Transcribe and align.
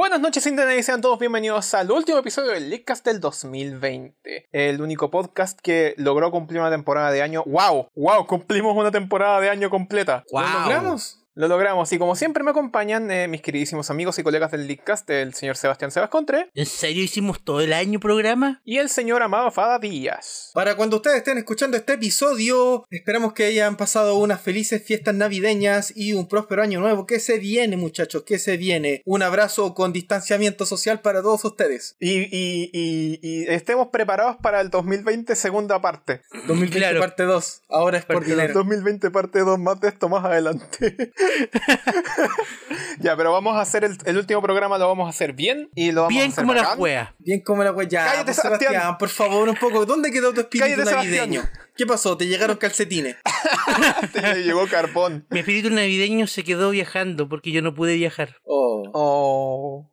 Buenas 0.00 0.22
noches, 0.22 0.46
Internet, 0.46 0.78
y 0.78 0.82
sean 0.82 1.02
todos 1.02 1.18
bienvenidos 1.18 1.74
al 1.74 1.90
último 1.90 2.16
episodio 2.16 2.52
del 2.52 2.70
Leakcast 2.70 3.04
del 3.04 3.20
2020. 3.20 4.48
El 4.50 4.80
único 4.80 5.10
podcast 5.10 5.60
que 5.60 5.92
logró 5.98 6.30
cumplir 6.30 6.58
una 6.58 6.70
temporada 6.70 7.12
de 7.12 7.20
año. 7.20 7.44
¡Wow! 7.44 7.88
¡Wow! 7.94 8.26
Cumplimos 8.26 8.74
una 8.74 8.90
temporada 8.90 9.42
de 9.42 9.50
año 9.50 9.68
completa. 9.68 10.24
¡Wow! 10.32 10.42
¿Lo 10.42 10.60
logramos? 10.60 11.22
Lo 11.40 11.48
logramos 11.48 11.90
y 11.94 11.98
como 11.98 12.16
siempre 12.16 12.44
me 12.44 12.50
acompañan 12.50 13.10
eh, 13.10 13.26
mis 13.26 13.40
queridísimos 13.40 13.88
amigos 13.88 14.18
y 14.18 14.22
colegas 14.22 14.50
del 14.50 14.66
Leakcast, 14.66 15.08
el 15.08 15.32
señor 15.32 15.56
Sebastián 15.56 15.90
Sebas 15.90 16.10
Contre 16.10 16.50
¿En 16.54 16.66
serio 16.66 17.02
hicimos 17.02 17.42
todo 17.42 17.62
el 17.62 17.72
año 17.72 17.98
programa? 17.98 18.60
y 18.62 18.76
el 18.76 18.90
señor 18.90 19.22
Amado 19.22 19.50
Fada 19.50 19.78
Díaz. 19.78 20.50
Para 20.52 20.74
cuando 20.76 20.96
ustedes 20.96 21.16
estén 21.16 21.38
escuchando 21.38 21.78
este 21.78 21.94
episodio, 21.94 22.84
esperamos 22.90 23.32
que 23.32 23.46
hayan 23.46 23.78
pasado 23.78 24.16
unas 24.16 24.42
felices 24.42 24.84
fiestas 24.84 25.14
navideñas 25.14 25.96
y 25.96 26.12
un 26.12 26.28
próspero 26.28 26.60
año 26.62 26.78
nuevo. 26.78 27.06
¿Qué 27.06 27.18
se 27.20 27.38
viene, 27.38 27.78
muchachos? 27.78 28.24
¿Qué 28.26 28.38
se 28.38 28.58
viene? 28.58 29.00
Un 29.06 29.22
abrazo 29.22 29.72
con 29.72 29.94
distanciamiento 29.94 30.66
social 30.66 31.00
para 31.00 31.22
todos 31.22 31.42
ustedes. 31.46 31.96
Y, 32.00 32.18
y- 32.36 32.70
y- 32.74 33.18
y 33.22 33.44
estemos 33.48 33.88
preparados 33.88 34.36
para 34.42 34.60
el 34.60 34.68
2020 34.68 35.34
segunda 35.36 35.80
parte. 35.80 36.20
2020 36.46 36.76
Claro. 36.78 37.00
parte 37.00 37.22
2. 37.22 37.62
Ahora 37.70 37.96
es 37.96 38.04
por 38.04 38.16
Parte 38.16 38.30
dinero. 38.30 38.52
2020 38.52 39.10
parte 39.10 39.38
2 39.38 39.58
más 39.58 39.80
de 39.80 39.88
esto 39.88 40.10
más 40.10 40.22
adelante. 40.22 41.12
ya, 43.00 43.16
pero 43.16 43.32
vamos 43.32 43.56
a 43.56 43.60
hacer 43.60 43.84
el, 43.84 43.96
el 44.04 44.16
último 44.16 44.42
programa, 44.42 44.78
lo 44.78 44.88
vamos 44.88 45.06
a 45.06 45.10
hacer 45.10 45.32
bien 45.32 45.70
y 45.74 45.92
lo 45.92 46.02
vamos 46.02 46.14
a 46.14 46.18
Bien 46.18 46.30
hacer 46.30 46.44
como 46.44 46.54
la 46.54 46.64
juega. 46.64 47.14
Bien 47.18 47.40
como 47.42 47.64
la 47.64 47.72
wea. 47.72 47.88
Ya, 47.88 48.04
Cállate, 48.04 48.24
pues, 48.24 48.36
Sebastián. 48.36 48.72
Sebastián, 48.72 48.98
por 48.98 49.08
favor, 49.08 49.48
un 49.48 49.56
poco. 49.56 49.86
¿Dónde 49.86 50.10
quedó 50.10 50.32
tu 50.32 50.40
espíritu 50.40 50.64
Cállate, 50.64 50.84
Sebastián. 50.88 51.30
navideño? 51.30 51.50
¿Qué 51.76 51.86
pasó? 51.86 52.16
¿Te 52.16 52.26
llegaron 52.26 52.56
calcetines? 52.56 53.16
Te 54.12 54.42
llegó 54.42 54.66
carbón. 54.66 55.26
Mi 55.30 55.40
espíritu 55.40 55.70
navideño 55.70 56.26
se 56.26 56.44
quedó 56.44 56.70
viajando 56.70 57.28
porque 57.28 57.52
yo 57.52 57.62
no 57.62 57.74
pude 57.74 57.94
viajar. 57.94 58.36
Oh. 58.44 58.82
Oh. 58.92 59.90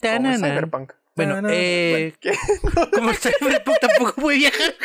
Como. 0.00 0.36
Cyberpunk. 0.36 0.92
Bueno, 1.16 1.36
Tanana. 1.36 1.54
eh, 1.54 2.14
¿Qué? 2.20 2.32
como 2.92 3.10
el 3.10 3.16
Cyberpunk 3.18 3.78
tampoco 3.80 4.20
puede 4.20 4.38
viajar. 4.38 4.74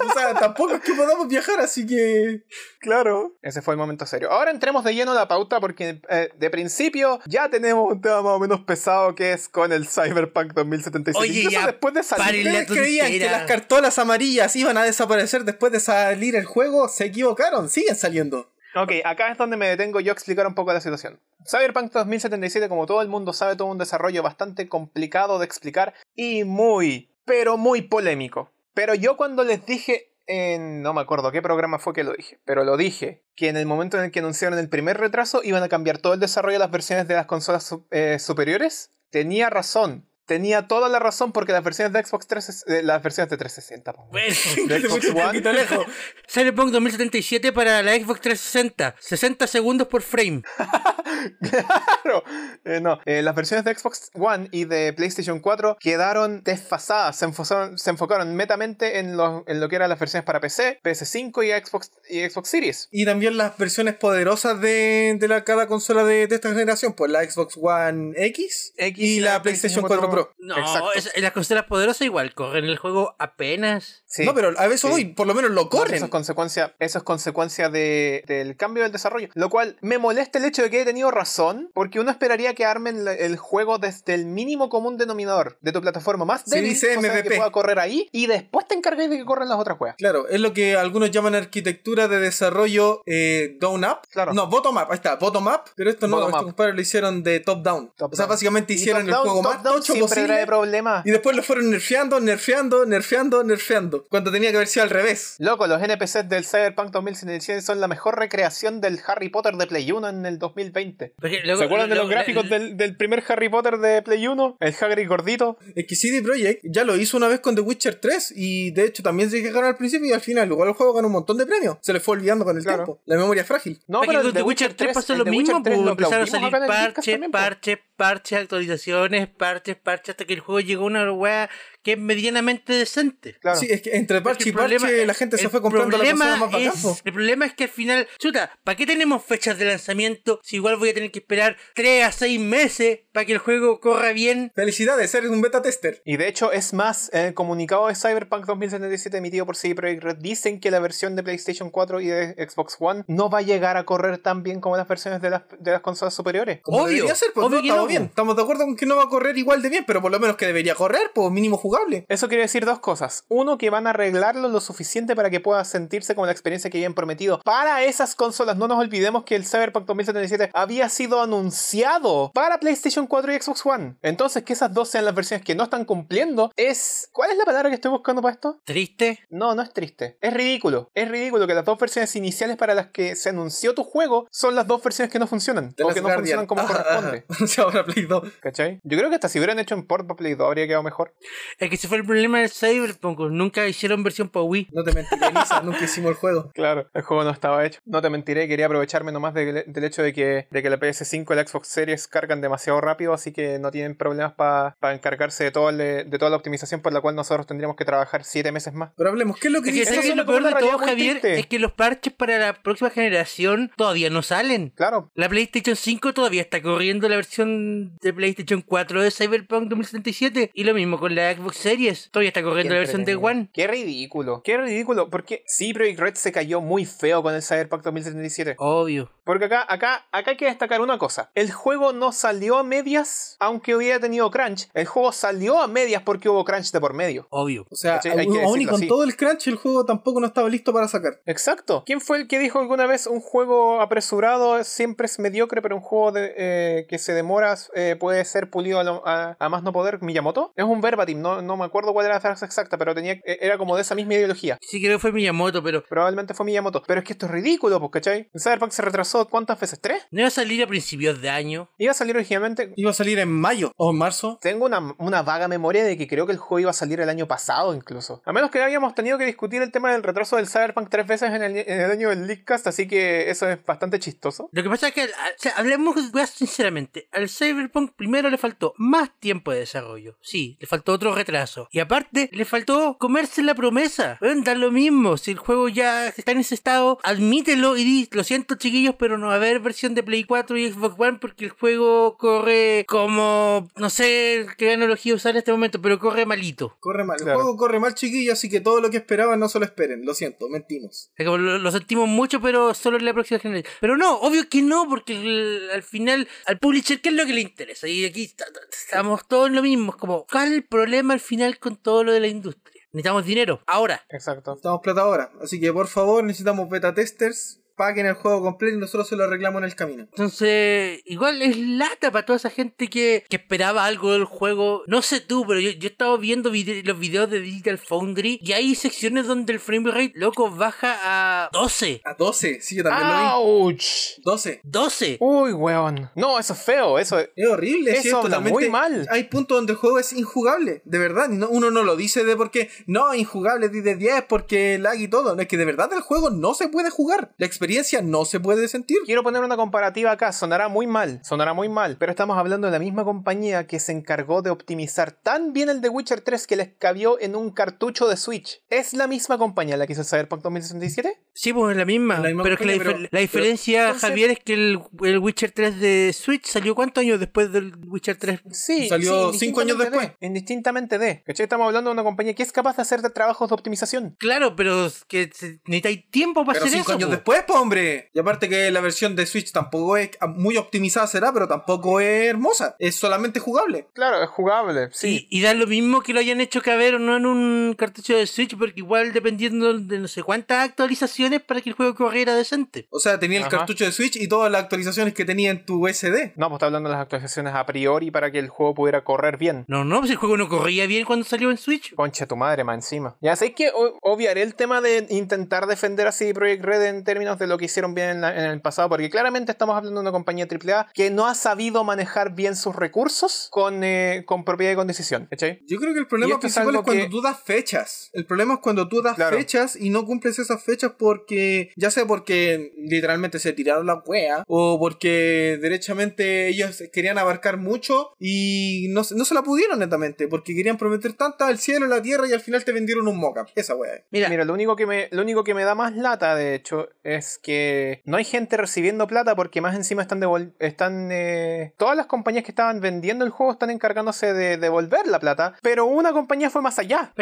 O 0.00 0.12
sea, 0.12 0.34
tampoco 0.34 0.74
es 0.74 0.80
que 0.80 0.94
podamos 0.94 1.28
viajar, 1.28 1.60
así 1.60 1.86
que. 1.86 2.42
Claro. 2.80 3.36
Ese 3.42 3.62
fue 3.62 3.74
el 3.74 3.78
momento 3.78 4.06
serio. 4.06 4.30
Ahora 4.30 4.50
entremos 4.50 4.84
de 4.84 4.94
lleno 4.94 5.12
a 5.12 5.14
la 5.14 5.28
pauta 5.28 5.60
porque 5.60 6.00
eh, 6.08 6.30
de 6.36 6.50
principio 6.50 7.20
ya 7.26 7.48
tenemos 7.48 7.92
un 7.92 8.00
tema 8.00 8.22
más 8.22 8.32
o 8.32 8.38
menos 8.38 8.60
pesado 8.60 9.14
que 9.14 9.32
es 9.32 9.48
con 9.48 9.72
el 9.72 9.86
Cyberpunk 9.88 10.54
2077. 10.54 11.18
Oye, 11.18 11.40
Incluso 11.40 11.50
ya, 11.50 11.66
después 11.66 11.94
de 11.94 12.02
salir... 12.02 12.46
¿Ustedes 12.46 12.66
creían 12.68 13.10
que 13.10 13.26
las 13.26 13.46
cartolas 13.46 13.98
amarillas 13.98 14.54
iban 14.56 14.76
a 14.76 14.84
desaparecer 14.84 15.44
después 15.44 15.72
de 15.72 15.80
salir 15.80 16.36
el 16.36 16.44
juego? 16.44 16.88
Se 16.88 17.06
equivocaron, 17.06 17.68
siguen 17.68 17.96
saliendo. 17.96 18.50
Ok, 18.74 18.92
acá 19.04 19.30
es 19.30 19.38
donde 19.38 19.56
me 19.56 19.68
detengo 19.68 20.00
yo 20.00 20.12
a 20.12 20.14
explicar 20.14 20.46
un 20.46 20.54
poco 20.54 20.72
la 20.72 20.80
situación. 20.80 21.20
Cyberpunk 21.46 21.92
2077, 21.92 22.68
como 22.68 22.86
todo 22.86 23.00
el 23.02 23.08
mundo 23.08 23.32
sabe, 23.32 23.56
tuvo 23.56 23.70
un 23.70 23.78
desarrollo 23.78 24.22
bastante 24.22 24.68
complicado 24.68 25.38
de 25.38 25.46
explicar 25.46 25.94
y 26.14 26.44
muy, 26.44 27.14
pero 27.24 27.56
muy 27.56 27.82
polémico. 27.82 28.52
Pero 28.74 28.94
yo 28.94 29.16
cuando 29.16 29.44
les 29.44 29.64
dije 29.64 30.12
en... 30.26 30.82
no 30.82 30.92
me 30.92 31.00
acuerdo 31.00 31.32
qué 31.32 31.40
programa 31.40 31.78
fue 31.78 31.94
que 31.94 32.04
lo 32.04 32.12
dije, 32.12 32.38
pero 32.44 32.64
lo 32.64 32.76
dije, 32.76 33.24
que 33.34 33.48
en 33.48 33.56
el 33.56 33.66
momento 33.66 33.98
en 33.98 34.04
el 34.04 34.10
que 34.10 34.20
anunciaron 34.20 34.58
el 34.58 34.68
primer 34.68 34.98
retraso 34.98 35.40
iban 35.42 35.62
a 35.62 35.68
cambiar 35.68 35.98
todo 35.98 36.14
el 36.14 36.20
desarrollo 36.20 36.56
de 36.56 36.60
las 36.60 36.70
versiones 36.70 37.08
de 37.08 37.14
las 37.14 37.26
consolas 37.26 37.74
eh, 37.90 38.18
superiores, 38.18 38.90
tenía 39.10 39.48
razón. 39.48 40.06
Tenía 40.28 40.68
toda 40.68 40.90
la 40.90 40.98
razón 40.98 41.32
porque 41.32 41.52
las 41.52 41.64
versiones 41.64 41.94
de 41.94 42.04
Xbox 42.04 42.26
3, 42.26 42.64
eh, 42.66 42.82
las 42.82 43.02
versiones 43.02 43.30
de 43.30 43.38
360, 43.38 43.94
po. 43.94 44.08
Bueno, 44.10 44.34
de 44.66 44.80
Xbox 44.86 45.06
Un 45.06 45.16
One, 45.16 45.24
poquito 45.24 45.52
lejos. 45.52 45.86
Cyberpunk 46.28 46.70
2077 46.70 47.50
para 47.50 47.82
la 47.82 47.94
Xbox 47.94 48.20
360. 48.20 48.94
60 49.00 49.46
segundos 49.46 49.88
por 49.88 50.02
frame. 50.02 50.42
Claro. 51.40 52.22
Eh, 52.64 52.80
no, 52.80 53.00
eh, 53.04 53.22
las 53.22 53.34
versiones 53.34 53.64
de 53.64 53.74
Xbox 53.74 54.10
One 54.14 54.48
y 54.52 54.66
de 54.66 54.92
PlayStation 54.92 55.40
4 55.40 55.76
quedaron 55.80 56.42
desfasadas. 56.44 57.16
Se 57.16 57.24
enfocaron, 57.24 57.78
se 57.78 57.90
enfocaron 57.90 58.36
netamente 58.36 58.98
en 58.98 59.16
lo, 59.16 59.42
en 59.48 59.58
lo 59.58 59.68
que 59.68 59.76
eran 59.76 59.88
las 59.88 59.98
versiones 59.98 60.24
para 60.24 60.40
PC, 60.40 60.80
PS5 60.84 61.44
y 61.44 61.66
Xbox, 61.66 61.90
y 62.08 62.28
Xbox 62.28 62.48
Series. 62.50 62.88
Y 62.92 63.04
también 63.04 63.36
las 63.36 63.56
versiones 63.56 63.96
poderosas 63.96 64.60
de, 64.60 65.16
de 65.18 65.28
la, 65.28 65.42
cada 65.44 65.66
consola 65.66 66.04
de, 66.04 66.26
de 66.26 66.34
esta 66.36 66.50
generación, 66.50 66.92
pues 66.92 67.10
la 67.10 67.28
Xbox 67.28 67.58
One 67.60 68.12
X, 68.16 68.74
X 68.76 69.04
y 69.04 69.20
la 69.20 69.42
PlayStation 69.42 69.84
4 69.84 70.10
Pro. 70.10 70.17
No, 70.38 70.56
Exacto. 70.56 70.92
es- 70.94 71.12
las 71.16 71.32
consolas 71.32 71.64
poderosas 71.64 72.02
igual 72.02 72.34
corren 72.34 72.64
el 72.64 72.76
juego 72.78 73.14
apenas. 73.18 74.02
Sí. 74.06 74.24
No, 74.24 74.34
pero 74.34 74.52
a 74.58 74.66
veces 74.66 74.80
Sí. 74.82 74.86
hoy 74.92 75.04
por 75.06 75.26
lo 75.26 75.34
menos 75.34 75.50
lo 75.50 75.64
No, 75.64 75.68
corren. 75.70 75.94
Eso 75.96 76.06
es 76.06 76.10
consecuencia, 76.10 76.74
eso 76.78 76.98
es 76.98 77.04
consecuencia 77.04 77.68
de- 77.68 78.24
del 78.26 78.56
cambio 78.56 78.82
del 78.82 78.92
desarrollo. 78.92 79.28
Lo 79.34 79.48
cual 79.50 79.76
me 79.80 79.98
molesta 79.98 80.38
el 80.38 80.44
hecho 80.44 80.62
de 80.62 80.70
que 80.70 80.76
haya 80.78 80.84
tenido 80.86 81.10
razón, 81.10 81.70
porque 81.74 82.00
uno 82.00 82.10
esperaría 82.10 82.54
que 82.54 82.64
armen 82.64 83.04
la- 83.04 83.12
el 83.14 83.36
juego 83.36 83.78
desde 83.78 84.14
el 84.14 84.26
mínimo 84.26 84.68
común 84.68 84.96
denominador 84.98 85.58
de 85.60 85.72
tu 85.72 85.80
plataforma 85.80 86.24
más 86.24 86.42
Sí, 86.44 86.50
débil, 86.52 86.70
dice 86.70 86.94
cosa 86.94 87.00
de 87.08 87.12
que 87.14 87.18
MVP. 87.20 87.36
pueda 87.36 87.50
correr 87.52 87.78
ahí, 87.78 88.08
y 88.12 88.26
después 88.26 88.66
te 88.68 88.74
encargues 88.74 89.10
de 89.10 89.16
que 89.18 89.24
corran 89.24 89.48
las 89.48 89.58
otras 89.58 89.76
juegas. 89.78 89.96
Claro, 89.98 90.28
es 90.28 90.40
lo 90.40 90.52
que 90.52 90.76
algunos 90.76 91.10
llaman 91.10 91.34
arquitectura 91.34 92.08
de 92.08 92.18
desarrollo 92.20 93.02
eh, 93.06 93.56
down 93.60 93.84
up. 93.84 93.98
Claro. 94.10 94.32
No, 94.32 94.46
bottom 94.48 94.76
up, 94.76 94.86
ahí 94.90 94.94
está, 94.96 95.16
bottom 95.16 95.46
up. 95.46 95.62
Pero 95.76 95.90
esto 95.90 96.06
no, 96.08 96.26
estos 96.28 96.42
compadres 96.42 96.74
lo 96.74 96.80
hicieron 96.80 97.22
de 97.22 97.40
top 97.40 97.62
down. 97.62 97.92
Top 97.96 98.12
o 98.12 98.16
sea, 98.16 98.24
down. 98.26 98.30
básicamente 98.30 98.72
hicieron 98.74 99.02
el 99.02 99.10
down- 99.10 99.22
juego 99.22 99.42
más 99.42 99.62
tocho 99.62 99.94
posible. 100.08 100.28
trae 100.28 100.46
problemas. 100.46 101.06
Y 101.06 101.10
después 101.10 101.36
lo 101.36 101.42
fueron 101.42 101.70
nerfeando, 101.70 102.20
nerfeando, 102.20 102.86
nerfeando, 102.86 103.44
nerfeando. 103.44 104.06
Cuando 104.08 104.30
tenía 104.32 104.50
que 104.50 104.56
haber 104.56 104.68
sido 104.68 104.84
al 104.84 104.90
revés. 104.90 105.36
Loco, 105.38 105.66
los 105.66 105.80
NPCs 105.82 106.28
del 106.28 106.44
Cyberpunk 106.44 106.90
2077 106.90 107.62
son 107.62 107.80
la 107.80 107.88
mejor 107.88 108.18
recreación 108.18 108.80
del 108.80 109.00
Harry 109.06 109.28
Potter 109.28 109.54
de 109.56 109.66
Play 109.66 109.90
1 109.90 110.08
en 110.08 110.26
el 110.26 110.38
2020. 110.38 111.14
Porque 111.20 111.40
luego- 111.44 111.58
¿Se 111.60 111.64
acuerdan 111.66 111.90
de 111.90 111.96
los 111.96 112.08
gráficos 112.08 112.48
del, 112.48 112.76
del 112.76 112.96
primer 112.96 113.22
Harry 113.28 113.48
Potter 113.48 113.78
de 113.78 114.02
Play 114.02 114.26
1? 114.26 114.56
El 114.60 114.74
Hagrid 114.80 115.08
gordito. 115.08 115.58
Es 115.74 115.86
que 115.86 115.96
CD 115.96 116.22
Projekt 116.22 116.60
ya 116.64 116.84
lo 116.84 116.96
hizo 116.96 117.16
una 117.16 117.28
vez 117.28 117.40
con 117.40 117.54
The 117.54 117.60
Witcher 117.62 117.96
3 117.96 118.32
y 118.36 118.70
de 118.72 118.84
hecho 118.84 119.02
también 119.02 119.30
se 119.30 119.42
quejaron 119.42 119.64
al 119.68 119.76
principio 119.76 120.08
y 120.08 120.12
al 120.12 120.20
final 120.20 120.48
igual 120.50 120.68
el 120.68 120.74
juego 120.74 120.92
ganó 120.94 121.06
un 121.08 121.12
montón 121.14 121.36
de 121.38 121.46
premios. 121.46 121.76
Se 121.80 121.92
le 121.92 122.00
fue 122.00 122.16
olvidando 122.16 122.44
con 122.44 122.56
el 122.56 122.62
Claro. 122.62 122.84
tiempo. 122.84 123.02
La 123.06 123.16
memoria 123.16 123.42
es 123.42 123.48
frágil. 123.48 123.80
No, 123.86 124.00
pero 124.02 124.20
el 124.20 124.32
The 124.32 124.42
Witcher 124.42 124.74
3 124.74 124.94
pasó 124.94 125.14
lo 125.14 125.24
mismo, 125.24 125.60
3 125.62 125.76
pues, 125.76 125.84
lo 125.86 125.90
empezaron 125.92 126.22
a 126.22 126.26
salir 126.26 126.50
parches, 126.66 127.18
po. 127.18 127.30
parches, 127.30 127.78
parches, 127.98 128.38
actualizaciones, 128.38 129.26
parches, 129.26 129.74
parches, 129.76 130.10
hasta 130.10 130.24
que 130.24 130.34
el 130.34 130.40
juego 130.40 130.60
llegó 130.60 130.84
a 130.84 130.86
una 130.86 131.12
weá 131.12 131.50
que 131.82 131.92
es 131.92 131.98
medianamente 131.98 132.72
decente. 132.72 133.36
Claro. 133.40 133.58
Sí, 133.58 133.66
es 133.70 133.82
que 133.82 133.96
entre 133.96 134.20
parche 134.20 134.48
y 134.48 134.52
problema- 134.52 134.82
parche 134.86 135.06
la 135.06 135.14
gente 135.14 135.38
se 135.38 135.48
fue 135.48 135.62
comprando 135.62 135.96
la 135.98 136.04
consola 136.04 136.30
más 136.36 136.40
bacán. 136.40 136.60
es- 136.62 136.82
po. 136.82 136.96
El 137.04 137.12
problema 137.12 137.46
es 137.46 137.54
que 137.54 137.64
al 137.64 137.70
final, 137.70 138.08
chuta, 138.18 138.50
¿para 138.64 138.76
qué 138.76 138.86
tenemos 138.86 139.24
fechas 139.24 139.58
de 139.58 139.64
lanzamiento 139.64 140.40
si 140.42 140.56
igual 140.56 140.76
voy 140.76 140.90
a 140.90 140.94
tener 140.94 141.10
que 141.10 141.20
esperar 141.20 141.56
3 141.74 142.04
a 142.04 142.12
6 142.12 142.40
meses 142.40 143.00
para 143.12 143.24
que 143.26 143.32
el 143.32 143.38
juego 143.38 143.80
corra 143.80 144.12
bien? 144.12 144.52
Felicidades, 144.54 145.14
eres 145.14 145.30
un 145.30 145.40
beta 145.40 145.62
tester. 145.62 146.02
Y 146.04 146.16
de 146.16 146.28
hecho, 146.28 146.52
es 146.52 146.72
más, 146.72 147.10
en 147.12 147.26
el 147.26 147.34
comunicado 147.34 147.86
de 147.88 147.94
Cyberpunk 147.94 148.44
2077 148.46 149.16
emitido 149.18 149.46
por 149.46 149.56
CD 149.56 149.74
Projekt 149.74 150.02
Red 150.02 150.16
dicen 150.18 150.60
que 150.60 150.70
la 150.70 150.80
versión 150.80 151.16
de 151.16 151.22
PlayStation 151.22 151.70
4 151.70 152.00
y 152.00 152.06
de 152.08 152.34
Xbox 152.48 152.76
One 152.80 153.04
no 153.06 153.30
va 153.30 153.38
a 153.38 153.42
llegar 153.42 153.76
a 153.76 153.84
correr 153.84 154.18
tan 154.18 154.42
bien 154.42 154.60
como 154.60 154.76
las 154.76 154.86
versiones 154.88 155.20
de 155.22 155.30
las, 155.30 155.42
de 155.58 155.70
las 155.70 155.80
consolas 155.80 156.14
superiores. 156.14 156.60
Como 156.62 156.82
Obvio, 156.82 157.14
ser, 157.14 157.32
pues 157.32 157.46
obvio 157.46 157.56
no, 157.58 157.62
que 157.62 157.68
estamos 157.68 157.84
no, 157.84 157.88
bien. 157.88 158.02
Estamos 158.04 158.36
de 158.36 158.42
acuerdo 158.42 158.64
con 158.64 158.76
que 158.76 158.86
no 158.86 158.96
va 158.96 159.04
a 159.04 159.08
correr 159.08 159.36
igual 159.38 159.62
de 159.62 159.68
bien, 159.68 159.84
pero 159.86 160.00
por 160.02 160.10
lo 160.12 160.18
menos 160.20 160.36
que 160.36 160.46
debería 160.46 160.74
correr, 160.74 161.10
pues 161.14 161.30
mínimo 161.30 161.56
jugable. 161.68 162.06
Eso 162.08 162.28
quiere 162.28 162.44
decir 162.44 162.64
dos 162.64 162.78
cosas. 162.80 163.24
Uno, 163.28 163.58
que 163.58 163.68
van 163.68 163.86
a 163.86 163.90
arreglarlo 163.90 164.48
lo 164.48 164.60
suficiente 164.60 165.14
para 165.14 165.28
que 165.28 165.40
pueda 165.40 165.62
sentirse 165.64 166.14
como 166.14 166.24
la 166.26 166.32
experiencia 166.32 166.70
que 166.70 166.78
habían 166.78 166.94
prometido 166.94 167.40
para 167.44 167.82
esas 167.84 168.14
consolas. 168.14 168.56
No 168.56 168.68
nos 168.68 168.78
olvidemos 168.78 169.24
que 169.24 169.36
el 169.36 169.44
Cyberpunk 169.44 169.84
2077 169.86 170.50
había 170.54 170.88
sido 170.88 171.20
anunciado 171.22 172.30
para 172.32 172.58
PlayStation 172.58 173.06
4 173.06 173.32
y 173.34 173.40
Xbox 173.40 173.66
One. 173.66 173.96
Entonces, 174.02 174.42
que 174.44 174.54
esas 174.54 174.72
dos 174.72 174.88
sean 174.88 175.04
las 175.04 175.14
versiones 175.14 175.44
que 175.44 175.54
no 175.54 175.64
están 175.64 175.84
cumpliendo 175.84 176.50
es... 176.56 177.08
¿Cuál 177.12 177.30
es 177.32 177.36
la 177.36 177.44
palabra 177.44 177.68
que 177.68 177.74
estoy 177.74 177.90
buscando 177.90 178.22
para 178.22 178.34
esto? 178.34 178.60
¿Triste? 178.64 179.20
No, 179.28 179.54
no 179.54 179.62
es 179.62 179.72
triste. 179.72 180.16
Es 180.20 180.32
ridículo. 180.32 180.90
Es 180.94 181.08
ridículo 181.08 181.46
que 181.46 181.54
las 181.54 181.64
dos 181.64 181.78
versiones 181.78 182.14
iniciales 182.16 182.56
para 182.56 182.74
las 182.74 182.88
que 182.88 183.14
se 183.16 183.28
anunció 183.28 183.74
tu 183.74 183.84
juego 183.84 184.26
son 184.30 184.54
las 184.54 184.66
dos 184.66 184.82
versiones 184.82 185.12
que 185.12 185.18
no 185.18 185.26
funcionan. 185.26 185.74
The 185.74 185.84
o 185.84 185.88
que 185.88 185.96
no 185.96 186.08
Guardian. 186.08 186.18
funcionan 186.18 186.46
como 186.46 186.62
Ajá, 186.62 186.72
corresponde. 186.84 187.24
ajá. 187.28 187.44
O 187.44 187.46
sea, 187.46 187.64
ahora 187.64 187.84
Play 187.84 188.06
2. 188.06 188.22
¿Cachai? 188.40 188.80
Yo 188.82 188.96
creo 188.98 189.08
que 189.10 189.16
hasta 189.16 189.28
si 189.28 189.38
hubieran 189.38 189.58
hecho 189.58 189.74
un 189.74 189.86
port 189.86 190.06
para 190.06 190.16
Play 190.16 190.34
2 190.34 190.46
habría 190.46 190.66
quedado 190.66 190.82
mejor. 190.82 191.14
Es 191.58 191.68
que 191.68 191.74
ese 191.74 191.88
fue 191.88 191.96
el 191.98 192.04
problema 192.04 192.38
del 192.40 192.50
Cyberpunk. 192.50 193.18
Nunca 193.30 193.66
hicieron 193.66 194.02
versión 194.04 194.28
para 194.28 194.44
Wii. 194.44 194.68
No 194.72 194.84
te 194.84 194.92
mentiré, 194.92 195.30
Lisa, 195.32 195.60
nunca 195.64 195.84
hicimos 195.84 196.10
el 196.10 196.16
juego. 196.16 196.50
Claro, 196.54 196.88
el 196.94 197.02
juego 197.02 197.24
no 197.24 197.30
estaba 197.30 197.64
hecho. 197.66 197.80
No 197.84 198.00
te 198.00 198.10
mentiré, 198.10 198.46
quería 198.48 198.66
aprovecharme 198.66 199.10
nomás 199.12 199.34
de- 199.34 199.64
del 199.66 199.84
hecho 199.84 200.02
de 200.02 200.12
que, 200.12 200.46
de 200.50 200.62
que 200.62 200.70
la 200.70 200.78
PS5 200.78 201.32
y 201.32 201.36
la 201.36 201.46
Xbox 201.46 201.68
Series 201.68 202.06
cargan 202.06 202.40
demasiado 202.40 202.80
rápido, 202.80 203.12
así 203.12 203.32
que 203.32 203.58
no 203.58 203.70
tienen 203.70 203.96
problemas 203.96 204.34
para 204.34 204.76
encargarse 204.94 205.44
de, 205.44 205.50
todo 205.50 205.70
el- 205.70 205.78
de 206.08 206.18
toda 206.18 206.30
la 206.30 206.36
optimización 206.36 206.80
por 206.80 206.92
la 206.92 207.00
cual 207.00 207.16
nosotros 207.16 207.46
tendríamos 207.46 207.76
que 207.76 207.84
trabajar 207.84 208.22
7 208.24 208.52
meses 208.52 208.72
más. 208.74 208.90
Pero 208.96 209.10
hablemos, 209.10 209.38
¿qué 209.38 209.48
es 209.48 209.52
lo 209.54 209.60
que 209.62 209.70
Es 209.70 209.74
que 209.74 209.80
dice? 209.80 209.94
¿sabes 209.94 210.06
eso 210.06 210.14
lo 210.16 210.26
peor 210.26 210.44
de 210.44 210.52
todo, 210.60 210.78
Javier, 210.78 211.20
triste. 211.20 211.40
es 211.40 211.46
que 211.46 211.58
los 211.58 211.72
parches 211.72 212.12
para 212.12 212.38
la 212.38 212.52
próxima 212.54 212.90
generación 212.90 213.72
todavía 213.76 214.10
no 214.10 214.22
salen. 214.22 214.70
Claro, 214.76 215.10
La 215.14 215.28
PlayStation 215.28 215.74
5 215.76 216.12
todavía 216.14 216.42
está 216.42 216.62
corriendo 216.62 217.08
la 217.08 217.16
versión 217.16 217.96
de 218.00 218.12
PlayStation 218.12 218.62
4 218.62 219.02
de 219.02 219.10
Cyberpunk 219.10 219.68
2077 219.68 220.50
y 220.54 220.64
lo 220.64 220.74
mismo 220.74 220.98
con 221.00 221.14
la 221.14 221.32
Xbox 221.34 221.47
Series. 221.54 222.10
Todavía 222.10 222.28
está 222.28 222.42
corriendo 222.42 222.74
la 222.74 222.80
versión 222.80 223.04
de 223.04 223.16
One. 223.16 223.48
Qué 223.52 223.66
ridículo, 223.66 224.42
qué 224.42 224.56
ridículo, 224.56 225.10
porque 225.10 225.42
sí, 225.46 225.72
Projekt 225.72 226.00
Red 226.00 226.14
se 226.14 226.32
cayó 226.32 226.60
muy 226.60 226.84
feo 226.84 227.22
con 227.22 227.34
el 227.34 227.42
Cyberpunk 227.42 227.82
2077. 227.82 228.56
Obvio. 228.58 229.10
Porque 229.28 229.44
acá, 229.44 229.66
acá, 229.68 230.06
acá 230.10 230.30
hay 230.30 230.36
que 230.38 230.46
destacar 230.46 230.80
una 230.80 230.96
cosa. 230.96 231.30
El 231.34 231.52
juego 231.52 231.92
no 231.92 232.12
salió 232.12 232.56
a 232.56 232.62
medias, 232.62 233.36
aunque 233.40 233.76
hubiera 233.76 234.00
tenido 234.00 234.30
crunch. 234.30 234.70
El 234.72 234.86
juego 234.86 235.12
salió 235.12 235.60
a 235.60 235.66
medias 235.68 236.00
porque 236.02 236.30
hubo 236.30 236.42
crunch 236.46 236.72
de 236.72 236.80
por 236.80 236.94
medio. 236.94 237.26
Obvio. 237.28 237.66
O 237.70 237.76
sea, 237.76 237.96
¿Cachai? 237.96 238.18
Hay 238.20 238.24
aún 238.26 238.34
que 238.34 238.42
aún 238.42 238.60
y 238.62 238.64
con 238.64 238.76
así. 238.76 238.88
todo 238.88 239.04
el 239.04 239.14
crunch, 239.16 239.46
el 239.48 239.56
juego 239.56 239.84
tampoco 239.84 240.18
no 240.20 240.26
estaba 240.28 240.48
listo 240.48 240.72
para 240.72 240.88
sacar. 240.88 241.20
Exacto. 241.26 241.82
¿Quién 241.84 242.00
fue 242.00 242.16
el 242.16 242.26
que 242.26 242.38
dijo 242.38 242.58
alguna 242.58 242.86
vez 242.86 243.06
un 243.06 243.20
juego 243.20 243.82
apresurado 243.82 244.64
siempre 244.64 245.04
es 245.04 245.18
mediocre, 245.18 245.60
pero 245.60 245.76
un 245.76 245.82
juego 245.82 246.12
de, 246.12 246.32
eh, 246.34 246.86
que 246.88 246.98
se 246.98 247.12
demora 247.12 247.54
eh, 247.74 247.96
puede 248.00 248.24
ser 248.24 248.48
pulido 248.48 248.80
a, 248.80 248.84
lo- 248.84 249.06
a- 249.06 249.36
a 249.38 249.48
más 249.50 249.62
no 249.62 249.74
poder? 249.74 250.00
¿Miyamoto? 250.00 250.54
Es 250.56 250.64
un 250.64 250.80
verbatim, 250.80 251.20
no, 251.20 251.42
no 251.42 251.58
me 251.58 251.66
acuerdo 251.66 251.92
cuál 251.92 252.06
era 252.06 252.14
la 252.14 252.20
frase 252.22 252.46
exacta, 252.46 252.78
pero 252.78 252.94
tenía, 252.94 253.12
eh, 253.12 253.38
era 253.42 253.58
como 253.58 253.76
de 253.76 253.82
esa 253.82 253.94
misma 253.94 254.14
ideología. 254.14 254.56
Sí 254.62 254.80
creo 254.80 254.96
que 254.96 255.02
fue 255.02 255.12
Miyamoto, 255.12 255.62
pero 255.62 255.84
Probablemente 255.86 256.32
fue 256.32 256.46
Miyamoto. 256.46 256.82
Pero 256.86 257.00
es 257.00 257.06
que 257.06 257.12
esto 257.12 257.26
es 257.26 257.32
ridículo, 257.32 257.78
pues, 257.78 257.92
¿cachai? 257.92 258.30
El 258.32 258.40
Cyberpunk 258.40 258.70
se 258.72 258.80
retrasó 258.80 259.17
¿cuántas 259.26 259.58
veces? 259.58 259.80
¿Tres? 259.80 260.02
no 260.10 260.20
iba 260.20 260.28
a 260.28 260.30
salir 260.30 260.62
a 260.62 260.66
principios 260.66 261.20
de 261.20 261.30
año. 261.30 261.68
Iba 261.78 261.92
a 261.92 261.94
salir 261.94 262.16
originalmente. 262.16 262.72
Iba 262.76 262.90
a 262.90 262.94
salir 262.94 263.18
en 263.18 263.30
mayo 263.30 263.72
o 263.76 263.90
en 263.90 263.98
marzo. 263.98 264.38
Tengo 264.40 264.66
una, 264.66 264.94
una 264.98 265.22
vaga 265.22 265.48
memoria 265.48 265.84
de 265.84 265.96
que 265.96 266.06
creo 266.06 266.26
que 266.26 266.32
el 266.32 266.38
juego 266.38 266.60
iba 266.60 266.70
a 266.70 266.74
salir 266.74 267.00
el 267.00 267.08
año 267.08 267.26
pasado 267.26 267.74
incluso. 267.74 268.22
A 268.24 268.32
menos 268.32 268.50
que 268.50 268.62
habíamos 268.62 268.94
tenido 268.94 269.18
que 269.18 269.24
discutir 269.24 269.62
el 269.62 269.72
tema 269.72 269.92
del 269.92 270.02
retraso 270.02 270.36
del 270.36 270.48
Cyberpunk 270.48 270.88
tres 270.90 271.06
veces 271.06 271.32
en 271.32 271.42
el, 271.42 271.56
en 271.56 271.80
el 271.80 271.90
año 271.90 272.10
del 272.10 272.26
Leakcast, 272.26 272.66
así 272.66 272.86
que 272.86 273.30
eso 273.30 273.48
es 273.48 273.64
bastante 273.64 273.98
chistoso. 273.98 274.48
Lo 274.52 274.62
que 274.62 274.68
pasa 274.68 274.88
es 274.88 274.94
que, 274.94 275.04
o 275.04 275.08
sea, 275.36 275.52
hablemos 275.56 275.96
sinceramente, 276.26 277.08
al 277.12 277.28
Cyberpunk 277.28 277.92
primero 277.96 278.30
le 278.30 278.38
faltó 278.38 278.74
más 278.76 279.10
tiempo 279.18 279.52
de 279.52 279.60
desarrollo. 279.60 280.16
Sí, 280.20 280.56
le 280.60 280.66
faltó 280.66 280.92
otro 280.92 281.14
retraso. 281.14 281.68
Y 281.70 281.80
aparte, 281.80 282.30
le 282.32 282.44
faltó 282.44 282.96
comerse 282.98 283.42
la 283.42 283.54
promesa. 283.54 284.18
Weón, 284.20 284.44
da 284.44 284.54
lo 284.54 284.70
mismo. 284.70 285.16
Si 285.16 285.30
el 285.30 285.38
juego 285.38 285.68
ya 285.68 286.08
está 286.08 286.32
en 286.32 286.38
ese 286.38 286.54
estado, 286.54 286.98
admítelo 287.02 287.76
y 287.76 287.84
di, 287.84 288.08
lo 288.12 288.24
siento 288.24 288.56
chiquillos, 288.56 288.94
pero 288.98 289.07
no 289.16 289.28
va 289.28 289.34
a 289.34 289.36
haber 289.36 289.60
versión 289.60 289.94
de 289.94 290.02
Play 290.02 290.24
4 290.24 290.58
y 290.58 290.72
Xbox 290.72 290.96
One 290.98 291.18
porque 291.20 291.44
el 291.46 291.50
juego 291.52 292.16
corre 292.18 292.84
como, 292.88 293.68
no 293.76 293.88
sé 293.90 294.46
qué 294.58 294.72
analogía 294.74 295.14
usar 295.14 295.30
en 295.30 295.38
este 295.38 295.52
momento, 295.52 295.80
pero 295.80 295.98
corre 295.98 296.26
malito. 296.26 296.76
Corre 296.80 297.04
mal. 297.04 297.16
Claro. 297.16 297.32
El 297.32 297.36
juego 297.36 297.56
corre 297.56 297.80
mal, 297.80 297.94
chiquillos, 297.94 298.34
así 298.34 298.50
que 298.50 298.60
todo 298.60 298.80
lo 298.80 298.90
que 298.90 298.98
esperaban 298.98 299.40
no 299.40 299.48
se 299.48 299.58
lo 299.58 299.64
esperen. 299.64 300.04
Lo 300.04 300.12
siento, 300.14 300.48
mentimos. 300.48 301.12
Lo, 301.16 301.38
lo 301.38 301.70
sentimos 301.70 302.08
mucho, 302.08 302.40
pero 302.40 302.74
solo 302.74 302.98
en 302.98 303.04
la 303.04 303.14
próxima 303.14 303.38
generación. 303.40 303.72
Pero 303.80 303.96
no, 303.96 304.16
obvio 304.18 304.48
que 304.48 304.60
no, 304.60 304.86
porque 304.88 305.14
el- 305.14 305.70
al 305.72 305.82
final, 305.82 306.28
al 306.46 306.58
publisher, 306.58 307.00
¿qué 307.00 307.10
es 307.10 307.14
lo 307.14 307.24
que 307.24 307.32
le 307.32 307.40
interesa? 307.42 307.86
Y 307.88 308.04
aquí 308.04 308.34
estamos 308.72 309.26
todos 309.28 309.48
en 309.48 309.54
lo 309.54 309.62
mismo. 309.62 309.92
Es 309.92 309.96
como, 309.96 310.26
¿cuál 310.30 310.48
es 310.48 310.54
el 310.54 310.64
problema 310.66 311.14
al 311.14 311.20
final 311.20 311.58
con 311.58 311.76
todo 311.76 312.02
lo 312.04 312.12
de 312.12 312.20
la 312.20 312.26
industria? 312.26 312.82
Necesitamos 312.90 313.26
dinero, 313.26 313.60
ahora. 313.66 314.02
Exacto. 314.08 314.54
Estamos 314.54 314.80
plata 314.82 315.02
ahora. 315.02 315.30
Así 315.42 315.60
que 315.60 315.72
por 315.72 315.88
favor, 315.88 316.24
necesitamos 316.24 316.68
beta 316.70 316.94
testers. 316.94 317.60
Paguen 317.78 318.04
el 318.06 318.14
juego 318.14 318.42
completo 318.42 318.76
y 318.76 318.80
nosotros 318.80 319.08
se 319.08 319.16
lo 319.16 319.24
arreglamos 319.24 319.60
en 319.60 319.64
el 319.66 319.74
camino. 319.74 320.02
Entonces, 320.02 321.00
igual 321.06 321.40
es 321.40 321.56
lata 321.56 322.10
para 322.10 322.26
toda 322.26 322.36
esa 322.36 322.50
gente 322.50 322.88
que, 322.90 323.24
que 323.28 323.36
esperaba 323.36 323.84
algo 323.86 324.12
del 324.12 324.24
juego. 324.24 324.82
No 324.86 325.00
sé 325.00 325.20
tú, 325.20 325.44
pero 325.46 325.60
yo, 325.60 325.70
yo 325.70 325.88
he 325.88 325.92
estado 325.92 326.18
viendo 326.18 326.50
vide- 326.50 326.82
los 326.84 326.98
videos 326.98 327.30
de 327.30 327.40
Digital 327.40 327.78
Foundry 327.78 328.40
y 328.42 328.52
hay 328.52 328.74
secciones 328.74 329.26
donde 329.28 329.52
el 329.52 329.60
frame 329.60 329.90
rate, 329.90 330.12
loco, 330.16 330.50
baja 330.50 330.98
a 331.44 331.50
12. 331.52 332.02
A 332.04 332.14
12, 332.14 332.60
sí, 332.60 332.76
yo 332.76 332.82
también 332.82 333.06
lo 333.08 333.14
¡Auch! 333.14 333.68
vi. 333.78 334.22
12. 334.24 334.60
12. 334.64 335.16
Uy, 335.20 335.52
weón. 335.52 336.10
No, 336.16 336.38
eso 336.38 336.54
es 336.54 336.62
feo. 336.62 336.98
Eso 336.98 337.18
es... 337.20 337.30
Es 337.36 337.48
horrible, 337.48 337.92
Eso 337.92 338.02
sí, 338.02 338.08
es 338.08 338.14
habla 338.14 338.24
totalmente. 338.24 338.52
muy 338.58 338.68
mal. 338.68 339.06
Hay 339.10 339.24
puntos 339.24 339.56
donde 339.56 339.72
el 339.74 339.78
juego 339.78 340.00
es 340.00 340.12
injugable, 340.12 340.82
de 340.84 340.98
verdad. 340.98 341.28
no- 341.28 341.48
uno 341.48 341.70
no 341.70 341.84
lo 341.84 341.94
dice 341.94 342.24
de 342.24 342.34
porque 342.36 342.70
no, 342.86 343.14
injugable 343.14 343.68
10 343.68 343.84
de 343.84 343.94
10 343.94 344.24
porque 344.28 344.78
lag 344.78 344.98
y 345.00 345.06
todo. 345.08 345.36
No 345.36 345.42
es 345.42 345.46
que 345.48 345.56
de 345.56 345.64
verdad 345.64 345.92
el 345.92 346.00
juego 346.00 346.30
no 346.30 346.54
se 346.54 346.68
puede 346.68 346.90
jugar. 346.90 347.32
La 347.38 347.46
experiencia 347.46 347.67
no 348.02 348.24
se 348.24 348.40
puede 348.40 348.66
sentir. 348.66 348.96
Quiero 349.04 349.22
poner 349.22 349.44
una 349.44 349.56
comparativa 349.56 350.10
acá, 350.10 350.32
sonará 350.32 350.68
muy 350.68 350.86
mal, 350.86 351.20
sonará 351.22 351.52
muy 351.52 351.68
mal, 351.68 351.98
pero 351.98 352.10
estamos 352.10 352.38
hablando 352.38 352.66
de 352.66 352.72
la 352.72 352.78
misma 352.78 353.04
compañía 353.04 353.66
que 353.66 353.78
se 353.78 353.92
encargó 353.92 354.40
de 354.40 354.48
optimizar 354.48 355.12
tan 355.12 355.52
bien 355.52 355.68
el 355.68 355.82
The 355.82 355.90
Witcher 355.90 356.22
3 356.22 356.46
que 356.46 356.56
les 356.56 356.70
cabió 356.78 357.20
en 357.20 357.36
un 357.36 357.50
cartucho 357.50 358.08
de 358.08 358.16
Switch. 358.16 358.62
¿Es 358.70 358.94
la 358.94 359.06
misma 359.06 359.36
compañía 359.36 359.76
la 359.76 359.86
que 359.86 359.92
hizo 359.92 360.02
Cyberpunk 360.02 360.42
2067? 360.42 361.20
Sí, 361.40 361.52
pues 361.52 361.70
es 361.70 361.76
la 361.76 361.84
misma. 361.84 362.18
La 362.18 362.28
misma 362.30 362.42
pero 362.42 362.54
es 362.56 362.58
que 362.58 362.66
la, 362.66 362.78
pero- 362.84 362.98
la 363.12 363.20
diferencia, 363.20 363.82
entonces- 363.84 364.08
Javier, 364.08 364.30
es 364.30 364.38
que 364.40 364.54
el, 364.54 364.80
el 365.04 365.18
Witcher 365.18 365.52
3 365.52 365.78
de 365.78 366.12
Switch 366.12 366.44
salió 366.46 366.74
cuántos 366.74 367.00
años 367.02 367.20
después 367.20 367.52
del 367.52 367.76
Witcher 367.86 368.16
3. 368.16 368.40
Sí, 368.50 368.88
Salió 368.88 369.32
sí, 369.32 369.38
cinco 369.38 369.60
años 369.60 369.74
indistintamente 369.74 369.84
después. 370.08 370.20
de, 370.20 370.26
indistintamente 370.26 370.98
de. 370.98 371.22
¿Cachai? 371.24 371.44
Estamos 371.44 371.68
hablando 371.68 371.90
de 371.90 371.92
una 371.94 372.02
compañía 372.02 372.34
que 372.34 372.42
es 372.42 372.50
capaz 372.50 372.74
de 372.74 372.82
hacer 372.82 373.02
trabajos 373.12 373.48
de 373.48 373.54
optimización. 373.54 374.16
Claro, 374.18 374.56
pero 374.56 374.88
que 375.06 375.30
se- 375.32 375.60
necesitáis 375.66 376.10
tiempo 376.10 376.44
para 376.44 376.54
Pero 376.58 376.66
hacer 376.66 376.78
cinco 376.80 376.90
eso. 376.90 376.96
años 376.98 377.08
po. 377.08 377.14
después, 377.14 377.42
po, 377.44 377.54
hombre. 377.54 378.10
Y 378.12 378.18
aparte 378.18 378.48
que 378.48 378.72
la 378.72 378.80
versión 378.80 379.14
de 379.14 379.24
Switch 379.24 379.52
tampoco 379.52 379.96
es 379.96 380.10
muy 380.34 380.56
optimizada 380.56 381.06
será, 381.06 381.32
pero 381.32 381.46
tampoco 381.46 382.00
es 382.00 382.26
hermosa. 382.30 382.74
Es 382.80 382.96
solamente 382.96 383.38
jugable. 383.38 383.86
Claro, 383.92 384.20
es 384.24 384.28
jugable, 384.30 384.88
sí. 384.90 385.28
Y, 385.30 385.38
y 385.38 385.42
da 385.42 385.54
lo 385.54 385.68
mismo 385.68 386.00
que 386.00 386.12
lo 386.12 386.18
hayan 386.18 386.40
hecho 386.40 386.62
caber 386.62 386.96
o 386.96 386.98
no 386.98 387.16
en 387.16 387.26
un 387.26 387.74
cartucho 387.78 388.16
de 388.16 388.26
Switch, 388.26 388.56
porque 388.58 388.80
igual 388.80 389.12
dependiendo 389.12 389.78
de 389.78 389.98
no 390.00 390.08
sé 390.08 390.24
cuántas 390.24 390.64
actualizaciones 390.68 391.27
para 391.44 391.60
que 391.60 391.70
el 391.70 391.76
juego 391.76 391.94
corriera 391.94 392.34
decente. 392.34 392.86
O 392.90 392.98
sea, 392.98 393.18
tenía 393.18 393.38
el 393.38 393.44
Ajá. 393.44 393.58
cartucho 393.58 393.84
de 393.84 393.92
Switch 393.92 394.16
y 394.16 394.28
todas 394.28 394.50
las 394.50 394.62
actualizaciones 394.62 395.14
que 395.14 395.24
tenía 395.24 395.50
en 395.50 395.64
tu 395.64 395.86
SD. 395.86 396.32
No, 396.36 396.48
pues 396.48 396.56
está 396.56 396.66
hablando 396.66 396.88
de 396.88 396.94
las 396.94 397.02
actualizaciones 397.02 397.54
a 397.54 397.64
priori 397.66 398.10
para 398.10 398.30
que 398.30 398.38
el 398.38 398.48
juego 398.48 398.74
pudiera 398.74 399.04
correr 399.04 399.36
bien. 399.36 399.64
No, 399.68 399.84
no, 399.84 399.98
pues 400.00 400.10
el 400.10 400.16
juego 400.16 400.36
no 400.36 400.48
corría 400.48 400.86
bien 400.86 401.04
cuando 401.04 401.24
salió 401.24 401.50
en 401.50 401.58
Switch. 401.58 401.94
Concha 401.94 402.26
tu 402.26 402.36
madre, 402.36 402.64
más 402.64 402.76
encima. 402.76 403.16
Ya 403.20 403.36
sé 403.36 403.52
que 403.52 403.70
obviaré 404.02 404.42
el 404.42 404.54
tema 404.54 404.80
de 404.80 405.06
intentar 405.10 405.66
defender 405.66 406.06
a 406.06 406.12
CD 406.12 406.34
Projekt 406.34 406.64
Red 406.64 406.82
en 406.86 407.04
términos 407.04 407.38
de 407.38 407.46
lo 407.46 407.58
que 407.58 407.66
hicieron 407.66 407.94
bien 407.94 408.10
en, 408.10 408.20
la- 408.20 408.36
en 408.36 408.44
el 408.50 408.60
pasado, 408.60 408.88
porque 408.88 409.10
claramente 409.10 409.52
estamos 409.52 409.76
hablando 409.76 410.00
de 410.00 410.02
una 410.02 410.12
compañía 410.12 410.46
AAA 410.50 410.88
que 410.94 411.10
no 411.10 411.26
ha 411.26 411.34
sabido 411.34 411.84
manejar 411.84 412.34
bien 412.34 412.56
sus 412.56 412.74
recursos 412.74 413.48
con, 413.50 413.82
eh, 413.84 414.24
con 414.26 414.44
propiedad 414.44 414.72
y 414.72 414.76
con 414.76 414.86
decisión. 414.86 415.26
¿cachai? 415.30 415.60
Yo 415.66 415.78
creo 415.78 415.92
que 415.94 416.00
el 416.00 416.06
problema 416.06 416.34
es 416.34 416.40
principal 416.40 416.74
es, 416.74 416.80
cuando 416.82 417.02
que- 417.04 417.08
tú 417.10 417.20
das 417.20 417.40
fechas. 417.44 418.10
El 418.12 418.26
problema 418.26 418.54
es 418.54 418.60
cuando 418.60 418.88
tú 418.88 419.02
das 419.02 419.16
Claro. 419.16 419.36
fechas 419.36 419.76
y 419.76 419.90
no 419.90 420.04
cumples 420.04 420.38
esas 420.38 420.62
fechas 420.62 420.92
porque, 421.18 421.70
ya 421.76 421.90
sea 421.90 422.06
porque 422.06 422.72
literalmente 422.76 423.38
se 423.38 423.52
tiraron 423.52 423.86
la 423.86 424.02
wea 424.06 424.44
o 424.46 424.78
porque 424.78 425.58
derechamente 425.60 426.48
ellos 426.48 426.82
querían 426.92 427.18
abarcar 427.18 427.56
mucho 427.56 428.12
y 428.18 428.86
no, 428.90 429.04
se- 429.04 429.14
no 429.14 429.24
se 429.24 429.34
la 429.34 429.42
pudieron 429.42 429.78
netamente 429.78 430.28
porque 430.28 430.54
querían 430.54 430.76
prometer 430.78 431.12
tanta 431.14 431.50
el 431.50 431.58
cielo, 431.58 431.86
la 431.86 432.02
tierra 432.02 432.28
y 432.28 432.32
al 432.32 432.40
final 432.40 432.64
te 432.64 432.72
vendieron 432.72 433.08
un 433.08 433.16
mockup. 433.18 433.48
Esa 433.54 433.74
wea. 433.74 433.94
es. 433.94 434.02
Mira, 434.10 434.28
Mira, 434.28 434.44
lo 434.44 434.52
único, 434.54 434.76
que 434.76 434.86
me, 434.86 435.08
lo 435.10 435.22
único 435.22 435.44
que 435.44 435.54
me 435.54 435.64
da 435.64 435.74
más 435.74 435.94
lata, 435.96 436.34
de 436.34 436.54
hecho, 436.54 436.88
es 437.02 437.38
que 437.42 438.02
no 438.04 438.16
hay 438.16 438.24
gente 438.24 438.56
recibiendo 438.56 439.06
plata 439.06 439.34
porque 439.34 439.60
más 439.60 439.74
encima 439.74 440.02
están 440.02 440.20
devol- 440.20 440.52
están 440.58 441.10
eh, 441.10 441.72
todas 441.78 441.96
las 441.96 442.06
compañías 442.06 442.44
que 442.44 442.52
estaban 442.52 442.80
vendiendo 442.80 443.24
el 443.24 443.30
juego 443.30 443.52
están 443.52 443.70
encargándose 443.70 444.32
de 444.32 444.56
devolver 444.56 445.06
la 445.06 445.18
plata, 445.20 445.56
pero 445.62 445.86
una 445.86 446.12
compañía 446.12 446.50
fue 446.50 446.62
más 446.62 446.78
allá. 446.78 447.12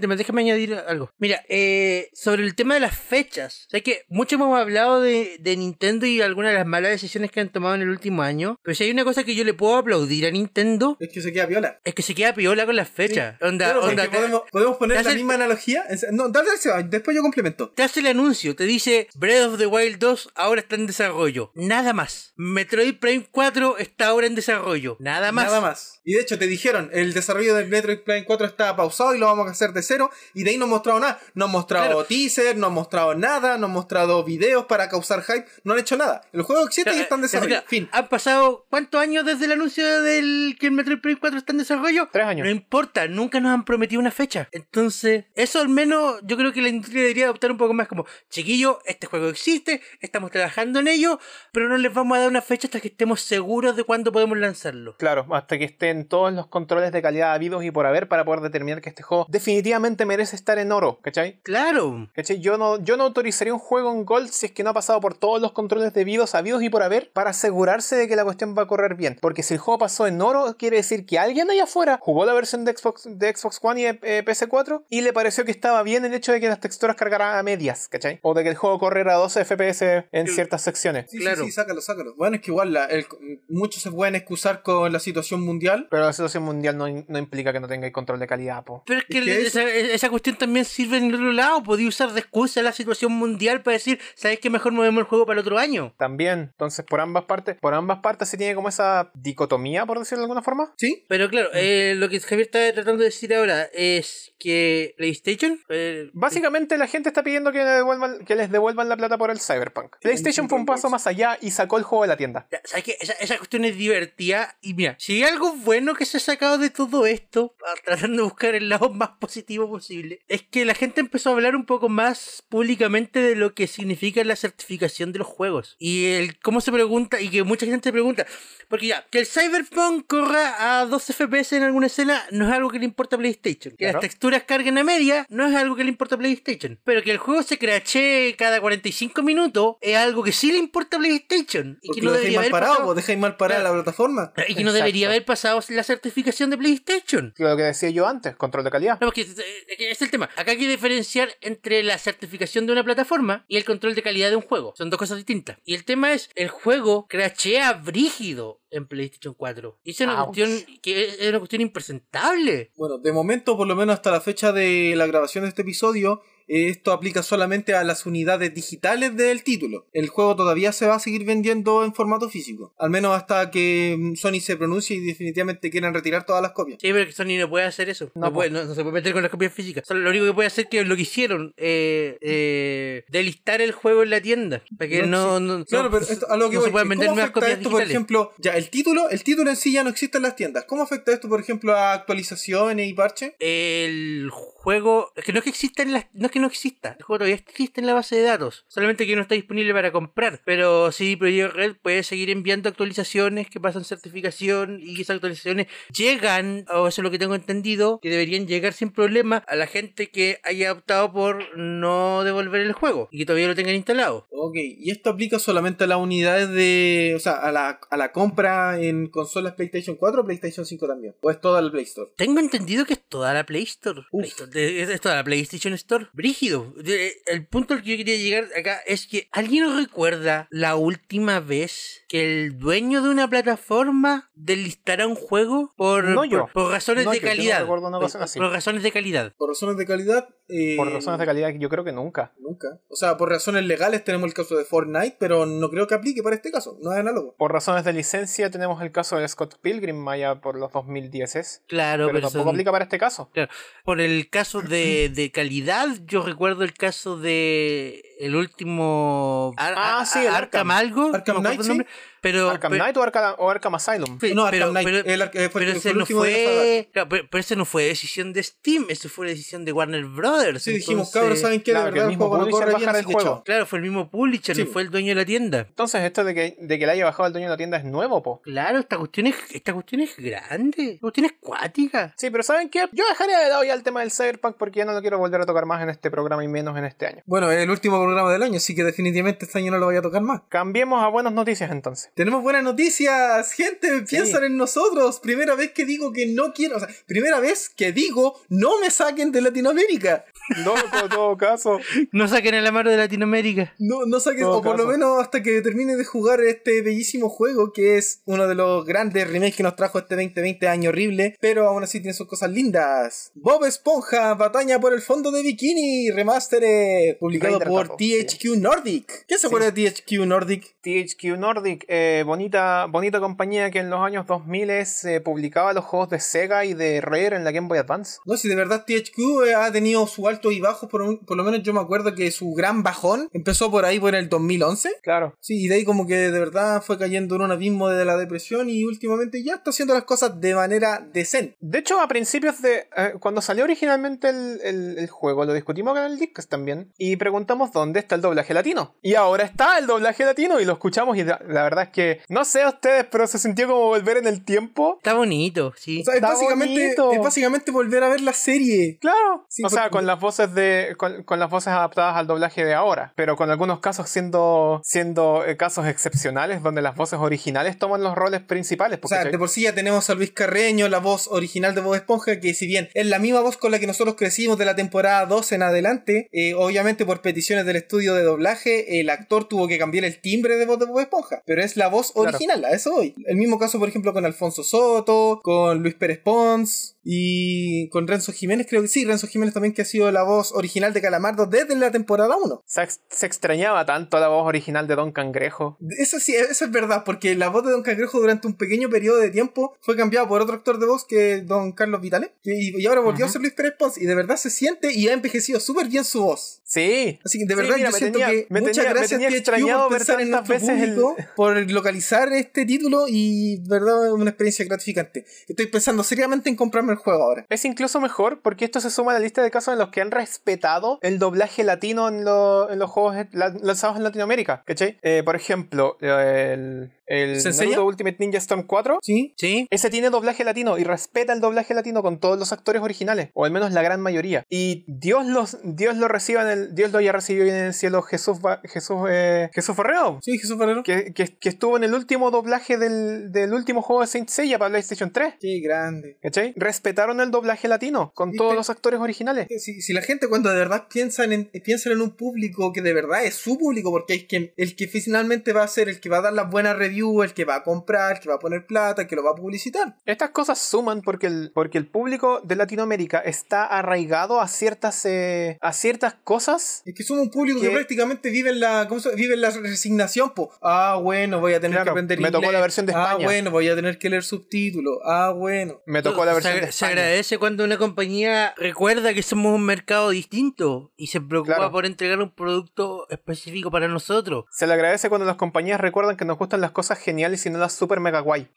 Tema, 0.00 0.16
déjame 0.16 0.42
añadir 0.42 0.74
algo. 0.74 1.10
Mira, 1.18 1.42
eh, 1.48 2.08
sobre 2.12 2.42
el 2.42 2.54
tema 2.56 2.74
de 2.74 2.80
las 2.80 2.96
fechas, 2.98 3.66
sé 3.70 3.82
que 3.82 4.04
mucho 4.08 4.34
hemos 4.36 4.58
hablado 4.58 5.00
de, 5.00 5.36
de 5.40 5.56
Nintendo 5.56 6.06
y 6.06 6.20
algunas 6.20 6.50
de 6.52 6.58
las 6.58 6.66
malas 6.66 6.90
decisiones 6.90 7.30
que 7.30 7.40
han 7.40 7.50
tomado 7.50 7.74
en 7.76 7.82
el 7.82 7.88
último 7.90 8.22
año, 8.22 8.58
pero 8.62 8.74
si 8.74 8.84
hay 8.84 8.90
una 8.90 9.04
cosa 9.04 9.22
que 9.24 9.34
yo 9.34 9.44
le 9.44 9.54
puedo 9.54 9.76
aplaudir 9.76 10.26
a 10.26 10.30
Nintendo, 10.30 10.96
Es 11.00 11.10
que 11.12 11.20
se 11.22 11.32
queda 11.32 11.46
viola. 11.46 11.80
es 11.84 11.94
que 11.94 12.02
se 12.02 12.14
queda 12.14 12.34
piola 12.34 12.66
con 12.66 12.74
las 12.76 12.88
fechas. 12.88 13.36
Onda, 13.40 13.66
Claro, 13.66 13.84
onda, 13.84 14.04
porque 14.04 14.16
podemos, 14.18 14.42
podemos 14.50 14.76
poner 14.78 15.04
la 15.04 15.14
misma 15.14 15.34
analogía. 15.34 15.84
No, 16.12 16.28
dale, 16.30 16.48
después 16.88 17.14
yo 17.14 17.22
complemento. 17.22 17.70
te 17.70 17.82
hace 17.82 18.00
el 18.00 18.06
anuncio, 18.08 18.56
te 18.56 18.64
dice 18.64 19.08
Breath 19.14 19.52
of 19.52 19.58
the 19.58 19.66
Wild 19.66 19.98
2 19.98 20.30
ahora 20.34 20.60
está 20.62 20.74
en 20.76 20.86
desarrollo. 20.86 21.52
Nada 21.54 21.92
más. 21.92 22.32
Metroid 22.36 22.94
Prime 22.96 23.26
4 23.30 23.78
está 23.78 24.08
ahora 24.08 24.26
en 24.26 24.34
desarrollo. 24.34 24.96
Nada 25.00 25.32
más. 25.32 25.46
Nada 25.46 25.60
más. 25.60 26.00
Y 26.04 26.14
de 26.14 26.20
hecho 26.20 26.38
te 26.38 26.46
dijeron, 26.46 26.90
el 26.92 27.12
desarrollo 27.12 27.54
del 27.54 27.68
Metroid 27.68 27.98
Prime 28.00 28.24
4 28.24 28.46
está 28.46 28.74
pausado 28.76 29.14
y 29.14 29.18
lo 29.18 29.26
vamos 29.26 29.46
a 29.48 29.50
hacer 29.50 29.72
de 29.72 29.82
cero. 29.82 30.10
Y 30.34 30.44
de 30.44 30.50
ahí 30.50 30.56
no 30.58 30.64
han 30.64 30.70
mostrado 30.70 31.00
nada. 31.00 31.20
No 31.34 31.46
han 31.46 31.50
mostrado 31.50 31.86
Claro. 31.86 32.06
Teaser, 32.36 32.56
no 32.56 32.68
han 32.68 32.72
mostrado 32.72 33.14
nada, 33.14 33.58
no 33.58 33.66
han 33.66 33.72
mostrado 33.72 34.22
videos 34.24 34.66
para 34.66 34.88
causar 34.88 35.22
hype. 35.22 35.46
No 35.64 35.72
han 35.72 35.80
hecho 35.80 35.96
nada. 35.96 36.22
El 36.32 36.42
juego 36.42 36.64
existe 36.66 36.94
y 36.94 37.00
está 37.00 37.14
en 37.14 37.22
desarrollo. 37.22 37.48
Claro, 37.48 37.66
Fin. 37.68 37.88
Han 37.92 38.08
pasado 38.08 38.66
¿cuántos 38.70 39.00
años 39.00 39.24
desde 39.24 39.46
el 39.46 39.52
anuncio 39.52 40.02
del 40.02 40.56
que 40.58 40.66
el 40.66 40.72
Metroid 40.72 41.00
Prime 41.00 41.18
4 41.18 41.38
está 41.38 41.52
en 41.52 41.58
desarrollo? 41.58 42.08
Tres 42.12 42.26
años. 42.26 42.44
No 42.44 42.50
importa, 42.50 43.06
nunca 43.08 43.40
nos 43.40 43.52
han 43.52 43.64
prometido 43.64 44.00
una 44.00 44.10
fecha. 44.10 44.48
Entonces, 44.52 45.24
eso 45.34 45.60
al 45.60 45.68
menos 45.68 46.20
yo 46.22 46.36
creo 46.36 46.52
que 46.52 46.62
la 46.62 46.68
industria 46.68 47.02
debería 47.02 47.24
adoptar 47.24 47.50
un 47.50 47.58
poco 47.58 47.74
más 47.74 47.88
como, 47.88 48.06
chiquillo, 48.30 48.80
este 48.84 49.06
juego 49.06 49.28
existe, 49.28 49.80
estamos 50.00 50.30
trabajando 50.30 50.80
en 50.80 50.88
ello, 50.88 51.18
pero 51.52 51.68
no 51.68 51.76
les 51.76 51.92
vamos 51.92 52.16
a 52.16 52.20
dar 52.20 52.28
una 52.28 52.42
fecha 52.42 52.66
hasta 52.66 52.80
que 52.80 52.88
estemos 52.88 53.20
seguros 53.20 53.76
de 53.76 53.84
cuándo 53.84 54.12
podemos 54.12 54.38
lanzarlo. 54.38 54.96
Claro, 54.98 55.26
hasta 55.30 55.58
que 55.58 55.64
estén 55.64 56.06
todos 56.06 56.32
los 56.32 56.46
controles 56.48 56.92
de 56.92 57.02
calidad 57.02 57.32
habidos 57.32 57.64
y 57.64 57.70
por 57.70 57.86
haber 57.86 58.08
para 58.08 58.24
poder 58.24 58.40
determinar 58.40 58.80
que 58.80 58.88
este 58.88 59.02
juego 59.02 59.26
definitivamente 59.28 60.06
merece 60.06 60.36
estar 60.36 60.58
en 60.58 60.72
oro, 60.72 61.00
¿cachai? 61.02 61.40
Claro. 61.42 62.08
Yo 62.34 62.58
no, 62.58 62.82
yo 62.82 62.96
no 62.96 63.04
autorizaría 63.04 63.52
un 63.52 63.58
juego 63.58 63.92
en 63.92 64.04
Gold 64.04 64.30
si 64.30 64.46
es 64.46 64.52
que 64.52 64.62
no 64.62 64.70
ha 64.70 64.74
pasado 64.74 65.00
por 65.00 65.14
todos 65.16 65.40
los 65.40 65.52
controles 65.52 65.92
debidos, 65.94 66.34
habidos 66.34 66.62
y 66.62 66.68
por 66.70 66.82
haber, 66.82 67.10
para 67.12 67.30
asegurarse 67.30 67.96
de 67.96 68.08
que 68.08 68.16
la 68.16 68.24
cuestión 68.24 68.54
va 68.56 68.62
a 68.62 68.66
correr 68.66 68.94
bien. 68.94 69.18
Porque 69.20 69.42
si 69.42 69.54
el 69.54 69.60
juego 69.60 69.78
pasó 69.78 70.06
en 70.06 70.20
oro, 70.20 70.56
quiere 70.58 70.76
decir 70.78 71.06
que 71.06 71.18
alguien 71.18 71.50
allá 71.50 71.64
afuera 71.64 71.98
jugó 72.02 72.24
la 72.26 72.32
versión 72.34 72.64
de 72.64 72.76
Xbox, 72.76 73.04
de 73.10 73.34
Xbox 73.36 73.58
One 73.62 73.80
y 73.80 73.84
de 73.84 73.98
eh, 74.02 74.24
PS4 74.24 74.84
y 74.88 75.00
le 75.02 75.12
pareció 75.12 75.44
que 75.44 75.50
estaba 75.50 75.82
bien 75.82 76.04
el 76.04 76.14
hecho 76.14 76.32
de 76.32 76.40
que 76.40 76.48
las 76.48 76.60
texturas 76.60 76.96
cargaran 76.96 77.36
a 77.38 77.42
medias, 77.42 77.88
¿cachai? 77.88 78.18
O 78.22 78.34
de 78.34 78.42
que 78.42 78.50
el 78.50 78.56
juego 78.56 78.78
corriera 78.78 79.14
a 79.14 79.16
12 79.18 79.44
FPS 79.44 80.06
en 80.12 80.26
ciertas 80.28 80.62
secciones. 80.62 81.10
Sí, 81.10 81.18
Claro. 81.18 81.38
sí, 81.44 81.46
sí, 81.46 81.52
sácalo, 81.52 81.80
sácalo. 81.80 82.14
Bueno, 82.16 82.36
es 82.36 82.42
que 82.42 82.50
igual 82.50 82.72
la- 82.72 82.86
el- 82.86 83.06
muchos 83.48 83.82
se 83.82 83.90
pueden 83.90 84.14
excusar 84.14 84.62
con 84.62 84.92
la 84.92 84.98
situación 85.00 85.40
mundial. 85.42 85.86
Pero 85.90 86.04
la 86.04 86.12
situación 86.12 86.42
mundial 86.42 86.76
no, 86.76 86.86
no 87.08 87.18
implica 87.18 87.52
que 87.52 87.60
no 87.60 87.68
tengáis 87.68 87.92
control 87.92 88.18
de 88.20 88.26
calidad, 88.26 88.64
po. 88.64 88.82
Pero 88.86 89.00
es 89.00 89.06
que, 89.06 89.18
Es 89.18 89.24
que 89.24 89.46
esa, 89.46 89.62
esa 89.64 90.10
cuestión 90.10 90.36
también 90.36 90.64
sirve 90.64 90.96
en 90.98 91.04
el 91.06 91.14
otro 91.14 91.32
lado. 91.32 91.62
Podía 91.62 91.88
usar 91.88 92.12
de 92.16 92.20
excusa 92.22 92.62
la 92.62 92.72
situación 92.72 93.12
mundial 93.12 93.62
para 93.62 93.74
decir, 93.74 94.00
¿sabes 94.16 94.40
qué? 94.40 94.50
Mejor 94.50 94.72
movemos 94.72 95.00
el 95.02 95.06
juego 95.06 95.26
para 95.26 95.38
el 95.38 95.46
otro 95.46 95.58
año. 95.58 95.94
También, 95.96 96.50
entonces 96.52 96.84
por 96.84 97.00
ambas 97.00 97.24
partes, 97.24 97.56
por 97.60 97.74
ambas 97.74 98.00
partes 98.00 98.28
se 98.28 98.36
tiene 98.36 98.54
como 98.54 98.68
esa 98.68 99.10
dicotomía, 99.14 99.86
por 99.86 99.98
decirlo 99.98 100.22
de 100.22 100.24
alguna 100.24 100.42
forma. 100.42 100.74
¿Sí? 100.76 101.04
Pero 101.08 101.28
claro, 101.30 101.50
eh, 101.54 101.94
lo 101.96 102.08
que 102.08 102.20
Javier 102.20 102.46
está 102.46 102.72
tratando 102.72 103.00
de 103.00 103.10
decir 103.10 103.34
ahora 103.34 103.68
es 103.72 104.34
que 104.38 104.94
PlayStation... 104.96 105.60
eh, 105.68 106.10
Básicamente 106.12 106.78
la 106.78 106.86
gente 106.86 107.08
está 107.08 107.22
pidiendo 107.22 107.52
que, 107.52 107.58
devuelvan, 107.58 108.24
que 108.24 108.34
les 108.34 108.50
devuelvan 108.50 108.88
la 108.88 108.96
plata 108.96 109.18
por 109.18 109.30
el 109.30 109.38
Cyberpunk. 109.38 109.96
PlayStation 110.00 110.48
fue 110.48 110.58
un 110.58 110.66
paso 110.66 110.90
más 110.90 111.06
allá 111.06 111.38
y 111.40 111.50
sacó 111.50 111.78
el 111.78 111.84
juego 111.84 112.02
de 112.02 112.08
la 112.08 112.16
tienda. 112.16 112.48
¿Sabes 112.64 112.84
qué? 112.84 112.96
Esa, 113.00 113.12
esa 113.14 113.36
cuestión 113.36 113.64
es 113.64 113.76
divertida. 113.76 114.56
Y 114.60 114.74
mira, 114.74 114.96
si 114.98 115.14
hay 115.14 115.30
algo 115.30 115.52
bueno 115.52 115.94
que 115.94 116.06
se 116.06 116.16
ha 116.16 116.20
sacado 116.20 116.58
de 116.58 116.70
todo 116.70 117.06
esto, 117.06 117.54
tratando 117.84 118.16
de 118.16 118.22
buscar 118.22 118.54
el 118.54 118.68
lado 118.68 118.90
más 118.90 119.10
positivo 119.20 119.68
posible, 119.68 120.20
es 120.28 120.42
que 120.42 120.64
la 120.64 120.74
gente 120.74 121.00
empezó 121.00 121.30
a 121.30 121.32
hablar 121.34 121.54
un 121.54 121.66
poco 121.66 121.88
más 121.88 122.05
públicamente 122.48 123.20
de 123.20 123.36
lo 123.36 123.54
que 123.54 123.66
significa 123.66 124.22
la 124.24 124.36
certificación 124.36 125.12
de 125.12 125.18
los 125.20 125.26
juegos. 125.28 125.76
Y 125.78 126.06
el 126.06 126.38
cómo 126.40 126.60
se 126.60 126.72
pregunta, 126.72 127.20
y 127.20 127.28
que 127.30 127.42
mucha 127.42 127.66
gente 127.66 127.88
se 127.88 127.92
pregunta, 127.92 128.26
porque 128.68 128.88
ya, 128.88 129.06
que 129.10 129.18
el 129.20 129.26
Cyberpunk 129.26 130.06
corra 130.06 130.80
a 130.80 130.86
12 130.86 131.12
FPS 131.12 131.52
en 131.56 131.62
alguna 131.64 131.86
escena 131.86 132.22
no 132.30 132.46
es 132.46 132.52
algo 132.52 132.70
que 132.70 132.78
le 132.78 132.84
importa 132.84 133.16
a 133.16 133.18
PlayStation. 133.18 133.72
Que 133.76 133.84
Claro. 133.84 133.94
las 133.94 134.00
texturas 134.02 134.42
carguen 134.44 134.78
a 134.78 134.84
media 134.84 135.26
no 135.28 135.46
es 135.46 135.54
algo 135.54 135.76
que 135.76 135.84
le 135.84 135.90
importa 135.90 136.14
a 136.16 136.18
PlayStation. 136.18 136.78
Pero 136.84 137.02
que 137.02 137.10
el 137.12 137.18
juego 137.18 137.42
se 137.42 137.58
crachee 137.58 138.34
cada 138.36 138.60
45 138.60 139.22
minutos 139.22 139.76
es 139.80 139.96
algo 139.96 140.22
que 140.22 140.32
sí 140.32 140.50
le 140.52 140.58
importa 140.58 140.96
a 140.96 141.00
PlayStation. 141.00 141.78
Y 141.82 141.88
Porque 141.88 142.00
que 142.00 142.06
no 142.06 142.12
debería 142.12 142.38
haber 142.40 142.50
parado, 142.50 142.74
pasado. 142.74 142.94
dejáis 142.94 143.18
mal 143.18 143.36
parada 143.36 143.60
Claro. 143.60 143.76
la 143.76 143.82
plataforma. 143.82 144.32
Y 144.48 144.54
que 144.54 144.62
no 144.64 144.70
Exacto. 144.70 144.72
debería 144.74 145.06
haber 145.08 145.24
pasado 145.24 145.60
la 145.68 145.82
certificación 145.82 146.50
de 146.50 146.58
PlayStation. 146.58 147.34
Lo 147.38 147.56
que 147.56 147.62
decía 147.62 147.90
yo 147.90 148.06
antes, 148.06 148.34
control 148.36 148.64
de 148.64 148.70
calidad. 148.70 148.98
No, 149.00 149.06
porque 149.06 149.22
es- 149.22 149.36
es 149.78 150.02
el 150.02 150.10
tema. 150.10 150.28
Acá 150.36 150.52
hay 150.52 150.58
que 150.58 150.68
diferenciar 150.68 151.30
entre 151.40 151.82
la 151.82 151.95
certificación 151.98 152.66
de 152.66 152.72
una 152.72 152.84
plataforma 152.84 153.44
y 153.48 153.56
el 153.56 153.64
control 153.64 153.94
de 153.94 154.02
calidad 154.02 154.30
de 154.30 154.36
un 154.36 154.42
juego. 154.42 154.74
Son 154.76 154.90
dos 154.90 154.98
cosas 154.98 155.16
distintas. 155.16 155.58
Y 155.64 155.74
el 155.74 155.84
tema 155.84 156.12
es, 156.12 156.30
el 156.34 156.48
juego 156.48 157.06
crachea 157.08 157.72
brígido 157.74 158.60
en 158.70 158.86
PlayStation 158.86 159.34
4. 159.34 159.78
Y 159.84 159.90
es 159.90 160.00
una 160.00 160.20
Ouch. 160.20 160.36
cuestión 160.36 160.78
que 160.82 161.04
es 161.04 161.28
una 161.28 161.38
cuestión 161.38 161.62
impresentable. 161.62 162.72
Bueno, 162.76 162.98
de 162.98 163.12
momento, 163.12 163.56
por 163.56 163.66
lo 163.66 163.76
menos 163.76 163.94
hasta 163.94 164.10
la 164.10 164.20
fecha 164.20 164.52
de 164.52 164.94
la 164.96 165.06
grabación 165.06 165.44
de 165.44 165.48
este 165.48 165.62
episodio, 165.62 166.22
esto 166.48 166.92
aplica 166.92 167.22
solamente 167.22 167.74
a 167.74 167.82
las 167.84 168.06
unidades 168.06 168.54
digitales 168.54 169.16
del 169.16 169.42
título. 169.42 169.86
El 169.92 170.08
juego 170.08 170.36
todavía 170.36 170.72
se 170.72 170.86
va 170.86 170.96
a 170.96 171.00
seguir 171.00 171.24
vendiendo 171.24 171.84
en 171.84 171.94
formato 171.94 172.28
físico. 172.30 172.74
Al 172.78 172.90
menos 172.90 173.16
hasta 173.16 173.50
que 173.50 173.96
mm, 173.98 174.14
Sony 174.16 174.40
se 174.40 174.56
pronuncie 174.56 174.96
y 174.96 175.00
definitivamente 175.00 175.70
quieran 175.70 175.94
retirar 175.94 176.24
todas 176.26 176.42
las 176.42 176.52
copias. 176.52 176.78
Sí, 176.80 176.92
pero 176.92 177.06
que 177.06 177.12
Sony 177.12 177.38
no 177.38 177.48
puede 177.48 177.64
hacer 177.66 177.88
eso. 177.88 178.10
No, 178.14 178.26
No, 178.26 178.32
puede, 178.32 178.50
no, 178.50 178.64
no 178.64 178.74
se 178.74 178.82
puede 178.82 178.94
meter 178.94 179.12
con 179.12 179.22
las 179.22 179.30
copias 179.30 179.52
físicas. 179.52 179.84
Solo 179.86 180.00
lo 180.00 180.10
único 180.10 180.24
que 180.26 180.32
puede 180.34 180.46
hacer 180.46 180.68
que 180.68 180.84
lo 180.84 180.94
que 180.96 181.02
hicieron, 181.02 181.52
eh, 181.56 182.16
eh, 182.20 183.04
delistar 183.08 183.60
el 183.60 183.72
juego 183.72 184.02
en 184.02 184.10
la 184.10 184.20
tienda. 184.20 184.62
Para 184.78 184.88
que 184.88 185.02
no, 185.02 185.40
no, 185.40 185.64
Claro, 185.64 185.84
no- 185.84 185.90
pero 185.90 186.06
esto, 186.12 186.30
a 186.30 186.36
lo 186.36 186.48
que 186.50 186.54
no 186.56 186.60
voy, 186.60 186.68
se 186.68 186.72
puedan 186.72 186.88
vender 186.88 187.08
¿cómo 187.08 187.16
más 187.16 187.24
afecta 187.24 187.40
copias 187.40 187.58
esto, 187.58 187.70
por 187.70 187.82
ejemplo, 187.82 188.32
ya 188.38 188.56
el 188.56 188.70
título, 188.70 189.10
el 189.10 189.22
título 189.24 189.50
en 189.50 189.56
sí 189.56 189.72
ya 189.72 189.82
no 189.84 189.90
existe 189.90 190.18
en 190.18 190.22
las 190.22 190.36
tiendas. 190.36 190.64
¿Cómo 190.64 190.82
afecta 190.82 191.12
esto, 191.12 191.28
por 191.28 191.40
ejemplo, 191.40 191.74
a 191.74 191.92
actualizaciones 191.94 192.88
y 192.88 192.94
parches? 192.94 193.32
el 193.40 194.30
juego 194.32 195.12
es 195.14 195.24
que 195.24 195.32
no 195.32 195.38
es 195.38 195.44
que 195.44 195.50
exista 195.50 195.82
en 195.82 195.92
la, 195.92 196.08
no 196.12 196.26
es 196.26 196.32
que 196.32 196.35
no 196.38 196.46
exista 196.46 196.96
el 196.98 197.04
juego 197.04 197.18
todavía 197.18 197.36
existe 197.36 197.80
en 197.80 197.86
la 197.86 197.94
base 197.94 198.16
de 198.16 198.22
datos 198.22 198.64
solamente 198.68 199.06
que 199.06 199.16
no 199.16 199.22
está 199.22 199.34
disponible 199.34 199.72
para 199.72 199.92
comprar 199.92 200.42
pero 200.44 200.92
sí 200.92 201.16
Project 201.16 201.54
Red 201.54 201.76
puede 201.82 202.02
seguir 202.02 202.30
enviando 202.30 202.68
actualizaciones 202.68 203.48
que 203.50 203.60
pasan 203.60 203.84
certificación 203.84 204.80
y 204.82 205.00
esas 205.00 205.16
actualizaciones 205.16 205.66
llegan 205.94 206.64
o 206.72 206.88
eso 206.88 207.00
es 207.00 207.04
lo 207.04 207.10
que 207.10 207.18
tengo 207.18 207.34
entendido 207.34 207.98
que 208.00 208.10
deberían 208.10 208.46
llegar 208.46 208.72
sin 208.72 208.90
problema 208.90 209.44
a 209.46 209.56
la 209.56 209.66
gente 209.66 210.10
que 210.10 210.38
haya 210.42 210.72
optado 210.72 211.12
por 211.12 211.56
no 211.56 212.24
devolver 212.24 212.60
el 212.60 212.72
juego 212.72 213.08
y 213.10 213.18
que 213.18 213.26
todavía 213.26 213.48
lo 213.48 213.54
tengan 213.54 213.74
instalado 213.74 214.26
Ok, 214.30 214.56
y 214.56 214.90
esto 214.90 215.10
aplica 215.10 215.38
solamente 215.38 215.84
a 215.84 215.86
las 215.86 215.98
unidades 215.98 216.50
de. 216.50 217.14
O 217.16 217.18
sea, 217.18 217.32
a 217.32 217.50
la, 217.50 217.80
a 217.90 217.96
la 217.96 218.12
compra 218.12 218.80
en 218.80 219.08
consolas 219.08 219.54
PlayStation 219.54 219.96
4 219.96 220.22
o 220.22 220.24
PlayStation 220.24 220.64
5 220.64 220.86
también. 220.86 221.14
O 221.22 221.30
es 221.30 221.40
toda 221.40 221.60
el 221.60 221.70
Play 221.70 221.84
Store. 221.84 222.12
Tengo 222.16 222.38
entendido 222.38 222.84
que 222.84 222.92
es 222.92 223.02
toda 223.08 223.32
la 223.34 223.44
Play 223.44 223.64
Store. 223.64 224.02
Play 224.10 224.28
Store, 224.28 224.82
es 224.82 225.00
toda 225.00 225.16
la 225.16 225.24
PlayStation 225.24 225.72
Store. 225.74 226.08
Brígido. 226.26 226.72
De- 226.76 227.12
el 227.26 227.46
punto 227.46 227.74
al 227.74 227.82
que 227.82 227.90
yo 227.92 227.96
quería 227.98 228.16
llegar 228.16 228.48
acá 228.58 228.80
es 228.86 229.06
que 229.06 229.28
¿alguien 229.32 229.76
recuerda 229.76 230.48
la 230.50 230.74
última 230.74 231.38
vez 231.40 232.04
que 232.08 232.24
el 232.44 232.58
dueño 232.58 233.00
de 233.02 233.10
una 233.10 233.28
plataforma 233.30 234.30
delistara 234.34 235.06
un 235.06 235.14
juego 235.14 235.72
por, 235.76 236.04
No 236.04 236.16
por- 236.22 236.28
yo. 236.28 236.48
por 236.52 236.70
razones 236.72 237.04
No 237.04 237.12
de 237.12 237.18
yo, 237.18 237.22
yo 237.22 237.28
no 237.28 237.36
calidad? 237.36 237.68
una 237.68 237.98
por, 238.00 238.22
así. 238.22 238.38
por 238.40 238.50
razones 238.50 238.82
de 238.82 238.90
calidad. 238.92 239.32
Por 239.36 239.48
razones 239.50 239.76
de 239.76 239.86
calidad. 239.86 240.28
eh, 240.48 240.74
Por 240.76 240.92
razones 240.92 241.18
de 241.18 241.26
calidad, 241.26 241.50
yo 241.58 241.68
creo 241.68 241.82
que 241.84 241.90
nunca. 241.92 242.32
Nunca. 242.38 242.80
O 242.88 242.94
sea, 242.96 243.16
por 243.16 243.28
razones 243.30 243.64
legales 243.64 244.04
tenemos 244.04 244.26
el 244.28 244.34
caso 244.34 244.56
de 244.56 244.64
Fortnite, 244.64 245.16
pero 245.18 245.44
no 245.46 245.70
creo 245.70 245.86
que 245.88 245.94
aplique 245.94 246.22
para 246.22 246.36
este 246.36 246.50
caso. 246.52 246.78
No 246.82 246.92
es 246.92 246.98
análogo. 246.98 247.34
Por 247.36 247.52
razones 247.52 247.84
de 247.84 247.92
licencia 247.92 248.50
tenemos 248.50 248.80
el 248.82 248.92
caso 248.92 249.16
de 249.18 249.26
Scott 249.28 249.58
Pilgrim, 249.60 249.96
Maya, 249.96 250.40
por 250.40 250.56
los 250.56 250.70
2010, 250.72 251.62
Claro, 251.66 252.06
pero, 252.06 252.18
pero, 252.18 252.26
tampoco 252.28 252.44
son- 252.44 252.54
aplica 252.54 252.70
para 252.72 252.84
este 252.84 252.98
caso. 252.98 253.28
Claro. 253.32 253.50
Por 253.84 254.00
el 254.00 254.28
caso 254.30 254.60
de, 254.62 255.08
de 255.12 255.30
calidad, 255.32 255.88
yo 256.06 256.15
recuerdo 256.22 256.64
el 256.64 256.74
caso 256.74 257.18
de 257.18 258.05
el 258.18 258.34
último 258.36 259.54
Ar- 259.56 259.74
Ah, 259.76 260.00
Ar- 260.00 260.06
sí, 260.06 260.20
el 260.20 260.28
Arkham 260.34 260.70
Arkham. 260.70 260.70
algo, 260.70 261.14
Arkham 261.14 261.40
Knight, 261.40 261.60
el 261.60 261.68
nombre, 261.68 261.86
pero 262.20 262.50
Arkham 262.50 262.70
pero- 262.72 262.82
Knight 262.84 262.96
o 262.96 263.02
Arkham, 263.02 263.34
o 263.38 263.50
Arkham 263.50 263.74
Asylum. 263.74 264.18
Sí, 264.20 264.34
no, 264.34 264.46
pero- 264.50 264.66
Arkham 264.66 264.70
Knight. 264.70 264.86
pero- 264.86 264.98
el, 265.14 265.22
eh, 265.22 265.48
fue, 265.50 265.60
pero 265.60 265.72
ese 265.72 265.94
no 265.94 266.06
fue 266.06 266.88
claro, 266.92 267.08
pero, 267.08 267.26
pero 267.30 267.40
ese 267.40 267.56
no 267.56 267.64
fue 267.64 267.84
decisión 267.84 268.32
de 268.32 268.42
Steam 268.42 268.86
ese 268.88 269.08
fue 269.08 269.26
decisión 269.28 269.64
de 269.64 269.72
Warner 269.72 270.04
Brothers 270.06 270.62
Sí, 270.62 270.72
dijimos, 270.72 271.08
entonces- 271.08 271.20
cabros, 271.20 271.40
¿saben 271.40 271.60
qué? 271.60 271.72
claro, 271.72 271.84
de 271.84 271.88
el 271.88 271.94
verdad 271.94 272.04
el 272.06 272.10
mismo 272.10 272.28
juego 272.28 272.36
no 272.36 272.42
así 272.86 272.98
el 272.98 273.04
juego. 273.04 273.42
claro 273.44 273.66
fue 273.66 273.78
el 273.78 273.82
mismo 273.84 274.10
publisher 274.10 274.56
Sí. 274.56 274.64
no 274.64 274.70
fue 274.70 274.82
el 274.82 274.90
dueño 274.90 275.08
de 275.08 275.14
la 275.14 275.24
tienda 275.24 275.58
Entonces, 275.68 276.02
esto 276.02 276.24
de 276.24 276.34
que, 276.34 276.56
de 276.60 276.78
que 276.78 276.86
le 276.86 276.92
haya 276.92 277.04
bajado 277.04 277.26
el 277.26 277.32
dueño 277.32 277.46
de 277.48 277.50
la 277.50 277.56
tienda 277.56 277.76
es 277.76 277.84
nuevo, 277.84 278.22
po. 278.22 278.40
claro 278.42 278.78
esta 278.78 278.96
cuestión 278.98 279.26
es 279.28 279.36
esta 279.52 279.72
cuestión 279.72 280.00
es 280.02 280.16
grande 280.16 280.92
esta 280.92 281.00
cuestión 281.00 281.26
es 281.26 281.32
cuática 281.40 282.14
Sí, 282.16 282.30
pero 282.30 282.42
¿saben 282.42 282.68
qué? 282.70 282.86
Yo 282.92 283.04
dejaría 283.08 283.38
de 283.38 283.48
lado 283.50 283.64
ya 283.64 283.74
el 283.74 283.82
tema 283.82 284.00
del 284.00 284.10
Cyberpunk 284.10 284.56
porque 284.56 284.78
ya 284.78 284.84
no 284.84 284.92
lo 284.92 285.00
quiero 285.00 285.18
volver 285.18 285.40
a 285.40 285.46
tocar 285.46 285.66
más 285.66 285.82
en 285.82 285.90
este 285.90 286.10
programa 286.10 286.42
y 286.44 286.48
menos 286.48 286.76
en 286.76 286.84
este 286.84 287.06
año. 287.06 287.22
Bueno, 287.26 287.50
el 287.50 287.68
último 287.70 287.98
programa 288.06 288.32
del 288.32 288.42
año, 288.42 288.56
así 288.56 288.74
que 288.74 288.84
definitivamente 288.84 289.44
este 289.44 289.58
año 289.58 289.70
no 289.70 289.78
lo 289.78 289.86
voy 289.86 289.96
a 289.96 290.02
tocar 290.02 290.22
más. 290.22 290.42
Cambiemos 290.48 291.02
a 291.02 291.08
buenas 291.08 291.32
noticias 291.32 291.70
entonces. 291.70 292.10
Tenemos 292.14 292.42
buenas 292.42 292.62
noticias, 292.62 293.52
gente, 293.52 294.02
piensan 294.08 294.44
en 294.44 294.56
nosotros. 294.56 295.20
Primera 295.20 295.54
vez 295.54 295.72
que 295.72 295.84
digo 295.84 296.12
que 296.12 296.26
no 296.26 296.52
quiero, 296.52 296.76
o 296.76 296.80
sea, 296.80 296.88
primera 297.06 297.40
vez 297.40 297.68
que 297.68 297.92
digo 297.92 298.40
no 298.48 298.80
me 298.80 298.90
saquen 298.90 299.32
de 299.32 299.40
Latinoamérica. 299.40 300.24
Loco, 300.64 300.80
en 301.02 301.08
todo 301.08 301.36
caso. 301.36 301.80
no 302.12 302.28
saquen 302.28 302.54
el 302.54 302.66
amaro 302.66 302.90
de 302.90 302.96
Latinoamérica 302.96 303.74
No, 303.78 304.06
no 304.06 304.20
saquen, 304.20 304.42
Todo 304.42 304.58
o 304.58 304.62
por 304.62 304.78
lo 304.78 304.86
menos 304.86 305.20
hasta 305.20 305.42
que 305.42 305.60
termine 305.60 305.96
de 305.96 306.04
jugar 306.04 306.40
este 306.40 306.82
bellísimo 306.82 307.28
juego 307.28 307.72
que 307.72 307.98
es 307.98 308.22
uno 308.26 308.46
de 308.46 308.54
los 308.54 308.84
grandes 308.84 309.28
remakes 309.28 309.56
que 309.56 309.62
nos 309.62 309.74
trajo 309.76 309.98
este 309.98 310.14
2020 310.14 310.68
año 310.68 310.90
horrible, 310.90 311.36
pero 311.40 311.66
aún 311.68 311.82
así 311.82 312.00
tiene 312.00 312.14
sus 312.14 312.28
cosas 312.28 312.50
lindas. 312.50 313.32
Bob 313.34 313.64
Esponja, 313.64 314.34
Batalla 314.34 314.78
por 314.78 314.92
el 314.92 315.00
Fondo 315.00 315.30
de 315.30 315.42
Bikini, 315.42 316.10
Remastered, 316.10 317.18
publicado 317.18 317.58
por 317.60 317.95
THQ 317.96 318.56
Nordic. 318.58 319.24
¿Qué 319.26 319.38
se 319.38 319.46
acuerda 319.46 319.70
de 319.70 319.90
THQ 319.90 320.26
Nordic? 320.26 320.76
THQ 320.82 321.36
Nordic, 321.38 321.84
eh, 321.88 322.22
bonita, 322.26 322.86
bonita 322.86 323.20
compañía 323.20 323.70
que 323.70 323.80
en 323.80 323.90
los 323.90 324.00
años 324.00 324.26
2000 324.26 324.70
eh, 324.70 325.20
publicaba 325.24 325.72
los 325.72 325.84
juegos 325.84 326.10
de 326.10 326.20
Sega 326.20 326.64
y 326.64 326.74
de 326.74 327.00
Rare 327.00 327.36
en 327.36 327.44
la 327.44 327.50
Game 327.52 327.68
Boy 327.68 327.78
Advance. 327.78 328.18
No, 328.24 328.36
si 328.36 328.48
de 328.48 328.54
verdad 328.54 328.84
THQ 328.86 329.18
eh, 329.46 329.54
ha 329.54 329.70
tenido 329.72 330.06
su 330.06 330.28
alto 330.28 330.50
y 330.52 330.60
bajos, 330.60 330.88
por, 330.88 331.02
un- 331.02 331.18
por 331.24 331.36
lo 331.36 331.44
menos 331.44 331.62
yo 331.62 331.72
me 331.72 331.80
acuerdo 331.80 332.14
que 332.14 332.30
su 332.30 332.52
gran 332.52 332.82
bajón 332.82 333.28
empezó 333.32 333.70
por 333.70 333.84
ahí 333.84 333.98
por 333.98 334.14
el 334.14 334.28
2011. 334.28 334.90
Claro. 335.02 335.34
Sí, 335.40 335.64
y 335.64 335.68
de 335.68 335.76
ahí 335.76 335.84
como 335.84 336.06
que 336.06 336.14
de 336.16 336.38
verdad 336.38 336.82
fue 336.82 336.98
cayendo 336.98 337.34
en 337.36 337.42
un 337.42 337.50
abismo 337.52 337.88
de 337.88 338.04
la 338.04 338.16
depresión 338.16 338.68
y 338.70 338.84
últimamente 338.84 339.42
ya 339.42 339.54
está 339.54 339.70
haciendo 339.70 339.94
las 339.94 340.04
cosas 340.04 340.40
de 340.40 340.54
manera 340.54 341.06
decente. 341.12 341.56
De 341.60 341.78
hecho, 341.78 342.00
a 342.00 342.08
principios 342.08 342.62
de. 342.62 342.88
eh, 342.96 343.14
cuando 343.20 343.40
salió 343.40 343.64
originalmente 343.64 344.28
el, 344.28 344.60
el- 344.62 344.98
el 344.98 345.08
juego, 345.08 345.44
lo 345.44 345.52
discutimos 345.52 345.92
acá 345.92 346.06
en 346.06 346.12
el 346.12 346.18
Discos 346.18 346.48
también. 346.48 346.92
Y 346.98 347.16
preguntamos 347.16 347.72
dónde 347.72 347.85
dónde 347.86 348.00
está 348.00 348.14
el 348.14 348.20
doblaje 348.20 348.52
latino. 348.54 348.94
Y 349.02 349.14
ahora 349.14 349.44
está 349.44 349.78
el 349.78 349.86
doblaje 349.86 350.24
latino 350.24 350.60
y 350.60 350.64
lo 350.64 350.74
escuchamos 350.74 351.16
y 351.16 351.24
la, 351.24 351.40
la 351.48 351.62
verdad 351.62 351.84
es 351.84 351.90
que 351.90 352.20
no 352.28 352.44
sé 352.44 352.62
a 352.62 352.68
ustedes, 352.68 353.06
pero 353.10 353.26
se 353.26 353.38
sintió 353.38 353.66
como 353.66 353.86
volver 353.86 354.16
en 354.18 354.26
el 354.26 354.44
tiempo. 354.44 354.96
Está 354.98 355.14
bonito, 355.14 355.72
sí. 355.76 356.00
O 356.00 356.04
sea, 356.04 356.14
es 356.14 356.16
Está 356.18 356.32
básicamente, 356.32 356.80
bonito. 356.82 357.12
es 357.12 357.20
básicamente 357.20 357.70
volver 357.70 358.02
a 358.04 358.08
ver 358.08 358.20
la 358.20 358.32
serie. 358.32 358.98
Claro. 359.00 359.46
Sí, 359.48 359.62
o 359.64 359.68
sea, 359.70 359.82
porque- 359.84 359.92
con 359.92 360.06
las 360.06 360.20
voces 360.20 360.52
de. 360.54 360.94
Con, 360.98 361.22
con 361.24 361.38
las 361.38 361.50
voces 361.50 361.68
adaptadas 361.68 362.16
al 362.16 362.26
doblaje 362.26 362.64
de 362.64 362.74
ahora. 362.74 363.12
Pero 363.16 363.36
con 363.36 363.50
algunos 363.50 363.80
casos 363.80 364.08
siendo. 364.08 364.80
siendo 364.84 365.44
eh, 365.46 365.56
casos 365.56 365.86
excepcionales 365.86 366.62
donde 366.62 366.82
las 366.82 366.94
voces 366.96 367.18
originales 367.18 367.78
toman 367.78 368.02
los 368.02 368.14
roles 368.14 368.40
principales. 368.42 368.98
O 368.98 369.00
porque, 369.02 369.14
sea, 369.16 369.24
de 369.24 369.38
por 369.38 369.48
sí 369.48 369.62
ya 369.62 369.74
tenemos 369.74 370.08
a 370.10 370.14
Luis 370.14 370.32
Carreño, 370.32 370.88
la 370.88 370.98
voz 370.98 371.28
original 371.28 371.74
de 371.74 371.80
Bob 371.80 371.94
Esponja, 371.94 372.40
que 372.40 372.54
si 372.54 372.66
bien 372.66 372.88
es 372.94 373.06
la 373.06 373.18
misma 373.18 373.40
voz 373.40 373.56
con 373.56 373.70
la 373.70 373.78
que 373.78 373.86
nosotros 373.86 374.16
crecimos 374.16 374.58
de 374.58 374.64
la 374.64 374.74
temporada 374.76 375.24
2 375.26 375.52
en 375.52 375.62
adelante, 375.62 376.28
eh, 376.32 376.54
obviamente 376.54 377.04
por 377.06 377.20
peticiones 377.22 377.64
del 377.66 377.75
estudio 377.76 378.14
de 378.14 378.22
doblaje, 378.22 379.00
el 379.00 379.10
actor 379.10 379.48
tuvo 379.48 379.68
que 379.68 379.78
cambiar 379.78 380.04
el 380.04 380.20
timbre 380.20 380.56
de 380.56 380.66
voz 380.66 380.78
de 380.78 380.86
Bob 380.86 381.00
Esponja, 381.00 381.42
pero 381.46 381.62
es 381.62 381.76
la 381.76 381.88
voz 381.88 382.12
Claro. 382.12 382.28
original, 382.30 382.64
a 382.64 382.70
eso 382.70 382.92
voy. 382.92 383.14
El 383.26 383.36
mismo 383.36 383.58
caso, 383.58 383.78
por 383.78 383.88
ejemplo, 383.88 384.12
con 384.12 384.24
Alfonso 384.24 384.62
Soto, 384.64 385.40
con 385.42 385.82
Luis 385.82 385.94
Pérez 385.94 386.18
Pons 386.18 386.95
y 387.08 387.88
con 387.90 388.08
Renzo 388.08 388.32
Jiménez, 388.32 388.66
creo 388.68 388.82
que 388.82 388.88
sí, 388.88 389.04
Renzo 389.04 389.28
Jiménez 389.28 389.54
también 389.54 389.72
que 389.72 389.82
ha 389.82 389.84
sido 389.84 390.10
la 390.10 390.24
voz 390.24 390.50
original 390.52 390.92
de 390.92 391.00
Calamardo 391.00 391.46
desde 391.46 391.76
la 391.76 391.92
temporada 391.92 392.36
1. 392.36 392.62
se, 392.66 392.82
ex- 392.82 393.00
se 393.08 393.26
extrañaba 393.26 393.86
tanto 393.86 394.18
la 394.18 394.26
voz 394.28 394.44
original 394.46 394.88
de 394.88 394.96
Don 394.96 395.12
Cangrejo. 395.12 395.78
Eso 395.98 396.18
sí, 396.18 396.34
eso 396.34 396.64
es 396.64 396.70
verdad, 396.72 397.04
porque 397.04 397.36
la 397.36 397.48
voz 397.48 397.64
de 397.64 397.70
Don 397.70 397.82
Cangrejo 397.82 398.18
durante 398.18 398.48
un 398.48 398.54
pequeño 398.56 398.90
periodo 398.90 399.18
de 399.18 399.30
tiempo 399.30 399.76
fue 399.80 399.96
cambiada 399.96 400.26
por 400.26 400.42
otro 400.42 400.54
actor 400.56 400.78
de 400.80 400.86
voz 400.86 401.04
que 401.04 401.42
Don 401.42 401.72
Carlos 401.72 402.00
Vitale. 402.00 402.32
Y, 402.42 402.82
y 402.82 402.86
ahora 402.86 403.00
volvió 403.02 403.24
a 403.24 403.28
Ujú. 403.28 403.32
ser 403.34 403.42
Luis 403.42 403.54
Pérez 403.54 403.74
Pons. 403.78 403.98
Y 403.98 404.06
de 404.06 404.14
verdad 404.16 404.36
se 404.36 404.50
siente 404.50 404.92
y 404.92 405.06
ha 405.08 405.12
envejecido 405.12 405.60
súper 405.60 405.86
bien 405.88 406.04
su 406.04 406.22
voz. 406.22 406.60
Sí. 406.64 407.20
Así 407.24 407.38
que 407.38 407.44
de 407.46 407.54
Sí, 407.54 407.56
verdad 407.60 407.76
mira, 407.76 407.88
yo 407.88 407.92
me 407.92 407.98
siento 407.98 408.18
tenía- 408.18 408.34
que 408.34 408.46
me 408.50 408.60
muchas 408.60 408.76
tenía- 408.76 408.88
me 408.90 408.98
gracias 408.98 409.10
tenía 409.20 409.28
THQ 409.28 409.36
extrañado 409.38 409.88
por 409.88 409.96
pensar 409.98 410.20
en 410.20 410.30
nuestro 410.30 410.54
veces 410.54 410.68
el- 410.70 410.94
público, 410.94 411.16
por 411.36 411.70
localizar 411.70 412.32
este 412.32 412.66
título 412.66 413.04
y 413.08 413.58
de 413.58 413.68
verdad 413.68 414.06
es 414.06 414.12
una 414.12 414.30
experiencia 414.30 414.64
gratificante. 414.64 415.24
Estoy 415.46 415.66
pensando 415.66 416.02
seriamente 416.02 416.48
en 416.48 416.56
comprarme 416.56 416.95
el. 416.98 417.46
Es 417.48 417.64
incluso 417.64 418.00
mejor 418.00 418.40
porque 418.42 418.64
esto 418.64 418.80
se 418.80 418.90
suma 418.90 419.12
a 419.12 419.14
la 419.14 419.20
lista 419.20 419.42
de 419.42 419.50
casos 419.50 419.72
en 419.72 419.78
los 419.78 419.88
que 419.90 420.00
han 420.00 420.10
respetado 420.10 420.98
el 421.02 421.18
doblaje 421.18 421.64
latino 421.64 422.08
en, 422.08 422.24
lo- 422.24 422.70
en 422.70 422.78
los 422.78 422.90
juegos 422.90 423.16
la- 423.32 423.54
lanzados 423.62 423.96
en 423.96 424.04
Latinoamérica. 424.04 424.62
¿Cachai? 424.66 424.98
Eh, 425.02 425.22
por 425.24 425.36
ejemplo, 425.36 425.96
el, 426.00 426.90
el. 427.06 427.42
Naruto 427.42 427.84
Ultimate 427.86 428.16
Ninja 428.18 428.38
Storm 428.38 428.62
4. 428.66 428.98
¿Sí? 429.02 429.34
Sí. 429.36 429.66
Ese 429.70 429.90
tiene 429.90 430.10
doblaje 430.10 430.44
latino 430.44 430.78
y 430.78 430.84
respeta 430.84 431.32
el 431.32 431.40
doblaje 431.40 431.74
latino 431.74 432.02
con 432.02 432.18
todos 432.20 432.38
los 432.38 432.52
actores 432.52 432.82
originales, 432.82 433.30
o 433.34 433.44
al 433.44 433.50
menos 433.50 433.72
la 433.72 433.82
gran 433.82 434.00
mayoría. 434.00 434.44
Y 434.48 434.84
Dios 434.88 435.26
los 435.26 435.58
Dios 435.62 435.96
lo 435.96 436.08
reciba 436.08 436.42
en 436.42 436.48
el 436.48 436.74
Dios 436.74 436.92
lo 436.92 436.98
haya 436.98 437.12
recibido 437.12 437.46
en 437.46 437.54
el 437.66 437.74
cielo 437.74 438.02
Jesús 438.02 438.38
Jesús 438.64 438.96
eh, 439.08 439.50
Jesús 439.52 439.76
Ferrero. 439.76 440.18
Sí, 440.22 440.38
Jesús 440.38 440.58
Ferrero. 440.58 440.82
Que, 440.82 441.12
que- 441.12 441.26
que 441.38 441.48
estuvo 441.48 441.76
en 441.76 441.84
el 441.84 441.92
último 441.94 442.30
doblaje 442.30 442.78
del, 442.78 443.30
del 443.32 443.52
último 443.52 443.82
juego 443.82 444.00
de 444.02 444.06
Saint 444.08 444.28
Seiya 444.28 444.58
para 444.58 444.70
PlayStation 444.70 445.12
3. 445.12 445.34
Qué 445.40 445.60
grande. 445.60 446.18
¿Cachai? 446.22 446.52
Respetaron 446.56 447.20
el 447.20 447.30
doblaje 447.30 447.68
latino 447.68 448.12
con 448.14 448.32
todos 448.32 448.54
los 448.54 448.70
actores 448.70 449.00
originales. 449.00 449.46
Si, 449.58 449.80
si 449.80 449.92
la 449.92 450.02
gente 450.02 450.28
cuando 450.28 450.50
de 450.50 450.56
verdad 450.56 450.86
piensan 450.90 451.32
en, 451.32 451.46
piensan 451.64 451.92
en 451.92 452.00
un 452.00 452.10
público 452.16 452.72
que 452.72 452.80
de 452.82 452.92
verdad 452.92 453.24
es 453.24 453.34
su 453.34 453.58
público, 453.58 453.90
porque 453.90 454.14
es 454.14 454.24
que 454.24 454.52
el 454.56 454.76
que 454.76 454.86
finalmente 454.88 455.52
va 455.52 455.62
a 455.64 455.68
ser 455.68 455.88
el 455.88 456.00
que 456.00 456.08
va 456.08 456.18
a 456.18 456.22
dar 456.22 456.32
las 456.32 456.50
buenas 456.50 456.76
reviews, 456.96 457.24
el 457.24 457.34
que 457.34 457.44
va 457.44 457.56
a 457.56 457.62
comprar, 457.62 458.16
el 458.16 458.20
que 458.20 458.28
va 458.28 458.36
a 458.36 458.38
poner 458.38 458.66
plata, 458.66 459.02
el 459.02 459.08
que 459.08 459.16
lo 459.16 459.22
va 459.24 459.30
a 459.32 459.34
publicitar. 459.34 459.96
Estas 460.06 460.30
cosas 460.30 460.58
suman 460.58 461.02
porque 461.02 461.26
el, 461.26 461.50
porque 461.54 461.78
el 461.78 461.86
público 461.86 462.40
de 462.42 462.56
Latinoamérica 462.56 463.18
está 463.20 463.64
arraigado 463.64 464.40
a 464.40 464.48
ciertas, 464.48 465.04
eh, 465.04 465.58
a 465.60 465.72
ciertas 465.72 466.14
cosas. 466.24 466.82
Es 466.84 466.94
que 466.94 467.02
somos 467.02 467.24
un 467.24 467.30
público 467.30 467.60
que 467.60 467.68
¿Qué? 467.68 467.72
prácticamente 467.74 468.30
vive 468.30 468.50
en 468.50 468.60
la, 468.60 468.86
¿cómo 468.88 469.00
se- 469.00 469.14
vive 469.14 469.34
en 469.34 469.40
la 469.40 469.50
resignación, 469.50 470.30
po. 470.34 470.50
Ah, 470.62 470.98
bueno, 471.02 471.40
voy 471.40 471.54
a 471.54 471.60
tener 471.60 471.76
Claro, 471.76 471.84
que 471.84 471.90
aprender 471.90 472.20
me 472.20 472.28
tocó 472.30 472.44
inglés. 472.44 472.52
la 472.52 472.60
versión 472.60 472.86
de 472.86 472.94
Ah, 472.94 473.02
España. 473.10 473.24
bueno, 473.26 473.50
voy 473.50 473.68
a 473.68 473.74
tener 473.74 473.98
que 473.98 474.10
leer 474.10 474.22
subtítulos. 474.24 474.98
Ah, 475.04 475.32
bueno. 475.36 475.80
Me 475.86 476.02
tocó 476.02 476.24
la 476.24 476.32
Se 476.32 476.34
versión 476.36 476.52
agra- 476.54 476.66
de 476.66 476.72
se 476.72 476.84
España. 476.84 477.02
agradece 477.02 477.38
cuando 477.38 477.64
una 477.64 477.78
compañía 477.78 478.54
recuerda 478.56 479.14
que 479.14 479.22
somos 479.22 479.54
un 479.54 479.64
mercado 479.64 480.10
distinto 480.10 480.92
y 480.96 481.08
se 481.08 481.20
preocupa 481.20 481.56
Claro. 481.56 481.70
por 481.72 481.86
entregar 481.86 482.20
un 482.20 482.30
producto 482.34 483.06
específico 483.10 483.70
para 483.70 483.88
nosotros. 483.88 484.44
Se 484.50 484.66
le 484.66 484.74
agradece 484.74 485.08
cuando 485.08 485.26
las 485.26 485.36
compañías 485.36 485.80
recuerdan 485.80 486.16
que 486.16 486.24
nos 486.24 486.38
gustan 486.38 486.60
las 486.60 486.70
cosas 486.70 486.85
geniales 486.94 487.44
y 487.46 487.50
no 487.50 487.58
las 487.58 487.72
super 487.74 488.00
mega 488.00 488.20
guay. 488.20 488.48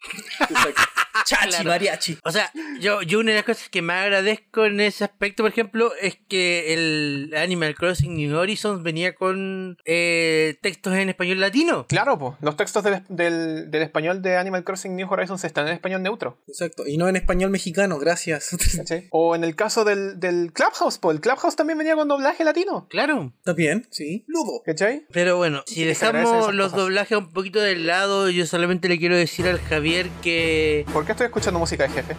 Chachi, 1.26 1.48
Claro. 1.48 1.68
mariachi. 1.68 2.18
O 2.24 2.32
sea, 2.32 2.50
yo, 2.80 3.02
yo 3.02 3.18
una 3.20 3.30
de 3.32 3.36
las 3.36 3.44
cosas 3.44 3.68
que 3.68 3.82
más 3.82 4.04
agradezco 4.04 4.64
en 4.64 4.80
ese 4.80 5.04
aspecto, 5.04 5.42
por 5.42 5.50
ejemplo, 5.52 5.92
es 6.00 6.16
que 6.28 6.72
el 6.72 7.34
Animal 7.36 7.74
Crossing 7.74 8.14
New 8.16 8.34
Horizons 8.36 8.82
venía 8.82 9.14
con 9.14 9.76
eh, 9.84 10.56
textos 10.62 10.94
en 10.94 11.10
español 11.10 11.38
latino. 11.40 11.86
Claro, 11.88 12.18
pues. 12.18 12.34
Los 12.40 12.56
textos 12.56 12.82
del, 12.84 13.02
del, 13.08 13.70
del 13.70 13.82
español 13.82 14.22
de 14.22 14.36
Animal 14.38 14.64
Crossing 14.64 14.96
New 14.96 15.08
Horizons 15.12 15.44
están 15.44 15.66
en 15.68 15.74
español 15.74 16.02
neutro. 16.02 16.38
Exacto. 16.48 16.86
Y 16.86 16.96
no 16.96 17.08
en 17.08 17.16
español 17.16 17.50
mexicano, 17.50 17.98
gracias. 17.98 18.50
O 19.10 19.34
en 19.34 19.44
el 19.44 19.54
caso 19.56 19.84
del, 19.84 20.18
del 20.20 20.52
Clubhouse, 20.52 20.98
pues. 20.98 21.16
El 21.16 21.20
Clubhouse 21.20 21.54
también 21.56 21.78
venía 21.78 21.96
con 21.96 22.08
doblaje 22.08 22.44
latino. 22.44 22.86
Claro. 22.88 23.32
Está 23.38 23.52
bien, 23.52 23.86
sí. 23.90 24.24
Ludo. 24.26 24.62
¿Cachai? 24.64 25.04
Pero 25.12 25.36
bueno, 25.36 25.62
si 25.66 25.84
dejamos 25.84 26.54
los 26.54 26.70
cosas. 26.70 26.78
doblajes 26.84 27.18
un 27.18 27.32
poquito 27.32 27.60
del 27.60 27.86
lado, 27.86 28.19
yo 28.28 28.46
solamente 28.46 28.88
le 28.88 28.98
quiero 28.98 29.16
decir 29.16 29.46
al 29.48 29.60
Javier 29.60 30.08
que 30.22 30.84
¿Por 30.92 31.06
qué 31.06 31.12
estoy 31.12 31.26
escuchando 31.26 31.58
música 31.58 31.84
de 31.84 31.90
jefe? 31.90 32.16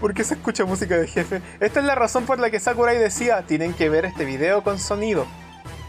¿Por 0.00 0.14
qué 0.14 0.24
se 0.24 0.34
escucha 0.34 0.64
música 0.64 0.96
de 0.96 1.06
jefe? 1.06 1.42
Esta 1.60 1.80
es 1.80 1.86
la 1.86 1.94
razón 1.94 2.24
por 2.24 2.38
la 2.38 2.50
que 2.50 2.58
Sakurai 2.58 2.98
decía, 2.98 3.42
tienen 3.46 3.74
que 3.74 3.88
ver 3.88 4.06
este 4.06 4.24
video 4.24 4.62
con 4.62 4.78
sonido. 4.78 5.26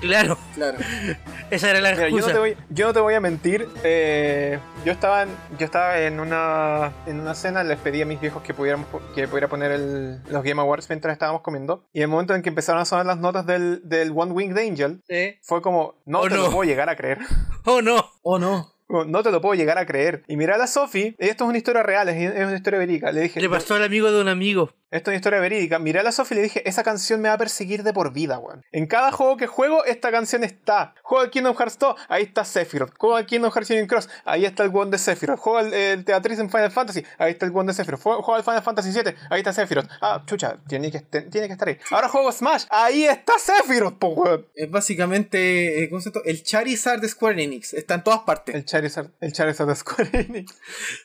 Claro, 0.01 0.37
Claro. 0.55 0.77
esa 1.51 1.69
era 1.69 1.79
la 1.79 1.91
Mira, 1.91 2.09
yo 2.09 2.09
no 2.11 2.17
excusa. 2.17 2.33
te 2.33 2.39
voy, 2.39 2.57
yo 2.69 2.87
no 2.87 2.93
te 2.93 2.99
voy 2.99 3.13
a 3.13 3.19
mentir. 3.19 3.67
eh, 3.83 4.59
yo 4.83 4.91
estaba, 4.91 5.23
en, 5.23 5.29
yo 5.59 5.65
estaba 5.65 5.99
en 5.99 6.19
una 6.19 6.91
en 7.05 7.19
una 7.19 7.35
cena, 7.35 7.63
les 7.63 7.77
pedí 7.77 8.01
a 8.01 8.05
mis 8.05 8.19
viejos 8.19 8.41
que 8.41 8.53
pudieran 8.53 8.83
po- 8.85 9.01
que 9.13 9.27
pudiera 9.27 9.47
poner 9.47 9.71
el- 9.71 10.21
los 10.29 10.43
Game 10.43 10.59
Awards 10.59 10.89
mientras 10.89 11.13
estábamos 11.13 11.41
comiendo. 11.41 11.85
Y 11.93 11.99
en 11.99 12.03
el 12.03 12.07
momento 12.09 12.33
en 12.35 12.41
que 12.41 12.49
empezaron 12.49 12.81
a 12.81 12.85
sonar 12.85 13.05
las 13.05 13.17
notas 13.19 13.45
del, 13.45 13.81
del 13.87 14.11
One 14.15 14.31
Winged 14.31 14.57
Angel, 14.57 15.01
¿Eh? 15.07 15.39
fue 15.43 15.61
como, 15.61 16.01
no 16.05 16.21
Oh, 16.21 16.27
te 16.27 16.35
no. 16.35 16.41
lo 16.43 16.51
puedo 16.51 16.63
llegar 16.63 16.89
a 16.89 16.95
creer. 16.95 17.19
Oh 17.65 17.81
no. 17.83 18.03
Oh, 18.23 18.39
no. 18.39 18.73
Como, 18.87 19.05
No 19.05 19.21
te 19.21 19.31
lo 19.31 19.39
puedo 19.39 19.53
llegar 19.53 19.77
a 19.77 19.85
creer. 19.85 20.23
Y 20.27 20.35
miré 20.35 20.53
a 20.53 20.57
la 20.57 20.65
Sophie, 20.65 21.15
esto 21.19 21.43
es 21.43 21.47
una 21.49 21.57
historia 21.59 21.83
real, 21.83 22.09
es, 22.09 22.15
es 22.33 22.43
una 22.43 22.55
historia 22.55 22.79
verídica. 22.79 23.11
Le 23.11 23.21
dije, 23.21 23.39
Le 23.39 23.49
pasó 23.49 23.75
al 23.75 23.83
amigo 23.83 24.11
de 24.11 24.19
un 24.19 24.27
amigo. 24.29 24.71
Esto 24.91 25.09
es 25.09 25.13
una 25.13 25.15
historia 25.15 25.39
verídica. 25.39 25.79
Miré 25.79 25.99
a 25.99 26.03
la 26.03 26.11
Sophie 26.11 26.35
y 26.35 26.37
le 26.37 26.43
dije, 26.43 26.67
esa 26.67 26.83
canción 26.83 27.21
me 27.21 27.29
va 27.29 27.35
a 27.35 27.37
perseguir 27.37 27.81
de 27.83 27.93
por 27.93 28.11
vida, 28.11 28.39
weón. 28.39 28.65
En 28.73 28.87
cada 28.87 29.11
juego 29.13 29.37
que 29.37 29.47
juego, 29.47 29.85
esta 29.85 30.11
canción 30.11 30.43
está. 30.43 30.93
Juego 31.01 31.23
al 31.23 31.29
Kingdom 31.29 31.55
Hearts 31.55 31.79
2, 31.79 31.95
ahí 32.09 32.23
está 32.23 32.43
Sephiroth. 32.43 32.97
Juego 32.97 33.15
al 33.15 33.25
Kingdom 33.25 33.51
Hearts 33.51 33.69
Union 33.69 33.87
Cross, 33.87 34.09
ahí 34.25 34.43
está 34.43 34.63
el 34.63 34.71
one 34.73 34.91
de 34.91 34.97
Sephiroth. 34.97 35.39
Juego 35.39 35.59
al 35.59 35.73
el 35.73 36.03
Teatriz 36.03 36.39
en 36.39 36.49
Final 36.49 36.71
Fantasy, 36.71 37.05
ahí 37.17 37.31
está 37.31 37.45
el 37.45 37.55
one 37.55 37.67
de 37.67 37.73
Sephiroth. 37.73 38.01
Juego, 38.01 38.35
al 38.35 38.43
Final 38.43 38.63
Fantasy 38.63 38.91
7, 38.91 39.15
ahí 39.29 39.39
está 39.39 39.53
Sephiroth. 39.53 39.87
Ah, 40.01 40.23
chucha, 40.25 40.57
tiene 40.67 40.91
que, 40.91 40.99
tiene 40.99 41.47
que 41.47 41.53
estar 41.53 41.69
ahí. 41.69 41.77
Ahora 41.89 42.09
juego 42.09 42.29
Smash, 42.29 42.65
ahí 42.69 43.05
está 43.05 43.33
Sephiroth, 43.39 43.97
po, 43.97 44.09
weón. 44.09 44.47
Es 44.55 44.69
básicamente, 44.69 45.83
eh, 45.83 45.89
¿cómo 45.89 46.01
se 46.01 46.11
llama? 46.11 46.23
El 46.25 46.43
Charizard 46.43 46.99
de 46.99 47.07
Square 47.07 47.41
Enix. 47.41 47.73
Está 47.73 47.95
en 47.95 48.03
todas 48.03 48.19
partes. 48.21 48.53
El 48.55 48.65
Charizard, 48.65 49.11
el 49.21 49.31
Charizard 49.31 49.69
de 49.69 49.75
Square 49.75 50.09
Enix. 50.13 50.53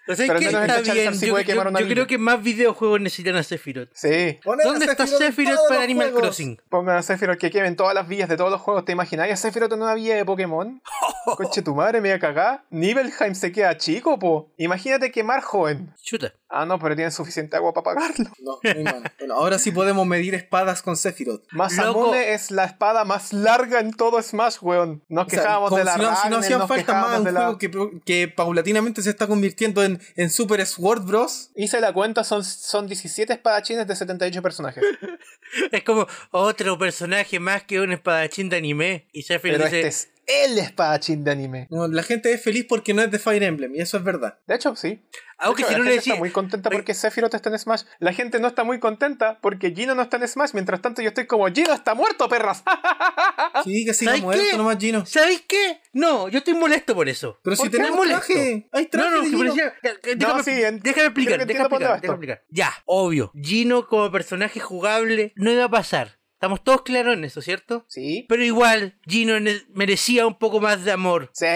Pero 0.07 0.33
al 0.33 0.41
menos 0.41 0.65
bien. 0.65 0.85
Charizard 0.85 1.15
sí 1.15 1.27
yo 1.27 1.35
puede 1.35 1.45
quemar 1.45 1.69
una 1.69 1.81
yo 1.81 1.87
creo 1.87 2.07
que 2.09 2.19
más 2.19 2.43
videojuegos 2.43 3.01
necesitan 3.01 3.37
a 3.37 3.43
Sephiroth. 3.45 3.76
Sí. 3.93 4.39
¿Dónde 4.45 4.87
está 4.87 5.07
Sephiroth 5.07 5.69
para 5.69 5.83
Animal 5.83 6.11
juegos. 6.11 6.23
Crossing? 6.23 6.61
Pongan 6.69 6.97
a 6.97 7.03
Sephiroth 7.03 7.39
que 7.39 7.51
quemen 7.51 7.77
todas 7.77 7.95
las 7.95 8.09
villas 8.09 8.29
de 8.29 8.37
todos 8.37 8.51
los 8.51 8.61
juegos. 8.61 8.85
¿Te 8.85 8.93
imagináis 8.93 9.33
a 9.33 9.37
Sephiroth 9.37 9.73
en 9.73 9.83
una 9.83 9.95
villa 9.95 10.17
de 10.17 10.25
Pokémon? 10.25 10.83
Coche 11.37 11.63
tu 11.63 11.75
madre, 11.75 12.01
me 12.01 12.09
voy 12.09 12.17
a 12.17 12.21
cagar. 12.21 12.65
Nibelheim 12.71 13.35
se 13.35 13.53
queda 13.53 13.77
chico, 13.77 14.19
po. 14.19 14.51
Imagínate 14.57 15.11
quemar 15.11 15.43
joven. 15.43 15.93
Chuta. 16.03 16.33
Ah, 16.49 16.65
no, 16.65 16.79
pero 16.79 16.95
tiene 16.95 17.11
suficiente 17.11 17.57
agua 17.57 17.75
para 17.75 17.97
pagarlo. 17.97 18.31
No, 18.41 18.59
muy 18.63 18.85
mal. 18.85 19.13
Bueno, 19.19 19.35
ahora 19.35 19.59
sí 19.59 19.73
podemos 19.73 20.07
medir 20.07 20.35
espadas 20.35 20.81
con 20.81 20.97
Sephiroth. 20.97 21.43
Masamune 21.51 22.35
es 22.35 22.53
la 22.53 22.65
espada 22.65 23.05
más 23.05 23.33
larga 23.33 23.81
en 23.81 23.93
todo 23.93 24.23
Smash, 24.23 24.59
weón. 24.63 25.03
Nos 25.09 25.27
O 25.27 25.31
sea, 25.31 25.41
quejábamos 25.41 25.75
de 25.75 25.85
la 25.85 25.95
si 25.95 26.01
no, 26.01 26.17
si 26.17 26.29
no 26.29 26.37
hacían 26.39 26.69
falta 26.69 26.95
más 26.95 27.19
un 27.19 27.25
de 27.25 27.33
la... 27.33 27.41
juego 27.41 27.59
que, 27.59 28.01
que 28.05 28.29
paulatinamente 28.29 29.03
se 29.03 29.11
está 29.11 29.27
convirtiendo 29.27 29.83
en, 29.83 30.01
en 30.15 30.31
Super 30.31 30.65
Sword 30.65 31.03
Bros. 31.03 31.51
Hice 31.57 31.81
la 31.81 31.93
cuenta, 31.93 32.23
son, 32.23 32.45
son 32.45 32.87
17 32.87 33.33
espadachines 33.67 33.87
de 33.87 33.97
78 33.97 34.43
personajes. 34.43 34.85
Es 35.73 35.85
como 35.85 36.07
otro 36.31 36.79
personaje 36.79 37.39
más 37.41 37.63
que 37.65 37.81
un 37.81 37.93
espadachín 37.93 38.49
de 38.49 38.57
anime. 38.57 39.09
Y 39.13 39.23
Sephiroth 39.23 39.59
Pero 39.59 39.65
dice, 39.71 39.87
este 39.87 39.89
es 39.89 40.09
el 40.27 40.59
espadachín 40.59 41.25
de 41.25 41.31
anime. 41.31 41.67
No, 41.71 41.87
la 41.87 42.03
gente 42.03 42.33
es 42.33 42.43
feliz 42.43 42.67
porque 42.69 42.95
no 42.95 43.03
es 43.03 43.11
de 43.11 43.19
Fire 43.19 43.43
Emblem, 43.43 43.75
y 43.75 43.81
eso 43.81 43.97
es 43.97 44.05
verdad. 44.05 44.39
De 44.47 44.55
hecho, 44.57 44.75
sí. 44.75 45.03
Aunque 45.39 45.63
De 45.65 45.69
si 45.69 45.75
hecho, 45.75 45.79
no 45.79 45.85
la 45.85 45.91
le 45.91 45.95
gente 45.97 46.01
decía. 46.01 46.13
está 46.15 46.19
muy 46.21 46.31
contenta 46.31 46.71
porque 46.71 46.95
Sephiroth 46.95 47.35
está 47.35 47.51
en 47.51 47.59
Smash. 47.59 47.83
La 47.99 48.13
gente 48.15 48.41
no 48.41 48.49
está 48.49 48.65
muy 48.65 48.79
contenta 48.81 49.39
porque 49.43 49.73
Gino 49.75 49.95
no 49.95 50.03
está 50.03 50.17
en 50.17 50.27
Smash. 50.29 50.51
Mientras 50.55 50.81
tanto, 50.81 51.03
yo 51.03 51.09
estoy 51.09 51.27
como 51.27 51.47
Gino 51.49 51.73
está 51.75 51.95
muerto, 51.95 52.29
perras. 52.29 52.63
Sí, 53.65 53.85
que 53.85 53.95
siga 53.95 54.13
¿Sabes 54.13 54.23
muerto 54.23 54.45
qué? 54.51 54.57
nomás, 54.57 54.77
Gino. 54.79 55.07
¿Sabéis 55.07 55.43
qué? 55.49 55.81
No, 55.93 56.29
yo 56.29 56.39
estoy 56.39 56.55
molesto 56.55 56.95
por 56.95 57.09
eso. 57.09 57.39
Pero 57.43 57.57
si 57.57 57.63
¿Por 57.63 57.71
qué 57.71 57.77
tenemos 57.79 57.97
molesto? 57.97 58.25
traje, 58.27 58.69
hay 58.73 58.87
traje 58.87 59.09
No, 59.09 59.15
no, 59.17 59.23
de 59.23 59.23
que 59.31 59.37
Gino. 59.37 59.55
parecía- 59.55 59.75
que- 60.03 60.17
déjame, 60.17 60.43
sí, 60.43 60.51
en- 60.51 60.81
déjame 60.81 61.07
explicar, 61.07 61.39
que 61.39 61.45
déjame 61.47 61.67
explicar, 61.67 62.01
déjame 62.01 62.15
explicar. 62.15 62.43
Ya, 62.51 62.73
obvio. 62.85 63.33
Gino 63.41 63.87
como 63.89 64.11
personaje 64.11 64.61
jugable 64.61 65.33
no 65.37 65.51
iba 65.51 65.65
a 65.65 65.69
pasar. 65.71 66.16
Estamos 66.37 66.63
todos 66.63 66.83
claros 66.83 67.15
en 67.15 67.25
eso, 67.25 67.41
¿cierto? 67.41 67.87
Sí. 67.89 68.27
Pero 68.29 68.45
igual, 68.45 68.99
Gino 69.07 69.33
merecía 69.73 70.27
un 70.27 70.39
poco 70.39 70.61
más 70.61 70.85
de 70.85 70.93
amor. 70.93 71.31
Sí. 71.33 71.47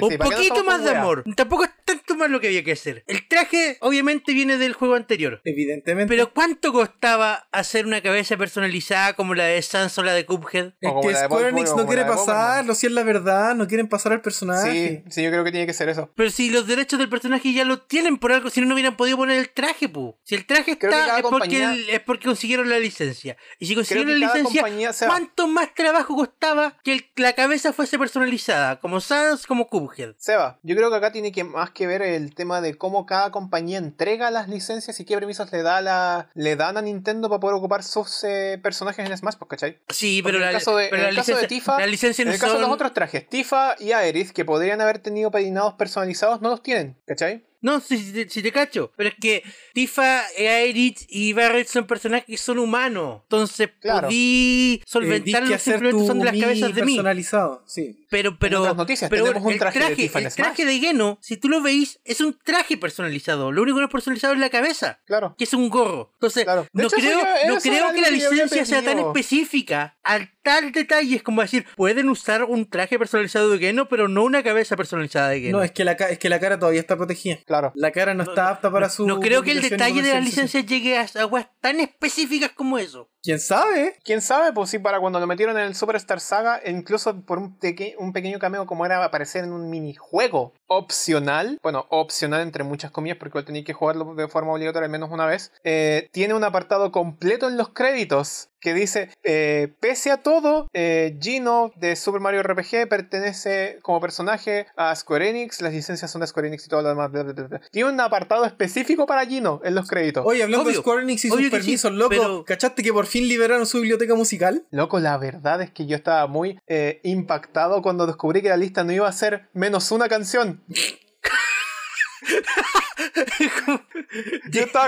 Un 0.00 0.10
sí, 0.12 0.18
¿para 0.18 0.30
qué 0.30 0.36
no 0.36 0.36
poquito 0.36 0.64
más 0.64 0.84
de 0.84 0.90
wea? 0.92 1.00
amor. 1.00 1.24
Tampoco 1.34 1.64
es 1.64 1.70
tanto 1.84 2.14
más 2.14 2.30
lo 2.30 2.40
que 2.40 2.46
había 2.46 2.62
que 2.62 2.70
hacer. 2.72 3.02
El 3.08 3.26
traje, 3.26 3.76
obviamente, 3.80 4.32
viene 4.32 4.56
del 4.56 4.72
juego 4.72 4.94
anterior. 4.94 5.40
Evidentemente. 5.44 6.14
Pero 6.14 6.32
¿cuánto 6.32 6.72
costaba 6.72 7.48
hacer 7.50 7.86
una 7.86 8.02
cabeza 8.02 8.36
personalizada 8.36 9.14
como 9.14 9.34
la 9.34 9.46
de 9.46 9.60
Sans 9.62 9.98
o 9.98 10.04
la 10.04 10.14
de 10.14 10.24
Cuphead? 10.24 10.74
es 10.80 10.92
que 11.02 11.14
Square 11.16 11.48
Enix 11.48 11.74
no 11.74 11.84
quiere 11.84 12.04
pasarlo, 12.04 12.72
si 12.76 12.86
es 12.86 12.92
la 12.92 13.02
verdad, 13.02 13.56
no 13.56 13.66
quieren 13.66 13.88
pasar 13.88 14.12
al 14.12 14.20
personaje. 14.22 15.02
Sí, 15.06 15.10
sí, 15.10 15.22
yo 15.24 15.30
creo 15.30 15.42
que 15.42 15.50
tiene 15.50 15.66
que 15.66 15.72
ser 15.72 15.88
eso. 15.88 16.12
Pero 16.14 16.30
si 16.30 16.50
los 16.50 16.68
derechos 16.68 17.00
del 17.00 17.08
personaje 17.08 17.52
ya 17.52 17.64
lo 17.64 17.80
tienen 17.80 18.18
por 18.18 18.30
algo, 18.32 18.48
si 18.48 18.60
no, 18.60 18.68
no 18.68 18.74
hubieran 18.74 18.96
podido 18.96 19.16
poner 19.16 19.40
el 19.40 19.50
traje, 19.50 19.88
pu. 19.88 20.16
Si 20.22 20.36
el 20.36 20.46
traje 20.46 20.78
Creo 20.78 20.92
está, 20.92 21.16
es 21.18 21.22
porque, 21.24 21.64
el- 21.64 21.90
es 21.90 22.00
porque 22.00 22.26
consiguieron 22.26 22.70
la 22.70 22.78
licencia. 22.78 23.36
Y 23.58 23.66
si 23.66 23.74
consiguieron 23.74 24.03
la 24.06 24.14
licencia, 24.34 25.06
¿cuánto 25.06 25.46
más 25.48 25.74
trabajo 25.74 26.14
costaba 26.16 26.76
que 26.82 26.92
el- 26.94 27.06
la 27.16 27.32
cabeza 27.32 27.72
fuese 27.72 27.98
personalizada? 27.98 28.80
Como 28.80 29.00
Sans, 29.00 29.46
como 29.46 29.66
Cuphead. 29.68 30.14
Seba, 30.18 30.58
yo 30.62 30.76
creo 30.76 30.90
que 30.90 30.96
acá 30.96 31.12
tiene 31.12 31.32
que 31.32 31.44
más 31.44 31.70
que 31.70 31.86
ver 31.86 32.02
el 32.02 32.34
tema 32.34 32.60
de 32.60 32.76
cómo 32.76 33.06
cada 33.06 33.30
compañía 33.30 33.78
entrega 33.78 34.30
las 34.30 34.48
licencias 34.48 34.98
y 35.00 35.04
qué 35.04 35.14
permisos 35.14 35.50
le 35.52 35.62
da 35.62 35.80
la, 35.80 36.28
le 36.34 36.56
dan 36.56 36.76
a 36.76 36.82
Nintendo 36.82 37.28
para 37.28 37.40
poder 37.40 37.56
ocupar 37.56 37.82
sus 37.82 38.22
eh, 38.24 38.58
personajes 38.62 39.08
en 39.08 39.16
Smash, 39.16 39.34
pues, 39.38 39.48
¿cachai? 39.48 39.78
Sí, 39.88 40.22
Porque 40.22 40.38
pero 40.38 40.38
en 40.38 40.42
la, 40.42 40.50
el 40.50 40.56
caso 40.56 40.76
de, 40.76 40.88
pero 40.88 41.02
en 41.02 41.08
el 41.10 41.16
caso 41.16 41.36
de 41.36 41.46
Tifa, 41.46 41.78
la 41.78 41.86
licencia 41.86 42.22
en 42.22 42.28
el 42.28 42.38
caso 42.38 42.54
de 42.54 42.60
los 42.60 42.70
otros 42.70 42.92
trajes, 42.92 43.28
Tifa 43.28 43.76
y 43.78 43.92
Aerith, 43.92 44.30
que 44.32 44.44
podrían 44.44 44.80
haber 44.80 44.98
tenido 44.98 45.30
peinados 45.30 45.74
personalizados, 45.74 46.40
no 46.40 46.50
los 46.50 46.62
tienen, 46.62 46.96
¿cachai? 47.06 47.44
No, 47.64 47.80
si, 47.80 47.96
si 47.98 48.12
te, 48.12 48.28
si 48.28 48.42
te 48.42 48.52
cacho. 48.52 48.92
Pero 48.94 49.08
es 49.08 49.14
que 49.20 49.42
Tifa, 49.72 50.20
Aerith 50.38 51.00
y 51.08 51.32
Barret 51.32 51.66
son 51.66 51.86
personajes 51.86 52.26
que 52.26 52.36
son 52.36 52.58
humanos. 52.58 53.22
Entonces 53.22 53.70
Claro. 53.80 54.08
podí 54.08 54.74
Eh, 54.74 54.78
dis 54.84 54.90
solventarlo 54.90 55.48
que 55.48 55.54
hacer 55.54 55.72
simplemente 55.74 56.04
usando 56.04 56.24
las 56.26 56.36
cabezas 56.38 56.74
de 56.74 56.82
mí. 56.84 56.96
personalizado, 56.96 57.64
sí. 57.66 58.04
Pero, 58.10 58.38
pero, 58.38 58.74
noticias, 58.74 59.08
pero 59.10 59.24
tenemos 59.24 59.46
un 59.46 59.52
el 59.54 59.58
traje 59.58 59.78
de 59.78 59.84
traje, 59.86 60.02
Tifa 60.02 60.18
en 60.20 60.26
el 60.26 60.34
traje 60.34 60.64
de 60.66 60.78
Geno, 60.78 61.18
si 61.22 61.36
tú 61.38 61.48
lo 61.48 61.62
veis, 61.62 61.98
es 62.04 62.20
un 62.20 62.38
traje 62.44 62.76
personalizado. 62.76 63.50
Lo 63.50 63.62
único 63.62 63.76
que 63.78 63.80
no 63.80 63.86
es 63.86 63.92
personalizado 63.92 64.34
es 64.34 64.40
la 64.40 64.50
cabeza, 64.50 65.00
Claro. 65.06 65.34
que 65.38 65.44
es 65.44 65.54
un 65.54 65.68
gorro. 65.70 66.10
Entonces, 66.14 66.44
Claro. 66.44 66.66
De 66.72 66.82
no 66.82 66.88
hecho, 66.88 66.96
creo, 66.96 67.18
no 67.48 67.58
creo 67.60 67.92
que 67.94 68.00
la 68.02 68.10
licencia 68.10 68.64
sea 68.66 68.82
tan 68.82 68.98
específica 68.98 69.96
al 70.02 70.30
tal 70.44 70.70
detalle. 70.70 71.16
Es 71.16 71.22
como 71.24 71.42
decir, 71.42 71.66
pueden 71.74 72.08
usar 72.08 72.44
un 72.44 72.70
traje 72.70 72.98
personalizado 72.98 73.50
de 73.50 73.58
Geno, 73.58 73.88
pero 73.88 74.06
no 74.06 74.22
una 74.22 74.44
cabeza 74.44 74.76
personalizada 74.76 75.30
de 75.30 75.40
Geno. 75.40 75.58
No, 75.58 75.64
es 75.64 75.72
que, 75.72 75.84
la, 75.84 75.92
es 75.92 76.18
que 76.20 76.28
la 76.28 76.38
cara 76.38 76.58
todavía 76.60 76.80
está 76.80 76.96
protegida. 76.96 77.38
Claro. 77.46 77.72
La 77.74 77.90
cara 77.90 78.14
no, 78.14 78.22
está 78.22 78.50
apta 78.50 78.70
para 78.70 78.88
su. 78.88 79.06
no 79.06 79.18
creo 79.18 79.42
que 79.42 79.50
el 79.50 79.60
detalle 79.60 80.02
de 80.02 80.12
la 80.14 80.20
licencia 80.20 80.60
llegue 80.60 80.96
a 80.98 81.06
aguas 81.16 81.46
tan 81.60 81.80
específicas 81.80 82.52
como 82.52 82.78
eso. 82.78 83.08
¿Quién 83.22 83.40
sabe? 83.40 83.96
¿Quién 84.04 84.20
sabe? 84.20 84.52
Pues 84.52 84.68
sí, 84.68 84.78
para 84.78 85.00
cuando 85.00 85.18
lo 85.18 85.26
metieron 85.26 85.56
en 85.56 85.64
el 85.64 85.74
Superstar 85.74 86.20
Saga, 86.20 86.60
incluso 86.66 87.22
por 87.22 87.38
un, 87.38 87.58
peque- 87.58 87.96
un 87.98 88.12
pequeño 88.12 88.38
cameo 88.38 88.66
como 88.66 88.84
era 88.84 89.02
aparecer 89.02 89.44
en 89.44 89.52
un 89.54 89.70
minijuego 89.70 90.52
opcional, 90.66 91.58
bueno, 91.62 91.86
opcional 91.88 92.42
entre 92.42 92.64
muchas 92.64 92.90
comillas, 92.90 93.16
porque 93.16 93.30
igual 93.30 93.44
tenía 93.46 93.64
que 93.64 93.72
jugarlo 93.72 94.14
de 94.14 94.28
forma 94.28 94.52
obligatoria 94.52 94.84
al 94.84 94.92
menos 94.92 95.10
una 95.10 95.24
vez, 95.24 95.52
eh, 95.64 96.08
tiene 96.12 96.34
un 96.34 96.44
apartado 96.44 96.92
completo 96.92 97.48
en 97.48 97.56
los 97.56 97.70
créditos 97.70 98.50
que 98.64 98.72
dice, 98.74 99.10
eh, 99.22 99.74
pese 99.78 100.10
a 100.10 100.22
todo, 100.22 100.68
eh, 100.72 101.18
Gino 101.20 101.70
de 101.76 101.94
Super 101.96 102.20
Mario 102.22 102.42
RPG 102.42 102.88
pertenece 102.88 103.78
como 103.82 104.00
personaje 104.00 104.66
a 104.74 104.96
Square 104.96 105.28
Enix, 105.28 105.60
las 105.60 105.74
licencias 105.74 106.10
son 106.10 106.22
de 106.22 106.26
Square 106.26 106.48
Enix 106.48 106.64
y 106.64 106.68
todo 106.70 106.80
lo 106.80 106.88
demás. 106.88 107.12
bla, 107.12 107.22
bla, 107.24 107.32
bla, 107.34 107.46
bla. 107.46 107.60
Tiene 107.70 107.90
un 107.90 108.00
apartado 108.00 108.46
específico 108.46 109.04
para 109.06 109.26
Gino 109.26 109.60
en 109.64 109.74
los 109.74 109.86
créditos. 109.86 110.24
Oye, 110.26 110.42
hablando 110.42 110.64
Obvio, 110.64 110.78
de 110.78 110.82
Square 110.82 111.02
Enix 111.02 111.26
y 111.26 111.28
sus 111.28 111.36
que 111.38 111.44
sí, 111.44 111.50
permisos, 111.50 111.92
loco, 111.92 112.08
pero- 112.08 112.44
¿cachaste 112.46 112.82
que 112.82 112.92
por 112.92 113.06
fin 113.06 113.28
liberaron 113.28 113.66
su 113.66 113.78
biblioteca 113.78 114.14
musical? 114.14 114.64
Loco, 114.70 114.98
la 114.98 115.18
verdad 115.18 115.60
es 115.60 115.70
que 115.70 115.84
yo 115.86 115.94
estaba 115.94 116.26
muy 116.26 116.58
eh, 116.66 117.00
impactado 117.04 117.82
cuando 117.82 118.06
descubrí 118.06 118.40
que 118.40 118.48
la 118.48 118.56
lista 118.56 118.82
no 118.82 118.92
iba 118.92 119.06
a 119.06 119.12
ser 119.12 119.48
menos 119.52 119.92
una 119.92 120.08
canción. 120.08 120.64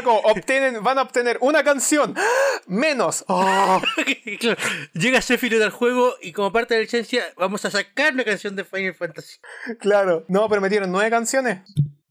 Como, 0.04 0.18
obtienen, 0.20 0.82
van 0.82 0.98
a 0.98 1.02
obtener 1.02 1.38
una 1.40 1.62
canción 1.64 2.14
menos. 2.66 3.24
Oh, 3.38 3.82
Llega 4.94 5.20
Sephiroth 5.20 5.62
al 5.62 5.70
juego 5.70 6.14
y 6.22 6.32
como 6.32 6.52
parte 6.52 6.74
de 6.74 6.80
la 6.80 6.84
licencia 6.84 7.24
vamos 7.36 7.64
a 7.64 7.70
sacar 7.70 8.14
una 8.14 8.24
canción 8.24 8.56
de 8.56 8.64
Final 8.64 8.94
Fantasy. 8.94 9.38
claro. 9.78 10.24
No, 10.28 10.48
pero 10.48 10.60
metieron 10.60 10.90
nueve 10.90 11.10
canciones. 11.10 11.60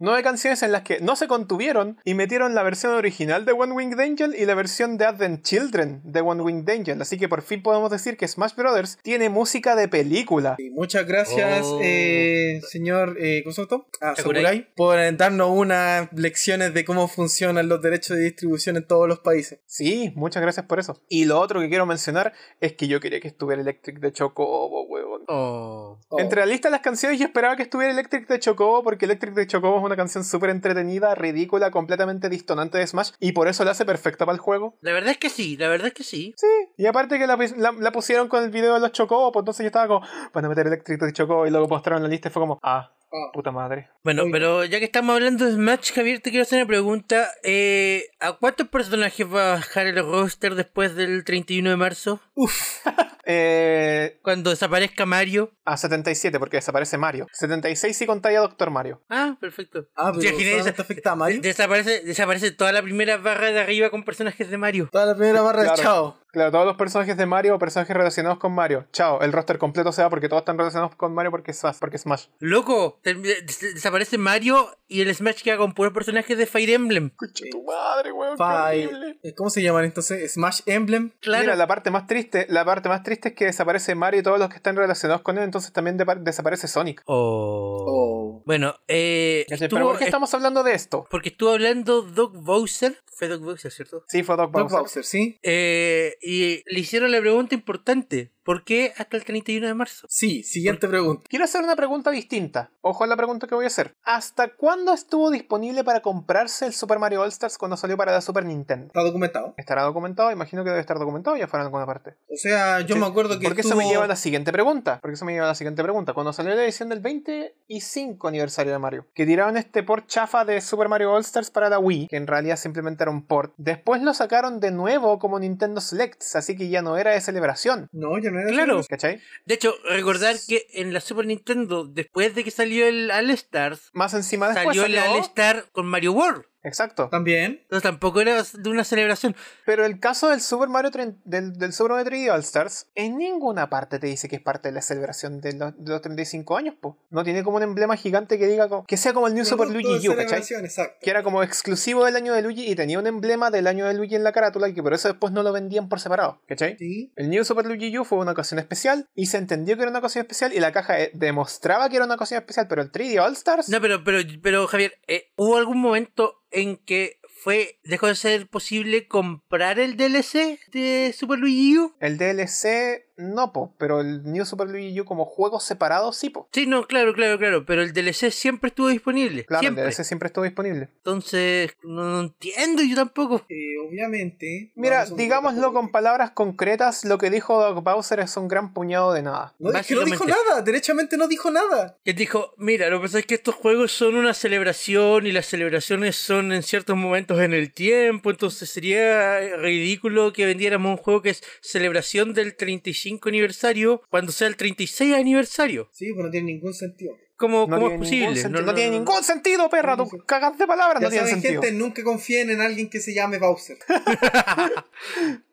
Nueve 0.06 0.22
canciones 0.22 0.62
en 0.62 0.72
las 0.72 0.84
que 0.84 1.00
no 1.00 1.16
se 1.16 1.28
contuvieron 1.28 1.98
y 2.04 2.14
metieron 2.14 2.54
la 2.54 2.62
versión 2.62 2.94
original 2.94 3.44
de 3.44 3.54
One 3.54 3.72
Winged 3.74 4.00
Angel 4.00 4.36
y 4.38 4.46
la 4.46 4.54
versión 4.54 5.00
de 5.00 5.06
Advent 5.06 5.42
Children 5.42 6.02
de 6.04 6.22
One 6.22 6.44
Winged 6.44 6.70
Angel. 6.70 7.02
Así 7.02 7.18
que 7.18 7.28
por 7.28 7.42
fin 7.42 7.64
podemos 7.64 7.90
decir 7.90 8.16
que 8.16 8.28
Smash 8.28 8.54
Brothers 8.54 9.00
tiene 9.02 9.30
música 9.30 9.76
de 9.76 9.88
película. 9.88 10.58
Y 10.60 10.70
muchas 10.70 11.08
gracias, 11.08 11.66
Oh. 11.66 11.80
eh, 11.82 12.62
señor, 12.70 13.18
eh, 13.20 13.42
¿cómo 13.44 13.56
se 13.56 13.64
llama 13.64 13.84
esto? 13.84 13.88
Ah, 14.00 14.14
Sakurai. 14.16 14.68
Por 14.76 15.18
darnos 15.18 15.50
unas 15.50 16.08
lecciones 16.14 16.76
de 16.76 16.86
cómo 16.86 17.08
funcionan 17.08 17.68
los 17.68 17.82
derechos 17.82 18.16
de 18.16 18.26
distribución 18.26 18.78
en 18.78 18.86
todos 18.86 19.08
los 19.08 19.22
países. 19.22 19.62
Sí, 19.66 20.14
muchas 20.16 20.44
gracias 20.44 20.68
por 20.68 20.78
eso. 20.80 21.02
Y 21.10 21.26
lo 21.26 21.40
otro 21.40 21.62
que 21.62 21.70
quiero 21.70 21.88
mencionar 21.88 22.32
es 22.62 22.74
que 22.74 22.88
yo 22.88 23.00
quería 23.00 23.20
que 23.22 23.30
estuviera 23.30 23.60
Electric 23.60 24.00
de 24.00 24.14
Chocobo, 24.14 24.84
huevón. 24.86 25.15
Oh. 25.28 25.98
Oh. 26.10 26.20
Entre 26.20 26.40
la 26.40 26.46
lista 26.46 26.68
de 26.68 26.74
las 26.74 26.82
canciones 26.82 27.20
yo 27.20 27.26
esperaba 27.26 27.56
que 27.56 27.64
estuviera 27.64 27.92
Electric 27.92 28.28
de 28.28 28.40
Chocobo 28.40 28.84
porque 28.84 29.06
Electric 29.06 29.34
de 29.34 29.48
Chocobo 29.48 29.78
es 29.80 29.84
una 29.84 29.96
canción 29.96 30.24
súper 30.24 30.50
entretenida, 30.52 31.16
ridícula, 31.16 31.72
completamente 31.72 32.30
distonante 32.30 32.78
de 32.78 32.86
Smash 32.88 33.12
y 33.20 33.32
por 33.32 33.48
eso 33.48 33.64
la 33.64 33.72
hace 33.72 33.86
perfecta 33.86 34.26
para 34.26 34.36
el 34.36 34.40
juego. 34.40 34.78
La 34.82 34.94
verdad 34.94 35.12
es 35.12 35.18
que 35.18 35.30
sí, 35.30 35.58
la 35.58 35.68
verdad 35.68 35.88
es 35.88 35.94
que 35.94 36.04
sí. 36.04 36.34
Sí, 36.38 36.48
y 36.78 36.86
aparte 36.86 37.18
que 37.18 37.28
la, 37.28 37.38
la- 37.58 37.72
la 37.72 37.92
pusieron 37.92 38.28
con 38.28 38.44
el 38.44 38.50
video 38.52 38.74
de 38.76 38.80
los 38.80 38.92
Chocobo, 38.92 39.32
pues 39.32 39.42
entonces 39.42 39.64
yo 39.64 39.68
estaba 39.68 39.88
como, 39.88 40.02
van 40.34 40.46
a 40.46 40.50
meter 40.50 40.68
Electric 40.68 41.00
de 41.02 41.14
Chocobo 41.14 41.48
y 41.48 41.50
luego 41.52 41.68
mostraron 41.68 42.04
la 42.04 42.10
lista 42.10 42.30
y 42.30 42.32
fue 42.32 42.42
como, 42.42 42.60
ah, 42.64 42.92
Ah. 42.92 42.92
Puta 43.34 43.52
madre. 43.52 43.90
Bueno, 44.04 44.24
Oye. 44.24 44.32
pero 44.32 44.66
ya 44.66 44.80
que 44.80 44.86
estamos 44.86 45.14
hablando 45.16 45.46
de 45.46 45.52
Smash, 45.54 45.94
Javier, 45.94 46.20
te 46.22 46.30
quiero 46.30 46.44
hacer 46.44 46.60
una 46.60 46.68
pregunta. 46.68 47.30
Eh, 47.44 48.06
¿A 48.20 48.34
cuántos 48.34 48.68
personajes 48.70 49.26
va 49.28 49.54
a 49.54 49.56
bajar 49.56 49.88
el 49.88 49.96
roster 50.04 50.56
después 50.56 50.96
del 50.96 51.24
31 51.24 51.70
de 51.70 51.76
marzo? 51.78 52.20
Uf, 52.36 52.54
Eh, 53.28 54.20
Cuando 54.22 54.52
desaparezca 54.52 55.08
Mario. 55.08 55.52
a 55.66 55.78
77 55.78 56.38
porque 56.38 56.58
desaparece 56.58 56.98
Mario. 57.00 57.28
76 57.32 57.98
si 57.98 58.06
contáis 58.06 58.38
a 58.38 58.42
Doctor 58.42 58.70
Mario. 58.70 59.02
Ah, 59.10 59.36
perfecto. 59.42 59.88
ah, 59.96 60.12
pero 60.12 60.20
¿Te 60.20 60.28
imaginas 60.28 60.52
¿solamente 60.52 60.70
esa- 60.74 60.82
afecta 60.84 61.12
a 61.12 61.16
Mario? 61.16 61.42
Desaparece, 61.42 62.02
desaparece 62.06 62.52
toda 62.52 62.72
la 62.72 62.84
primera 62.84 63.18
barra 63.18 63.52
de 63.52 63.60
arriba 63.60 63.90
con 63.90 64.04
personajes 64.04 64.50
de 64.52 64.58
Mario. 64.60 64.90
Toda 64.92 65.08
la 65.08 65.16
primera 65.16 65.42
barra 65.42 65.64
Claro. 65.64 65.76
de 65.78 65.82
chao. 65.84 66.20
Claro, 66.36 66.52
todos 66.52 66.66
los 66.66 66.76
personajes 66.76 67.16
de 67.16 67.26
Mario 67.26 67.56
o 67.56 67.60
personajes 67.60 67.96
relacionados 67.96 68.40
con 68.40 68.52
Mario. 68.54 68.88
Chao, 68.92 69.22
el 69.22 69.32
roster 69.32 69.58
completo 69.58 69.94
se 69.94 70.02
va 70.02 70.10
porque 70.10 70.28
todos 70.28 70.42
están 70.42 70.58
relacionados 70.58 70.94
con 70.98 71.14
Mario 71.14 71.32
porque 71.32 71.52
es 71.52 71.58
Smash. 71.60 71.78
Porque 71.80 71.98
Smash. 71.98 72.26
Loco, 72.40 73.00
desaparece 73.04 74.18
Mario 74.18 74.68
y 74.90 75.00
el 75.00 75.16
Smash 75.16 75.42
queda 75.44 75.56
con 75.56 75.74
puros 75.74 75.94
personajes 75.94 76.38
de 76.38 76.46
Fire 76.46 76.70
Emblem. 76.72 77.10
Concha 77.16 77.46
tu 77.50 77.64
madre, 77.64 78.12
weón. 78.12 78.36
horrible. 78.40 79.18
Eh, 79.24 79.34
¿Cómo 79.34 79.50
se 79.50 79.62
llaman 79.64 79.86
entonces? 79.86 80.34
Smash 80.34 80.60
Emblem. 80.66 81.12
Claro. 81.22 81.44
Mira, 81.44 81.56
la 81.56 81.68
parte 81.68 81.90
más 81.90 82.06
triste, 82.06 82.46
la 82.50 82.66
parte 82.66 82.90
más 82.90 83.02
triste 83.04 83.30
es 83.30 83.36
que 83.36 83.46
desaparece 83.46 83.96
Mario 83.96 84.20
y 84.20 84.24
todos 84.24 84.38
los 84.38 84.50
que 84.50 84.58
están 84.58 84.76
relacionados 84.76 85.22
con 85.22 85.38
él, 85.38 85.46
entonces 85.46 85.72
también 85.72 85.98
desaparece 86.22 86.68
Sonic. 86.68 87.02
Oh. 87.06 87.86
Oh. 87.88 88.44
Bueno, 88.46 88.76
eh. 88.90 89.46
Estuvo- 89.48 89.70
Pero 89.70 89.88
¿por 89.88 89.98
qué 90.00 90.04
estamos 90.06 90.34
hablando 90.34 90.64
de 90.64 90.74
esto? 90.74 91.08
Porque 91.10 91.30
estuvo 91.30 91.52
hablando 91.52 92.02
Doc 92.02 92.34
Bowser. 92.36 92.98
Fue 93.18 93.30
Doc 93.30 93.42
Bowser, 93.42 93.72
¿cierto? 93.72 94.04
Sí, 94.10 94.24
fue 94.24 94.36
Doc 94.36 94.52
Doc 94.52 94.64
Bowser. 94.64 94.80
Bowser, 94.80 95.04
¿sí? 95.06 95.40
Eh, 95.42 96.18
y 96.26 96.64
le 96.66 96.80
hicieron 96.80 97.12
la 97.12 97.20
pregunta 97.20 97.54
importante. 97.56 98.32
¿Por 98.44 98.64
qué 98.64 98.94
hasta 98.98 99.18
el 99.18 99.26
31 99.26 99.66
de 99.66 99.74
marzo? 99.74 100.06
Sí, 100.08 100.44
siguiente 100.44 100.88
pregunta. 100.88 101.24
Quiero 101.28 101.46
hacer 101.46 101.64
una 101.64 101.76
pregunta 101.76 102.12
distinta. 102.12 102.70
Ojo 102.82 103.04
a 103.04 103.08
la 103.08 103.18
pregunta 103.18 103.48
que 103.48 103.56
voy 103.56 103.64
a 103.64 103.70
hacer. 103.70 103.96
¿Hasta 104.04 104.50
cuándo 104.56 104.94
estuvo 104.94 105.32
disponible 105.32 105.84
para 105.84 106.02
comprarse 106.02 106.68
el 106.68 106.74
Super 106.74 107.00
Mario 107.00 107.22
All 107.24 107.30
Stars 107.30 107.58
cuando 107.58 107.76
salió 107.76 107.98
para 107.98 108.12
la 108.12 108.22
Super 108.22 108.46
Nintendo? 108.46 108.86
Está 108.86 109.02
documentado. 109.02 109.56
¿Estará 109.58 109.82
documentado? 109.82 110.32
Imagino 110.32 110.64
que 110.64 110.70
debe 110.70 110.80
estar 110.80 111.00
documentado 111.00 111.36
ya 111.38 111.48
fuera 111.48 111.64
en 111.64 111.68
alguna 111.68 111.88
parte. 111.88 112.18
O 112.30 112.38
sea, 112.38 112.82
yo 112.82 112.94
Sí, 112.94 113.02
me 113.02 113.08
acuerdo 113.08 113.40
que 113.40 113.48
Porque 113.48 113.62
eso 113.62 113.70
estuvo... 113.70 113.82
me 113.84 113.90
lleva 113.90 114.04
a 114.06 114.08
la 114.08 114.16
siguiente 114.16 114.52
pregunta. 114.52 115.00
Porque 115.02 115.16
eso 115.16 115.26
me 115.26 115.34
lleva 115.34 115.46
a 115.46 115.50
la 115.50 115.56
siguiente 115.56 115.82
pregunta. 115.82 116.14
Cuando 116.14 116.32
salió 116.32 116.54
la 116.54 116.64
edición 116.64 116.90
del 116.90 117.00
25 117.00 118.28
aniversario 118.28 118.74
de 118.74 118.78
Mario, 118.80 119.08
que 119.16 119.26
tiraron 119.26 119.58
este 119.58 119.82
port 119.82 120.06
chafa 120.08 120.46
de 120.46 120.62
Super 120.62 120.88
Mario 120.88 121.14
All 121.14 121.22
Stars 121.22 121.50
para 121.50 121.68
la 121.70 121.80
Wii, 121.80 122.10
que 122.10 122.18
en 122.18 122.28
realidad 122.28 122.58
simplemente 122.58 123.04
era 123.04 123.12
un 123.12 123.26
port. 123.26 123.54
Después 123.58 124.04
lo 124.04 124.14
sacaron 124.14 124.60
de 124.60 124.70
nuevo 124.70 125.18
como 125.18 125.40
Nintendo 125.40 125.82
Select. 125.82 126.15
Directs, 126.16 126.36
así 126.36 126.56
que 126.56 126.70
ya 126.70 126.82
no 126.82 126.98
era 126.98 127.12
de 127.12 127.22
celebración. 127.22 127.90
No, 127.92 128.18
ya 128.18 128.32
no 128.32 128.40
era 128.40 128.50
Claro. 128.50 128.82
celebración. 128.84 128.86
¿Cachai? 128.90 129.22
De 129.46 129.56
hecho, 129.56 129.74
recordar 129.90 130.36
que 130.48 130.66
en 130.74 130.94
la 130.94 131.02
Super 131.02 131.26
Nintendo, 131.26 131.86
después 131.86 132.36
de 132.36 132.44
que 132.44 132.52
salió 132.52 132.88
el 132.88 133.12
All 133.12 133.30
Stars, 133.32 133.90
Más 133.94 134.14
encima 134.14 134.48
después 134.50 134.78
salió 134.78 134.86
el 134.86 134.96
salió- 134.96 135.14
All 135.14 135.22
Star 135.22 135.66
con 135.72 135.86
Mario 135.88 136.14
World. 136.14 136.44
Exacto. 136.66 137.10
También. 137.10 137.60
Entonces 137.64 137.84
tampoco 137.84 138.22
era 138.22 138.44
de 138.44 138.70
una 138.70 138.84
celebración. 138.84 139.36
Pero 139.66 139.86
el 139.86 140.00
caso 140.00 140.30
del 140.30 140.42
Super 140.42 140.68
Mario 140.70 140.92
30 140.92 141.22
del, 141.24 141.54
del 141.54 141.74
Super 141.74 141.92
Mario 141.92 142.12
3D 142.12 142.34
All 142.34 142.42
Stars, 142.42 142.88
en 142.96 143.18
ninguna 143.18 143.70
parte 143.70 144.00
te 144.00 144.08
dice 144.08 144.28
que 144.28 144.38
es 144.38 144.42
parte 144.42 144.70
de 144.70 144.74
la 144.74 144.82
celebración 144.82 145.42
de 145.42 145.54
los, 145.54 145.74
de 145.78 145.92
los 145.92 146.02
35 146.02 146.58
años, 146.58 146.76
po. 146.80 146.98
No 147.10 147.24
tiene 147.24 147.44
como 147.44 147.58
un 147.58 147.64
emblema 147.64 147.96
gigante 147.96 148.38
que 148.38 148.48
diga 148.48 148.68
que 148.88 148.98
sea 148.98 149.14
como 149.14 149.28
el 149.28 149.36
New 149.36 149.46
Super 149.46 149.68
Producto 149.68 149.90
Luigi 149.90 150.10
U, 150.10 150.12
¿cachai? 150.16 150.44
celebración, 150.44 150.66
exacto. 150.66 150.98
Que 151.02 151.10
era 151.10 151.24
como 151.24 151.44
exclusivo 151.44 152.06
del 152.06 152.16
año 152.16 152.34
de 152.34 152.42
Luigi 152.42 152.70
y 152.70 152.76
tenía 152.76 153.00
un 153.00 153.08
emblema 153.08 153.52
del 153.52 153.68
año 153.68 153.86
de 153.86 153.94
Luigi 153.94 154.16
en 154.16 154.24
la 154.24 154.32
carátula 154.32 154.68
y 154.68 154.74
que 154.74 154.82
por 154.82 154.94
eso 154.94 155.08
después 155.08 155.32
no 155.32 155.44
lo 155.44 155.54
vendían 155.54 155.88
por 155.90 156.00
separado, 156.00 156.42
¿cachai? 156.48 156.78
Sí. 156.78 157.12
El 157.16 157.30
New 157.30 157.44
Super 157.46 157.66
Luigi 157.66 157.98
U 157.98 158.06
fue 158.06 158.18
una 158.20 158.32
ocasión 158.32 158.60
especial 158.60 159.08
y 159.14 159.28
se 159.28 159.38
entendió 159.38 159.76
que 159.76 159.84
era 159.84 159.92
una 159.92 160.00
ocasión 160.00 160.24
especial 160.24 160.54
y 160.54 160.60
la 160.60 160.72
caja 160.72 161.00
eh, 161.00 161.12
demostraba 161.14 161.90
que 161.90 161.98
era 161.98 162.06
una 162.06 162.16
ocasión 162.16 162.40
especial, 162.40 162.68
pero 162.68 162.82
el 162.82 162.92
3D 162.92 163.24
All 163.24 163.34
Stars 163.34 163.70
No, 163.70 163.80
pero, 163.82 164.04
pero, 164.04 164.20
pero 164.42 164.68
Javier, 164.68 164.94
eh, 165.08 165.32
¿hubo 165.36 165.58
algún 165.58 165.80
momento 165.80 166.46
en 166.56 166.78
que 166.78 167.20
fue 167.28 167.80
dejó 167.84 168.08
de 168.08 168.16
ser 168.16 168.48
posible 168.48 169.08
comprar 169.08 169.78
el 169.80 169.98
DLC 169.98 170.60
de 170.72 171.14
Super 171.16 171.38
Luigi? 171.38 171.78
El 172.00 172.18
DLC 172.18 173.05
no, 173.18 173.54
po, 173.54 173.74
pero 173.78 174.02
el 174.02 174.24
New 174.24 174.46
Super 174.46 174.68
Luigi 174.68 175.00
U 175.00 175.06
como 175.06 175.26
juego 175.26 175.60
separado 175.60 176.12
sí, 176.12 176.30
po. 176.30 176.50
Sí, 176.52 176.68
no, 176.68 176.86
claro, 176.86 177.14
claro, 177.14 177.38
claro, 177.38 177.66
pero 177.66 177.82
el 177.82 177.94
DLC 177.94 178.32
siempre 178.32 178.70
estuvo 178.70 178.90
disponible. 178.90 179.46
Claro, 179.46 179.62
siempre. 179.62 179.84
el 179.84 179.90
DLC 179.90 180.04
siempre 180.04 180.28
estuvo 180.28 180.44
disponible. 180.44 180.90
Entonces, 180.98 181.72
no, 181.84 182.04
no 182.04 182.22
entiendo 182.22 182.84
yo 182.84 182.96
tampoco. 182.96 183.46
Eh, 183.50 183.78
obviamente. 183.88 184.72
Mira, 184.76 185.06
digámoslo 185.06 185.72
con 185.72 185.92
palabras 185.92 186.32
concretas, 186.32 187.06
lo 187.06 187.18
que 187.18 187.30
dijo 187.30 187.60
Doc 187.60 187.84
Bowser 187.84 188.20
es 188.20 188.36
un 188.38 188.48
gran 188.48 188.74
puñado 188.74 189.14
de 189.14 189.22
nada. 189.22 189.54
No, 189.60 189.72
es 189.72 189.88
que 189.88 189.96
no 189.96 190.04
dijo 190.04 190.26
nada, 190.26 190.62
derechamente 190.62 191.18
no 191.18 191.28
dijo 191.28 191.52
nada. 191.52 191.98
Que 192.04 192.14
dijo, 192.14 192.54
mira, 192.58 192.90
lo 192.90 193.00
que 193.00 193.04
pasa 193.04 193.20
es 193.20 193.26
que 193.26 193.36
estos 193.36 193.56
juegos 193.56 193.92
son 193.92 194.16
una 194.16 194.34
celebración 194.34 195.26
y 195.26 195.32
las 195.32 195.46
celebraciones 195.46 196.16
son 196.16 196.52
en 196.52 196.64
ciertos 196.64 196.98
momentos 196.98 197.40
en 197.40 197.54
el 197.54 197.72
tiempo, 197.72 198.30
entonces 198.30 198.70
sería 198.70 199.40
ridículo 199.58 200.34
que 200.34 200.46
vendiéramos 200.46 200.92
un 200.92 200.98
juego 200.98 201.22
que 201.22 201.30
es 201.30 201.44
celebración 201.62 202.34
del 202.34 202.56
35 202.56 203.05
aniversario 203.26 204.02
cuando 204.10 204.32
sea 204.32 204.48
el 204.48 204.56
36 204.56 205.14
aniversario. 205.16 205.90
Sí, 205.92 206.12
pues 206.14 206.26
no 206.26 206.32
tiene 206.32 206.52
ningún 206.54 206.74
sentido. 206.74 207.16
¿Cómo, 207.38 207.68
No 207.68 207.76
cómo 207.76 207.90
tiene 207.90 207.96
es 208.06 208.12
ningún 208.12 208.28
posible? 208.30 208.42
sentido, 208.42 208.66
no 208.66 208.74
tiene 208.76 208.92
ningún 208.92 209.24
sentido, 209.24 209.70
perra. 209.70 209.96
No, 209.98 210.08
Tú 210.08 210.18
no. 210.18 210.26
cagas 210.26 210.58
de 210.58 210.66
palabras, 210.66 211.02
Ya 211.02 211.08
no 211.08 211.12
tiene 211.12 211.28
sentido. 211.28 211.62
gente, 211.62 211.78
nunca 211.78 212.02
confíen 212.04 212.50
en 212.50 212.62
alguien 212.62 212.90
que 212.90 213.00
se 213.02 213.14
llame 213.14 213.40
Bowser. 213.40 213.78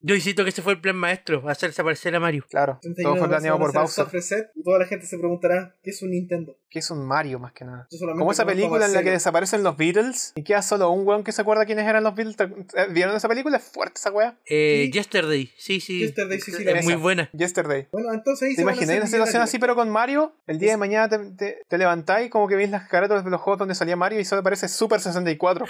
Yo 0.00 0.14
insisto 0.14 0.44
que 0.44 0.50
ese 0.50 0.62
fue 0.62 0.72
el 0.74 0.80
plan 0.80 0.96
maestro, 0.96 1.48
hacer 1.48 1.70
desaparecer 1.70 2.14
a 2.14 2.20
Mario. 2.20 2.44
Claro, 2.48 2.78
31 2.82 3.10
todo 3.14 3.20
fue 3.20 3.28
planeado 3.28 3.58
por 3.58 3.72
Bowser. 3.72 4.06
y 4.54 4.62
toda 4.62 4.78
la 4.78 4.86
gente 4.86 5.06
se 5.06 5.18
preguntará 5.18 5.74
qué 5.82 5.90
es 5.90 6.02
un 6.02 6.10
Nintendo. 6.10 6.56
Que 6.68 6.78
es 6.78 6.90
un 6.90 7.06
Mario 7.06 7.38
más 7.38 7.52
que 7.52 7.64
nada. 7.64 7.88
Como 8.16 8.30
esa 8.32 8.46
película 8.46 8.86
en 8.86 8.92
la 8.92 9.02
que 9.02 9.10
desaparecen 9.10 9.62
los 9.62 9.76
Beatles 9.76 10.32
y 10.36 10.44
queda 10.44 10.62
solo 10.62 10.90
un 10.90 11.06
weón 11.06 11.24
que 11.24 11.32
se 11.32 11.42
acuerda 11.42 11.66
quiénes 11.66 11.86
eran 11.86 12.04
los 12.04 12.14
Beatles. 12.14 12.36
¿Te- 12.36 12.44
eh, 12.44 12.86
¿Vieron 12.90 13.16
esa 13.16 13.28
película? 13.28 13.56
Es 13.56 13.64
fuerte 13.64 13.94
esa 13.98 14.10
wea. 14.12 14.38
Eh. 14.46 14.90
Yesterday, 14.92 15.52
sí, 15.56 15.80
sí. 15.80 15.98
Yesterday, 16.00 16.40
sí, 16.40 16.52
sí, 16.52 16.62
es 16.64 16.74
la 16.74 16.82
muy 16.82 16.94
buena. 16.94 17.28
Yesterday. 17.32 17.88
Bueno, 17.90 18.12
entonces 18.12 18.48
ahí 18.50 18.56
¿Te 18.56 18.62
imagináis 18.62 19.00
una 19.00 19.06
situación 19.08 19.42
así, 19.42 19.58
pero 19.58 19.74
con 19.74 19.90
Mario? 19.90 20.32
El 20.46 20.58
día 20.58 20.72
de 20.72 20.76
mañana 20.76 21.08
te, 21.08 21.64
levantáis 21.76 22.30
como 22.30 22.46
que 22.46 22.56
veis 22.56 22.70
las 22.70 22.88
carátulas 22.88 23.24
de 23.24 23.30
los 23.30 23.40
juegos 23.40 23.58
donde 23.58 23.74
salía 23.74 23.96
Mario 23.96 24.20
y 24.20 24.24
solo 24.24 24.40
aparece 24.40 24.68
Super 24.68 25.00
64. 25.00 25.66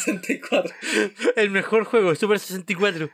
64. 0.00 0.74
El 1.36 1.50
mejor 1.50 1.84
juego, 1.84 2.14
Super 2.14 2.38
64. 2.38 3.10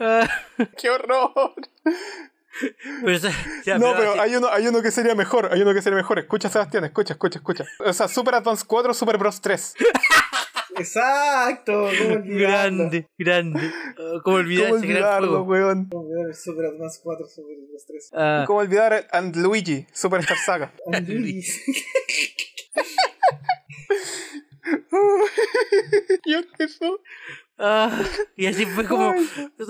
Ah, 0.00 0.28
¡Qué 0.76 0.90
horror! 0.90 1.54
pero, 3.04 3.16
o 3.16 3.20
sea, 3.20 3.32
ya, 3.64 3.78
no, 3.78 3.94
pero 3.96 4.20
hay 4.20 4.34
uno, 4.36 4.48
hay 4.48 4.66
uno 4.66 4.82
que 4.82 4.90
sería 4.90 5.14
mejor, 5.14 5.48
hay 5.52 5.62
uno 5.62 5.72
que 5.74 5.82
sería 5.82 5.96
mejor. 5.96 6.18
Escucha, 6.18 6.48
Sebastián, 6.48 6.84
escucha, 6.84 7.14
escucha, 7.14 7.38
escucha. 7.38 7.64
O 7.80 7.92
sea, 7.92 8.08
Super 8.08 8.34
Advance 8.36 8.64
4, 8.66 8.94
Super 8.94 9.18
Bros 9.18 9.40
3. 9.40 9.74
Exacto. 10.76 11.88
Grande, 12.24 13.08
grande. 13.18 13.72
Ah, 13.98 14.20
¿Cómo 14.22 14.36
olvidar 14.36 14.68
¿Cómo 14.68 14.76
ese 14.78 14.86
gran 14.86 15.02
olvidarlo, 15.02 15.28
juego? 15.28 15.44
weón? 15.44 15.88
¿Cómo 15.88 16.02
olvidar 16.04 16.28
el 16.28 16.34
Super 16.34 16.66
Advance 16.66 17.00
4, 17.02 17.26
Super 17.26 17.56
Advance 17.56 17.84
3? 17.88 18.10
Ah, 18.14 18.44
¿Cómo 18.46 18.58
olvidar 18.60 19.08
And 19.10 19.34
Luigi, 19.36 19.86
Superstar 19.92 20.36
Saga? 20.38 20.72
Luis. 24.90 25.30
¿Qué 26.22 26.36
eso? 26.58 27.00
Ah, 27.58 27.90
y 28.36 28.46
así 28.46 28.66
fue 28.66 28.84
como 28.84 29.14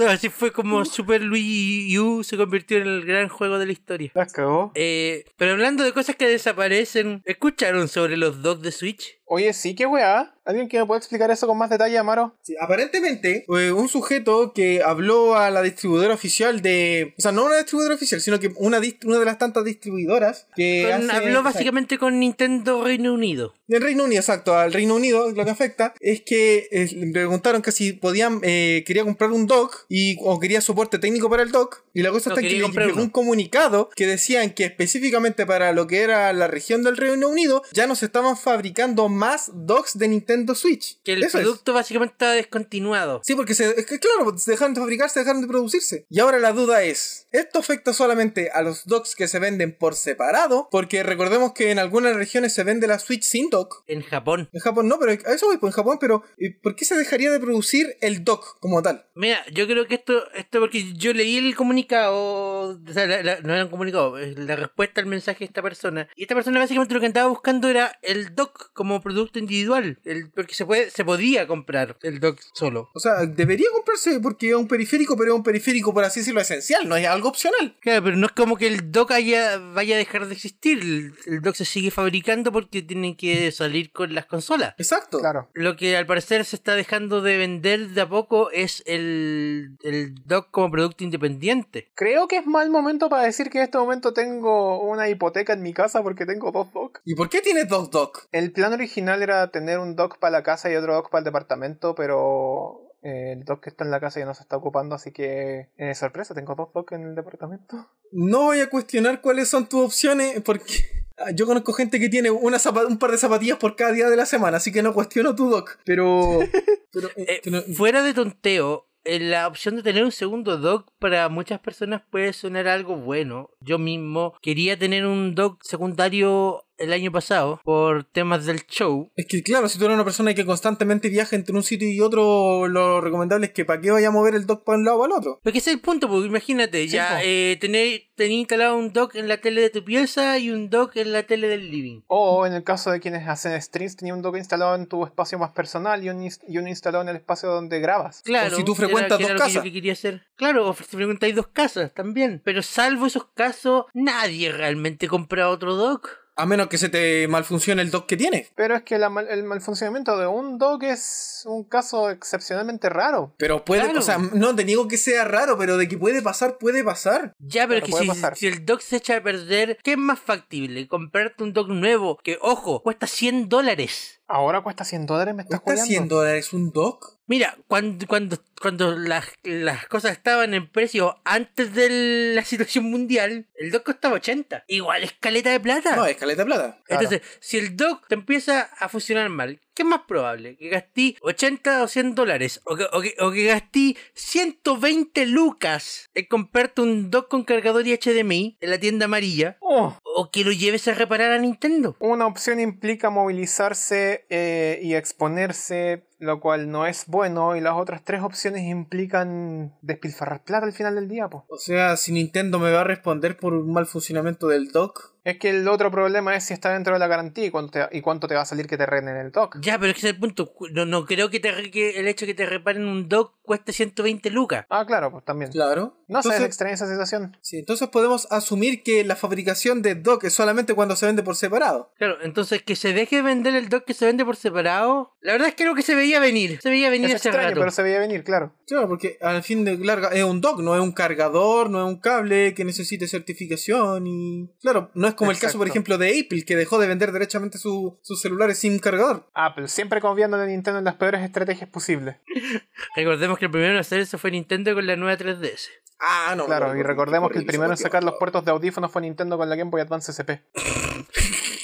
así 0.08 0.28
fue 0.28 0.52
como 0.52 0.84
Super 0.84 1.22
Luigi 1.22 1.98
U 1.98 2.22
se 2.24 2.36
convirtió 2.36 2.78
en 2.78 2.86
el 2.86 3.04
gran 3.04 3.28
juego 3.28 3.58
de 3.58 3.66
la 3.66 3.72
historia. 3.72 4.10
Las 4.14 4.32
cagó. 4.32 4.72
Eh, 4.74 5.24
pero 5.36 5.52
hablando 5.52 5.84
de 5.84 5.92
cosas 5.92 6.16
que 6.16 6.26
desaparecen, 6.28 7.22
¿escucharon 7.24 7.88
sobre 7.88 8.16
los 8.16 8.42
dogs 8.42 8.62
de 8.62 8.72
Switch? 8.72 9.18
Oye, 9.30 9.52
sí, 9.52 9.74
qué 9.74 9.84
weá. 9.84 10.34
¿Alguien 10.46 10.68
que 10.68 10.78
me 10.78 10.86
pueda 10.86 10.96
explicar 10.98 11.30
eso 11.30 11.46
con 11.46 11.58
más 11.58 11.68
detalle, 11.68 11.98
Amaro? 11.98 12.34
Sí, 12.40 12.54
aparentemente, 12.58 13.44
eh, 13.46 13.70
un 13.72 13.86
sujeto 13.90 14.54
que 14.54 14.82
habló 14.82 15.36
a 15.36 15.50
la 15.50 15.60
distribuidora 15.60 16.14
oficial 16.14 16.62
de. 16.62 17.12
O 17.18 17.20
sea, 17.20 17.32
no 17.32 17.44
una 17.44 17.56
distribuidora 17.58 17.96
oficial, 17.96 18.22
sino 18.22 18.40
que 18.40 18.50
una, 18.56 18.80
una 19.04 19.18
de 19.18 19.24
las 19.26 19.36
tantas 19.36 19.64
distribuidoras 19.64 20.46
que. 20.56 20.88
Con- 20.90 21.10
hace- 21.10 21.16
habló 21.18 21.42
básicamente 21.42 21.98
con 21.98 22.18
Nintendo 22.18 22.82
Reino 22.82 23.12
Unido. 23.12 23.52
Del 23.66 23.82
Reino 23.82 24.04
Unido, 24.04 24.20
exacto, 24.20 24.56
al 24.56 24.72
Reino 24.72 24.94
Unido 24.94 25.30
lo 25.30 25.44
que 25.44 25.50
afecta 25.50 25.92
es 26.00 26.22
que 26.22 26.68
eh, 26.70 26.88
le 26.94 27.12
preguntaron 27.12 27.60
que 27.60 27.70
si 27.78 27.92
podían, 27.92 28.40
eh, 28.42 28.82
quería 28.84 29.04
comprar 29.04 29.30
un 29.30 29.46
dock 29.46 29.86
y, 29.88 30.16
o 30.20 30.40
quería 30.40 30.60
soporte 30.60 30.98
técnico 30.98 31.30
para 31.30 31.44
el 31.44 31.52
dock. 31.52 31.84
Y 31.94 32.02
la 32.02 32.10
cosa 32.10 32.30
No, 32.30 32.34
está 32.34 32.46
en 32.46 32.48
que 32.48 32.82
llegó 32.82 33.00
un 33.00 33.08
comunicado 33.08 33.88
que 33.94 34.06
decían 34.06 34.50
que 34.50 34.64
específicamente 34.64 35.46
para 35.46 35.72
lo 35.72 35.86
que 35.86 36.00
era 36.00 36.32
la 36.32 36.48
región 36.48 36.82
del 36.82 36.96
Reino 36.96 37.28
Unido 37.28 37.62
ya 37.72 37.86
no 37.86 37.94
se 37.94 38.06
estaban 38.06 38.36
fabricando 38.36 39.08
más 39.08 39.50
docks 39.54 39.96
de 39.96 40.08
Nintendo 40.08 40.56
Switch. 40.56 41.00
Que 41.04 41.12
el 41.12 41.22
Eso 41.22 41.38
es. 41.38 41.44
producto 41.44 41.72
básicamente 41.72 42.14
está 42.14 42.32
descontinuado. 42.32 43.20
Sí, 43.24 43.36
porque 43.36 43.54
se, 43.54 43.78
es 43.78 43.86
que 43.86 44.00
claro, 44.00 44.36
se 44.36 44.50
dejaron 44.50 44.74
de 44.74 44.80
fabricar, 44.80 45.08
se 45.08 45.20
dejaron 45.20 45.40
de 45.42 45.46
producirse. 45.46 46.06
Y 46.10 46.18
ahora 46.18 46.40
la 46.40 46.52
duda 46.52 46.82
es, 46.82 47.28
¿esto 47.30 47.60
afecta 47.60 47.92
solamente 47.92 48.50
a 48.50 48.62
los 48.62 48.86
docks 48.86 49.14
que 49.14 49.28
se 49.28 49.38
venden 49.38 49.76
por 49.76 49.94
separado? 49.94 50.68
Porque 50.72 51.04
recordemos 51.04 51.52
que 51.52 51.70
en 51.70 51.78
algunas 51.78 52.16
regiones 52.16 52.52
se 52.54 52.64
vende 52.64 52.88
la 52.88 52.98
Switch 52.98 53.22
sin 53.22 53.50
dock. 53.50 53.84
En 53.86 54.02
Japón. 54.02 54.48
En 54.52 54.60
Japón 54.60 54.88
no, 54.88 54.98
pero 54.98 55.12
a 55.12 55.32
eso 55.32 55.46
voy, 55.46 55.58
pues 55.58 55.72
en 55.72 55.76
Japón, 55.76 55.98
pero 56.00 56.24
¿y 56.36 56.50
¿por 56.50 56.74
qué 56.74 56.84
se 56.84 56.96
dejaría 56.96 57.30
de 57.30 57.38
producir 57.38 57.67
el 58.00 58.24
dock 58.24 58.58
como 58.60 58.82
tal? 58.82 59.06
Mira, 59.14 59.44
yo 59.52 59.66
creo 59.66 59.86
que 59.86 59.96
esto, 59.96 60.30
esto 60.32 60.60
porque 60.60 60.92
yo 60.94 61.12
leí 61.12 61.36
el 61.38 61.54
comunicado, 61.56 62.14
o 62.14 62.92
sea, 62.92 63.06
la- 63.06 63.22
la- 63.22 63.40
no 63.40 63.54
era 63.54 63.64
un 63.64 63.70
comunicado, 63.70 64.16
la 64.18 64.56
respuesta 64.56 65.00
al 65.00 65.06
mensaje 65.06 65.40
de 65.40 65.44
esta 65.46 65.62
persona. 65.62 66.08
Y 66.16 66.22
esta 66.22 66.34
persona 66.34 66.58
básicamente 66.60 66.94
lo 66.94 67.00
que 67.00 67.06
andaba 67.06 67.28
buscando 67.28 67.68
era 67.68 67.98
el 68.02 68.34
dock 68.34 68.72
como 68.72 69.00
producto 69.00 69.38
individual, 69.38 69.98
el, 70.04 70.30
porque 70.30 70.54
se 70.54 70.64
puede, 70.66 70.90
se 70.90 71.04
podía 71.04 71.46
comprar 71.46 71.96
el 72.02 72.20
dock 72.20 72.40
solo. 72.54 72.88
O 72.94 73.00
sea, 73.00 73.26
debería 73.26 73.66
comprarse 73.72 74.20
porque 74.20 74.50
es 74.50 74.54
un 74.54 74.68
periférico, 74.68 75.16
pero 75.16 75.32
es 75.32 75.36
un 75.36 75.42
periférico, 75.42 75.92
por 75.92 76.04
así 76.04 76.20
decirlo, 76.20 76.40
esencial, 76.40 76.88
no 76.88 76.96
es 76.96 77.06
algo 77.06 77.28
opcional. 77.28 77.76
Claro, 77.80 78.04
pero 78.04 78.16
no 78.16 78.26
es 78.26 78.32
como 78.32 78.56
que 78.56 78.66
el 78.68 78.90
dock 78.92 79.10
haya, 79.12 79.58
vaya 79.58 79.96
a 79.96 79.98
dejar 79.98 80.26
de 80.26 80.34
existir. 80.34 80.78
El, 80.78 81.14
el 81.26 81.40
dock 81.42 81.54
se 81.56 81.64
sigue 81.64 81.90
fabricando 81.90 82.52
porque 82.52 82.82
tienen 82.82 83.16
que 83.16 83.50
salir 83.52 83.90
con 83.92 84.14
las 84.14 84.26
consolas. 84.26 84.74
Exacto. 84.78 85.18
Claro. 85.18 85.50
Lo 85.54 85.76
que 85.76 85.96
al 85.96 86.06
parecer 86.06 86.44
se 86.44 86.56
está 86.56 86.74
dejando 86.74 87.20
de 87.20 87.36
vender 87.36 87.57
de 87.62 88.00
a 88.00 88.08
poco 88.08 88.50
es 88.50 88.82
el, 88.86 89.76
el 89.82 90.14
dock 90.24 90.50
como 90.50 90.70
producto 90.70 91.04
independiente. 91.04 91.90
Creo 91.94 92.28
que 92.28 92.38
es 92.38 92.46
mal 92.46 92.70
momento 92.70 93.08
para 93.08 93.24
decir 93.24 93.50
que 93.50 93.58
en 93.58 93.64
este 93.64 93.78
momento 93.78 94.12
tengo 94.12 94.80
una 94.80 95.08
hipoteca 95.08 95.52
en 95.52 95.62
mi 95.62 95.72
casa 95.72 96.02
porque 96.02 96.26
tengo 96.26 96.52
dos 96.52 96.72
docks. 96.72 97.00
¿Y 97.04 97.14
por 97.14 97.28
qué 97.28 97.40
tienes 97.40 97.68
dos 97.68 97.90
dock? 97.90 98.26
El 98.32 98.52
plan 98.52 98.72
original 98.72 99.22
era 99.22 99.50
tener 99.50 99.78
un 99.78 99.96
dock 99.96 100.18
para 100.18 100.30
la 100.30 100.42
casa 100.42 100.70
y 100.70 100.76
otro 100.76 100.94
dock 100.94 101.10
para 101.10 101.20
el 101.20 101.24
departamento, 101.24 101.94
pero 101.94 102.88
eh, 103.02 103.32
el 103.32 103.44
dock 103.44 103.62
que 103.62 103.70
está 103.70 103.84
en 103.84 103.90
la 103.90 104.00
casa 104.00 104.20
ya 104.20 104.26
no 104.26 104.34
se 104.34 104.42
está 104.42 104.56
ocupando, 104.56 104.94
así 104.94 105.12
que 105.12 105.68
eh, 105.76 105.94
sorpresa, 105.94 106.34
tengo 106.34 106.54
dos 106.54 106.72
docks 106.72 106.92
en 106.92 107.04
el 107.04 107.14
departamento. 107.14 107.88
No 108.10 108.44
voy 108.44 108.60
a 108.60 108.70
cuestionar 108.70 109.20
cuáles 109.20 109.48
son 109.48 109.68
tus 109.68 109.84
opciones 109.84 110.40
porque 110.42 111.07
yo 111.34 111.46
conozco 111.46 111.72
gente 111.72 111.98
que 112.00 112.08
tiene 112.08 112.30
una 112.30 112.58
un 112.88 112.98
par 112.98 113.10
de 113.10 113.18
zapatillas 113.18 113.58
por 113.58 113.76
cada 113.76 113.92
día 113.92 114.08
de 114.08 114.16
la 114.16 114.26
semana, 114.26 114.56
así 114.58 114.72
que 114.72 114.82
no 114.82 114.92
cuestiono 114.94 115.34
tu 115.34 115.48
dock. 115.50 115.78
Pero... 115.84 116.38
pero, 116.92 117.08
eh, 117.16 117.40
Eh, 117.44 117.50
no- 117.50 117.62
fuera 117.74 118.02
de 118.02 118.14
tonteo, 118.14 118.88
eh, 119.04 119.20
la 119.20 119.46
opción 119.48 119.76
de 119.76 119.82
tener 119.82 120.04
un 120.04 120.12
segundo 120.12 120.58
dock 120.58 120.90
para 120.98 121.28
muchas 121.28 121.60
personas 121.60 122.02
puede 122.10 122.32
sonar 122.32 122.68
algo 122.68 122.96
bueno. 122.96 123.50
Yo 123.60 123.78
mismo 123.78 124.34
quería 124.42 124.78
tener 124.78 125.06
un 125.06 125.34
dock 125.34 125.62
secundario 125.62 126.64
el 126.78 126.92
año 126.92 127.12
pasado 127.12 127.60
por 127.64 128.04
temas 128.04 128.46
del 128.46 128.64
show. 128.66 129.10
Es 129.16 129.26
que 129.26 129.42
claro, 129.42 129.68
si 129.68 129.78
tú 129.78 129.84
eres 129.84 129.94
una 129.94 130.04
persona 130.04 130.34
que 130.34 130.44
constantemente 130.46 131.08
viaja 131.08 131.36
entre 131.36 131.54
un 131.54 131.62
sitio 131.62 131.88
y 131.88 132.00
otro, 132.00 132.68
lo 132.68 133.00
recomendable 133.00 133.46
es 133.46 133.52
que 133.52 133.64
para 133.64 133.80
qué 133.80 133.90
vaya 133.90 134.08
a 134.08 134.12
mover 134.12 134.34
el 134.34 134.46
dock 134.46 134.64
para 134.64 134.78
un 134.78 134.84
lado 134.84 134.98
o 134.98 135.04
al 135.04 135.12
otro. 135.12 135.40
Porque 135.42 135.58
ese 135.58 135.70
es 135.70 135.76
el 135.76 135.82
punto, 135.82 136.08
porque 136.08 136.26
imagínate, 136.26 136.82
Sí, 136.84 136.88
ya 136.94 137.20
eh, 137.22 137.56
tener, 137.60 138.02
tener 138.14 138.32
instalado 138.32 138.76
un 138.76 138.92
dock 138.92 139.14
en 139.16 139.28
la 139.28 139.38
tele 139.38 139.60
de 139.60 139.70
tu 139.70 139.84
pieza 139.84 140.38
y 140.38 140.50
un 140.50 140.70
dock 140.70 140.96
en 140.96 141.12
la 141.12 141.24
tele 141.24 141.48
del 141.48 141.70
living. 141.70 142.02
O 142.06 142.46
en 142.46 142.52
el 142.54 142.64
caso 142.64 142.90
de 142.90 143.00
quienes 143.00 143.26
hacen 143.28 143.60
streams, 143.60 143.96
tenía 143.96 144.14
un 144.14 144.22
dock 144.22 144.36
instalado 144.36 144.74
en 144.74 144.86
tu 144.86 145.04
espacio 145.04 145.38
más 145.38 145.50
personal 145.52 146.02
y, 146.04 146.08
un 146.10 146.22
y 146.22 146.58
uno 146.58 146.68
instalado 146.68 147.02
en 147.02 147.08
el 147.10 147.16
espacio 147.16 147.48
donde 147.48 147.80
grabas. 147.80 148.22
Claro. 148.24 148.56
si 148.56 148.64
tú 148.64 148.72
era- 148.72 148.84
frecuentas 148.86 149.18
era 149.20 149.28
dos 149.28 149.28
lo 149.30 149.34
que 149.34 149.38
yo 149.42 149.46
casas. 149.54 149.62
que 149.62 149.72
quería 149.72 149.92
hacer. 149.92 150.22
Claro, 150.36 150.68
o 150.70 150.74
si 150.74 150.84
frecuentáis 150.84 151.34
dos 151.34 151.48
casas 151.48 151.92
también. 151.94 152.40
Pero 152.44 152.62
salvo 152.62 153.06
esos 153.06 153.26
casos, 153.34 153.86
nadie 153.94 154.52
realmente 154.52 155.08
compra 155.08 155.48
otro 155.48 155.74
dock. 155.74 156.08
A 156.40 156.46
menos 156.46 156.68
que 156.68 156.78
se 156.78 156.88
te 156.88 157.26
malfuncione 157.26 157.82
el 157.82 157.90
dock 157.90 158.06
que 158.06 158.16
tienes. 158.16 158.52
Pero 158.54 158.76
es 158.76 158.82
que 158.84 158.96
la 158.96 159.10
mal- 159.10 159.26
el 159.28 159.42
mal 159.42 159.60
funcionamiento 159.60 160.16
de 160.16 160.28
un 160.28 160.56
dock 160.56 160.84
es 160.84 161.42
un 161.46 161.64
caso 161.64 162.10
excepcionalmente 162.10 162.88
raro. 162.88 163.34
Pero 163.38 163.64
puede, 163.64 163.82
Claro. 163.82 163.98
o 163.98 164.02
sea, 164.02 164.18
no 164.18 164.54
te 164.54 164.62
digo 164.62 164.86
que 164.86 164.98
sea 164.98 165.24
raro, 165.24 165.58
pero 165.58 165.76
de 165.76 165.88
que 165.88 165.98
puede 165.98 166.22
pasar, 166.22 166.56
puede 166.58 166.84
pasar. 166.84 167.32
Ya, 167.40 167.66
pero 167.66 167.84
Claro, 167.84 167.96
que 167.98 168.02
si, 168.04 168.08
pasar. 168.08 168.36
si 168.36 168.46
el 168.46 168.64
dock 168.64 168.80
se 168.82 168.96
echa 168.98 169.16
a 169.16 169.22
perder, 169.22 169.78
¿qué 169.82 169.92
es 169.92 169.98
más 169.98 170.20
factible? 170.20 170.86
Comprarte 170.86 171.42
un 171.42 171.52
dock 171.52 171.68
nuevo 171.70 172.16
que, 172.22 172.38
ojo, 172.40 172.82
cuesta 172.84 173.08
100 173.08 173.48
dólares. 173.48 174.20
Ahora 174.28 174.60
cuesta 174.62 174.84
100 174.84 175.06
dólares, 175.06 175.34
me 175.34 175.42
estás 175.42 175.60
¿Cuesta 175.60 175.82
jodiendo. 175.82 176.06
100 176.14 176.18
dólares 176.20 176.52
un 176.52 176.70
dock? 176.70 177.17
Mira, 177.28 177.56
cuando, 177.68 178.06
cuando, 178.06 178.38
cuando 178.60 178.96
las, 178.96 179.26
las 179.42 179.86
cosas 179.86 180.12
estaban 180.12 180.54
en 180.54 180.66
precio 180.66 181.20
antes 181.24 181.74
de 181.74 182.34
la 182.34 182.42
situación 182.42 182.84
mundial, 182.84 183.46
el 183.54 183.70
dock 183.70 183.84
costaba 183.84 184.14
80. 184.14 184.64
Igual 184.66 185.04
escaleta 185.04 185.50
de 185.50 185.60
plata. 185.60 185.94
No, 185.94 186.06
es 186.06 186.16
caleta 186.16 186.42
de 186.42 186.46
plata. 186.46 186.80
Claro. 186.84 187.02
Entonces, 187.02 187.20
si 187.40 187.58
el 187.58 187.76
dock 187.76 188.08
te 188.08 188.14
empieza 188.14 188.62
a 188.62 188.88
funcionar 188.88 189.28
mal, 189.28 189.60
¿qué 189.74 189.82
es 189.82 189.88
más 189.88 190.00
probable? 190.08 190.56
¿Que 190.56 190.70
gastí 190.70 191.16
80 191.20 191.82
o 191.82 191.88
100 191.88 192.14
dólares? 192.14 192.60
¿O 192.64 192.76
que, 192.76 192.86
o 192.92 193.00
que, 193.02 193.14
o 193.20 193.30
que 193.30 193.44
gastí 193.44 193.96
120 194.14 195.26
lucas 195.26 196.08
en 196.14 196.24
comprarte 196.24 196.80
un 196.80 197.10
dock 197.10 197.28
con 197.28 197.44
cargador 197.44 197.86
y 197.86 197.94
HDMI 197.94 198.56
en 198.60 198.70
la 198.70 198.78
tienda 198.78 199.04
amarilla? 199.04 199.58
Oh, 199.60 199.98
¿O 200.02 200.30
que 200.30 200.44
lo 200.44 200.52
lleves 200.52 200.88
a 200.88 200.94
reparar 200.94 201.32
a 201.32 201.38
Nintendo? 201.38 201.96
una 202.00 202.26
opción 202.26 202.58
implica 202.58 203.10
movilizarse 203.10 204.26
eh, 204.30 204.80
y 204.82 204.94
exponerse, 204.94 206.07
lo 206.18 206.40
cual 206.40 206.70
no 206.70 206.86
es 206.86 207.04
bueno, 207.06 207.56
y 207.56 207.60
las 207.60 207.74
otras 207.74 208.02
tres 208.04 208.22
opciones 208.22 208.62
implican 208.62 209.74
despilfarrar 209.82 210.42
plata 210.42 210.66
al 210.66 210.72
final 210.72 210.94
del 210.96 211.08
día, 211.08 211.28
po. 211.28 211.46
O 211.48 211.58
sea, 211.58 211.96
si 211.96 212.12
Nintendo 212.12 212.58
me 212.58 212.72
va 212.72 212.80
a 212.80 212.84
responder 212.84 213.36
por 213.36 213.54
un 213.54 213.72
mal 213.72 213.86
funcionamiento 213.86 214.48
del 214.48 214.72
dock. 214.72 215.14
Es 215.28 215.38
que 215.38 215.50
el 215.50 215.68
otro 215.68 215.90
problema 215.90 216.34
es 216.34 216.44
si 216.44 216.54
está 216.54 216.72
dentro 216.72 216.94
de 216.94 216.98
la 216.98 217.06
garantía 217.06 217.44
y 217.44 217.50
cuánto 217.50 217.72
te, 217.72 217.96
y 217.96 218.00
cuánto 218.00 218.26
te 218.28 218.34
va 218.34 218.42
a 218.42 218.44
salir 218.46 218.66
que 218.66 218.76
te 218.78 218.86
renen 218.86 219.16
el 219.16 219.30
dock. 219.30 219.58
Ya, 219.60 219.78
pero 219.78 219.90
es 219.90 219.94
que 219.94 219.98
ese 219.98 220.08
es 220.08 220.14
el 220.14 220.20
punto. 220.20 220.52
No, 220.72 220.86
no 220.86 221.04
creo 221.04 221.28
que, 221.30 221.38
te, 221.40 221.52
re- 221.52 221.70
que 221.70 221.98
el 222.00 222.08
hecho 222.08 222.24
de 222.24 222.32
que 222.32 222.36
te 222.42 222.46
reparen 222.46 222.86
un 222.86 223.08
dock 223.08 223.34
cueste 223.42 223.72
120 223.72 224.30
lucas. 224.30 224.64
Ah, 224.70 224.84
claro, 224.86 225.10
pues 225.10 225.24
también. 225.24 225.50
Claro. 225.50 225.96
No 226.08 226.22
sé, 226.22 226.28
es 226.28 226.34
entonces, 226.34 226.46
extraña 226.46 226.74
esa 226.74 226.88
situación. 226.88 227.36
sí, 227.42 227.58
entonces 227.58 227.88
podemos 227.88 228.26
asumir 228.30 228.82
que 228.82 229.04
la 229.04 229.16
fabricación 229.16 229.82
de 229.82 229.94
dock 229.94 230.24
es 230.24 230.32
solamente 230.32 230.72
cuando 230.74 230.96
se 230.96 231.04
vende 231.06 231.22
por 231.22 231.36
separado. 231.36 231.92
Claro, 231.98 232.16
entonces 232.22 232.62
que 232.62 232.76
se 232.76 232.94
deje 232.94 233.20
vender 233.20 233.54
el 233.54 233.68
dock 233.68 233.84
que 233.84 233.92
se 233.94 234.06
vende 234.06 234.24
por 234.24 234.36
separado. 234.36 235.12
La 235.20 235.32
verdad 235.32 235.48
es 235.48 235.54
que 235.54 235.64
creo 235.64 235.74
que 235.74 235.82
se 235.82 235.94
veía 235.94 236.20
venir. 236.20 236.58
Se 236.62 236.70
veía 236.70 236.88
venir 236.88 237.10
Es 237.10 237.16
hace 237.16 237.28
extraño, 237.28 237.48
rato. 237.50 237.60
pero 237.60 237.70
se 237.70 237.82
veía 237.82 237.98
venir, 237.98 238.24
claro. 238.24 238.54
Claro, 238.66 238.88
porque 238.88 239.18
al 239.20 239.42
fin 239.42 239.64
de 239.64 239.76
larga 239.78 240.08
es 240.08 240.24
un 240.24 240.40
dock, 240.40 240.60
no 240.60 240.74
es 240.74 240.80
un 240.80 240.92
cargador, 240.92 241.68
no 241.68 241.80
es 241.86 241.86
un 241.92 242.00
cable 242.00 242.54
que 242.54 242.64
necesite 242.64 243.06
certificación 243.08 244.06
y... 244.06 244.50
Claro, 244.60 244.90
no 244.94 245.06
es 245.08 245.14
como 245.18 245.30
el 245.30 245.38
caso, 245.38 245.58
por 245.58 245.68
ejemplo, 245.68 245.98
de 245.98 246.20
Apple, 246.24 246.44
que 246.46 246.56
dejó 246.56 246.78
de 246.78 246.86
vender 246.86 247.12
derechamente 247.12 247.58
su- 247.58 247.98
sus 248.02 248.20
celulares 248.20 248.58
sin 248.58 248.78
cargador. 248.78 249.28
Apple, 249.34 249.68
siempre 249.68 250.00
confiando 250.00 250.40
en 250.42 250.48
Nintendo 250.48 250.78
en 250.78 250.84
las 250.84 250.94
peores 250.94 251.20
estrategias 251.22 251.68
posibles. 251.68 252.16
Recordemos 252.96 253.38
que 253.38 253.44
el 253.46 253.50
primero 253.50 253.72
en 253.72 253.78
hacer 253.78 254.00
eso 254.00 254.18
fue 254.18 254.30
Nintendo 254.30 254.74
con 254.74 254.86
la 254.86 254.96
nueva 254.96 255.16
3DS. 255.18 255.68
Ah, 256.00 256.34
no. 256.36 256.46
Claro, 256.46 256.68
no, 256.68 256.74
y 256.76 256.78
no, 256.78 256.84
recordemos 256.84 257.30
que 257.30 257.38
el 257.38 257.44
primero 257.46 257.72
en 257.72 257.76
sacar 257.76 258.04
los 258.04 258.14
puertos 258.20 258.44
de 258.44 258.52
audífonos 258.52 258.90
fue 258.92 259.02
Nintendo 259.02 259.36
con 259.36 259.48
la 259.48 259.56
Game 259.56 259.70
Boy 259.70 259.80
Advance 259.80 260.12
SP. 260.14 260.38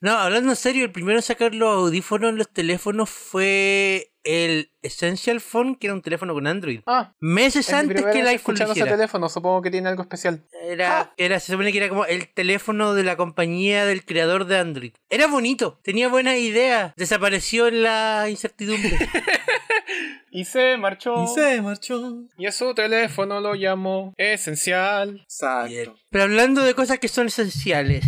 No, 0.00 0.12
hablando 0.12 0.50
en 0.50 0.56
serio, 0.56 0.84
el 0.84 0.92
primero 0.92 1.18
en 1.18 1.22
sacar 1.22 1.54
los 1.54 1.68
audífonos 1.76 2.30
en 2.30 2.36
los 2.38 2.48
teléfonos 2.50 3.10
fue 3.10 4.12
el 4.24 4.70
Essential 4.82 5.40
Phone, 5.40 5.76
que 5.76 5.86
era 5.86 5.94
un 5.94 6.02
teléfono 6.02 6.34
con 6.34 6.46
Android. 6.46 6.80
Ah, 6.86 7.14
Meses 7.20 7.72
antes 7.72 8.02
que 8.04 8.20
el 8.20 8.28
iPhone 8.28 8.56
lo 8.58 8.72
ese 8.72 8.84
teléfono, 8.84 9.28
supongo 9.28 9.62
que 9.62 9.70
tiene 9.70 9.88
algo 9.88 10.02
especial. 10.02 10.44
Era, 10.62 11.00
Ah. 11.00 11.14
era, 11.16 11.40
se 11.40 11.52
supone 11.52 11.72
que 11.72 11.78
era 11.78 11.88
como 11.88 12.04
el 12.06 12.28
teléfono 12.32 12.94
de 12.94 13.04
la 13.04 13.16
compañía 13.16 13.84
del 13.86 14.04
creador 14.04 14.46
de 14.46 14.58
Android. 14.58 14.92
Era 15.08 15.26
bonito, 15.26 15.80
tenía 15.82 16.08
buenas 16.08 16.36
ideas. 16.38 16.92
Desapareció 16.96 17.66
en 17.68 17.82
la 17.82 18.26
incertidumbre. 18.28 18.98
Y 20.32 20.44
se 20.44 20.76
marchó. 20.76 21.24
Y 21.24 21.26
se 21.26 21.60
marchó. 21.60 22.22
Y 22.38 22.46
a 22.46 22.52
su 22.52 22.72
teléfono 22.72 23.40
lo 23.40 23.56
llamó 23.56 24.14
esencial. 24.16 25.22
Exacto. 25.22 25.96
Pero 26.08 26.24
hablando 26.24 26.62
de 26.62 26.74
cosas 26.74 27.00
que 27.00 27.08
son 27.08 27.26
esenciales. 27.26 28.04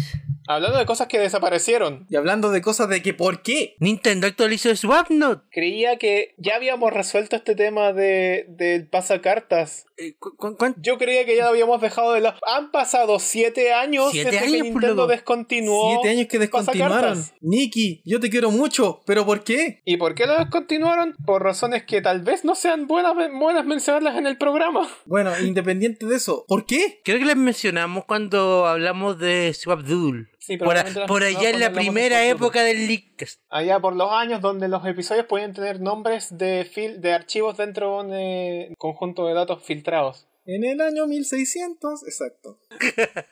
Hablando 0.55 0.79
de 0.79 0.87
cosas 0.87 1.07
que 1.09 1.19
desaparecieron. 1.19 2.07
Y 2.11 2.17
hablando 2.17 2.51
de 2.51 2.61
cosas 2.63 2.89
de 2.89 3.03
que 3.03 3.15
¿por 3.15 3.43
qué? 3.43 3.75
Nintendo 3.79 4.27
actualizó 4.27 4.75
Swapnote. 4.75 5.43
Creía 5.51 5.99
que 5.99 6.35
ya 6.39 6.57
habíamos 6.57 6.93
resuelto 6.93 7.37
este 7.37 7.55
tema 7.55 7.93
de, 7.93 8.47
del 8.49 8.87
pasacartas. 8.89 9.87
Eh, 9.97 10.15
¿cu- 10.19 10.37
cu- 10.37 10.57
cuán- 10.57 10.75
Yo 10.79 10.99
creía 10.99 11.25
que 11.25 11.37
ya 11.37 11.45
lo 11.45 11.51
habíamos 11.51 11.81
dejado 11.81 12.13
de 12.13 12.21
lado. 12.21 12.39
Han 12.47 12.71
pasado 12.71 13.19
siete 13.19 13.73
años 13.73 14.11
Siete 14.13 14.31
desde 14.31 14.45
años, 14.47 14.57
que 14.57 14.63
Nintendo 14.71 15.07
descontinuó. 15.07 16.01
Siete 16.03 16.09
años 16.17 16.29
que 16.31 16.39
descontinuaron. 16.39 17.25
Nikki, 17.41 18.03
yo 18.05 18.21
te 18.21 18.31
quiero 18.31 18.51
mucho, 18.51 19.03
pero 19.07 19.25
¿por 19.27 19.45
qué? 19.45 19.81
¿Y 19.85 19.97
por 19.97 20.15
qué 20.15 20.27
lo 20.27 20.37
descontinuaron? 20.39 21.15
Por 21.25 21.43
razones 21.43 21.85
que 21.85 22.01
tal 22.01 22.23
vez 22.23 22.45
no 22.45 22.55
sean 22.55 22.87
buenas, 22.87 23.13
buenas 23.15 23.65
mencionarlas 23.65 24.17
en 24.17 24.27
el 24.27 24.39
programa. 24.39 24.89
Bueno, 25.07 25.33
independiente 25.41 26.07
de 26.07 26.17
eso, 26.17 26.45
¿por 26.49 26.67
qué? 26.67 27.01
Creo 27.05 27.19
que 27.19 27.25
les 27.27 27.37
mencionamos 27.37 28.05
cuando 28.05 28.67
hablamos 28.67 29.19
de 29.19 29.53
Swapdoodle. 29.55 30.27
Sí, 30.45 30.57
Por, 30.57 30.77
a- 30.77 30.81
allá 30.83 31.51
en 31.51 31.61
la 31.61 31.73
primera 31.73 32.27
época 32.27 32.63
del 32.65 32.89
Leakcast. 32.89 33.41
Allá 33.49 33.79
por 33.79 33.95
los 33.95 34.11
años 34.11 34.41
donde 34.41 34.67
los 34.69 34.85
episodios 34.87 35.27
podían 35.27 35.53
tener 35.53 35.81
nombres 35.81 36.37
de, 36.37 36.65
fil 36.65 37.01
de 37.01 37.13
archivos 37.13 37.57
dentro 37.57 37.99
de 37.99 38.05
un 38.05 38.13
eh, 38.15 38.75
conjunto 38.77 39.27
de 39.29 39.35
datos 39.35 39.63
filtrados. 39.63 40.27
En 40.45 40.65
el 40.65 40.81
año 40.81 41.07
1600, 41.07 42.03
exacto. 42.03 42.59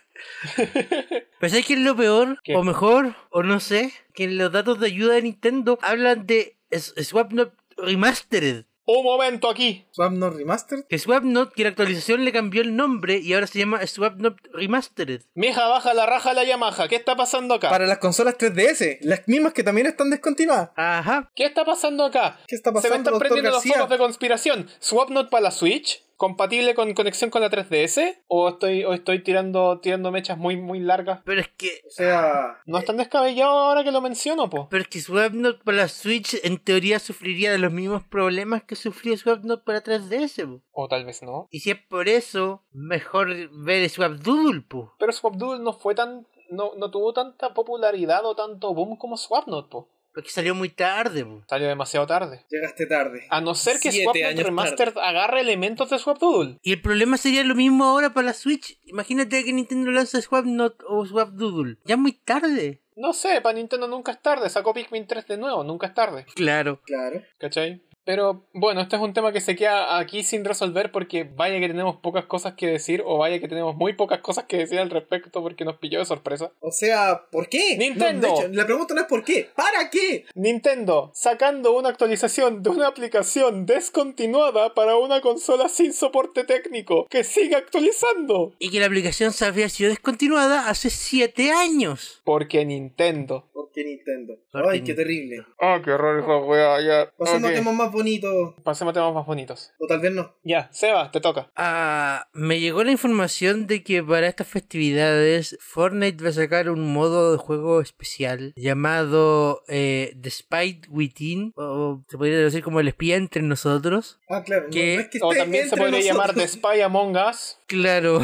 Pero 0.57 1.51
¿sabes 1.51 1.67
qué 1.67 1.75
es 1.75 1.81
lo 1.81 1.97
peor? 1.97 2.39
¿Qué? 2.45 2.55
O 2.55 2.63
mejor, 2.63 3.15
o 3.31 3.43
no 3.43 3.61
sé, 3.61 3.93
que 4.15 4.29
los 4.29 4.53
datos 4.53 4.79
de 4.81 4.87
ayuda 4.87 5.15
de 5.15 5.23
Nintendo 5.23 5.79
hablan 5.83 6.27
de 6.27 6.57
S- 6.71 6.93
Swapnote 7.03 7.57
Remastered. 7.77 8.65
Un 8.87 9.05
momento 9.05 9.49
aquí. 9.49 9.87
Swapnote 9.93 10.37
Remastered. 10.37 10.85
Que 10.89 10.99
Swapnote, 10.99 11.53
que 11.55 11.63
la 11.63 11.69
actualización 11.71 12.25
le 12.25 12.33
cambió 12.33 12.63
el 12.63 12.75
nombre 12.75 13.19
y 13.19 13.33
ahora 13.35 13.47
se 13.47 13.59
llama 13.59 13.87
Swapnote 13.87 14.41
Remastered. 14.53 15.23
Mija, 15.35 15.69
baja 15.69 15.95
la 15.95 16.07
raja 16.07 16.35
la 16.35 16.45
Yamaha. 16.45 16.89
¿Qué 16.89 16.97
está 16.97 17.17
pasando 17.17 17.55
acá? 17.55 17.69
Para 17.71 17.87
las 17.87 17.99
consolas 17.99 18.37
3DS, 18.37 18.99
las 19.03 19.29
mismas 19.29 19.53
que 19.53 19.63
también 19.63 19.87
están 19.87 20.11
descontinuadas. 20.11 20.71
Ajá. 20.77 21.31
¿Qué 21.35 21.45
está 21.45 21.65
pasando 21.65 22.05
acá? 22.05 22.41
¿Qué 22.49 22.57
está 22.57 22.71
Se 22.71 22.75
me 22.75 22.83
pasando, 22.83 23.11
están 23.11 23.19
prendiendo 23.19 23.51
los 23.51 23.65
focos 23.65 23.91
de 23.91 23.99
conspiración. 23.99 24.69
¿Swapnote 24.81 25.31
para 25.31 25.43
la 25.45 25.51
Switch? 25.51 26.03
¿Compatible 26.21 26.75
con 26.75 26.93
conexión 26.93 27.31
con 27.31 27.41
la 27.41 27.49
3DS? 27.49 28.25
¿O 28.27 28.51
estoy, 28.51 28.85
o 28.85 28.93
estoy 28.93 29.23
tirando, 29.23 29.81
tirando 29.81 30.11
mechas 30.11 30.37
muy, 30.37 30.55
muy 30.59 30.79
largas? 30.79 31.23
Pero 31.25 31.41
es 31.41 31.49
que. 31.49 31.81
O 31.87 31.91
sea, 31.91 32.61
No 32.67 32.77
es 32.77 32.85
tan 32.85 32.99
descabellado 32.99 33.53
ahora 33.59 33.85
que 33.85 33.91
lo 33.91 34.03
menciono, 34.03 34.51
po. 34.51 34.69
Pero 34.69 34.83
es 34.83 34.89
que 34.89 35.01
Swapnote 35.01 35.65
para 35.65 35.79
la 35.79 35.89
Switch 35.89 36.39
en 36.45 36.59
teoría 36.59 36.99
sufriría 36.99 37.51
de 37.51 37.57
los 37.57 37.73
mismos 37.73 38.03
problemas 38.05 38.65
que 38.65 38.77
sufrió 38.77 39.17
Swapnote 39.17 39.63
para 39.65 39.83
3DS. 39.83 40.47
po. 40.47 40.63
O 40.73 40.89
tal 40.89 41.07
vez 41.07 41.23
no. 41.23 41.49
Y 41.51 41.61
si 41.61 41.71
es 41.71 41.79
por 41.89 42.07
eso, 42.07 42.65
mejor 42.71 43.49
ver 43.53 43.89
Swapdoodle, 43.89 44.61
po. 44.61 44.93
Pero 44.99 45.13
Swapdoodle 45.13 45.65
no 45.65 45.73
fue 45.73 45.95
tan. 45.95 46.27
No, 46.51 46.73
no 46.77 46.91
tuvo 46.91 47.15
tanta 47.15 47.55
popularidad 47.55 48.27
o 48.27 48.35
tanto 48.35 48.75
boom 48.75 48.99
como 48.99 49.17
Swapnote, 49.17 49.71
po. 49.71 49.89
Porque 50.13 50.31
salió 50.31 50.55
muy 50.55 50.71
tarde, 50.71 51.25
po. 51.25 51.43
Salió 51.49 51.69
demasiado 51.69 52.07
tarde. 52.07 52.45
llegaste 52.51 52.87
tarde. 52.87 53.27
A 53.31 53.41
no 53.41 53.55
ser 53.55 53.79
que 53.79 53.89
años 54.25 54.45
Remastered 54.45 54.97
agarre 54.99 55.41
elementos 55.41 55.91
de 55.91 55.99
Swapdoodle. 55.99 56.59
Y 56.63 56.73
el 56.73 56.83
problema 56.83 57.17
sería 57.17 57.45
lo 57.45 57.55
mismo 57.55 57.85
ahora 57.85 58.13
para 58.13 58.27
la 58.27 58.33
Switch. 58.33 58.79
Imagínate 58.85 59.45
que 59.45 59.53
Nintendo 59.53 59.91
lanza 59.91 60.21
Swapnote 60.21 60.85
o 60.89 61.07
Swapdoodle. 61.07 61.77
Ya 61.85 61.97
muy 61.97 62.13
tarde. 62.13 62.81
No 62.97 63.13
sé, 63.13 63.41
para 63.41 63.55
Nintendo 63.55 63.89
nunca 63.89 64.13
es 64.13 64.21
tarde. 64.21 64.51
Sacó 64.51 64.75
Pikmin 64.75 65.07
3 65.07 65.27
de 65.27 65.37
nuevo, 65.39 65.65
nunca 65.65 65.87
es 65.87 65.95
tarde. 65.95 66.27
Claro. 66.35 66.83
Claro. 66.85 67.23
¿Cachai? 67.39 67.83
Pero 68.05 68.47
bueno, 68.53 68.81
este 68.81 68.97
es 68.97 69.03
un 69.03 69.13
tema 69.13 69.33
que 69.33 69.41
se 69.41 69.57
queda 69.57 69.99
aquí 69.99 70.23
sin 70.23 70.45
resolver 70.45 70.91
porque 70.91 71.25
vaya 71.25 71.61
que 71.61 71.69
tenemos 71.69 71.97
pocas 71.97 72.25
cosas 72.25 72.55
que 72.55 72.67
decir 72.67 73.03
o 73.05 73.19
vaya 73.19 73.41
que 73.41 73.49
tenemos 73.49 73.77
muy 73.77 73.93
pocas 73.93 74.21
cosas 74.21 74.45
que 74.45 74.59
decir 74.59 74.79
al 74.79 74.91
respecto 74.91 75.43
porque 75.43 75.65
nos 75.65 75.77
pilló 75.77 75.99
de 75.99 76.05
sorpresa. 76.05 76.53
O 76.61 76.73
sea, 76.73 77.27
¿por 77.31 77.49
qué? 77.49 77.77
Nintendo. 77.77 78.29
No, 78.29 78.35
de 78.35 78.41
hecho, 78.41 78.53
la 78.53 78.67
pregunta 78.67 78.95
no 78.95 79.03
es 79.03 79.07
por 79.07 79.25
qué. 79.25 79.51
¿Para 79.55 79.91
qué? 79.91 80.25
Nintendo 80.35 81.11
sacando 81.15 81.77
una 81.77 81.91
actualización 81.91 82.63
de 82.63 82.71
una 82.71 82.89
aplicación 82.89 83.67
descontinuada 83.67 84.75
para 84.75 84.97
una 84.97 85.21
consola 85.21 85.69
sin 85.69 85.93
soporte 85.93 86.45
técnico 86.45 87.07
que 87.09 87.25
sigue 87.25 87.57
actualizando. 87.57 88.55
Y 88.59 88.71
que 88.71 88.81
la 88.81 88.87
aplicación 88.87 89.33
se 89.33 89.45
había 89.45 89.69
sido 89.69 89.91
descontinuada 89.91 90.69
hace 90.69 90.91
7 90.91 91.53
años. 91.53 92.21
Porque 92.25 92.65
Nintendo. 92.65 93.49
¿Por 93.53 93.71
qué 93.73 93.85
Nintendo? 93.85 94.35
Porque 94.51 94.69
Ay, 94.71 94.83
qué 94.83 94.95
terrible. 94.95 95.45
Ah, 95.61 95.81
qué 95.85 95.93
horror 95.93 96.21
esa 96.21 96.37
wea, 96.39 96.81
ya. 96.81 97.03
A 97.03 97.41
temas 97.41 97.75
más 97.75 97.90
bonitos. 97.93 98.55
Pasemos 98.63 98.93
a 98.93 98.95
temas 98.95 99.15
más 99.15 99.27
bonitos. 99.27 99.73
O 99.79 99.87
tal 99.87 100.01
vez 100.01 100.13
no. 100.13 100.35
Ya, 100.43 100.69
Seba, 100.73 101.11
te 101.11 101.21
toca. 101.21 101.51
Ah, 101.57 102.29
me 102.33 102.61
llegó 102.61 102.85
la 102.85 102.91
información 102.93 103.67
de 103.67 103.83
que 103.83 104.03
para 104.03 104.27
estas 104.29 104.47
festividades 104.49 105.57
Fortnite 105.61 106.23
va 106.23 106.31
a 106.31 106.33
sacar 106.33 106.71
un 106.71 106.93
modo 106.93 107.33
de 107.33 107.39
juego 107.39 107.81
especial 107.81 108.53
llamado 108.57 109.63
eh, 109.69 110.17
The 110.21 110.31
Spy 110.31 110.83
Within, 110.89 111.53
o 111.57 112.03
se 112.09 112.17
podría 112.19 112.39
decir 112.39 112.63
como 112.63 112.81
el 112.81 112.89
espía 112.89 113.17
entre 113.17 113.43
nosotros. 113.43 114.19
Ah, 114.29 114.43
claro. 114.45 114.65
no- 114.65 114.71
¿Qué? 114.71 114.95
No, 114.97 115.01
es 115.03 115.09
que 115.09 115.19
O 115.23 115.33
también 115.35 115.69
se 115.69 115.77
podría 115.77 116.01
llamar 116.01 116.35
The. 116.35 116.49
Spy 116.49 116.81
Among 116.83 117.17
Us. 117.17 117.57
Claro, 117.71 118.21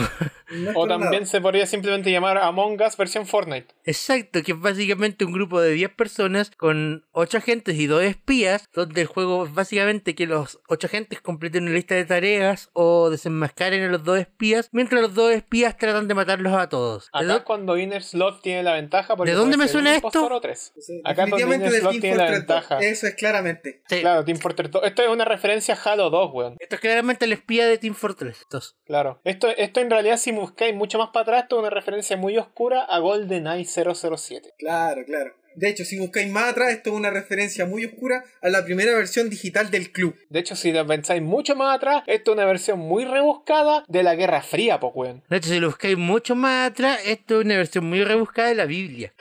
No 0.50 0.72
O 0.74 0.86
también 0.86 1.10
nada. 1.12 1.26
se 1.26 1.40
podría 1.40 1.66
simplemente 1.66 2.10
llamar 2.10 2.38
Among 2.38 2.80
Us 2.80 2.96
versión 2.96 3.26
Fortnite. 3.26 3.66
exacto, 3.84 4.42
que 4.42 4.52
es 4.52 4.60
básicamente 4.60 5.24
un 5.24 5.32
grupo 5.32 5.60
de 5.60 5.70
10 5.72 5.90
personas 5.94 6.50
con 6.56 7.04
8 7.12 7.38
agentes 7.38 7.76
y 7.76 7.86
2 7.86 8.02
espías, 8.04 8.64
donde 8.72 9.00
el 9.02 9.06
juego 9.06 9.46
es 9.46 9.54
básicamente 9.54 10.14
que 10.14 10.26
los 10.26 10.60
8 10.68 10.86
agentes 10.86 11.20
completen 11.20 11.64
una 11.64 11.72
lista 11.72 11.94
de 11.94 12.04
tareas 12.04 12.70
o 12.74 13.10
desenmascaren 13.10 13.82
a 13.84 13.88
los 13.88 14.04
2 14.04 14.20
espías, 14.20 14.68
mientras 14.72 15.02
los 15.02 15.14
2 15.14 15.32
espías 15.32 15.76
tratan 15.76 16.06
de 16.08 16.14
matarlos 16.14 16.52
a 16.52 16.68
todos. 16.68 17.10
¿De 17.12 17.18
Acá 17.24 17.36
es 17.36 17.42
cuando 17.42 17.76
Inner 17.76 18.02
Slot 18.02 18.42
tiene 18.42 18.62
la 18.62 18.74
ventaja. 18.74 19.16
porque 19.16 19.32
¿De 19.32 19.36
dónde 19.36 19.56
me 19.56 19.68
suena 19.68 19.94
esto? 19.96 20.26
o 20.26 20.40
tres. 20.40 20.72
Sí, 20.78 21.00
Acá 21.04 21.24
es 21.24 21.30
donde 21.30 21.44
definitivamente 21.44 21.66
Inner 21.66 21.72
del 21.72 21.80
Slot 21.80 21.90
Team 21.92 22.00
tiene 22.00 22.16
la 22.16 22.24
Fortress 22.26 22.46
2. 22.46 22.56
ventaja. 22.68 22.78
Eso 22.86 23.06
es 23.06 23.14
claramente. 23.14 23.82
Sí. 23.88 24.00
Claro, 24.00 24.24
Team 24.24 24.38
Fortress 24.38 24.70
2. 24.70 24.82
Esto 24.84 25.02
es 25.02 25.08
una 25.08 25.24
referencia 25.24 25.74
a 25.74 25.92
Halo 25.92 26.10
2, 26.10 26.30
weón. 26.32 26.56
Esto 26.58 26.74
es 26.76 26.80
claramente 26.80 27.24
el 27.24 27.32
espía 27.32 27.66
de 27.66 27.78
Team 27.78 27.94
Fortress 27.94 28.44
2. 28.50 28.76
Claro. 28.86 29.20
Esto, 29.24 29.48
esto 29.48 29.80
en 29.80 29.90
realidad, 29.90 30.16
si 30.18 30.32
buscáis 30.40 30.74
mucho 30.74 30.98
más 30.98 31.10
para 31.10 31.22
atrás, 31.22 31.42
esto 31.44 31.56
es 31.56 31.60
una 31.60 31.70
referencia 31.70 32.16
muy 32.16 32.36
oscura 32.38 32.82
a 32.82 32.98
GoldenEye 32.98 33.64
007. 33.64 34.54
Claro, 34.58 35.04
claro. 35.04 35.34
De 35.56 35.70
hecho, 35.70 35.86
si 35.86 35.98
buscáis 35.98 36.30
más 36.30 36.50
atrás, 36.50 36.72
esto 36.72 36.90
es 36.90 36.96
una 36.96 37.08
referencia 37.08 37.64
muy 37.64 37.86
oscura 37.86 38.24
a 38.42 38.50
la 38.50 38.62
primera 38.64 38.94
versión 38.94 39.30
digital 39.30 39.70
del 39.70 39.90
club. 39.90 40.14
De 40.28 40.40
hecho, 40.40 40.54
si 40.54 40.70
lo 40.70 40.86
pensáis 40.86 41.22
mucho 41.22 41.56
más 41.56 41.76
atrás, 41.76 42.02
esto 42.06 42.32
es 42.32 42.36
una 42.36 42.44
versión 42.44 42.78
muy 42.78 43.06
rebuscada 43.06 43.82
de 43.88 44.02
la 44.02 44.14
Guerra 44.14 44.42
Fría, 44.42 44.78
po, 44.78 44.88
weón. 44.88 45.22
De 45.30 45.38
hecho, 45.38 45.48
si 45.48 45.58
lo 45.58 45.68
buscáis 45.68 45.96
mucho 45.96 46.34
más 46.34 46.70
atrás, 46.70 47.00
esto 47.06 47.40
es 47.40 47.46
una 47.46 47.56
versión 47.56 47.86
muy 47.86 48.04
rebuscada 48.04 48.48
de 48.48 48.54
la 48.54 48.66
Biblia. 48.66 49.14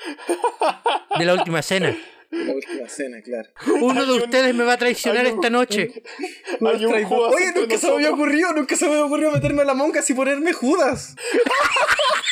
De 1.18 1.24
la 1.24 1.36
última 1.36 1.61
cena. 1.61 1.95
La 2.32 2.54
última 2.54 2.90
cena, 2.90 3.22
claro. 3.22 3.50
Uno 3.82 4.06
de 4.06 4.12
un- 4.14 4.22
ustedes 4.24 4.54
me 4.56 4.64
va 4.64 4.74
a 4.74 4.78
traicionar 4.78 5.26
un- 5.26 5.34
esta 5.34 5.50
noche. 5.50 5.92
Hay 6.62 6.86
un 6.86 6.92
Traigo- 6.92 7.08
Judas 7.08 7.34
Oye, 7.36 7.52
nunca 7.56 7.78
se 7.78 7.88
me 7.88 7.94
había 7.94 8.12
ocurrido, 8.12 8.54
nunca 8.54 8.76
se 8.76 8.86
me 8.86 8.92
había 8.94 9.06
ocurrido 9.06 9.32
meterme 9.32 9.62
a 9.62 9.66
la 9.66 9.74
monca 9.74 10.04
y 10.08 10.14
ponerme 10.14 10.54
Judas. 10.54 11.16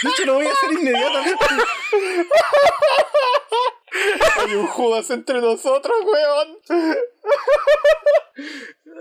De 0.03 0.09
hecho, 0.09 0.25
lo 0.25 0.33
voy 0.35 0.45
a 0.47 0.51
hacer 0.51 0.71
inmediatamente. 0.73 1.45
Hay 4.37 4.55
un 4.55 4.67
Judas 4.67 5.09
entre 5.11 5.39
nosotros, 5.41 5.95
weón. 6.05 6.57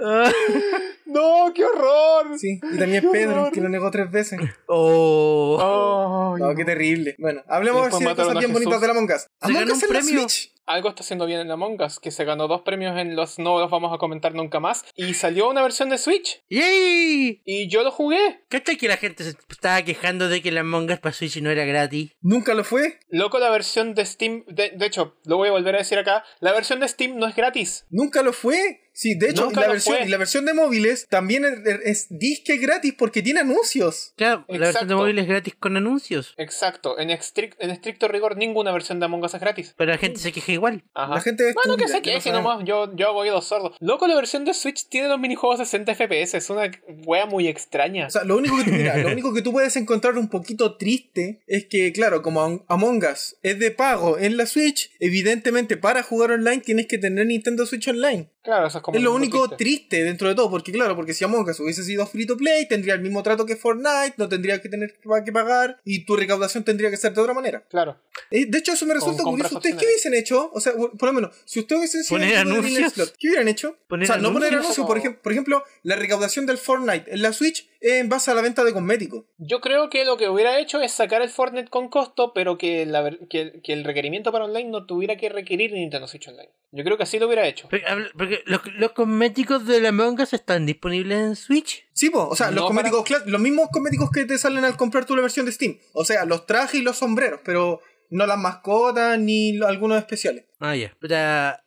No, 1.05 1.53
qué 1.55 1.63
horror. 1.63 2.39
Sí, 2.39 2.59
y 2.73 2.79
también 2.79 3.11
Pedro, 3.13 3.51
que 3.53 3.61
lo 3.61 3.69
negó 3.69 3.91
tres 3.91 4.11
veces. 4.11 4.41
Oh. 4.67 6.37
No, 6.39 6.55
qué 6.55 6.65
terrible. 6.65 7.15
Bueno, 7.19 7.43
hablemos 7.49 7.89
así 7.89 8.03
de 8.05 8.15
cosas 8.15 8.39
bien 8.39 8.53
bonitas 8.53 8.81
de 8.81 8.87
la 8.87 8.93
Among 8.93 9.11
Us. 9.11 9.23
Se 9.23 9.29
Among 9.41 9.61
ganó 9.61 9.75
Us 9.75 9.83
la 9.83 9.89
premio. 9.89 10.21
Switch. 10.21 10.53
Algo 10.65 10.89
está 10.91 11.03
haciendo 11.03 11.27
bien 11.27 11.41
en 11.41 11.51
Among 11.51 11.83
Us, 11.83 11.99
que 11.99 12.11
se 12.13 12.25
ganó 12.25 12.47
dos 12.49 12.63
premios 12.63 12.97
en 12.97 13.17
los 13.17 13.39
no 13.39 13.59
los 13.59 13.71
vamos 13.71 13.93
a 13.93 13.99
comentar 13.99 14.33
nunca 14.33 14.61
más. 14.61 14.85
Y 14.97 15.13
salió 15.15 15.51
una 15.51 15.61
versión 15.61 15.91
de 15.91 15.99
Switch. 15.99 16.41
¡Yay! 16.49 17.43
Y 17.45 17.69
yo 17.69 17.83
lo 17.83 17.91
jugué. 17.91 18.41
¿Cachai 18.49 18.77
que 18.77 18.89
la 18.89 18.97
gente 18.97 19.25
se 19.25 19.37
estaba 19.51 19.83
quejando 19.83 20.29
de 20.29 20.41
que 20.41 20.53
la 20.53 20.61
Among 20.61 20.91
Us 20.91 21.01
para 21.01 21.13
Switch 21.13 21.43
no 21.43 21.51
era 21.51 21.65
gratis? 21.65 22.13
Nunca 22.23 22.55
lo 22.55 22.65
fue. 22.65 23.01
Loco, 23.11 23.39
la 23.39 23.51
versión 23.51 23.95
de 23.95 24.07
Steam. 24.07 24.45
De, 24.47 24.71
de 24.71 24.87
hecho, 24.87 25.17
lo 25.25 25.37
voy 25.37 25.49
a 25.49 25.53
volver 25.53 25.75
a 25.75 25.79
decir 25.79 25.99
acá. 25.99 26.25
La 26.41 26.53
versión 26.53 26.81
de 26.81 26.89
Steam 26.89 27.17
no 27.19 27.27
es 27.27 27.35
gratis. 27.37 27.85
Nunca 27.91 28.23
lo 28.23 28.33
fue. 28.33 28.82
Sí, 28.95 29.15
de 29.15 29.31
hecho, 29.31 29.51
la 29.51 29.69
versión, 29.69 30.11
la 30.11 30.17
versión 30.19 30.45
de 30.45 30.55
móviles 30.55 31.07
también 31.09 31.45
es, 31.45 31.81
es 31.85 32.07
disque 32.11 32.59
gratis 32.59 32.95
porque 32.97 33.23
tiene 33.23 33.41
anuncios. 33.41 34.13
Claro, 34.17 34.45
la 34.49 34.59
versión 34.59 34.61
de 34.61 34.67
Exacto. 34.67 34.97
móvil 34.97 35.19
es 35.19 35.27
gratis 35.27 35.55
con 35.59 35.77
anuncios. 35.77 36.35
Exacto. 36.37 36.99
En, 36.99 37.09
estric- 37.11 37.57
en 37.59 37.71
estricto 37.71 38.07
rigor, 38.09 38.37
ninguna 38.37 38.71
versión 38.73 39.01
de 39.01 39.07
Among 39.07 39.25
Us 39.25 39.35
es 39.35 39.41
gratis. 39.41 39.75
Pero 39.77 39.91
la 39.93 39.99
gente 39.99 40.19
se 40.21 40.31
queja 40.33 40.53
igual. 40.53 40.85
Ajá. 40.95 41.15
La 41.15 41.21
gente 41.21 41.49
es 41.49 41.55
Bueno, 41.55 41.77
que 41.77 41.89
se 41.89 41.95
que 42.03 42.11
no 42.11 42.15
queje 42.17 42.31
sabe. 42.31 42.43
nomás. 42.43 42.65
Yo, 42.67 42.95
yo 42.95 43.09
hago 43.09 43.21
oídos 43.21 43.47
sordos. 43.47 43.77
Loco, 43.81 44.07
la 44.07 44.15
versión 44.15 44.45
de 44.45 44.53
Switch 44.55 44.89
tiene 44.89 45.09
los 45.09 45.19
minijuegos 45.19 45.59
de 45.59 45.65
60 45.65 45.95
FPS. 45.95 46.35
Es 46.37 46.51
una 46.51 46.71
wea 47.07 47.27
muy 47.27 47.49
extraña. 47.49 48.07
O 48.07 48.11
sea, 48.11 48.25
lo 48.25 48.37
único, 48.37 48.57
que, 48.63 48.71
mira, 48.71 48.97
lo 48.99 49.09
único 49.11 49.33
que 49.33 49.43
tú 49.43 49.53
puedes 49.53 49.75
encontrar 49.77 50.19
un 50.19 50.29
poquito 50.29 50.77
triste 50.77 51.43
es 51.47 51.67
que, 51.67 51.93
claro, 51.93 52.23
como 52.23 52.43
Am- 52.43 52.63
Among 52.69 53.03
Us 53.11 53.37
es 53.43 53.59
de 53.59 53.71
pago 53.71 54.19
en 54.19 54.37
la 54.37 54.47
Switch, 54.47 54.91
evidentemente 55.01 55.77
para 55.77 56.03
jugar 56.03 56.33
online 56.33 56.59
tienes 56.61 56.87
que 56.87 56.99
tener 56.99 57.27
Nintendo 57.27 57.65
Switch 57.67 57.89
Online. 57.89 58.29
Claro, 58.43 58.67
eso 58.67 58.79
es 58.79 58.85
como. 58.85 58.97
es 58.99 59.03
lo 59.05 59.15
único 59.15 59.49
triste. 59.49 59.65
triste 59.65 60.05
dentro 60.05 60.29
de 60.29 60.35
todo, 60.35 60.51
porque 60.51 60.73
claro, 60.73 60.95
porque 60.97 61.15
si 61.15 61.25
Among 61.25 61.49
Us 61.49 61.61
hubiese 61.61 61.83
sido 61.85 62.07
free 62.07 62.27
to 62.27 62.37
play, 62.37 62.67
tendría 62.69 62.95
el 62.95 63.01
mismo 63.01 63.23
trato 63.23 63.47
que 63.47 63.57
Fortnite, 63.57 64.15
no 64.17 64.29
tendría 64.29 64.61
que 64.61 64.69
tener 64.69 64.95
que 65.25 65.33
pagar 65.33 65.81
y 65.85 66.05
tu 66.05 66.17
recaudación 66.17 66.65
tendría 66.65 66.91
que 66.91 66.97
ser 66.97 67.15
de 67.15 67.21
otra 67.21 67.35
manera. 67.35 67.65
Claro. 67.69 67.99
Eh, 68.31 68.47
de 68.47 68.59
hecho, 68.59 68.73
eso 68.73 68.85
me 68.87 68.95
resulta 68.95 69.23
compras 69.23 69.51
curioso. 69.51 69.57
¿Ustedes 69.59 69.77
qué 69.77 69.87
hubiesen 69.87 70.15
hecho? 70.15 70.51
O 70.53 70.61
sea, 70.61 70.73
por 70.75 71.05
lo 71.05 71.13
menos, 71.13 71.35
si 71.45 71.61
ustedes 71.61 71.79
hubiesen 71.81 72.05
sido 72.05 72.19
¿Poner 72.21 72.37
anuncios? 72.37 72.93
Slot, 72.93 73.17
¿qué 73.19 73.29
hubieran 73.29 73.49
hecho? 73.49 73.77
¿Poner 73.89 74.05
o 74.05 74.13
sea, 74.13 74.17
no 74.21 74.33
poner 74.33 74.49
anuncios? 74.53 74.79
anuncios. 74.79 74.87
Por, 74.87 74.99
ejem- 75.01 75.21
por 75.23 75.33
ejemplo, 75.33 75.65
la 75.83 75.97
recaudación 75.97 76.47
del 76.47 76.59
Fortnite 76.59 77.13
en 77.13 77.23
la 77.23 77.33
Switch 77.33 77.69
es 77.81 77.93
en 77.95 78.09
base 78.09 78.31
a 78.31 78.35
la 78.35 78.43
venta 78.43 78.65
de 78.65 78.73
cosméticos. 78.73 79.25
Yo 79.39 79.61
creo 79.61 79.91
que 79.91 80.05
lo 80.05 80.17
que 80.17 80.29
hubiera 80.29 80.59
hecho 80.61 80.81
es 80.81 80.93
sacar 80.93 81.21
el 81.23 81.31
Fortnite 81.31 81.69
con 81.69 81.89
costo, 81.89 82.33
pero 82.33 82.57
que, 82.59 82.87
la 82.87 83.01
ver- 83.03 83.27
que, 83.29 83.41
el- 83.41 83.63
que 83.63 83.73
el 83.73 83.85
requerimiento 83.85 84.31
para 84.33 84.45
online 84.45 84.71
no 84.71 84.87
tuviera 84.87 85.17
que 85.17 85.29
requerir 85.29 85.73
Nintendo 85.73 86.07
Switch 86.07 86.29
Online. 86.29 86.51
Yo 86.71 86.85
creo 86.85 86.97
que 86.97 87.03
así 87.03 87.19
lo 87.19 87.27
hubiera 87.27 87.47
hecho. 87.47 87.69
Porque, 87.69 87.85
habla- 87.87 88.11
porque 88.33 88.51
los, 88.51 88.61
los 88.79 88.93
cosméticos 88.93 89.67
de 89.67 89.81
la 89.81 89.91
Among 89.91 90.21
Us 90.21 90.33
están 90.33 90.67
disponibles 90.67 91.19
en 91.19 91.37
Switch. 91.37 91.87
Sí, 91.93 92.11
po, 92.11 92.29
o 92.29 92.37
sea, 92.37 92.51
los 92.51 92.65
cosméticos, 92.65 93.05
los 93.27 93.41
mismos 93.41 93.69
cosméticos 93.71 94.11
que 94.11 94.25
te 94.25 94.39
salen 94.39 94.65
al 94.65 94.77
comprar 94.77 95.05
tú 95.05 95.17
la 95.17 95.23
versión 95.23 95.47
de 95.47 95.53
Steam. 95.53 95.79
O 95.93 96.05
sea, 96.05 96.25
los 96.25 96.47
trajes 96.47 96.81
y 96.81 96.83
los 96.83 96.97
sombreros, 96.97 97.41
pero 97.45 97.81
no 98.11 98.27
las 98.27 98.39
mascotas 98.39 99.19
ni 99.19 99.61
algunos 99.63 99.99
especiales. 99.99 100.45
Ah, 100.61 100.77
ya. 100.77 100.95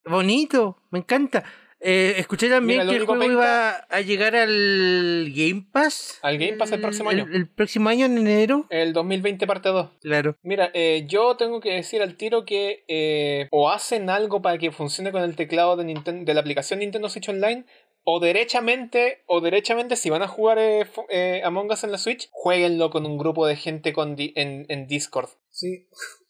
Bonito, 0.05 0.81
me 0.91 0.99
encanta. 0.99 1.43
Eh, 1.87 2.15
escuché 2.17 2.49
también 2.49 2.79
Mira, 2.79 2.89
que 2.91 2.97
el 2.97 3.05
juego 3.05 3.21
penca- 3.21 3.33
iba 3.33 3.69
a 3.89 4.01
llegar 4.01 4.35
al 4.35 5.31
Game 5.35 5.67
Pass. 5.71 6.17
Al 6.23 6.37
Game 6.39 6.53
Pass 6.57 6.71
el 6.71 6.81
próximo 6.81 7.11
año. 7.11 7.27
El, 7.31 7.47
próximo 7.47 7.89
año, 7.89 8.07
en 8.07 8.17
enero. 8.17 8.65
El 8.71 8.91
2020 8.93 9.45
parte 9.45 9.69
2. 9.69 9.89
Claro. 10.01 10.35
Mira, 10.41 10.71
eh, 10.73 11.05
yo 11.07 11.37
tengo 11.37 11.59
que 11.59 11.73
decir 11.73 12.01
al 12.01 12.15
tiro 12.17 12.43
que 12.43 12.83
eh, 12.87 13.47
o 13.51 13.69
hacen 13.69 14.09
algo 14.09 14.41
para 14.41 14.57
que 14.57 14.71
funcione 14.71 15.11
con 15.11 15.21
el 15.21 15.35
teclado 15.35 15.75
de, 15.75 15.83
Ninten- 15.85 16.25
de 16.25 16.33
la 16.33 16.41
aplicación 16.41 16.79
Nintendo 16.79 17.07
Switch 17.09 17.29
Online, 17.29 17.65
o 18.03 18.19
derechamente, 18.19 19.23
o 19.27 19.41
derechamente, 19.41 19.95
si 19.95 20.09
van 20.09 20.21
a 20.21 20.27
jugar 20.27 20.57
eh, 20.59 20.85
eh, 21.09 21.41
Among 21.43 21.71
Us 21.71 21.83
en 21.83 21.91
la 21.91 21.97
Switch, 21.97 22.29
jueguenlo 22.31 22.89
con 22.89 23.05
un 23.05 23.17
grupo 23.17 23.45
de 23.47 23.55
gente 23.55 23.93
con 23.93 24.15
di- 24.15 24.33
en, 24.35 24.65
en 24.69 24.87
Discord. 24.87 25.29
Sí. 25.49 25.87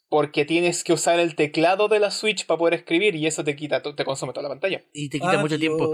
Porque 0.10 0.46
tienes 0.46 0.84
que 0.84 0.94
usar 0.94 1.20
el 1.20 1.36
teclado 1.36 1.88
de 1.88 2.00
la 2.00 2.12
Switch 2.12 2.46
para 2.46 2.58
poder 2.58 2.76
escribir 2.76 3.16
y 3.16 3.26
eso 3.26 3.44
te 3.44 3.56
quita, 3.56 3.82
te 3.82 4.06
consume 4.06 4.34
toda 4.34 4.44
la 4.44 4.50
pantalla. 4.50 4.84
Y 4.94 5.10
te 5.10 5.20
quita 5.20 5.38
mucho 5.40 5.58
tiempo. 5.58 5.94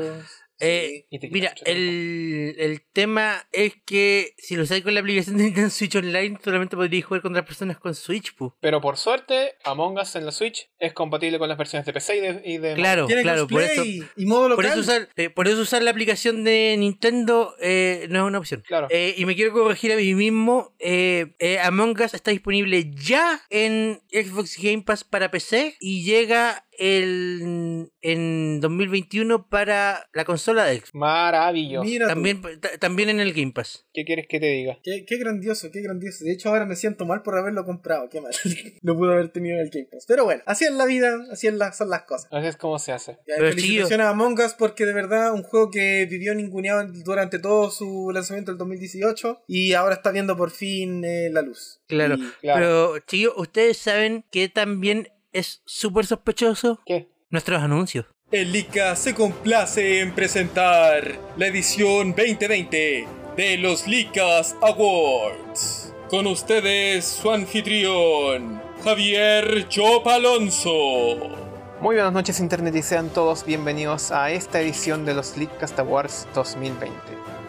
Eh, 0.62 1.05
Mira, 1.32 1.53
el, 1.66 2.55
el 2.57 2.82
tema 2.93 3.47
es 3.51 3.74
que 3.86 4.34
si 4.38 4.55
lo 4.55 4.64
usáis 4.64 4.84
con 4.84 4.93
la 4.93 4.99
aplicación 5.01 5.38
de 5.38 5.45
Nintendo 5.45 5.70
Switch 5.70 5.95
Online, 5.95 6.38
solamente 6.43 6.76
podríais 6.76 7.05
jugar 7.05 7.22
contra 7.22 7.43
personas 7.45 7.78
con 7.78 7.95
Switch, 7.95 8.34
pu. 8.36 8.53
Pero 8.62 8.80
por 8.82 8.97
suerte, 8.97 9.53
Among 9.64 9.97
Us 9.99 10.16
en 10.16 10.26
la 10.26 10.32
Switch 10.32 10.70
es 10.80 10.93
compatible 10.93 11.39
con 11.39 11.49
las 11.49 11.57
versiones 11.57 11.86
de 11.86 11.93
PC 11.93 12.18
y 12.18 12.20
de... 12.22 12.41
y 12.45 12.57
de- 12.57 12.74
Claro, 12.76 13.07
Tiene 13.07 13.22
claro, 13.24 13.47
por 13.47 13.62
eso, 13.62 13.76
cosplay 13.82 14.03
y 14.18 14.26
modo 14.26 14.55
por 14.55 14.64
local. 14.64 14.72
eso 14.72 14.80
usar, 14.80 15.09
eh, 15.16 15.30
por 15.30 15.47
eso 15.47 15.62
usar 15.62 15.82
la 15.84 15.91
aplicación 15.91 16.43
de 16.43 16.76
Nintendo 16.78 17.55
eh, 17.62 18.05
no 18.09 18.20
es 18.20 18.26
una 18.26 18.39
opción. 18.39 18.64
Claro. 18.68 18.88
Eh, 18.89 19.16
y 19.18 19.26
me 19.26 19.36
quiero 19.36 19.51
corregir 19.53 19.91
a 19.91 19.95
mí 19.95 20.14
mismo. 20.14 20.74
eh, 20.80 21.34
eh, 21.39 21.59
Among 21.59 21.99
Us 22.01 22.14
está 22.14 22.32
disponible 22.32 22.91
ya 22.93 23.41
en 23.49 24.01
Xbox 24.12 24.57
Game 24.62 24.84
Pass 24.84 25.03
para 25.03 25.32
PC 25.32 25.76
y 25.80 26.03
llega 26.03 26.66
el, 26.82 27.91
en 28.01 28.59
2021 28.59 29.47
para 29.49 30.09
la 30.13 30.25
consola 30.25 30.65
de 30.65 30.77
Xbox. 30.77 30.95
Maravilloso. 30.95 31.84
Mira. 31.86 32.07
También, 32.07 32.41
ta- 32.59 32.77
también 32.79 33.09
en 33.09 33.19
el 33.19 33.34
Game 33.34 33.51
Pass. 33.51 33.86
¿Qué 33.93 34.03
quieres 34.03 34.25
que 34.27 34.39
te 34.39 34.47
diga? 34.47 34.77
Qué, 34.84 35.05
qué 35.05 35.17
grandioso, 35.17 35.69
qué 35.71 35.82
grandioso. 35.82 36.25
De 36.25 36.32
hecho, 36.34 36.49
ahora 36.49 36.65
me 36.65 36.75
siento 36.75 37.05
mal 37.05 37.21
por 37.21 37.38
haberlo 37.38 37.63
comprado. 37.65 38.09
Qué 38.09 38.19
mal. 38.21 38.32
no 38.82 38.95
pudo 38.95 39.13
haber 39.13 39.29
tenido 39.29 39.59
el 39.61 39.69
Game 39.69 39.88
Pass. 39.91 40.05
Pero 40.07 40.25
bueno, 40.25 40.41
así 40.45 40.65
es 40.65 40.71
la 40.71 40.86
vida, 40.86 41.15
así 41.32 41.47
es 41.47 41.53
la- 41.53 41.71
son 41.73 41.89
las 41.89 42.03
cosas. 42.03 42.27
Así 42.32 42.47
es 42.47 42.57
como 42.57 42.79
se 42.79 42.91
hace. 42.91 43.13
Ya, 43.27 43.36
Pero, 43.38 43.49
felicitaciones 43.49 44.07
a 44.07 44.09
Among 44.09 44.39
Us 44.39 44.53
porque 44.57 44.86
de 44.86 44.93
verdad 44.93 45.34
un 45.34 45.43
juego 45.43 45.69
que 45.69 46.07
vivió 46.09 46.34
ninguneado 46.36 46.84
durante 47.05 47.39
todo 47.39 47.69
su 47.71 48.11
lanzamiento 48.13 48.51
del 48.51 48.57
2018 48.57 49.43
y 49.47 49.73
ahora 49.73 49.95
está 49.95 50.11
viendo 50.11 50.36
por 50.36 50.51
fin 50.51 51.03
eh, 51.05 51.29
la 51.32 51.41
luz. 51.41 51.82
Claro. 51.88 52.15
Y- 52.15 52.32
Claro. 52.41 52.59
Pero, 52.59 52.99
chicos, 53.05 53.34
ustedes 53.38 53.77
saben 53.77 54.25
que 54.32 54.49
también 54.49 55.09
es 55.32 55.61
súper 55.65 56.05
sospechoso 56.05 56.79
¿Qué? 56.86 57.09
nuestros 57.29 57.61
anuncios. 57.61 58.05
El 58.32 58.51
Lica 58.51 58.95
se 58.95 59.13
complace 59.13 59.99
en 59.99 60.13
presentar 60.13 61.19
la 61.38 61.47
edición 61.47 62.11
2020 62.15 63.07
de 63.36 63.57
los 63.57 63.88
Licas 63.88 64.55
Awards. 64.61 65.93
Con 66.09 66.27
ustedes 66.27 67.05
su 67.05 67.32
anfitrión, 67.32 68.61
Javier 68.84 69.67
Chop 69.67 70.07
Alonso. 70.07 70.69
Muy 71.82 71.95
buenas 71.95 72.13
noches 72.13 72.39
Internet 72.39 72.75
y 72.75 72.82
sean 72.82 73.09
todos 73.09 73.45
bienvenidos 73.45 74.11
a 74.11 74.29
esta 74.32 74.61
edición 74.61 75.03
de 75.03 75.13
los 75.13 75.36
Leadcast 75.38 75.79
Awards 75.79 76.27
2020. 76.34 76.95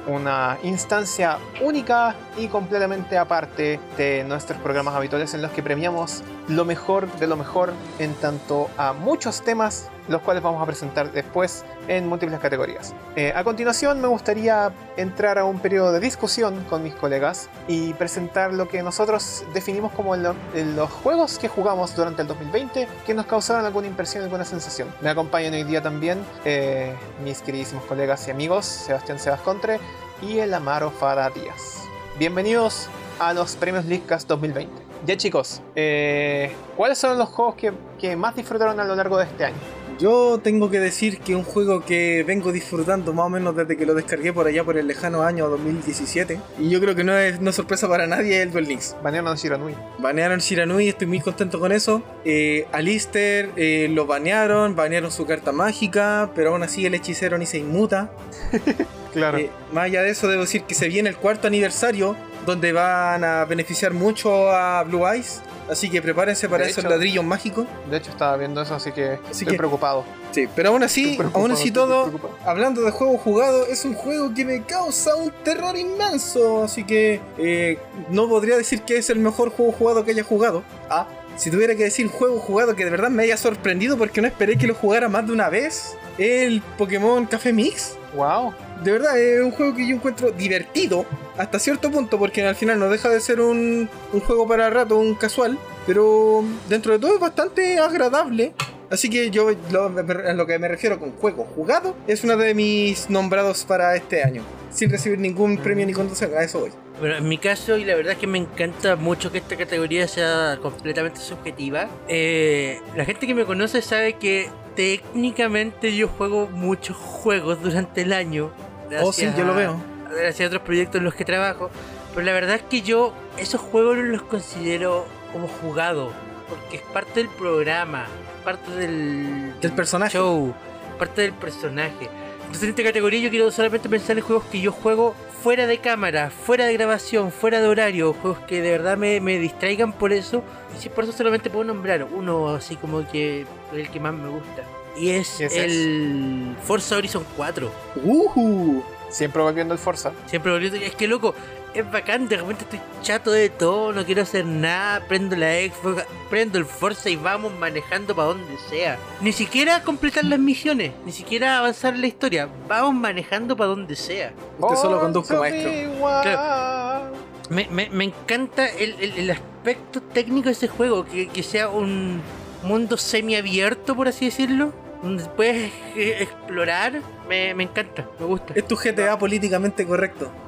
Una 0.07 0.59
instancia 0.65 1.39
única 1.61 2.17
y 2.37 2.49
completamente 2.49 3.17
aparte 3.17 3.79
de 3.97 4.25
nuestros 4.25 4.61
programas 4.61 4.95
habituales 4.95 5.33
en 5.35 5.43
los 5.43 5.53
que 5.53 5.63
premiamos 5.63 6.23
lo 6.49 6.65
mejor 6.65 7.11
de 7.19 7.27
lo 7.27 7.37
mejor 7.37 7.73
en 7.99 8.15
tanto 8.15 8.69
a 8.77 8.93
muchos 8.93 9.43
temas, 9.43 9.89
los 10.09 10.21
cuales 10.23 10.43
vamos 10.43 10.61
a 10.61 10.67
presentar 10.67 11.13
después 11.13 11.65
en 11.87 12.09
múltiples 12.09 12.41
categorías. 12.41 12.95
Eh, 13.15 13.33
a 13.35 13.45
continuación 13.45 14.01
me 14.01 14.09
gustaría 14.09 14.73
entrar 14.97 15.39
a 15.39 15.45
un 15.45 15.61
periodo 15.61 15.93
de 15.93 16.01
discusión 16.01 16.65
con 16.69 16.83
mis 16.83 16.95
colegas 16.95 17.49
y 17.69 17.93
presentar 17.95 18.53
lo 18.53 18.69
que 18.69 18.83
nosotros 18.83 19.45
definimos 19.55 19.93
como 19.93 20.17
lo- 20.17 20.35
los 20.75 20.91
juegos 20.91 21.39
que 21.39 21.49
jugamos 21.49 21.95
durante 21.95 22.23
el 22.23 22.29
2020 22.29 22.89
que 23.07 23.15
nos 23.15 23.27
causaron 23.27 23.65
alguna 23.65 23.87
impresión, 23.87 24.25
alguna 24.25 24.45
sensación. 24.45 24.89
Me 25.01 25.11
acompañan 25.11 25.55
hoy 25.55 25.63
día 25.65 25.83
también 25.83 26.25
eh, 26.45 26.93
mis 27.25 27.41
queridísimos 27.41 27.85
colegas 27.85 28.27
y 28.27 28.33
amigos 28.33 28.67
Sebastián 28.67 29.19
Sebascontre 29.21 29.79
y 30.21 30.39
el 30.39 30.53
Amaro 30.55 30.91
Fada 30.91 31.31
Díaz. 31.31 31.85
Bienvenidos 32.19 32.89
a 33.21 33.33
los 33.33 33.55
premios 33.57 33.85
Leadcast 33.85 34.29
2020. 34.29 34.92
Ya 35.05 35.17
chicos, 35.17 35.61
eh, 35.75 36.53
¿cuáles 36.77 36.99
son 36.99 37.19
los 37.19 37.29
juegos 37.29 37.57
que, 37.57 37.73
que 37.99 38.15
más 38.15 38.37
disfrutaron 38.37 38.79
a 38.79 38.85
lo 38.85 38.95
largo 38.95 39.19
de 39.19 39.25
este 39.25 39.45
año? 39.47 39.57
Yo 39.99 40.41
tengo 40.43 40.71
que 40.71 40.81
decir 40.81 41.19
que 41.21 41.37
un 41.37 41.45
juego 41.45 41.85
que 41.85 42.25
vengo 42.27 42.51
disfrutando 42.51 43.13
más 43.13 43.27
o 43.27 43.29
menos 43.29 43.55
desde 43.55 43.77
que 43.77 43.87
lo 43.87 43.95
descargué 43.95 44.33
por 44.33 44.47
allá 44.47 44.65
por 44.65 44.77
el 44.77 44.87
lejano 44.87 45.23
año 45.23 45.49
2017 45.49 46.41
y 46.59 46.71
yo 46.71 46.81
creo 46.81 46.95
que 46.95 47.05
no 47.05 47.17
es, 47.17 47.41
no 47.41 47.51
es 47.51 47.57
sorpresa 47.57 47.89
para 47.89 48.07
nadie 48.07 48.43
el 48.43 48.51
Duel 48.51 48.67
Links. 48.67 48.97
Banearon 49.03 49.37
Shiranui. 49.37 49.75
Banearon 49.99 50.39
Shiranui, 50.39 50.89
estoy 50.89 51.07
muy 51.07 51.21
contento 51.21 51.61
con 51.61 51.73
eso. 51.73 52.03
Eh, 52.25 52.67
Alistair 52.73 53.51
eh, 53.57 53.89
lo 53.91 54.07
banearon, 54.07 54.75
banearon 54.75 55.13
su 55.13 55.27
carta 55.27 55.53
mágica, 55.53 56.31
pero 56.35 56.51
aún 56.51 56.63
así 56.63 56.87
el 56.87 56.95
hechicero 56.95 57.39
ni 57.39 57.47
se 57.47 57.59
inmuta. 57.59 58.11
Claro. 59.13 59.37
Eh, 59.37 59.51
más 59.75 59.85
allá 59.85 60.01
de 60.01 60.09
eso, 60.09 60.27
debo 60.27 60.41
decir 60.41 60.63
que 60.63 60.75
se 60.75 60.89
viene 60.89 61.11
el 61.11 61.17
cuarto 61.17 61.47
aniversario, 61.47 62.17
donde 62.47 62.73
van 62.73 63.25
a 63.25 63.45
beneficiar 63.45 63.93
mucho 63.93 64.51
a 64.51 64.83
Blue 64.85 65.07
Eyes. 65.07 65.41
Así 65.71 65.89
que 65.89 66.03
prepárense 66.03 66.49
para 66.49 66.65
esos 66.67 66.83
ladrillos 66.85 67.25
mágicos. 67.25 67.67
De 67.89 67.97
hecho 67.97 68.11
estaba 68.11 68.37
viendo 68.37 68.61
eso, 68.61 68.75
así 68.75 68.91
que 68.93 69.13
Así 69.13 69.31
estoy 69.31 69.47
que- 69.53 69.57
preocupado. 69.59 70.05
Sí, 70.33 70.49
pero 70.57 70.71
aún 70.71 70.83
así, 70.83 71.19
aún 71.35 71.53
así 71.53 71.71
todo, 71.71 72.11
hablando 72.45 72.81
de 72.83 72.91
juego 72.91 73.17
jugado, 73.19 73.67
es 73.67 73.85
un 73.85 73.95
juego 73.95 74.33
que 74.35 74.45
me 74.45 74.63
causa 74.65 75.15
un 75.15 75.31
terror 75.45 75.77
inmenso. 75.77 76.65
Así 76.65 76.85
que 76.85 77.21
eh, 77.39 77.79
no 78.11 78.29
podría 78.29 78.57
decir 78.57 78.83
que 78.83 78.97
es 78.97 79.09
el 79.11 79.19
mejor 79.21 79.51
juego 79.51 79.73
jugado 79.73 80.05
que 80.05 80.11
haya 80.11 80.25
jugado. 80.25 80.63
Ah, 80.91 81.07
si 81.37 81.51
tuviera 81.51 81.75
que 81.77 81.85
decir 81.85 82.09
juego 82.09 82.39
jugado 82.41 82.75
que 82.75 82.85
de 82.85 82.91
verdad 82.91 83.09
me 83.11 83.23
haya 83.23 83.37
sorprendido 83.37 83.97
porque 83.97 84.21
no 84.21 84.27
esperé 84.27 84.59
que 84.59 84.67
lo 84.67 84.75
jugara 84.75 85.09
más 85.09 85.27
de 85.27 85.33
una 85.33 85.49
vez, 85.49 85.97
el 86.19 86.61
Pokémon 86.77 87.25
Café 87.27 87.53
Mix. 87.53 87.97
Wow. 88.15 88.53
De 88.83 88.91
verdad, 88.93 89.19
es 89.19 89.41
un 89.43 89.53
juego 89.53 89.75
que 89.75 89.87
yo 89.87 89.95
encuentro 89.95 90.31
divertido 90.33 91.07
hasta 91.39 91.59
cierto 91.59 91.91
punto, 91.91 92.19
porque 92.19 92.45
al 92.45 92.57
final 92.57 92.79
no 92.79 92.89
deja 92.89 93.09
de 93.09 93.21
ser 93.21 93.41
un, 93.41 93.89
un 94.13 94.21
juego 94.21 94.47
para 94.47 94.71
rato, 94.71 94.99
un 94.99 95.15
casual, 95.15 95.57
pero 95.87 96.45
dentro 96.69 96.93
de 96.93 96.99
todo 96.99 97.15
es 97.15 97.21
bastante 97.21 97.79
agradable. 97.79 98.53
Así 98.91 99.09
que 99.09 99.31
yo 99.31 99.49
lo, 99.71 99.89
lo 99.89 100.47
que 100.47 100.59
me 100.59 100.69
refiero 100.69 100.99
con 100.99 101.13
juego 101.13 101.45
jugado 101.55 101.97
es 102.07 102.25
uno 102.25 102.37
de 102.37 102.55
mis 102.55 103.09
nombrados 103.09 103.65
para 103.65 103.97
este 103.97 104.23
año, 104.23 104.43
sin 104.71 104.91
recibir 104.91 105.19
ningún 105.19 105.57
premio 105.57 105.87
ni 105.87 105.95
condición, 105.95 106.31
a 106.37 106.43
eso 106.43 106.61
voy. 106.61 106.71
Bueno, 107.01 107.17
en 107.17 107.27
mi 107.27 107.39
caso, 107.39 107.79
y 107.79 107.85
la 107.85 107.95
verdad 107.95 108.13
es 108.13 108.19
que 108.19 108.27
me 108.27 108.37
encanta 108.37 108.97
mucho 108.97 109.33
que 109.33 109.39
esta 109.39 109.57
categoría 109.57 110.07
sea 110.07 110.59
completamente 110.61 111.21
subjetiva. 111.21 111.89
eh, 112.09 112.81
la 112.95 113.05
gente 113.07 113.27
que 113.27 113.35
me 113.35 113.47
conoce 113.47 113.81
sabe 113.81 114.15
que 114.15 114.51
técnicamente 114.77 115.97
yo 115.97 116.09
juego 116.09 116.49
muchos 116.49 116.97
juegos 116.97 117.63
durante 117.63 118.03
el 118.03 118.13
año. 118.13 118.53
Oh, 119.01 119.13
sí, 119.13 119.29
yo 119.37 119.45
lo 119.45 119.55
veo. 119.55 119.77
Gracias 120.11 120.41
a 120.41 120.47
otros 120.49 120.63
proyectos 120.63 120.99
en 120.99 121.05
los 121.05 121.15
que 121.15 121.25
trabajo. 121.25 121.71
Pero 122.15 122.27
la 122.27 122.33
verdad 122.33 122.57
es 122.57 122.63
que 122.63 122.83
yo 122.83 123.15
esos 123.39 123.61
juegos 123.61 123.97
no 123.97 124.03
los 124.03 124.23
considero 124.23 125.07
como 125.33 125.49
jugado. 125.49 126.13
Porque 126.49 126.77
es 126.77 126.83
parte 126.83 127.21
del 127.21 127.29
programa, 127.31 128.07
parte 128.45 128.71
del, 128.73 129.59
Del 129.61 129.73
personaje. 129.73 130.13
show, 130.13 130.53
parte 130.99 131.23
del 131.23 131.33
personaje. 131.33 132.11
Entonces 132.41 132.65
en 132.65 132.69
esta 132.71 132.83
categoría 132.83 133.21
yo 133.21 133.31
quiero 133.31 133.51
solamente 133.51 133.89
pensar 133.89 134.19
en 134.19 134.25
juegos 134.25 134.45
que 134.53 134.61
yo 134.61 134.73
juego 134.73 135.15
fuera 135.43 135.67
de 135.67 135.79
cámara, 135.79 136.29
fuera 136.31 136.67
de 136.67 136.75
grabación, 136.75 137.33
fuera 137.33 137.63
de 137.63 137.69
horario, 137.69 138.13
juegos 138.13 138.41
que 138.41 138.61
de 138.61 138.71
verdad 138.73 138.99
me, 138.99 139.19
me 139.21 139.39
distraigan 139.39 139.95
por 139.95 140.13
eso. 140.13 140.43
Y 140.77 140.83
si 140.83 140.91
por 140.91 141.05
eso 141.05 141.15
solamente 141.15 141.49
puedo 141.49 141.65
nombrar 141.65 142.05
uno 142.05 142.51
así 142.51 142.77
como 142.77 143.09
que 143.09 143.47
el 143.73 143.89
que 143.89 144.01
más 144.01 144.13
me 144.13 144.29
gusta. 144.29 144.63
Y 144.97 145.11
es 145.11 145.41
el 145.41 146.55
Forza 146.65 146.97
Horizon 146.97 147.25
4. 147.37 147.71
Uh, 148.05 148.81
Siempre 149.09 149.43
volviendo 149.43 149.75
el 149.75 149.81
Forza. 149.81 150.13
Siempre 150.27 150.53
volviendo, 150.53 150.79
es 150.79 150.95
que 150.95 151.07
loco, 151.07 151.35
es 151.75 151.91
bacán, 151.91 152.29
de 152.29 152.37
repente 152.39 152.65
estoy 152.65 152.81
chato 153.03 153.31
de 153.31 153.51
todo, 153.51 153.93
no 153.93 154.05
quiero 154.07 154.23
hacer 154.23 154.45
nada, 154.47 155.07
prendo 155.07 155.37
la 155.37 155.53
Xbox, 155.53 156.05
prendo 156.31 156.57
el 156.59 156.65
Forza 156.65 157.11
y 157.11 157.17
vamos 157.17 157.53
manejando 157.59 158.15
para 158.17 158.29
donde 158.29 158.57
sea. 158.71 158.99
Ni 159.21 159.33
siquiera 159.33 159.83
completar 159.83 160.25
las 160.25 160.39
misiones, 160.39 160.93
ni 161.05 161.13
siquiera 161.13 161.59
avanzar 161.59 161.95
en 161.95 162.01
la 162.01 162.07
historia, 162.07 162.49
vamos 162.69 162.95
manejando 162.95 163.55
para 163.57 163.69
donde 163.69 163.97
sea. 163.97 164.33
usted 164.59 164.77
solo 164.77 164.99
conduzca, 165.01 165.39
maestro. 165.39 165.71
wild. 165.71 167.17
Me, 167.51 167.69
me- 167.71 167.91
me 167.91 168.05
encanta 168.05 168.67
el, 168.67 168.95
el- 168.99 169.19
el 169.19 169.31
aspecto 169.31 170.01
técnico 170.01 170.47
de 170.47 170.53
ese 170.53 170.69
juego, 170.69 171.05
que, 171.05 171.29
que 171.29 171.43
sea 171.43 171.69
un 171.69 172.23
mundo 172.63 172.97
semiabierto, 172.97 173.95
por 173.95 174.09
así 174.09 174.27
decirlo, 174.27 174.73
donde 175.03 175.25
puedes 175.25 175.73
eh, 175.97 176.19
explorar, 176.21 177.01
me, 177.29 177.55
me 177.55 177.65
encanta, 177.65 178.07
me 178.19 178.27
gusta. 178.27 178.55
Es 178.55 178.67
tu 178.67 178.77
GTA 178.77 179.19
políticamente 179.19 179.87
correcto. 179.87 180.31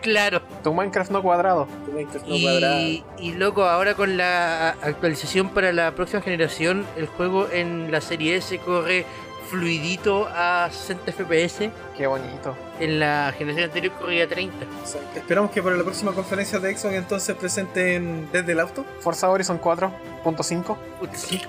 Claro. 0.00 0.40
Tu 0.62 0.72
Minecraft 0.72 1.10
no 1.10 1.22
cuadrado. 1.22 1.66
Tu 1.84 1.92
Minecraft 1.92 2.26
no 2.26 2.36
cuadrado. 2.40 2.80
Y, 2.80 3.04
y 3.18 3.32
loco, 3.34 3.64
ahora 3.64 3.94
con 3.94 4.16
la 4.16 4.70
actualización 4.70 5.50
para 5.50 5.72
la 5.72 5.90
próxima 5.92 6.22
generación, 6.22 6.86
el 6.96 7.06
juego 7.08 7.48
en 7.50 7.90
la 7.90 8.00
serie 8.00 8.36
S 8.36 8.56
corre 8.58 9.04
fluidito 9.48 10.28
a 10.30 10.68
60 10.70 11.12
FPS. 11.12 11.70
Qué 11.96 12.06
bonito. 12.06 12.56
En 12.78 13.00
la 13.00 13.32
generación 13.36 13.64
anterior 13.66 13.94
corría 13.94 14.24
a 14.24 14.28
30. 14.28 14.66
O 14.82 14.86
sea, 14.86 15.00
Esperamos 15.14 15.50
que 15.50 15.62
para 15.62 15.76
la 15.76 15.82
próxima 15.82 16.12
conferencia 16.12 16.58
de 16.58 16.76
Xbox 16.76 16.94
entonces 16.94 17.36
presenten 17.36 18.28
desde 18.32 18.52
el 18.52 18.60
auto. 18.60 18.84
Forza 19.00 19.28
Horizon 19.28 19.60
4.5. 19.60 20.76
Puta, 21.00 21.14
sí. 21.16 21.40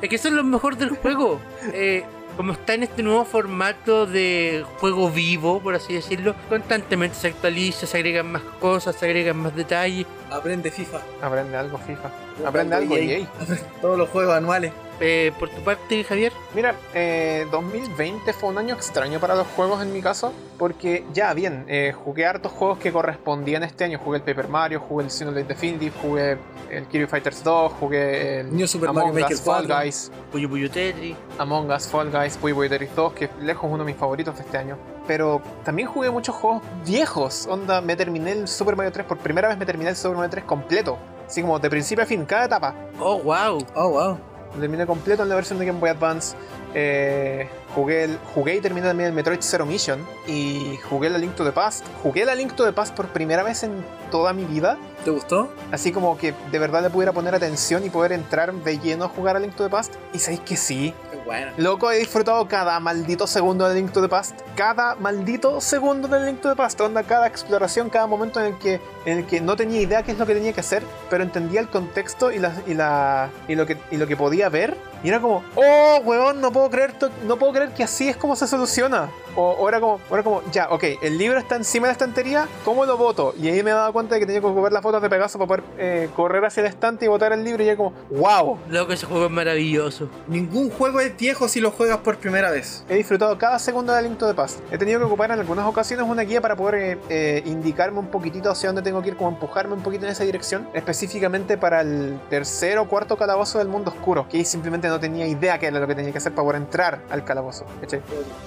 Es 0.00 0.08
que 0.08 0.16
eso 0.16 0.28
es 0.28 0.34
lo 0.34 0.44
mejor 0.44 0.76
del 0.76 0.90
juego. 0.90 1.40
Eh, 1.72 2.04
como 2.36 2.52
está 2.52 2.74
en 2.74 2.84
este 2.84 3.02
nuevo 3.02 3.24
formato 3.24 4.06
de 4.06 4.64
juego 4.78 5.10
vivo, 5.10 5.60
por 5.60 5.74
así 5.74 5.94
decirlo, 5.94 6.36
constantemente 6.48 7.16
se 7.16 7.26
actualiza, 7.26 7.84
se 7.84 7.96
agregan 7.96 8.30
más 8.30 8.42
cosas, 8.60 8.94
se 8.94 9.06
agregan 9.06 9.38
más 9.38 9.56
detalles. 9.56 10.06
Aprende 10.30 10.70
FIFA. 10.70 11.00
Aprende 11.20 11.56
algo 11.56 11.78
FIFA. 11.78 12.12
Aprende 12.46 12.76
algo 12.76 12.96
EA. 12.96 13.26
Todos 13.80 13.98
los 13.98 14.08
juegos 14.08 14.34
anuales. 14.34 14.72
Eh, 15.00 15.32
por 15.38 15.48
tu 15.48 15.60
parte, 15.62 16.02
Javier, 16.02 16.32
Mira, 16.54 16.74
eh, 16.92 17.46
2020 17.52 18.32
fue 18.32 18.48
un 18.48 18.58
año 18.58 18.74
extraño 18.74 19.20
para 19.20 19.36
los 19.36 19.46
juegos 19.48 19.80
en 19.80 19.92
mi 19.92 20.02
caso, 20.02 20.32
porque 20.58 21.04
ya 21.12 21.34
bien, 21.34 21.66
eh, 21.68 21.92
jugué 21.92 22.26
hartos 22.26 22.50
juegos 22.50 22.78
que 22.78 22.90
correspondían 22.90 23.62
este 23.62 23.84
año. 23.84 23.98
Jugué 23.98 24.18
el 24.18 24.24
Paper 24.24 24.48
Mario, 24.48 24.80
jugué 24.80 25.04
el 25.04 25.10
Xenoblade 25.10 25.46
Definitive, 25.46 25.92
jugué 26.02 26.38
el 26.70 26.86
Kirby 26.86 27.06
Fighters 27.06 27.44
2, 27.44 27.72
jugué 27.74 28.40
el 28.40 28.56
New 28.56 28.66
Super 28.66 28.88
Among 28.88 29.08
Mario 29.08 29.20
Maker 29.20 29.36
Us, 29.36 29.42
Fall 29.42 29.66
4. 29.66 29.84
Guys, 29.84 30.10
Puyo 30.32 30.48
Puyo 30.48 30.70
Tetris. 30.70 31.16
Among 31.38 31.70
Us, 31.70 31.86
Fall 31.86 32.10
Guys, 32.10 32.36
Puyo 32.36 32.56
Puyo 32.56 32.70
Tetris 32.70 32.94
2, 32.96 33.12
que 33.12 33.30
lejos 33.40 33.70
uno 33.70 33.84
de 33.84 33.92
mis 33.92 33.96
favoritos 33.96 34.34
de 34.36 34.42
este 34.42 34.58
año. 34.58 34.76
Pero 35.06 35.40
también 35.64 35.86
jugué 35.86 36.10
muchos 36.10 36.34
juegos 36.34 36.62
viejos. 36.84 37.46
Onda, 37.46 37.80
me 37.80 37.94
terminé 37.94 38.32
el 38.32 38.48
Super 38.48 38.74
Mario 38.74 38.90
3, 38.90 39.06
por 39.06 39.18
primera 39.18 39.48
vez 39.48 39.58
me 39.58 39.66
terminé 39.66 39.90
el 39.90 39.96
Super 39.96 40.16
Mario 40.16 40.30
3 40.30 40.44
completo. 40.44 40.98
Así 41.28 41.42
como 41.42 41.58
de 41.58 41.68
principio 41.68 42.04
a 42.04 42.06
fin, 42.06 42.24
cada 42.24 42.46
etapa. 42.46 42.74
Oh, 42.98 43.18
wow. 43.18 43.58
Oh, 43.74 43.90
wow. 43.90 44.18
Lo 44.54 44.60
terminé 44.60 44.86
completo 44.86 45.22
en 45.22 45.28
la 45.28 45.34
versión 45.34 45.58
de 45.58 45.66
Game 45.66 45.78
Boy 45.78 45.90
Advance. 45.90 46.34
Eh, 46.74 47.46
jugué, 47.78 48.04
el- 48.04 48.18
jugué 48.34 48.56
y 48.56 48.60
terminé 48.60 48.86
también 48.88 49.08
el 49.08 49.14
Metroid 49.14 49.38
Zero 49.40 49.64
Mission. 49.64 50.04
Y 50.26 50.78
jugué 50.88 51.08
la 51.10 51.18
Link 51.18 51.34
to 51.34 51.44
the 51.44 51.52
Past. 51.52 51.84
Jugué 52.02 52.24
la 52.24 52.34
Link 52.34 52.54
to 52.54 52.64
the 52.64 52.72
Past 52.72 52.94
por 52.94 53.06
primera 53.08 53.42
vez 53.42 53.62
en 53.62 53.84
toda 54.10 54.32
mi 54.32 54.44
vida. 54.44 54.76
¿Te 55.04 55.10
gustó? 55.10 55.48
Así 55.70 55.92
como 55.92 56.18
que 56.18 56.34
de 56.50 56.58
verdad 56.58 56.82
le 56.82 56.90
pudiera 56.90 57.12
poner 57.12 57.34
atención 57.34 57.84
y 57.84 57.90
poder 57.90 58.12
entrar 58.12 58.52
de 58.52 58.78
lleno 58.78 59.04
a 59.04 59.08
jugar 59.08 59.36
a 59.36 59.38
Link 59.38 59.54
to 59.54 59.64
the 59.64 59.70
Past. 59.70 59.94
Y 60.12 60.18
sabéis 60.18 60.40
que 60.40 60.56
sí. 60.56 60.92
Qué 61.10 61.16
bueno. 61.24 61.52
Loco, 61.56 61.90
he 61.92 61.98
disfrutado 61.98 62.46
cada 62.48 62.78
maldito 62.80 63.26
segundo 63.26 63.68
de 63.68 63.76
Link 63.76 63.92
to 63.92 64.00
the 64.02 64.08
Past. 64.08 64.40
Cada 64.56 64.96
maldito 64.96 65.60
segundo 65.60 66.08
de 66.08 66.26
Link 66.26 66.40
to 66.40 66.50
the 66.50 66.56
Past. 66.56 66.80
Onda, 66.80 67.04
cada 67.04 67.26
exploración, 67.28 67.90
cada 67.90 68.06
momento 68.06 68.40
en 68.40 68.46
el 68.46 68.58
que, 68.58 68.80
en 69.06 69.18
el 69.18 69.26
que 69.26 69.40
no 69.40 69.54
tenía 69.56 69.80
idea 69.80 70.02
qué 70.02 70.12
es 70.12 70.18
lo 70.18 70.26
que 70.26 70.34
tenía 70.34 70.52
que 70.52 70.60
hacer, 70.60 70.82
pero 71.08 71.22
entendía 71.22 71.60
el 71.60 71.68
contexto 71.68 72.32
y, 72.32 72.38
la, 72.38 72.52
y, 72.66 72.74
la, 72.74 73.30
y, 73.46 73.54
lo, 73.54 73.66
que, 73.66 73.78
y 73.90 73.96
lo 73.98 74.06
que 74.06 74.16
podía 74.16 74.48
ver. 74.48 74.76
Y 75.04 75.08
era 75.10 75.20
como, 75.20 75.44
oh, 75.54 76.00
weón, 76.04 76.40
no 76.40 76.50
puedo 76.50 76.68
creer, 76.70 76.92
no 77.24 77.36
puedo 77.38 77.52
creer 77.52 77.67
que 77.74 77.84
así 77.84 78.08
es 78.08 78.16
como 78.16 78.36
se 78.36 78.46
soluciona. 78.46 79.10
O, 79.36 79.50
o 79.50 79.68
era 79.68 79.78
como, 79.78 80.00
era 80.10 80.22
como, 80.22 80.42
ya, 80.50 80.68
ok, 80.70 80.82
el 81.00 81.16
libro 81.16 81.38
está 81.38 81.54
encima 81.54 81.86
de 81.86 81.90
la 81.90 81.92
estantería, 81.92 82.48
¿cómo 82.64 82.84
lo 82.84 82.96
voto? 82.96 83.34
Y 83.38 83.48
ahí 83.48 83.62
me 83.62 83.70
daba 83.70 83.92
cuenta 83.92 84.14
de 84.14 84.20
que 84.20 84.26
tenía 84.26 84.40
que 84.40 84.46
ocupar 84.48 84.72
las 84.72 84.82
fotos 84.82 85.00
de 85.00 85.08
Pegaso 85.08 85.38
para 85.38 85.46
poder 85.46 85.64
eh, 85.78 86.08
correr 86.16 86.44
hacia 86.44 86.62
el 86.62 86.66
estante 86.66 87.04
y 87.04 87.08
botar 87.08 87.32
el 87.32 87.44
libro. 87.44 87.62
Y 87.62 87.68
era 87.68 87.76
como, 87.76 87.92
wow, 88.10 88.58
Loco, 88.68 88.92
ese 88.92 89.06
juego 89.06 89.26
es 89.26 89.30
maravilloso. 89.30 90.08
Ningún 90.26 90.70
juego 90.70 91.00
es 91.00 91.16
viejo 91.16 91.48
si 91.48 91.60
lo 91.60 91.70
juegas 91.70 91.98
por 91.98 92.16
primera 92.16 92.50
vez. 92.50 92.84
He 92.88 92.96
disfrutado 92.96 93.38
cada 93.38 93.58
segundo 93.58 93.92
de 93.92 94.02
Link 94.02 94.18
to 94.18 94.26
the 94.26 94.34
Past. 94.34 94.60
He 94.72 94.78
tenido 94.78 94.98
que 94.98 95.04
ocupar 95.04 95.30
en 95.30 95.38
algunas 95.38 95.66
ocasiones 95.66 96.06
una 96.08 96.22
guía 96.22 96.40
para 96.40 96.56
poder 96.56 96.74
eh, 96.74 96.98
eh, 97.08 97.42
indicarme 97.46 98.00
un 98.00 98.08
poquitito 98.08 98.50
hacia 98.50 98.70
dónde 98.70 98.82
tengo 98.82 99.02
que 99.02 99.10
ir, 99.10 99.16
como 99.16 99.30
empujarme 99.30 99.74
un 99.74 99.82
poquito 99.82 100.06
en 100.06 100.12
esa 100.12 100.24
dirección. 100.24 100.68
Específicamente 100.74 101.56
para 101.56 101.82
el 101.82 102.18
tercer 102.28 102.78
o 102.78 102.88
cuarto 102.88 103.16
calabozo 103.16 103.58
del 103.58 103.68
mundo 103.68 103.90
oscuro, 103.90 104.26
que 104.28 104.38
ahí 104.38 104.44
simplemente 104.44 104.88
no 104.88 104.98
tenía 104.98 105.26
idea 105.26 105.58
qué 105.58 105.66
era 105.66 105.78
lo 105.78 105.86
que 105.86 105.94
tenía 105.94 106.12
que 106.12 106.18
hacer 106.18 106.32
para 106.32 106.44
poder 106.44 106.62
entrar 106.62 107.00
al 107.10 107.24
calabozo. 107.24 107.47
¿Cachai? 107.80 108.00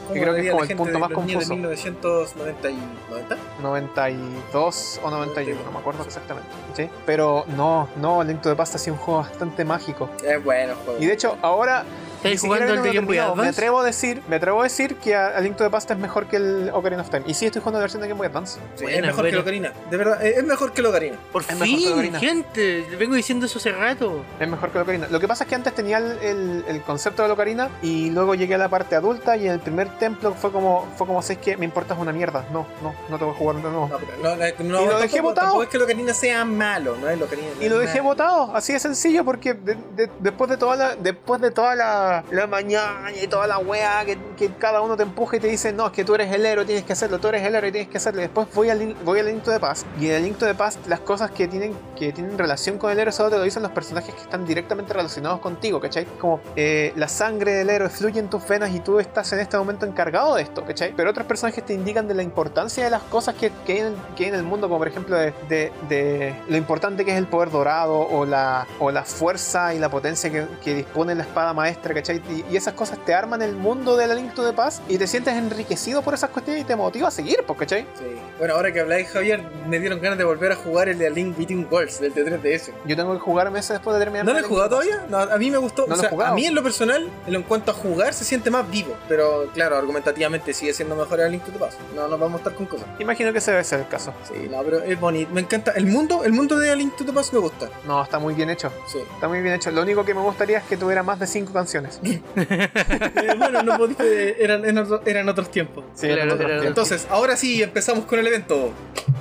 ¿Cómo 0.07 0.21
creo 0.21 0.33
que 0.35 0.41
es 0.41 0.51
como 0.51 0.63
el 0.63 0.77
punto 0.77 0.99
más 0.99 1.11
confuso. 1.11 1.39
de 1.39 1.55
1990 1.55 2.69
y 2.69 2.79
90? 3.09 3.37
92 3.61 4.99
o 5.03 5.09
91, 5.09 5.63
no 5.63 5.71
me 5.71 5.79
acuerdo 5.79 6.03
exactamente. 6.03 6.49
¿cachai? 6.69 6.89
Pero 7.05 7.45
no, 7.55 7.87
no, 7.97 8.23
Link 8.23 8.41
to 8.41 8.49
the 8.49 8.55
Past 8.55 8.75
ha 8.75 8.77
sido 8.77 8.95
un 8.95 8.99
juego 8.99 9.21
bastante 9.21 9.65
mágico. 9.65 10.09
Es 10.23 10.43
bueno 10.43 10.73
el 10.73 10.77
juego. 10.77 11.01
Y 11.01 11.05
de 11.05 11.13
hecho, 11.13 11.37
ahora 11.41 11.85
Ni 12.23 12.31
¿Estás 12.31 12.41
siquiera 12.41 12.65
jugando 12.65 12.73
el 12.73 12.83
de 12.83 12.93
Game 12.95 13.07
Boy 13.07 13.15
terminado. 13.15 13.35
Me 13.35 13.41
Advance? 13.43 13.59
atrevo 13.59 13.79
a 13.79 13.83
decir, 13.85 14.21
me 14.29 14.35
atrevo 14.35 14.59
a 14.61 14.63
decir 14.63 14.95
que 14.97 15.15
a, 15.15 15.27
a 15.29 15.39
Link 15.41 15.55
to 15.57 15.63
the 15.63 15.69
Past 15.69 15.89
es 15.91 15.97
mejor 15.97 16.27
que 16.27 16.35
el 16.37 16.69
Ocarina 16.73 17.01
of 17.01 17.09
Time. 17.09 17.23
Y 17.25 17.33
sí, 17.33 17.45
estoy 17.47 17.61
jugando 17.61 17.79
la 17.79 17.83
versión 17.83 18.01
de 18.01 18.07
Game 18.07 18.17
Boy 18.19 18.27
Advance. 18.27 18.59
Sí, 18.75 18.85
es 18.87 19.01
mejor 19.01 19.25
que 19.25 19.31
Locarina. 19.31 19.73
De 19.89 19.97
verdad, 19.97 20.23
es 20.25 20.37
es 20.37 20.43
mejor 20.43 20.71
que 20.73 20.81
Locarina. 20.81 21.17
Por 21.31 21.41
Es 21.41 21.47
fin, 21.57 21.91
Ocarina. 21.93 22.19
gente. 22.19 22.85
Le 22.89 22.95
vengo 22.97 23.15
diciendo 23.15 23.45
eso 23.45 23.57
hace 23.59 23.71
rato. 23.71 24.23
Es 24.39 24.47
mejor 24.47 24.69
que 24.71 24.77
el 24.77 24.83
Ocarina. 24.83 25.07
Lo 25.09 25.19
que 25.19 25.27
pasa 25.27 25.43
es 25.45 25.49
que 25.49 25.55
antes 25.55 25.73
tenía 25.73 25.97
el, 25.97 26.11
el- 26.21 26.65
el 26.67 26.81
concepto 26.81 27.21
de 27.23 27.27
la 27.29 27.33
Ocarina 27.33 27.69
y 27.81 28.09
luego 28.11 28.35
llegué 28.35 28.55
a 28.55 28.57
la 28.59 28.69
parte 28.69 28.95
adulta 28.95 29.35
y 29.37 29.47
en 29.47 29.53
el 29.53 29.59
primer 29.59 29.89
templo 29.97 30.33
fue 30.33 30.51
como, 30.51 30.87
fue 30.97 31.07
como, 31.07 31.21
¿sabes 31.21 31.39
que 31.39 31.57
Me 31.57 31.65
importas 31.65 31.97
una 31.99 32.11
mierda. 32.13 32.45
No, 32.51 32.65
no, 32.83 32.93
no 33.09 33.17
te 33.17 33.23
voy 33.25 33.33
a 33.33 33.37
jugar 33.37 33.55
de 33.57 33.61
nuevo. 33.63 33.87
No, 33.87 33.97
no, 33.99 34.35
no, 34.35 34.35
no, 34.35 34.81
Y 34.83 34.85
lo 34.85 34.99
dejé 34.99 35.17
tampoco- 35.17 35.21
botado. 35.23 35.47
Tampoco 35.47 35.63
es 35.63 35.69
que 35.69 35.77
Locarina 35.79 36.13
sea 36.13 36.45
malo, 36.45 36.95
no 36.97 37.09
es 37.09 37.17
Locarina. 37.19 37.47
no 37.55 37.61
Y 37.61 37.65
es 37.65 37.71
lo 37.71 37.79
dejé 37.79 37.97
malo. 37.97 38.09
botado, 38.09 38.55
así 38.55 38.73
de 38.73 38.79
sencillo, 38.79 39.25
porque 39.25 39.53
de- 39.53 39.75
de- 39.95 40.09
después 40.19 40.49
de 40.49 40.57
toda 40.57 40.75
la, 40.75 40.95
después 40.95 41.41
de 41.41 41.51
toda 41.51 41.75
la, 41.75 42.10
la 42.31 42.47
mañana 42.47 43.11
y 43.11 43.27
toda 43.27 43.47
la 43.47 43.57
wea 43.59 44.03
que, 44.05 44.17
cada 44.59 44.81
uno 44.81 44.97
te 44.97 45.03
empuja 45.03 45.37
y 45.37 45.39
te 45.39 45.47
dice, 45.47 45.71
no, 45.71 45.87
es 45.87 45.91
que 45.91 46.03
tú 46.03 46.15
eres 46.15 46.31
el 46.31 46.45
héroe, 46.45 46.65
tienes 46.65 46.83
que 46.83 46.93
hacerlo, 46.93 47.19
tú 47.19 47.27
eres 47.27 47.43
el 47.43 47.55
héroe, 47.55 47.71
tienes 47.71 47.89
que 47.89 47.97
hacerlo. 47.97 48.21
Y 48.21 48.23
después 48.23 48.47
voy 48.53 48.69
al, 48.69 48.95
voy 49.05 49.19
al 49.19 49.41
the 49.41 49.59
Past. 49.59 49.85
Y 49.99 50.07
en 50.07 50.15
el 50.15 50.23
Link 50.23 50.37
to 50.37 50.45
the 50.45 50.55
Past, 50.55 50.85
las 50.87 50.99
cosas 50.99 51.31
que 51.31 51.47
tienen, 51.47 51.75
que 51.95 52.11
tienen 52.11 52.37
relación 52.37 52.77
con 52.77 52.91
el 52.91 52.99
héroe 52.99 53.11
solo 53.11 53.29
te 53.29 53.37
lo 53.37 53.43
dicen 53.43 53.63
los 53.63 53.71
personajes 53.71 54.13
que 54.13 54.21
están 54.21 54.45
directamente 54.45 54.93
relacionados 54.93 55.39
contigo, 55.39 55.79
¿cachai? 55.79 56.05
Como 56.19 56.41
eh, 56.55 56.93
la 56.95 57.07
sangre 57.07 57.53
del 57.53 57.69
héroe 57.69 57.89
fluye 57.89 58.19
en 58.19 58.29
tus 58.29 58.47
venas 58.47 58.71
y 58.71 58.79
tú 58.79 58.99
estás 58.99 59.31
en 59.33 59.39
este 59.39 59.57
momento 59.57 59.85
encargado 59.85 60.35
de 60.35 60.43
esto, 60.43 60.63
¿cachai? 60.65 60.93
Pero 60.95 61.09
otros 61.11 61.25
personajes 61.25 61.65
te 61.65 61.73
indican 61.73 62.07
de 62.07 62.13
la 62.13 62.23
importancia 62.23 62.83
de 62.83 62.89
las 62.89 63.03
cosas 63.03 63.35
que, 63.35 63.51
que, 63.65 63.73
hay, 63.73 64.27
en, 64.27 64.35
el 64.35 64.43
mundo, 64.43 64.67
como 64.67 64.79
por 64.79 64.87
ejemplo 64.87 65.15
de, 65.15 65.33
de- 65.47 65.71
de 65.89 66.35
lo 66.47 66.57
importante 66.57 67.05
que 67.05 67.11
es 67.11 67.17
el 67.17 67.27
poder 67.27 67.51
dorado 67.51 67.99
o 67.99 68.25
la, 68.25 68.67
o 68.79 68.91
la 68.91 69.03
fuerza 69.03 69.73
y 69.73 69.79
la 69.79 69.89
potencia 69.89 70.31
que, 70.31 70.71
dispone 70.73 71.15
la 71.15 71.23
espada 71.23 71.53
maestra. 71.53 71.93
Y, 72.09 72.45
y 72.51 72.57
esas 72.57 72.73
cosas 72.73 72.99
te 73.05 73.13
arman 73.13 73.41
el 73.41 73.55
mundo 73.55 73.95
de 73.95 74.07
la 74.07 74.15
Link 74.15 74.33
to 74.33 74.45
the 74.45 74.53
Past 74.53 74.81
y 74.89 74.97
te 74.97 75.07
sientes 75.07 75.33
enriquecido 75.35 76.01
por 76.01 76.13
esas 76.13 76.29
cuestiones 76.29 76.63
y 76.63 76.65
te 76.65 76.75
motiva 76.75 77.07
a 77.07 77.11
seguir, 77.11 77.43
pues, 77.45 77.59
¿cachai? 77.59 77.81
Sí. 77.97 78.05
Bueno, 78.37 78.55
ahora 78.55 78.71
que 78.73 78.79
habláis, 78.79 79.09
Javier, 79.09 79.43
me 79.67 79.79
dieron 79.79 80.01
ganas 80.01 80.17
de 80.17 80.23
volver 80.23 80.51
a 80.51 80.55
jugar 80.55 80.89
el 80.89 80.97
de 80.97 81.09
Link 81.09 81.37
Between 81.37 81.67
Worlds 81.69 81.99
del 81.99 82.13
T3DS. 82.13 82.71
Yo 82.85 82.95
tengo 82.95 83.13
que 83.13 83.19
jugarme 83.19 83.59
ese 83.59 83.73
después 83.73 83.93
de 83.95 84.03
terminar. 84.03 84.25
¿No 84.25 84.33
lo 84.33 84.39
he 84.39 84.43
jugado 84.43 84.69
todavía? 84.69 85.05
No, 85.09 85.17
a 85.17 85.37
mí 85.37 85.51
me 85.51 85.57
gustó. 85.57 85.85
No 85.87 85.95
o 85.95 85.97
sea, 85.97 86.09
a 86.09 86.33
mí 86.33 86.45
en 86.45 86.55
lo 86.55 86.63
personal, 86.63 87.09
en 87.27 87.43
cuanto 87.43 87.71
a 87.71 87.73
jugar, 87.73 88.13
se 88.13 88.25
siente 88.25 88.49
más 88.49 88.69
vivo. 88.69 88.95
Pero 89.07 89.49
claro, 89.53 89.77
argumentativamente 89.77 90.53
sigue 90.53 90.73
siendo 90.73 90.95
mejor 90.95 91.19
el 91.19 91.31
Link 91.31 91.43
to 91.43 91.51
the 91.51 91.59
Past. 91.59 91.79
No 91.95 92.07
nos 92.07 92.19
vamos 92.19 92.35
a 92.35 92.37
estar 92.39 92.55
con 92.55 92.65
cosas. 92.65 92.87
Imagino 92.99 93.31
que 93.31 93.37
ese 93.39 93.51
debe 93.51 93.63
ser 93.63 93.81
el 93.81 93.87
caso. 93.87 94.13
Sí, 94.23 94.47
no, 94.49 94.61
pero 94.63 94.81
es 94.81 94.99
bonito. 94.99 95.31
Me 95.33 95.41
encanta. 95.41 95.71
El 95.71 95.85
mundo, 95.85 96.23
el 96.23 96.33
mundo 96.33 96.57
de 96.57 96.71
A 96.71 96.75
Link 96.75 96.95
to 96.95 97.05
the 97.05 97.13
Past 97.13 97.33
me 97.33 97.39
gusta. 97.39 97.69
No, 97.85 98.01
está 98.03 98.19
muy 98.19 98.33
bien 98.33 98.49
hecho. 98.49 98.71
Sí. 98.87 98.99
Está 99.13 99.27
muy 99.27 99.41
bien 99.41 99.55
hecho. 99.55 99.71
Lo 99.71 99.81
único 99.81 100.03
que 100.03 100.13
me 100.13 100.21
gustaría 100.21 100.59
es 100.59 100.63
que 100.65 100.77
tuviera 100.77 101.03
más 101.03 101.19
de 101.19 101.27
cinco 101.27 101.53
canciones. 101.53 101.90
Eh, 102.35 103.35
bueno, 103.37 103.61
no 103.63 103.77
podía- 103.77 103.97
eran, 104.39 104.65
eran, 104.65 104.87
eran 105.05 105.29
otros 105.29 105.49
tiempos. 105.51 105.83
Sí, 105.93 106.07
Era- 106.07 106.23
en 106.23 106.31
otros 106.31 106.47
tiempos. 106.47 106.65
Entonces, 106.67 107.07
ahora 107.09 107.35
sí, 107.35 107.61
empezamos 107.61 108.05
con 108.05 108.19
el 108.19 108.27
evento. 108.27 108.71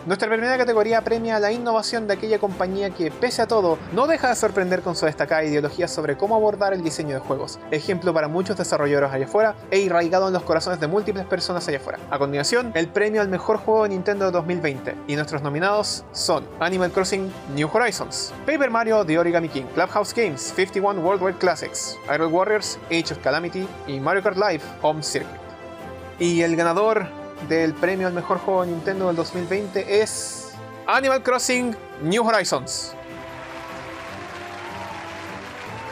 Nuestra 0.07 0.29
primera 0.29 0.57
categoría 0.57 1.03
premia 1.03 1.39
la 1.39 1.53
innovación 1.53 2.07
de 2.07 2.15
aquella 2.15 2.39
compañía 2.39 2.91
que, 2.91 3.11
pese 3.11 3.43
a 3.43 3.47
todo, 3.47 3.79
no 3.93 4.07
deja 4.07 4.29
de 4.31 4.35
sorprender 4.37 4.81
con 4.81 4.97
su 4.97 5.05
destacada 5.07 5.45
ideología 5.45 5.89
sobre 5.89 6.17
cómo 6.17 6.35
abordar 6.35 6.73
el 6.73 6.83
diseño 6.83 7.15
de 7.15 7.21
juegos, 7.21 7.59
ejemplo 7.71 8.15
para 8.15 8.27
muchos 8.29 8.57
desarrolladores 8.57 9.11
allá 9.13 9.27
afuera 9.27 9.55
e 9.71 9.79
irraigado 9.81 10.29
en 10.29 10.33
los 10.33 10.43
corazones 10.43 10.81
de 10.81 10.87
múltiples 10.87 11.27
personas 11.27 11.67
allá 11.69 11.79
afuera. 11.79 11.99
A 12.11 12.19
continuación, 12.19 12.73
el 12.75 12.89
premio 12.89 13.21
al 13.21 13.29
mejor 13.29 13.59
juego 13.59 13.83
de 13.85 13.91
Nintendo 13.91 14.25
de 14.27 14.33
2020, 14.33 14.95
y 15.07 15.17
nuestros 15.17 15.43
nominados 15.43 16.05
son 16.13 16.47
Animal 16.61 16.91
Crossing 16.93 17.31
New 17.55 17.69
Horizons, 17.73 18.33
Paper 18.47 18.71
Mario 18.71 19.05
The 19.05 19.19
Origami 19.19 19.49
King, 19.49 19.65
Clubhouse 19.75 20.15
Games 20.15 20.41
51 20.57 21.01
Worldwide 21.01 21.39
Classics, 21.39 21.97
Idle 22.07 22.27
Age 22.91 23.13
of 23.13 23.19
Calamity 23.19 23.67
y 23.87 24.01
Mario 24.01 24.23
Kart 24.23 24.37
Live 24.37 24.63
Home 24.83 25.03
Circuit. 25.03 25.41
Y 26.19 26.43
el 26.43 26.57
ganador 26.57 27.07
del 27.49 27.75
premio 27.75 28.07
al 28.07 28.13
mejor 28.13 28.39
juego 28.39 28.65
de 28.65 28.73
Nintendo 28.73 29.07
del 29.07 29.17
2020 29.17 30.03
es 30.03 30.53
Animal 30.87 31.23
Crossing 31.23 31.75
New 32.03 32.27
Horizons. 32.27 32.95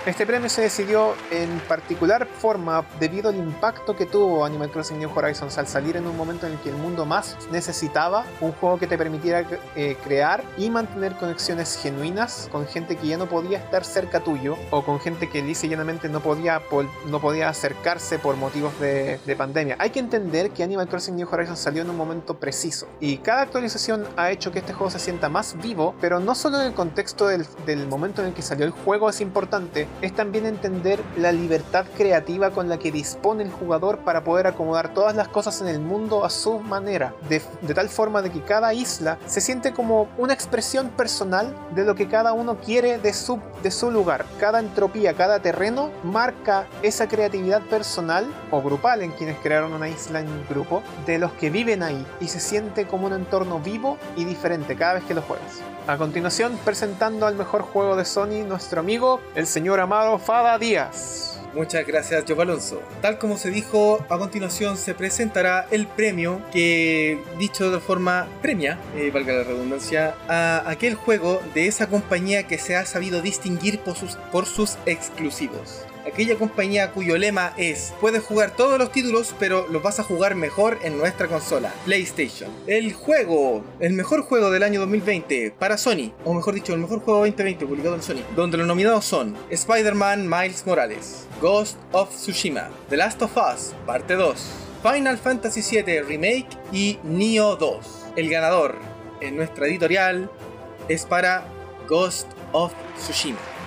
Este 0.07 0.25
premio 0.25 0.49
se 0.49 0.63
decidió 0.63 1.15
en 1.31 1.59
particular 1.69 2.27
forma 2.27 2.85
debido 2.99 3.29
al 3.29 3.37
impacto 3.37 3.95
que 3.95 4.07
tuvo 4.07 4.45
Animal 4.45 4.71
Crossing 4.71 4.99
New 4.99 5.11
Horizons 5.15 5.59
al 5.59 5.67
salir 5.67 5.97
en 5.97 6.07
un 6.07 6.17
momento 6.17 6.47
en 6.47 6.53
el 6.53 6.59
que 6.61 6.71
el 6.71 6.77
mundo 6.77 7.05
más 7.05 7.37
necesitaba 7.51 8.25
un 8.41 8.53
juego 8.53 8.79
que 8.79 8.87
te 8.87 8.97
permitiera 8.97 9.45
eh, 9.77 9.97
crear 10.05 10.45
y 10.57 10.71
mantener 10.71 11.17
conexiones 11.17 11.79
genuinas 11.83 12.49
con 12.51 12.67
gente 12.67 12.97
que 12.97 13.09
ya 13.09 13.19
no 13.19 13.27
podía 13.27 13.59
estar 13.59 13.85
cerca 13.85 14.21
tuyo 14.21 14.57
o 14.71 14.85
con 14.85 15.01
gente 15.01 15.29
que 15.29 15.43
lisa 15.43 15.67
y 15.67 15.71
llanamente 15.71 16.09
no 16.09 16.21
podía, 16.21 16.63
no 17.07 17.21
podía 17.21 17.49
acercarse 17.49 18.19
por 18.19 18.37
motivos 18.37 18.79
de, 18.81 19.19
de 19.27 19.37
pandemia. 19.37 19.77
Hay 19.79 19.91
que 19.91 19.99
entender 19.99 20.53
que 20.53 20.63
Animal 20.63 20.89
Crossing 20.89 21.17
New 21.17 21.29
Horizons 21.31 21.59
salió 21.59 21.83
en 21.83 21.91
un 21.91 21.97
momento 21.97 22.39
preciso 22.39 22.87
y 23.01 23.19
cada 23.19 23.43
actualización 23.43 24.07
ha 24.17 24.31
hecho 24.31 24.53
que 24.53 24.61
este 24.61 24.73
juego 24.73 24.91
se 24.91 25.01
sienta 25.01 25.29
más 25.29 25.57
vivo, 25.61 25.95
pero 26.01 26.21
no 26.21 26.35
solo 26.35 26.61
en 26.61 26.69
el 26.69 26.75
contexto 26.75 27.27
del, 27.27 27.45
del 27.67 27.87
momento 27.89 28.23
en 28.23 28.29
el 28.29 28.35
que 28.35 28.43
salió 28.43 28.65
el 28.65 28.73
juego 28.73 29.11
es 29.11 29.21
importante, 29.21 29.88
es 30.03 30.15
también 30.15 30.47
entender 30.47 31.01
la 31.17 31.33
libertad 31.33 31.87
creativa 31.97 32.51
con 32.51 32.69
la 32.69 32.79
que 32.79 32.93
dispone 32.93 33.43
el 33.43 33.51
jugador 33.51 33.99
para 33.99 34.25
poder 34.25 34.47
acomodar 34.47 34.95
todas 34.95 35.15
las 35.15 35.29
cosas 35.29 35.61
en 35.61 35.69
el 35.69 35.81
mundo 35.81 36.25
a 36.25 36.31
su 36.31 36.59
manera, 36.61 37.15
de, 37.29 37.41
tal 37.75 37.89
forma 37.89 38.23
de 38.23 38.31
que 38.31 38.43
cada 38.43 38.75
isla 38.75 39.19
se 39.27 39.41
siente 39.41 39.73
como 39.73 40.09
una 40.17 40.33
expresión 40.33 40.89
personal 40.91 41.55
de 41.75 41.85
lo 41.85 41.95
que 41.95 42.09
cada 42.09 42.33
uno 42.33 42.59
quiere 42.59 42.99
de 42.99 43.13
su, 43.13 43.41
de 43.63 43.71
su 43.71 43.91
lugar. 43.91 44.25
Cada 44.39 44.61
entropía, 44.61 45.15
cada 45.15 45.41
terreno 45.41 45.91
marca 46.03 46.67
esa 46.83 47.09
creatividad 47.09 47.63
personal 47.63 48.27
o 48.51 48.63
grupal 48.63 49.03
en 49.03 49.13
quienes 49.13 49.39
crearon 49.39 49.73
una 49.73 49.89
isla 49.89 50.21
en 50.21 50.29
grupo 50.49 50.83
de 51.07 51.19
los 51.19 51.33
que 51.33 51.51
viven 51.51 51.83
ahí 51.83 52.07
y 52.21 52.29
se 52.29 52.41
siente 52.41 52.87
como 52.87 53.07
un 53.07 53.13
entorno 53.13 53.61
vivo 53.61 53.99
y 54.17 54.25
diferente 54.25 54.77
cada 54.77 54.95
vez 54.95 55.05
que 55.05 55.15
lo 55.15 55.23
juegas. 55.23 55.63
A 55.89 55.97
continuación, 55.97 56.59
presentando 56.67 57.27
al 57.27 57.35
mejor 57.35 57.63
juego 57.63 57.97
de 57.97 58.05
Sony, 58.05 58.45
nuestro 58.47 58.81
amigo, 58.81 59.21
el 59.35 59.47
señor 59.47 59.78
Amado 59.81 60.19
Fada 60.19 60.59
Díaz. 60.59 61.29
Muchas 61.55 61.87
gracias, 61.87 62.25
Joe 62.29 62.41
Alonso. 62.43 62.83
Tal 63.01 63.19
como 63.19 63.37
se 63.37 63.51
dijo, 63.51 64.05
a 64.09 64.19
continuación 64.19 64.77
se 64.77 64.95
presentará 64.95 65.67
el 65.71 65.87
premio 65.87 66.43
que, 66.53 67.23
dicho 67.39 67.71
de 67.71 67.81
forma 67.81 68.29
premia, 68.43 68.79
eh, 68.95 69.11
valga 69.13 69.33
la 69.33 69.45
redundancia, 69.45 70.15
a 70.29 70.69
aquel 70.69 70.95
juego 70.95 71.41
de 71.55 71.67
esa 71.67 71.89
compañía 71.89 72.47
que 72.47 72.59
se 72.59 72.77
ha 72.77 72.85
sabido 72.85 73.23
distinguir 73.23 73.81
por 73.81 73.97
sus, 73.97 74.17
por 74.31 74.47
sus 74.47 74.77
exclusivos. 74.85 75.88
Aquella 76.09 76.37
compañía 76.37 76.91
cuyo 76.93 77.17
lema 77.17 77.53
es 77.57 77.93
puedes 78.01 78.23
jugar 78.23 78.51
todos 78.57 78.79
los 78.79 78.93
títulos, 78.93 79.35
pero 79.39 79.67
los 79.69 79.83
vas 79.83 80.01
a 80.01 80.03
jugar 80.03 80.35
mejor 80.35 80.79
en 80.83 80.99
nuestra 80.99 81.29
consola, 81.29 81.73
PlayStation. 81.85 82.51
El 82.67 82.93
juego, 82.93 83.65
el 83.81 83.93
mejor 83.93 84.23
juego 84.23 84.51
del 84.51 84.63
año 84.63 84.81
2020 84.81 85.55
para 85.59 85.79
Sony, 85.79 86.13
o 86.25 86.35
mejor 86.35 86.55
dicho, 86.55 86.75
el 86.75 86.81
mejor 86.81 87.01
juego 87.01 87.21
2020 87.21 87.67
publicado 87.67 87.95
en 87.95 88.03
Sony, 88.03 88.23
donde 88.35 88.59
los 88.59 88.67
nominados 88.67 89.05
son 89.05 89.37
Spider-Man 89.51 90.29
Miles 90.29 90.67
Morales, 90.67 91.27
Ghost 91.41 91.79
of 91.93 92.11
Tsushima, 92.11 92.69
The 92.91 92.97
Last 92.97 93.23
of 93.23 93.37
Us, 93.37 93.75
parte 93.87 94.15
2, 94.15 94.51
Final 94.83 95.19
Fantasy 95.19 95.61
VII 95.61 96.03
Remake 96.03 96.49
y 96.73 96.99
Neo 97.03 97.57
2. 97.57 97.87
El 98.17 98.29
ganador 98.31 98.77
en 99.21 99.37
nuestra 99.37 99.67
editorial 99.67 100.31
es 100.89 101.05
para 101.05 101.45
Ghost 101.89 102.29
of 102.53 102.73
Tsushima. 102.97 103.58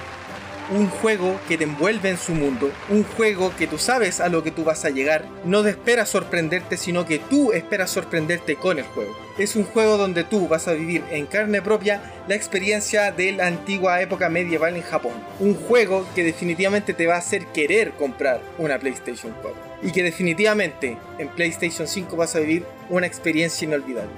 Un 0.72 0.88
juego 0.88 1.38
que 1.50 1.58
te 1.58 1.66
envuelve 1.66 2.10
en 2.10 2.18
su 2.18 2.34
mundo, 2.34 2.72
un 2.88 3.04
juego 3.04 3.54
que 3.58 3.68
tú 3.68 3.78
sabes 3.78 4.22
a 4.22 4.30
lo 4.30 4.42
que 4.42 4.52
tú 4.52 4.64
vas 4.64 4.86
a 4.86 4.90
llegar, 4.90 5.26
no 5.44 5.64
te 5.64 5.72
espera 5.72 6.06
sorprenderte, 6.06 6.78
sino 6.78 7.06
que 7.06 7.20
tú 7.20 7.52
esperas 7.52 7.92
sorprenderte 7.92 8.56
con 8.56 8.80
el 8.80 8.86
juego. 8.86 9.14
Es 9.38 9.58
un 9.58 9.66
juego 9.66 9.98
donde 9.98 10.24
tú 10.24 10.48
vas 10.48 10.70
a 10.70 10.74
vivir 10.74 11.04
en 11.12 11.26
carne 11.26 11.62
propia 11.62 12.02
la 12.26 12.36
experiencia 12.36 13.12
de 13.12 13.34
la 13.34 13.48
antigua 13.48 14.02
época 14.02 14.30
medieval 14.30 14.78
en 14.78 14.84
Japón. 14.84 15.12
Un 15.42 15.56
juego 15.56 16.08
que 16.16 16.24
definitivamente 16.24 16.94
te 16.94 17.06
va 17.06 17.16
a 17.16 17.20
hacer 17.20 17.48
querer 17.48 17.92
comprar 17.92 18.42
una 18.58 18.80
PlayStation 18.80 19.36
4. 19.42 19.60
Y 19.84 19.92
que 19.92 20.04
definitivamente 20.04 20.98
en 21.18 21.28
PlayStation 21.28 21.86
5 21.86 22.16
vas 22.16 22.34
a 22.38 22.40
vivir 22.40 22.66
una 22.90 23.08
experiencia 23.08 23.66
inolvidable. 23.66 24.12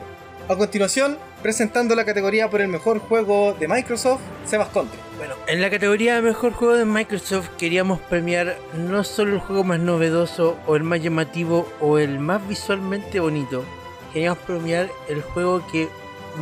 A 0.49 0.55
continuación, 0.55 1.17
presentando 1.41 1.95
la 1.95 2.05
categoría 2.05 2.49
por 2.49 2.61
el 2.61 2.67
mejor 2.67 2.99
juego 2.99 3.53
de 3.53 3.67
Microsoft, 3.67 4.21
Sebas 4.45 4.67
Conte. 4.67 4.97
Bueno, 5.23 5.37
en 5.47 5.61
la 5.61 5.69
categoría 5.69 6.15
de 6.15 6.21
mejor 6.21 6.51
juego 6.51 6.73
de 6.73 6.83
Microsoft 6.83 7.47
queríamos 7.57 8.01
premiar 8.01 8.57
no 8.75 9.05
solo 9.05 9.35
el 9.35 9.39
juego 9.39 9.63
más 9.63 9.79
novedoso 9.79 10.57
o 10.67 10.75
el 10.75 10.83
más 10.83 11.01
llamativo 11.01 11.65
o 11.79 11.97
el 11.97 12.19
más 12.19 12.45
visualmente 12.45 13.21
bonito, 13.21 13.63
queríamos 14.11 14.39
premiar 14.39 14.89
el 15.07 15.21
juego 15.21 15.65
que 15.71 15.87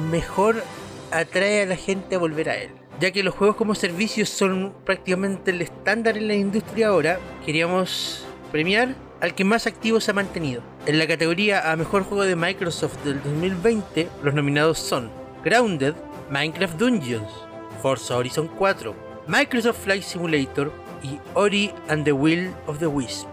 mejor 0.09 0.63
atrae 1.11 1.61
a 1.61 1.65
la 1.67 1.75
gente 1.75 2.15
a 2.15 2.17
volver 2.17 2.49
a 2.49 2.57
él. 2.57 2.71
Ya 2.99 3.11
que 3.11 3.21
los 3.21 3.36
juegos 3.36 3.55
como 3.55 3.75
servicios 3.75 4.29
son 4.29 4.73
prácticamente 4.84 5.51
el 5.51 5.61
estándar 5.61 6.17
en 6.17 6.27
la 6.27 6.34
industria 6.34 6.88
ahora, 6.88 7.19
queríamos 7.45 8.25
premiar 8.51 8.95
al 9.19 9.36
que 9.36 9.43
más 9.43 9.67
activo 9.67 9.99
se 9.99 10.09
ha 10.09 10.15
mantenido. 10.15 10.63
En 10.88 10.97
la 10.97 11.05
categoría 11.05 11.71
a 11.71 11.75
mejor 11.75 12.01
juego 12.01 12.23
de 12.23 12.36
Microsoft 12.36 12.97
del 13.03 13.21
2020, 13.21 14.07
los 14.23 14.34
nominados 14.34 14.79
son 14.79 15.11
Grounded, 15.43 15.93
Minecraft 16.32 16.79
Dungeons, 16.79 17.51
Forza 17.82 18.15
Horizon 18.15 18.47
4, 18.47 18.95
Microsoft 19.27 19.84
Flight 19.84 20.03
Simulator 20.03 20.71
y 21.01 21.19
Ori 21.34 21.73
and 21.89 22.05
the 22.05 22.11
Will 22.11 22.53
of 22.67 22.77
the 22.77 22.86
Wisp. 22.86 23.27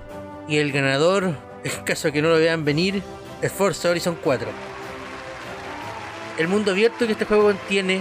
Y 0.48 0.56
el 0.56 0.72
ganador, 0.72 1.34
en 1.64 1.84
caso 1.84 2.08
de 2.08 2.12
que 2.12 2.22
no 2.22 2.30
lo 2.30 2.36
vean 2.36 2.64
venir, 2.64 3.02
es 3.42 3.52
Forza 3.52 3.90
Horizon 3.90 4.16
4. 4.22 4.48
El 6.38 6.48
mundo 6.48 6.70
abierto 6.70 7.06
que 7.06 7.12
este 7.12 7.26
juego 7.26 7.44
contiene, 7.44 8.00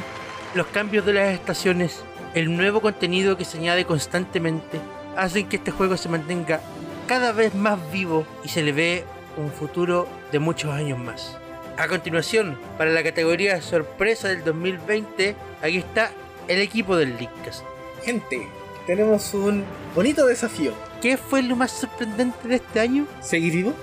los 0.55 0.67
cambios 0.67 1.05
de 1.05 1.13
las 1.13 1.33
estaciones, 1.33 2.01
el 2.33 2.55
nuevo 2.55 2.81
contenido 2.81 3.35
que 3.35 3.45
se 3.45 3.57
añade 3.57 3.85
constantemente, 3.85 4.79
hacen 5.17 5.49
que 5.49 5.57
este 5.57 5.71
juego 5.71 5.97
se 5.97 6.07
mantenga 6.07 6.61
cada 7.07 7.33
vez 7.33 7.55
más 7.55 7.79
vivo 7.91 8.25
y 8.43 8.49
se 8.49 8.63
le 8.63 8.71
ve 8.71 9.05
un 9.35 9.51
futuro 9.51 10.07
de 10.31 10.39
muchos 10.39 10.71
años 10.71 10.97
más. 10.97 11.37
A 11.77 11.87
continuación, 11.87 12.57
para 12.77 12.91
la 12.91 13.03
categoría 13.03 13.61
sorpresa 13.61 14.29
del 14.29 14.43
2020, 14.43 15.35
aquí 15.61 15.77
está 15.77 16.11
el 16.47 16.59
equipo 16.61 16.95
del 16.95 17.17
Leadcast. 17.17 17.63
Gente, 18.03 18.47
tenemos 18.85 19.33
un 19.33 19.63
bonito 19.95 20.25
desafío. 20.25 20.73
¿Qué 21.01 21.17
fue 21.17 21.43
lo 21.43 21.55
más 21.55 21.71
sorprendente 21.71 22.47
de 22.47 22.55
este 22.55 22.79
año? 22.79 23.05
¿Seguir 23.21 23.53
vivo? 23.53 23.73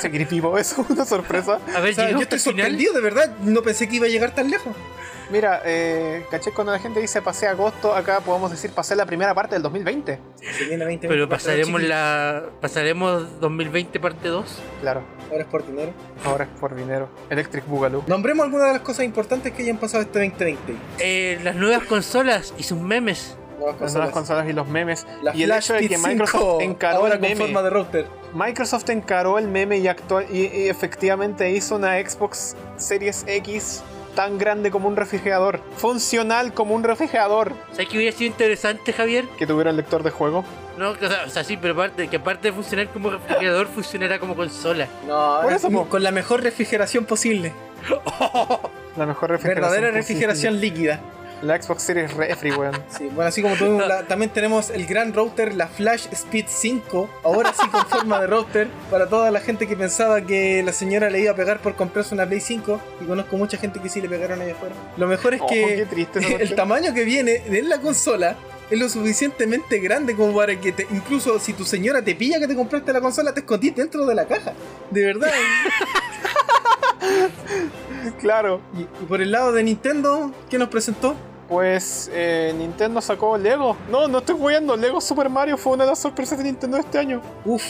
Seguir 0.00 0.26
vivo, 0.28 0.56
eso 0.58 0.82
es 0.82 0.90
una 0.90 1.04
sorpresa. 1.04 1.58
A 1.74 1.80
ver, 1.80 1.92
O 1.92 1.94
sea, 1.94 2.04
yo 2.04 2.18
llegamos 2.18 2.22
estoy 2.22 2.36
hasta 2.38 2.50
el 2.50 2.54
final. 2.56 2.66
sorprendido, 2.66 2.92
de 2.94 3.00
verdad. 3.00 3.36
No 3.40 3.62
pensé 3.62 3.88
que 3.88 3.96
iba 3.96 4.06
a 4.06 4.08
llegar 4.10 4.34
tan 4.34 4.50
lejos. 4.50 4.74
Mira, 5.30 5.62
eh, 5.64 6.24
caché 6.28 6.50
cuando 6.50 6.72
la 6.72 6.80
gente 6.80 6.98
dice 6.98 7.22
pasé 7.22 7.46
agosto, 7.46 7.94
acá 7.94 8.18
podemos 8.18 8.50
decir 8.50 8.72
pasé 8.72 8.96
la 8.96 9.06
primera 9.06 9.32
parte 9.32 9.54
del 9.54 9.62
2020. 9.62 10.18
Se 10.58 10.64
viene 10.64 10.84
20, 10.84 11.06
Pero 11.06 11.28
pasaremos 11.28 11.80
la 11.82 12.46
pasaremos 12.60 13.38
2020 13.40 14.00
parte 14.00 14.26
2. 14.26 14.44
Claro, 14.80 15.04
Ahora 15.30 15.42
es 15.42 15.48
por 15.48 15.64
dinero. 15.64 15.92
ahora 16.24 16.44
es 16.44 16.50
por 16.58 16.74
dinero. 16.74 17.08
Electric 17.30 17.64
Boogaloo. 17.68 18.02
Nombremos 18.08 18.44
algunas 18.44 18.66
de 18.66 18.72
las 18.72 18.82
cosas 18.82 19.04
importantes 19.04 19.52
que 19.52 19.62
hayan 19.62 19.76
pasado 19.76 20.02
este 20.02 20.18
2020. 20.18 20.74
Eh, 20.98 21.38
las 21.44 21.54
nuevas 21.54 21.84
consolas 21.84 22.52
y 22.58 22.64
sus 22.64 22.80
memes. 22.80 23.36
Nuevas 23.60 23.74
Las 23.74 23.78
consolas. 23.80 23.94
nuevas 23.94 24.12
consolas 24.14 24.48
y 24.48 24.52
los 24.52 24.66
memes. 24.68 25.06
La 25.22 25.36
y 25.36 25.42
el 25.44 25.52
hecho 25.52 25.74
de 25.74 25.88
que 25.88 25.98
Microsoft 25.98 26.32
5, 26.40 26.60
encaró 26.62 26.96
ahora 26.98 27.14
el 27.14 27.20
con 27.20 27.28
meme. 27.28 27.40
forma 27.44 27.62
de 27.62 27.70
router. 27.70 28.06
Microsoft 28.34 28.88
encaró 28.90 29.38
el 29.38 29.48
meme 29.48 29.78
y, 29.78 29.86
actual, 29.88 30.26
y, 30.32 30.46
y 30.46 30.68
efectivamente 30.68 31.50
hizo 31.50 31.76
una 31.76 31.94
Xbox 32.00 32.56
Series 32.76 33.24
X 33.26 33.82
tan 34.14 34.38
grande 34.38 34.70
como 34.70 34.88
un 34.88 34.96
refrigerador. 34.96 35.60
Funcional 35.76 36.52
como 36.52 36.74
un 36.74 36.82
refrigerador. 36.82 37.52
¿Sabes 37.72 37.88
que 37.88 37.96
hubiera 37.98 38.16
sido 38.16 38.30
interesante, 38.30 38.92
Javier? 38.92 39.26
Que 39.38 39.46
tuviera 39.46 39.70
el 39.70 39.76
lector 39.76 40.02
de 40.02 40.10
juego. 40.10 40.44
No, 40.78 40.90
o 40.90 40.96
sea, 40.96 41.24
o 41.26 41.30
sea, 41.30 41.44
sí, 41.44 41.56
pero 41.56 41.74
aparte, 41.74 42.08
que 42.08 42.16
aparte 42.16 42.48
de 42.48 42.52
funcionar 42.54 42.88
como 42.88 43.10
refrigerador, 43.10 43.66
funcionará 43.68 44.18
como 44.18 44.34
consola. 44.34 44.88
No, 45.06 45.40
Por 45.42 45.52
es 45.52 45.62
eso, 45.62 45.88
con 45.88 46.02
la 46.02 46.10
mejor 46.10 46.42
refrigeración 46.42 47.04
posible. 47.04 47.52
La 48.96 49.06
mejor 49.06 49.30
refrigeración. 49.30 49.54
Verdadera 49.70 49.86
posible. 49.88 50.00
refrigeración 50.00 50.60
líquida. 50.60 51.00
La 51.42 51.60
Xbox 51.60 51.82
Series 51.82 52.12
Refri, 52.14 52.52
weón. 52.56 52.74
Sí, 52.96 53.04
bueno, 53.06 53.22
así 53.28 53.40
como 53.42 53.56
tuvimos 53.56 53.86
la- 53.88 54.02
también 54.02 54.30
tenemos 54.30 54.68
el 54.70 54.86
gran 54.86 55.14
router, 55.14 55.54
la 55.54 55.68
Flash 55.68 56.06
Speed 56.12 56.44
5, 56.48 57.08
ahora 57.24 57.52
sí 57.58 57.66
con 57.68 57.86
forma 57.86 58.20
de 58.20 58.26
router, 58.26 58.68
para 58.90 59.08
toda 59.08 59.30
la 59.30 59.40
gente 59.40 59.66
que 59.66 59.74
pensaba 59.76 60.20
que 60.20 60.62
la 60.62 60.72
señora 60.72 61.08
le 61.08 61.20
iba 61.20 61.32
a 61.32 61.34
pegar 61.36 61.60
por 61.60 61.74
comprarse 61.76 62.14
una 62.14 62.26
Play 62.26 62.40
5, 62.40 62.80
y 63.00 63.04
conozco 63.04 63.36
mucha 63.38 63.56
gente 63.56 63.80
que 63.80 63.88
sí 63.88 64.00
le 64.02 64.08
pegaron 64.08 64.40
allá 64.40 64.52
afuera. 64.52 64.74
Lo 64.98 65.06
mejor 65.06 65.34
es 65.34 65.40
Oh, 65.40 65.46
que 65.46 65.86
el 66.40 66.54
tamaño 66.54 66.92
que 66.92 67.04
viene 67.04 67.42
en 67.46 67.68
la 67.70 67.80
consola 67.80 68.36
es 68.70 68.78
lo 68.78 68.88
suficientemente 68.88 69.78
grande 69.78 70.14
como 70.14 70.36
para 70.36 70.54
que 70.60 70.72
te, 70.72 70.86
incluso 70.90 71.38
si 71.40 71.54
tu 71.54 71.64
señora 71.64 72.02
te 72.02 72.14
pilla 72.14 72.38
que 72.38 72.46
te 72.46 72.54
compraste 72.54 72.92
la 72.92 73.00
consola, 73.00 73.32
te 73.32 73.40
escondís 73.40 73.74
dentro 73.74 74.04
de 74.06 74.14
la 74.14 74.26
caja. 74.26 74.52
De 74.90 75.04
verdad. 75.04 75.30
Claro. 78.20 78.60
y, 78.74 78.82
y 78.82 79.06
por 79.08 79.20
el 79.20 79.30
lado 79.32 79.52
de 79.52 79.62
Nintendo, 79.62 80.32
¿qué 80.48 80.58
nos 80.58 80.68
presentó? 80.68 81.14
Pues 81.50 82.08
eh, 82.14 82.54
Nintendo 82.56 83.00
sacó 83.00 83.36
Lego. 83.36 83.76
No, 83.90 84.06
no 84.06 84.18
estoy 84.18 84.36
jugando. 84.36 84.76
Lego 84.76 85.00
Super 85.00 85.28
Mario 85.28 85.58
fue 85.58 85.72
una 85.72 85.82
de 85.82 85.90
las 85.90 85.98
sorpresas 85.98 86.38
de 86.38 86.44
Nintendo 86.44 86.76
este 86.76 86.96
año. 86.96 87.20
Uf, 87.44 87.64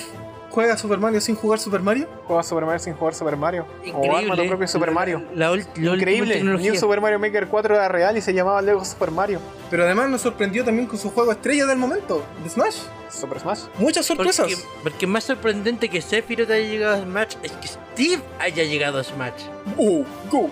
¿juega 0.50 0.76
Super 0.76 0.98
Mario 0.98 1.18
sin 1.18 1.34
jugar 1.34 1.58
Super 1.58 1.80
Mario? 1.80 2.06
Juega 2.26 2.42
Super 2.42 2.66
Mario 2.66 2.78
sin 2.78 2.92
jugar 2.92 3.14
Super 3.14 3.36
Mario. 3.38 3.64
O 3.94 4.14
arma 4.14 4.36
tu 4.36 4.46
propio 4.46 4.68
Super 4.68 4.90
Mario. 4.90 5.20
La, 5.34 5.34
la 5.34 5.46
la 5.46 5.52
última 5.52 5.94
Increíble. 5.94 6.44
New 6.44 6.76
Super 6.76 7.00
Mario 7.00 7.18
Maker 7.18 7.48
4 7.48 7.74
era 7.74 7.88
real 7.88 8.18
y 8.18 8.20
se 8.20 8.34
llamaba 8.34 8.60
Lego 8.60 8.84
Super 8.84 9.10
Mario. 9.12 9.40
Pero 9.70 9.84
además 9.84 10.10
nos 10.10 10.20
sorprendió 10.20 10.62
también 10.62 10.86
con 10.86 10.98
su 10.98 11.10
juego 11.10 11.32
estrella 11.32 11.64
del 11.64 11.78
momento, 11.78 12.22
de 12.44 12.50
Smash. 12.50 12.82
Super 13.08 13.40
Smash. 13.40 13.60
Muchas 13.78 14.04
sorpresas. 14.04 14.46
Porque, 14.46 14.62
porque 14.82 15.06
más 15.06 15.24
sorprendente 15.24 15.88
que 15.88 16.02
Sephiroth 16.02 16.50
haya 16.50 16.68
llegado 16.68 16.96
a 16.96 17.00
Smash 17.02 17.36
es 17.42 17.52
que 17.52 17.66
Steve 17.66 18.22
haya 18.38 18.62
llegado 18.64 18.98
a 18.98 19.04
Smash. 19.04 19.40
Uh, 19.78 20.04
go. 20.30 20.50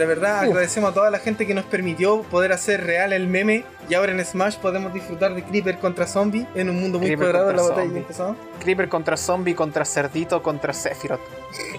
De 0.00 0.06
verdad, 0.06 0.46
Uh. 0.46 0.50
agradecemos 0.52 0.92
a 0.92 0.94
toda 0.94 1.10
la 1.10 1.18
gente 1.18 1.46
que 1.46 1.52
nos 1.52 1.66
permitió 1.66 2.22
poder 2.22 2.52
hacer 2.52 2.82
real 2.86 3.12
el 3.12 3.26
meme. 3.26 3.66
Y 3.86 3.92
ahora 3.92 4.12
en 4.12 4.24
Smash 4.24 4.56
podemos 4.56 4.94
disfrutar 4.94 5.34
de 5.34 5.42
Creeper 5.42 5.78
contra 5.78 6.06
Zombie 6.06 6.46
en 6.54 6.70
un 6.70 6.80
mundo 6.80 6.98
muy 6.98 7.08
Creeper 7.08 7.26
cuadrado 7.32 7.50
en 7.50 7.56
la 7.56 7.62
batalla 7.64 7.86
zombie. 8.14 8.36
Creeper 8.60 8.88
contra 8.88 9.16
Zombie, 9.18 9.54
contra 9.54 9.84
Cerdito, 9.84 10.42
contra 10.42 10.72
Sephiroth. 10.72 11.20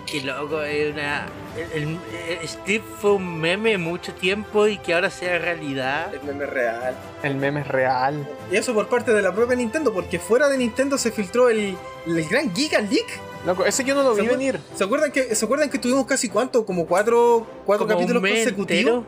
Qué 0.06 0.22
loco, 0.22 0.62
es 0.62 0.94
una. 0.94 1.26
el- 1.58 1.82
el- 1.84 2.00
el- 2.42 2.48
Steve 2.48 2.84
fue 3.00 3.14
un 3.14 3.40
meme 3.42 3.80
mucho 3.80 4.14
tiempo 4.14 4.68
y 4.68 4.78
que 4.78 4.94
ahora 4.94 5.10
sea 5.10 5.40
realidad. 5.40 6.14
El 6.14 6.22
meme 6.24 6.46
real. 6.46 6.96
El 7.24 7.36
meme 7.36 7.62
es 7.62 7.68
real. 7.70 8.30
Y 8.52 8.56
eso 8.56 8.72
por 8.76 8.88
parte 8.88 9.14
de 9.14 9.22
la 9.24 9.34
propia 9.34 9.56
Nintendo, 9.56 9.92
porque 9.92 10.20
fuera 10.20 10.48
de 10.48 10.60
Nintendo 10.60 11.00
se 11.00 11.12
filtró 11.12 11.50
el, 11.50 11.76
el 12.06 12.28
gran 12.30 12.54
Giga 12.54 12.82
Leak. 12.82 13.20
Loco, 13.46 13.66
ese 13.66 13.84
yo 13.84 13.96
no 13.96 14.04
lo 14.04 14.16
¿Se 14.16 14.22
vi 14.22 14.28
venir. 14.28 14.60
¿Se 14.76 14.84
acuerdan 14.84 15.12
que, 15.12 15.34
¿se 15.36 15.46
acuerdan 15.46 15.70
que 15.70 15.80
tuvimos 15.80 16.06
casi 16.06 16.30
cuánto? 16.30 16.66
Como 16.66 16.86
cuatro, 16.86 17.46
cuatro 17.66 17.88
Como 17.88 17.98
capítulos 18.00 18.22
consecutivos. 18.22 19.04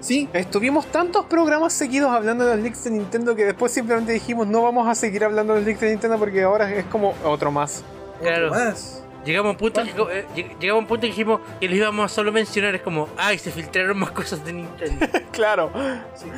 Sí, 0.00 0.28
Estuvimos 0.32 0.86
tantos 0.86 1.26
programas 1.26 1.72
seguidos 1.74 2.10
hablando 2.10 2.46
de 2.46 2.54
los 2.56 2.62
leaks 2.62 2.84
de 2.84 2.90
Nintendo 2.90 3.34
que 3.36 3.44
después 3.44 3.70
simplemente 3.72 4.12
dijimos 4.12 4.46
no 4.46 4.62
vamos 4.62 4.88
a 4.88 4.94
seguir 4.94 5.24
hablando 5.24 5.52
de 5.54 5.60
los 5.60 5.66
leaks 5.66 5.80
de 5.80 5.90
Nintendo 5.90 6.18
porque 6.18 6.42
ahora 6.42 6.72
es 6.74 6.84
como 6.86 7.14
otro 7.24 7.50
más. 7.50 7.82
Claro. 8.20 8.48
otro 8.48 8.58
más. 8.64 9.02
Llegamos 9.24 9.50
a 9.50 9.52
un 9.52 9.56
punto 9.58 9.82
que, 9.84 9.90
eh, 9.90 10.26
lleg- 10.34 10.58
llegamos 10.58 10.80
a 10.80 10.82
un 10.82 10.86
punto 10.86 11.00
que 11.02 11.06
dijimos 11.08 11.40
que 11.60 11.68
los 11.68 11.76
íbamos 11.76 12.10
a 12.10 12.14
solo 12.14 12.32
mencionar. 12.32 12.74
Es 12.74 12.80
como, 12.80 13.08
ay, 13.18 13.36
se 13.38 13.50
filtraron 13.50 13.98
más 13.98 14.10
cosas 14.12 14.42
de 14.44 14.54
Nintendo. 14.54 15.06
claro. 15.32 15.70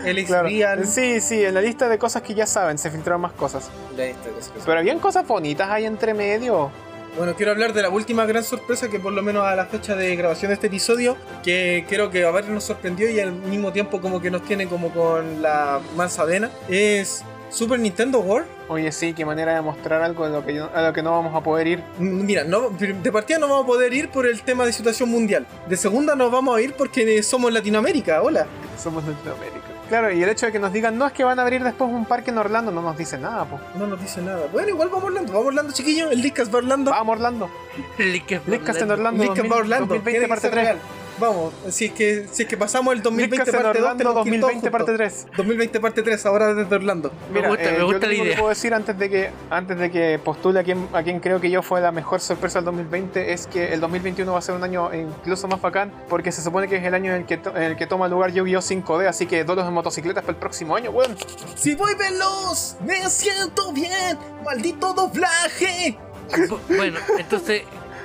El 0.04 0.24
claro. 0.24 0.48
Sí, 0.84 1.20
sí, 1.20 1.44
en 1.44 1.54
la 1.54 1.60
lista 1.60 1.88
de 1.88 1.98
cosas 1.98 2.22
que 2.22 2.34
ya 2.34 2.46
saben 2.46 2.78
se 2.78 2.90
filtraron 2.90 3.20
más 3.20 3.32
cosas. 3.32 3.70
La 3.96 4.06
lista 4.06 4.26
de 4.28 4.34
cosas 4.34 4.48
que 4.52 4.60
Pero 4.66 4.78
habían 4.80 4.98
cosas 4.98 5.24
bonitas 5.26 5.70
ahí 5.70 5.84
entre 5.84 6.12
medio. 6.14 6.70
Bueno, 7.16 7.34
quiero 7.36 7.52
hablar 7.52 7.74
de 7.74 7.82
la 7.82 7.90
última 7.90 8.24
gran 8.24 8.42
sorpresa 8.42 8.88
que 8.88 8.98
por 8.98 9.12
lo 9.12 9.22
menos 9.22 9.44
a 9.44 9.54
la 9.54 9.66
fecha 9.66 9.94
de 9.94 10.16
grabación 10.16 10.48
de 10.48 10.54
este 10.54 10.68
episodio, 10.68 11.16
que 11.44 11.84
creo 11.86 12.10
que 12.10 12.24
a 12.24 12.30
varios 12.30 12.52
nos 12.52 12.64
sorprendió 12.64 13.10
y 13.10 13.20
al 13.20 13.32
mismo 13.32 13.70
tiempo 13.70 14.00
como 14.00 14.20
que 14.20 14.30
nos 14.30 14.42
tiene 14.42 14.66
como 14.66 14.90
con 14.90 15.42
la 15.42 15.80
mansa 15.94 16.24
vena, 16.24 16.50
es 16.70 17.22
Super 17.50 17.78
Nintendo 17.78 18.20
World. 18.20 18.48
Oye, 18.68 18.90
sí, 18.92 19.12
qué 19.12 19.26
manera 19.26 19.54
de 19.54 19.60
mostrar 19.60 20.00
algo 20.02 20.24
de 20.24 20.32
lo 20.32 20.44
que, 20.44 20.58
a 20.58 20.82
lo 20.82 20.92
que 20.94 21.02
no 21.02 21.10
vamos 21.10 21.34
a 21.34 21.42
poder 21.42 21.66
ir. 21.66 21.80
Mm, 21.98 22.24
Mira, 22.24 22.44
no, 22.44 22.70
de 22.70 23.12
partida 23.12 23.38
no 23.38 23.46
vamos 23.46 23.64
a 23.64 23.66
poder 23.66 23.92
ir 23.92 24.08
por 24.08 24.26
el 24.26 24.40
tema 24.42 24.64
de 24.64 24.72
situación 24.72 25.10
mundial. 25.10 25.46
De 25.68 25.76
segunda 25.76 26.16
no 26.16 26.30
vamos 26.30 26.56
a 26.56 26.62
ir 26.62 26.72
porque 26.72 27.22
somos 27.22 27.52
Latinoamérica, 27.52 28.22
hola. 28.22 28.46
Somos 28.82 29.04
Latinoamérica. 29.04 29.61
Claro, 29.88 30.10
y 30.10 30.22
el 30.22 30.28
hecho 30.28 30.46
de 30.46 30.52
que 30.52 30.58
nos 30.58 30.72
digan, 30.72 30.96
no, 30.96 31.06
es 31.06 31.12
que 31.12 31.22
van 31.24 31.38
a 31.38 31.42
abrir 31.42 31.62
después 31.62 31.90
un 31.90 32.06
parque 32.06 32.30
en 32.30 32.38
Orlando, 32.38 32.70
no 32.72 32.80
nos 32.82 32.96
dice 32.96 33.18
nada, 33.18 33.44
pues. 33.44 33.60
No 33.74 33.86
nos 33.86 34.00
dice 34.00 34.22
nada. 34.22 34.46
Bueno, 34.50 34.68
igual 34.70 34.88
vamos 34.88 35.04
a 35.04 35.06
Orlando, 35.08 35.32
vamos 35.32 35.44
a 35.44 35.48
Orlando, 35.48 35.72
chiquillos. 35.72 36.10
El 36.12 36.22
Discas 36.22 36.48
va 36.48 36.54
a 36.54 36.58
Orlando. 36.58 36.90
Vamos, 36.90 37.16
Orlando. 37.16 37.50
Lickcast 37.98 38.48
Lickcast 38.48 38.82
en 38.82 38.90
Orlando. 38.90 39.22
Discas 39.22 39.50
va 39.50 39.56
a 39.56 39.58
Orlando. 39.58 39.86
2020 39.94 40.10
tiene 40.10 40.24
que 40.24 40.28
parte 40.28 40.40
ser 40.42 40.50
3. 40.52 40.64
real. 40.64 40.78
Vamos, 41.18 41.52
si 41.68 41.84
es 41.86 41.92
que, 41.92 42.26
si 42.32 42.42
es 42.42 42.48
que 42.48 42.56
pasamos 42.56 42.94
el 42.94 43.02
2020 43.02 43.36
Lickcast 43.36 43.54
en 43.56 43.62
parte 43.62 43.78
2, 43.78 43.84
Orlando 43.86 43.98
tenemos 43.98 44.24
que 44.24 44.34
ir 44.34 44.40
todos 44.40 44.52
2020 44.54 44.70
parte 44.70 44.92
juntos. 44.92 45.26
3. 45.26 45.36
2020 45.36 45.80
parte 45.80 46.02
3, 46.02 46.26
ahora 46.26 46.54
desde 46.54 46.74
Orlando. 46.74 47.12
Me 47.32 47.46
gusta- 47.46 47.62
eh, 47.70 47.74
me 47.78 47.84
gusta 47.84 47.98
lo 47.98 48.00
la 48.00 48.08
único 48.08 48.22
que 48.22 48.26
idea. 48.28 48.36
puedo 48.38 48.48
decir 48.48 48.74
antes 48.74 48.98
de 48.98 49.10
que 49.10 49.30
antes 49.50 49.78
de 49.78 49.90
que 49.90 50.20
postule 50.24 50.60
a 50.60 50.64
quien, 50.64 50.88
a 50.92 51.02
quien 51.02 51.20
creo 51.20 51.40
que 51.40 51.50
yo 51.50 51.62
fue 51.62 51.80
la 51.80 51.92
mejor 51.92 52.20
sorpresa 52.20 52.58
del 52.58 52.64
2020 52.66 53.32
es 53.32 53.46
que 53.46 53.72
el 53.72 53.80
2021 53.80 54.32
va 54.32 54.38
a 54.38 54.42
ser 54.42 54.54
un 54.54 54.64
año 54.64 54.92
incluso 54.94 55.46
más 55.48 55.60
bacán 55.60 55.92
porque 56.08 56.32
se 56.32 56.42
supone 56.42 56.66
que 56.66 56.76
es 56.76 56.84
el 56.84 56.94
año 56.94 57.12
en 57.14 57.20
el 57.22 57.26
que, 57.26 57.36
to- 57.36 57.54
en 57.56 57.62
el 57.62 57.76
que 57.76 57.86
toma 57.86 58.08
lugar 58.08 58.32
Yu-Gi-Oh 58.32 58.60
5D, 58.62 59.06
así 59.06 59.26
que 59.26 59.44
duelos 59.44 59.64
de 59.66 59.70
motocicletas 59.70 60.22
para 60.24 60.32
el 60.32 60.38
próximo 60.40 60.74
año, 60.76 60.90
weón. 60.90 61.16
Si 61.54 61.74
voy 61.74 61.94
veloz, 61.94 62.76
me 62.84 63.08
siento 63.10 63.72
bien. 63.72 64.18
Maldito 64.44 64.92
doblaje. 64.94 65.96
Bu- 66.30 66.58
Bueno, 66.76 66.98
entonces, 67.18 67.62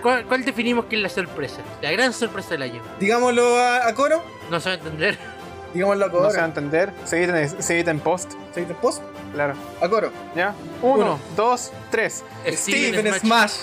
¿cuál, 0.07 0.25
cuál 0.25 0.45
definimos 0.45 0.85
que 0.85 0.95
es 0.95 1.01
la 1.01 1.09
sorpresa? 1.09 1.57
La 1.81 1.91
gran 1.91 2.13
sorpresa 2.13 2.51
del 2.51 2.61
año. 2.61 2.81
Digámoslo 2.99 3.57
a, 3.57 3.87
a 3.87 3.93
coro. 3.93 4.23
No 4.49 4.59
se 4.59 4.69
va 4.69 4.75
a 4.75 4.77
entender. 4.77 5.17
Digámoslo 5.73 6.05
a 6.05 6.07
No 6.07 6.13
se 6.13 6.19
va 6.21 6.27
a 6.27 6.31
coro. 6.31 6.45
entender, 6.45 6.93
se 7.05 7.17
edita 7.23 7.41
en, 7.41 7.61
se 7.61 7.75
edita 7.75 7.91
en 7.91 7.99
post, 7.99 8.31
¿Seguiste 8.53 8.73
en 8.73 8.79
post? 8.79 9.01
claro. 9.33 9.53
A 9.81 9.89
coro. 9.89 10.11
¿Ya? 10.35 10.55
Uno, 10.81 11.03
Uno. 11.03 11.19
dos, 11.35 11.71
tres. 11.91 12.23
Steven 12.47 13.05
Smash. 13.05 13.19
Smash. 13.19 13.53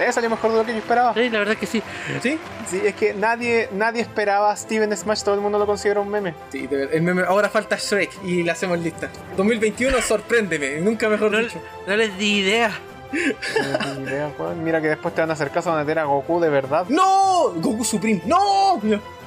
Eh, 0.00 0.10
salió 0.12 0.28
mejor 0.28 0.50
de 0.50 0.56
lo 0.58 0.66
que 0.66 0.72
yo 0.72 0.78
esperaba. 0.78 1.14
Sí, 1.14 1.30
la 1.30 1.38
verdad 1.38 1.56
que 1.56 1.66
sí. 1.66 1.80
¿Sí? 2.20 2.36
Sí, 2.68 2.80
es 2.84 2.94
que 2.96 3.14
nadie, 3.14 3.68
nadie 3.72 4.02
esperaba 4.02 4.50
a 4.50 4.56
Steven 4.56 4.94
Smash, 4.96 5.22
todo 5.22 5.36
el 5.36 5.40
mundo 5.40 5.56
lo 5.58 5.66
considera 5.66 6.00
un 6.00 6.08
meme. 6.10 6.34
Sí, 6.50 6.66
de 6.66 6.76
ver- 6.76 6.90
el 6.92 7.02
meme- 7.02 7.24
ahora 7.24 7.48
falta 7.48 7.76
Shrek 7.76 8.10
y 8.24 8.42
le 8.42 8.50
hacemos 8.50 8.78
lista. 8.80 9.08
2021, 9.36 10.02
sorpréndeme, 10.02 10.80
nunca 10.80 11.08
mejor 11.08 11.30
No, 11.30 11.38
dicho. 11.38 11.60
no 11.86 11.96
les 11.96 12.18
di 12.18 12.38
idea. 12.40 12.72
No 13.14 13.78
tengo 13.78 13.94
ni 14.00 14.02
idea, 14.04 14.34
weón. 14.38 14.64
Mira 14.64 14.80
que 14.80 14.88
después 14.88 15.14
te 15.14 15.20
van 15.20 15.30
a 15.30 15.34
hacer 15.34 15.50
caso, 15.50 15.72
a 15.72 15.78
meter 15.78 15.98
a 15.98 16.04
Goku 16.04 16.40
de 16.40 16.50
verdad. 16.50 16.86
¡No! 16.88 17.52
Goku 17.56 17.84
Supreme, 17.84 18.22
¡no! 18.26 18.80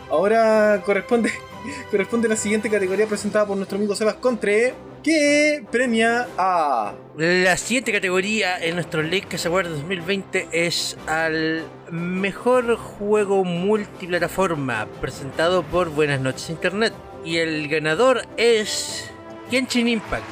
Ahora 0.09 0.81
corresponde, 0.85 1.31
corresponde 1.91 2.27
la 2.27 2.35
siguiente 2.35 2.69
categoría 2.69 3.07
presentada 3.07 3.45
por 3.45 3.57
nuestro 3.57 3.77
amigo 3.77 3.95
Sebas 3.95 4.15
Contre, 4.15 4.73
que 5.03 5.63
premia 5.71 6.27
a. 6.37 6.93
La 7.17 7.57
siguiente 7.57 7.91
categoría 7.91 8.57
en 8.57 8.75
nuestro 8.75 9.01
League 9.01 9.27
que 9.27 9.37
se 9.37 9.49
guarda 9.49 9.71
2020 9.71 10.49
es 10.51 10.97
al 11.07 11.65
mejor 11.91 12.77
juego 12.77 13.43
multiplataforma 13.43 14.87
presentado 15.01 15.63
por 15.63 15.89
Buenas 15.89 16.21
noches 16.21 16.49
Internet. 16.49 16.93
Y 17.25 17.37
el 17.37 17.67
ganador 17.67 18.21
es 18.37 19.11
Genshin 19.49 19.87
Impact. 19.87 20.23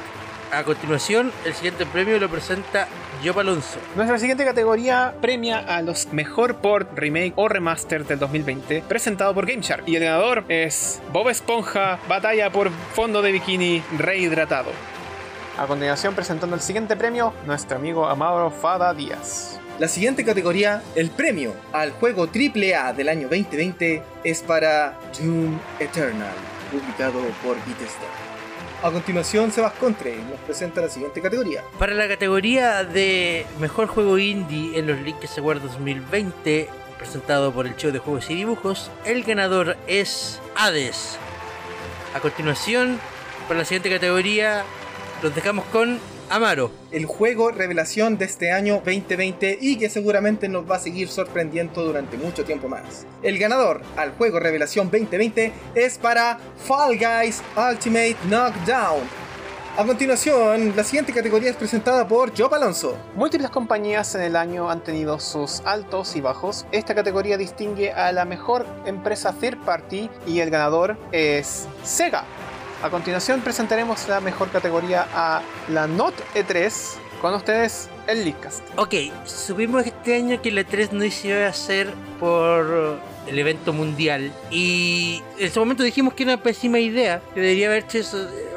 A 0.52 0.62
continuación, 0.62 1.32
el 1.44 1.54
siguiente 1.54 1.84
premio 1.84 2.18
lo 2.18 2.30
presenta 2.30 2.88
Job 3.24 3.38
Alonso. 3.38 3.78
Nuestra 3.94 4.18
siguiente 4.18 4.44
categoría 4.44 5.14
premia 5.20 5.58
a 5.58 5.82
los 5.82 6.12
mejor 6.12 6.56
port, 6.56 6.96
remake 6.96 7.32
o 7.36 7.48
remaster 7.48 8.04
del 8.04 8.18
2020, 8.18 8.82
presentado 8.88 9.34
por 9.34 9.46
GameShark. 9.46 9.84
Y 9.86 9.96
el 9.96 10.04
ganador 10.04 10.44
es 10.48 11.00
Bob 11.12 11.28
Esponja, 11.28 11.98
Batalla 12.08 12.50
por 12.50 12.70
Fondo 12.94 13.22
de 13.22 13.32
Bikini 13.32 13.82
Rehidratado. 13.98 14.70
A 15.58 15.66
continuación, 15.66 16.14
presentando 16.14 16.54
el 16.54 16.62
siguiente 16.62 16.96
premio, 16.96 17.32
nuestro 17.46 17.76
amigo 17.76 18.06
Amado 18.06 18.50
Fada 18.50 18.92
Díaz. 18.92 19.58
La 19.78 19.88
siguiente 19.88 20.24
categoría, 20.24 20.82
el 20.94 21.10
premio 21.10 21.54
al 21.72 21.92
juego 21.92 22.24
AAA 22.24 22.92
del 22.94 23.08
año 23.08 23.28
2020, 23.28 24.02
es 24.24 24.42
para 24.42 24.98
Doom 25.18 25.58
Eternal, 25.78 26.34
publicado 26.70 27.20
por 27.42 27.56
Bethesda. 27.66 28.25
A 28.86 28.92
continuación, 28.92 29.50
Sebas 29.50 29.72
Contre 29.72 30.16
nos 30.16 30.38
presenta 30.46 30.80
la 30.80 30.88
siguiente 30.88 31.20
categoría. 31.20 31.64
Para 31.76 31.92
la 31.94 32.06
categoría 32.06 32.84
de 32.84 33.44
mejor 33.58 33.88
juego 33.88 34.16
indie 34.16 34.78
en 34.78 34.86
los 34.86 34.96
se 35.28 35.40
guarda 35.40 35.66
2020, 35.66 36.68
presentado 36.96 37.52
por 37.52 37.66
el 37.66 37.74
show 37.74 37.90
de 37.90 37.98
juegos 37.98 38.30
y 38.30 38.36
dibujos, 38.36 38.92
el 39.04 39.24
ganador 39.24 39.76
es 39.88 40.40
Hades. 40.54 41.18
A 42.14 42.20
continuación, 42.20 43.00
para 43.48 43.58
la 43.58 43.64
siguiente 43.64 43.90
categoría, 43.90 44.62
los 45.20 45.34
dejamos 45.34 45.64
con 45.72 45.98
Amaro. 46.28 46.70
el 46.90 47.06
juego 47.06 47.50
revelación 47.50 48.18
de 48.18 48.24
este 48.24 48.50
año 48.50 48.82
2020 48.84 49.58
y 49.60 49.78
que 49.78 49.88
seguramente 49.88 50.48
nos 50.48 50.68
va 50.68 50.76
a 50.76 50.80
seguir 50.80 51.08
sorprendiendo 51.08 51.84
durante 51.84 52.16
mucho 52.16 52.44
tiempo 52.44 52.68
más. 52.68 53.06
El 53.22 53.38
ganador 53.38 53.82
al 53.96 54.12
juego 54.12 54.40
revelación 54.40 54.90
2020 54.90 55.52
es 55.74 55.98
para 55.98 56.38
Fall 56.66 56.98
Guys 56.98 57.42
Ultimate 57.56 58.16
Knockdown. 58.28 59.26
A 59.78 59.84
continuación, 59.84 60.72
la 60.74 60.82
siguiente 60.82 61.12
categoría 61.12 61.50
es 61.50 61.56
presentada 61.56 62.08
por 62.08 62.34
Job 62.34 62.54
Alonso. 62.54 62.96
Múltiples 63.14 63.50
compañías 63.50 64.14
en 64.14 64.22
el 64.22 64.34
año 64.34 64.70
han 64.70 64.82
tenido 64.82 65.20
sus 65.20 65.60
altos 65.66 66.16
y 66.16 66.22
bajos. 66.22 66.64
Esta 66.72 66.94
categoría 66.94 67.36
distingue 67.36 67.92
a 67.92 68.10
la 68.10 68.24
mejor 68.24 68.64
empresa 68.86 69.34
third 69.38 69.58
party 69.66 70.08
y 70.26 70.40
el 70.40 70.48
ganador 70.48 70.96
es 71.12 71.68
Sega. 71.84 72.24
A 72.86 72.90
continuación 72.90 73.40
presentaremos 73.40 74.06
la 74.06 74.20
mejor 74.20 74.48
categoría 74.50 75.08
a 75.12 75.42
la 75.68 75.88
Not 75.88 76.14
E3 76.36 76.70
con 77.20 77.34
ustedes 77.34 77.88
el 78.06 78.24
Leadcast. 78.24 78.62
Ok, 78.76 78.94
supimos 79.24 79.84
este 79.84 80.14
año 80.14 80.40
que 80.40 80.52
la 80.52 80.62
3 80.62 80.92
no 80.92 81.04
iba 81.04 81.46
a 81.46 81.48
hacer 81.48 81.92
por 82.20 83.00
el 83.26 83.38
evento 83.38 83.72
mundial 83.72 84.32
y 84.50 85.22
en 85.38 85.46
ese 85.46 85.58
momento 85.58 85.82
dijimos 85.82 86.14
que 86.14 86.22
era 86.22 86.34
una 86.34 86.42
pésima 86.42 86.78
idea, 86.78 87.20
que 87.34 87.40
debería 87.40 87.68
haberse, 87.68 88.02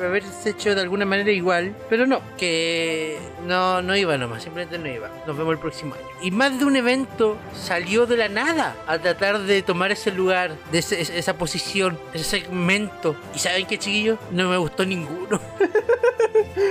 haberse 0.02 0.52
hecho 0.52 0.76
de 0.76 0.82
alguna 0.82 1.06
manera 1.06 1.32
igual, 1.32 1.76
pero 1.90 2.06
no, 2.06 2.22
que 2.38 3.18
no, 3.48 3.82
no 3.82 3.96
iba 3.96 4.18
nomás, 4.18 4.44
simplemente 4.44 4.78
no 4.78 4.88
iba. 4.88 5.10
Nos 5.28 5.38
vemos 5.38 5.54
el 5.54 5.60
próximo 5.60 5.96
año. 5.96 6.06
Y 6.22 6.32
más 6.32 6.58
de 6.60 6.66
un 6.66 6.76
evento 6.76 7.38
salió 7.54 8.06
de 8.06 8.18
la 8.18 8.30
nada 8.30 8.76
a 8.88 9.00
tratar 9.00 9.40
de 9.40 9.62
tomar 9.62 9.92
ese 9.92 10.12
lugar, 10.12 10.56
de 10.72 10.80
esa 10.80 11.38
posición, 11.38 11.98
ese 12.14 12.24
segmento. 12.24 13.16
¿Y 13.36 13.40
saben 13.40 13.66
qué, 13.66 13.78
chiquillos? 13.78 14.20
No 14.32 14.50
me 14.50 14.58
gustó 14.58 14.86
ninguno. 14.86 15.40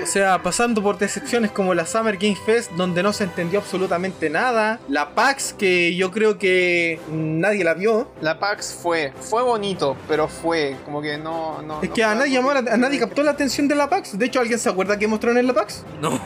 O 0.02 0.06
sea, 0.06 0.42
pasando 0.42 0.82
por 0.82 0.98
decepciones 0.98 1.50
como 1.50 1.74
la 1.74 1.86
Summer 1.86 2.16
Game 2.16 2.36
Fest, 2.46 2.70
donde 2.72 3.02
no 3.02 3.12
se 3.12 3.24
entendió 3.24 3.60
absolutamente 3.60 4.30
nada. 4.30 4.78
La 4.88 5.14
PAX, 5.14 5.52
que 5.52 5.94
yo 5.96 6.10
creo 6.10 6.38
que 6.38 7.00
nadie 7.10 7.64
la 7.64 7.74
vio. 7.74 8.08
La 8.20 8.38
PAX 8.38 8.72
fue, 8.82 9.12
fue 9.20 9.42
bonito, 9.42 9.96
pero 10.08 10.28
fue 10.28 10.76
como 10.84 11.00
que 11.02 11.18
no... 11.18 11.62
no 11.62 11.82
Es 11.82 11.88
no 11.88 11.94
que 11.94 12.04
a 12.04 12.14
nadie, 12.14 12.32
llamó 12.32 12.52
la- 12.52 12.62
que- 12.62 12.70
a 12.70 12.76
nadie 12.76 12.98
captó 12.98 13.22
la 13.22 13.30
atención 13.32 13.68
de 13.68 13.74
la 13.74 13.88
PAX. 13.88 14.18
De 14.18 14.26
hecho, 14.26 14.40
¿alguien 14.40 14.58
se 14.58 14.68
acuerda 14.68 14.98
que 14.98 15.06
mostraron 15.06 15.38
en 15.38 15.46
la 15.46 15.54
PAX? 15.54 15.84
No, 16.00 16.18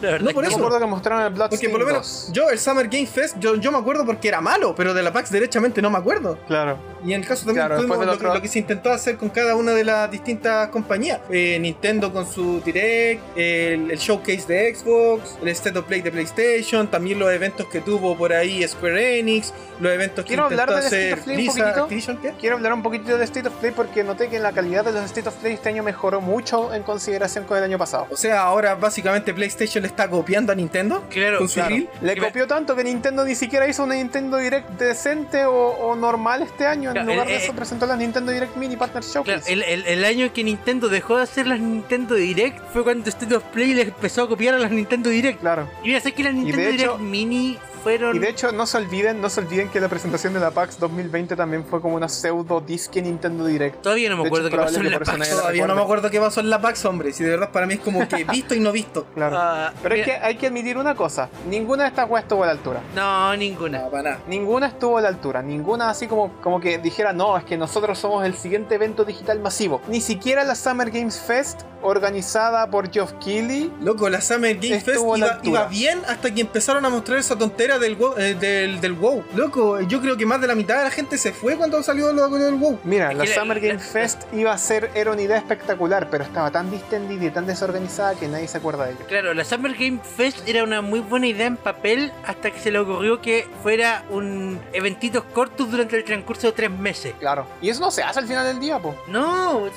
verdad 0.10 0.20
No, 0.20 0.30
por 0.32 0.42
que 0.44 0.50
Yo 0.50 0.56
eso. 0.56 0.58
me 0.58 0.64
acuerdo 0.66 0.78
que 0.80 0.90
mostraron 0.90 1.22
el 1.22 1.26
Porque 1.32 1.38
Bloodstained 1.48 1.70
por 1.72 1.80
lo 1.80 1.86
menos 1.86 2.24
2. 2.28 2.32
yo, 2.32 2.50
el 2.50 2.58
Summer 2.58 2.88
Game 2.88 3.06
Fest, 3.06 3.36
yo, 3.38 3.56
yo 3.56 3.72
me 3.72 3.78
acuerdo 3.78 4.04
porque 4.06 4.28
era 4.28 4.40
malo, 4.40 4.74
pero 4.74 4.94
de 4.94 5.02
la 5.02 5.12
PAX 5.12 5.30
derechamente 5.30 5.80
no 5.82 5.90
me 5.90 5.98
acuerdo. 5.98 6.38
Claro. 6.46 6.78
Y 7.04 7.14
en 7.14 7.22
el 7.22 7.26
caso 7.26 7.46
también 7.46 7.66
Claro, 7.66 7.82
lo, 7.82 8.12
otro- 8.12 8.34
lo 8.34 8.42
que 8.42 8.48
se 8.48 8.58
intentó 8.58 8.92
hacer 8.92 9.16
con 9.16 9.30
cada 9.30 9.56
una 9.56 9.72
de 9.72 9.84
las 9.84 10.10
distintas 10.10 10.68
compañías. 10.68 11.20
Eh, 11.30 11.58
Nintendo 11.58 12.12
con 12.12 12.30
su 12.30 12.60
Direct, 12.60 13.22
el, 13.38 13.90
el 13.90 13.98
showcase 13.98 14.44
de 14.46 14.74
Xbox, 14.74 15.38
el 15.40 15.48
State 15.48 15.78
of 15.78 15.86
Play 15.86 16.02
de 16.02 16.10
PlayStation, 16.10 16.88
también 16.88 17.18
los 17.18 17.30
eventos 17.32 17.66
que 17.68 17.80
tuvo 17.80 18.16
por 18.18 18.32
ahí 18.34 18.66
Square 18.68 19.18
Enix, 19.18 19.54
los 19.80 19.92
eventos 19.92 20.24
que 20.24 20.28
Quiero 20.28 20.44
hablar 20.44 20.68
intentó 20.68 20.86
hacer 20.86 21.20
Blizzard, 21.22 21.46
poquitito. 21.46 21.82
Activision, 21.84 22.16
¿qué? 22.18 22.32
Quiero 22.38 22.56
hablar 22.56 22.72
un 22.74 22.82
poquitito 22.82 23.16
de 23.16 23.24
State 23.24 23.48
of 23.48 23.54
Play 23.54 23.72
porque 23.74 24.04
noté 24.04 24.28
que 24.28 24.38
la 24.38 24.52
calidad 24.52 24.84
de 24.84 24.92
los 24.92 25.04
State 25.04 25.28
of 25.28 25.34
Play 25.36 25.54
este 25.54 25.70
año 25.70 25.82
mejoró 25.82 26.20
mucho 26.20 26.74
en 26.74 26.82
consideración 26.82 27.44
con 27.44 27.56
el 27.56 27.64
año 27.64 27.78
pasado. 27.78 28.06
O 28.10 28.16
sea, 28.16 28.42
ahora 28.42 28.74
básicamente 28.74 29.32
PlayStation 29.32 29.80
le 29.82 29.88
está 29.90 30.08
copiando 30.08 30.52
a 30.52 30.54
Nintendo 30.54 31.04
Claro, 31.10 31.38
con 31.38 31.48
su 31.48 31.54
Claro. 31.54 31.70
reel. 31.70 31.88
Le 32.00 32.16
copió 32.16 32.46
tanto 32.46 32.74
que 32.74 32.84
Nintendo 32.84 33.24
ni 33.24 33.34
siquiera 33.34 33.68
hizo 33.68 33.84
una 33.84 33.94
Nintendo 33.94 34.36
Direct 34.38 34.70
decente 34.78 35.44
o, 35.44 35.52
o 35.54 35.94
normal 35.96 36.42
este 36.42 36.66
año. 36.66 36.90
En 36.90 37.06
lugar 37.06 37.26
el- 37.26 37.28
de 37.28 37.36
eso 37.36 37.52
eh, 37.52 37.54
presentó 37.56 37.86
las 37.86 37.98
Nintendo 37.98 38.32
Direct 38.32 38.56
Mini 38.56 38.76
Partner 38.76 39.02
Claro, 39.02 39.24
Showcase. 39.26 39.52
el, 39.52 39.62
el- 39.62 39.86
el 39.86 40.04
año 40.04 40.32
que 40.32 40.44
Nintendo 40.44 40.88
dejó 40.88 41.16
de 41.16 41.22
hacer 41.24 41.46
las 41.46 41.60
Nintendo 41.60 42.14
Direct 42.14 42.58
fue 42.72 42.82
cuando 42.84 43.08
State 43.08 43.34
of 43.34 43.44
Play 43.44 43.74
le 43.74 43.82
empezó 43.82 44.22
a 44.22 44.28
copiar 44.28 44.54
a 44.54 44.58
las 44.58 44.70
Nintendo 44.70 45.10
Direct. 45.10 45.40
Claro. 45.40 45.68
Y 45.82 45.88
mira, 45.88 46.00
sé 46.00 46.12
que 46.12 46.22
las 46.24 46.34
de 46.34 46.40
Nintendo 46.40 46.68
hecho- 46.70 46.76
Direct 46.76 47.00
Mini 47.00 47.58
fueron. 47.82 48.14
Y 48.14 48.18
de 48.18 48.28
hecho, 48.28 48.52
no 48.52 48.66
se 48.66 48.76
olviden, 48.76 49.22
no 49.22 49.30
se 49.30 49.40
olviden 49.40 49.70
que 49.70 49.80
la 49.80 49.88
presentación 49.88 50.34
de 50.34 50.40
la 50.40 50.50
PAX 50.50 50.78
2020 50.78 51.34
también 51.34 51.64
fue 51.64 51.80
como 51.80 51.96
una 51.96 52.10
pseudo 52.10 52.60
disque 52.60 53.00
Nintendo 53.00 53.46
Direct. 53.46 53.80
Todavía 53.80 54.10
no 54.10 54.16
me 54.16 54.22
hecho, 54.22 54.28
acuerdo 54.28 54.48
es 54.48 54.50
qué 54.52 54.58
pasó 54.60 54.80
en 54.80 54.90
la 54.90 54.98
PAX. 54.98 55.30
Todavía 55.30 55.66
no 55.66 55.74
me 55.74 55.80
acuerdo 55.82 56.10
qué 56.10 56.20
pasó 56.20 56.40
en 56.40 56.50
la 56.50 56.60
PAX, 56.60 56.84
hombre. 56.84 57.12
Si 57.14 57.24
de 57.24 57.30
verdad 57.30 57.50
para 57.50 57.64
mí 57.66 57.74
es 57.74 57.80
como 57.80 58.06
que 58.06 58.24
visto 58.30 58.54
y 58.54 58.60
no 58.60 58.70
visto. 58.72 59.06
Claro. 59.14 59.36
Ah, 59.38 59.72
Pero 59.82 59.94
es 59.94 60.04
que 60.04 60.12
mira, 60.12 60.26
hay 60.26 60.34
que 60.36 60.46
admitir 60.48 60.76
una 60.78 60.94
cosa: 60.94 61.28
ninguna 61.48 61.84
de 61.84 61.88
estas 61.90 62.08
weas 62.08 62.24
estuvo 62.24 62.42
a 62.42 62.46
la 62.46 62.52
altura. 62.52 62.80
No, 62.94 63.36
ninguna. 63.36 63.78
Nada, 63.78 63.90
para 63.90 64.02
nada. 64.02 64.18
Ninguna 64.26 64.66
estuvo 64.66 64.98
a 64.98 65.00
la 65.00 65.08
altura, 65.08 65.42
ninguna 65.42 65.90
así 65.90 66.06
como, 66.06 66.32
como 66.40 66.60
que 66.60 66.78
dijera, 66.78 67.12
no, 67.12 67.36
es 67.36 67.44
que 67.44 67.56
nosotros 67.56 67.98
somos 67.98 68.24
el 68.24 68.34
siguiente 68.34 68.74
evento 68.74 69.04
digital 69.04 69.38
masivo. 69.40 69.80
Ni 69.88 70.00
siquiera 70.00 70.44
la 70.44 70.54
Summer 70.54 70.90
Games 70.90 71.18
Fest 71.20 71.62
organizada 71.82 72.70
por 72.70 72.90
Geoff 72.92 73.12
Keighley. 73.24 73.72
Loco, 73.80 74.08
la 74.08 74.20
Summer 74.20 74.54
Game 74.56 74.80
Fest 74.80 74.88
Estuvo 74.88 75.14
a 75.14 75.18
la 75.18 75.26
iba, 75.26 75.34
altura. 75.36 75.60
iba 75.60 75.68
bien 75.68 76.00
hasta 76.08 76.32
que 76.32 76.40
empezaron 76.40 76.84
a 76.84 76.90
mostrar 76.90 77.18
esa 77.18 77.36
tontera 77.36 77.78
del 77.78 77.96
WoW, 77.96 78.14
eh, 78.18 78.34
del, 78.34 78.80
del 78.80 78.92
WoW. 78.94 79.24
Loco, 79.34 79.80
yo 79.80 80.00
creo 80.00 80.16
que 80.16 80.26
más 80.26 80.40
de 80.40 80.46
la 80.46 80.54
mitad 80.54 80.78
de 80.78 80.84
la 80.84 80.90
gente 80.90 81.16
se 81.18 81.32
fue 81.32 81.56
cuando 81.56 81.82
salió 81.82 82.12
lo 82.12 82.28
del 82.28 82.54
WoW. 82.56 82.78
Mira, 82.84 83.10
Es 83.12 83.16
la 83.18 83.24
la- 83.24 83.34
Summer 83.34 83.60
Game 83.60 83.74
la- 83.74 83.80
Fest 83.80 84.22
iba 84.32 84.52
a 84.52 84.58
ser, 84.58 84.90
era 84.94 85.12
una 85.12 85.22
idea 85.22 85.36
espectacular, 85.38 86.08
pero 86.10 86.24
estaba 86.24 86.50
tan 86.50 86.70
distendida 86.70 87.24
y 87.26 87.30
tan 87.30 87.46
desorganizada 87.46 88.14
que 88.14 88.28
nadie 88.28 88.48
se 88.48 88.58
acuerda 88.58 88.84
de 88.86 88.92
ella. 88.92 89.04
Claro, 89.08 89.34
la 89.34 89.44
Summer 89.44 89.69
Game 89.74 89.98
Fest 90.16 90.46
era 90.48 90.64
una 90.64 90.80
muy 90.82 91.00
buena 91.00 91.26
idea 91.26 91.46
en 91.46 91.56
papel 91.56 92.12
hasta 92.26 92.50
que 92.50 92.60
se 92.60 92.70
le 92.70 92.78
ocurrió 92.78 93.20
que 93.20 93.46
fuera 93.62 94.04
un 94.10 94.58
eventitos 94.72 95.24
cortos 95.32 95.70
durante 95.70 95.96
el 95.96 96.04
transcurso 96.04 96.48
de 96.48 96.52
tres 96.52 96.70
meses. 96.70 97.14
Claro. 97.18 97.46
Y 97.62 97.68
eso 97.68 97.80
no 97.80 97.90
se 97.90 98.02
hace 98.02 98.18
al 98.20 98.26
final 98.26 98.46
del 98.46 98.60
día, 98.60 98.78
po. 98.78 98.94
No, 99.08 99.66
eso- 99.66 99.74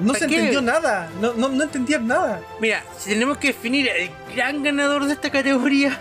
No 0.00 0.12
¿para 0.12 0.18
se 0.20 0.26
qué? 0.26 0.36
entendió 0.36 0.62
nada, 0.62 1.10
no, 1.20 1.32
no, 1.34 1.48
no 1.48 1.64
entendían 1.64 2.06
nada. 2.06 2.40
Mira, 2.60 2.82
si 2.98 3.10
tenemos 3.10 3.38
que 3.38 3.48
definir 3.48 3.88
el 3.88 4.10
gran 4.34 4.62
ganador 4.62 5.04
de 5.06 5.12
esta 5.14 5.30
categoría, 5.30 5.98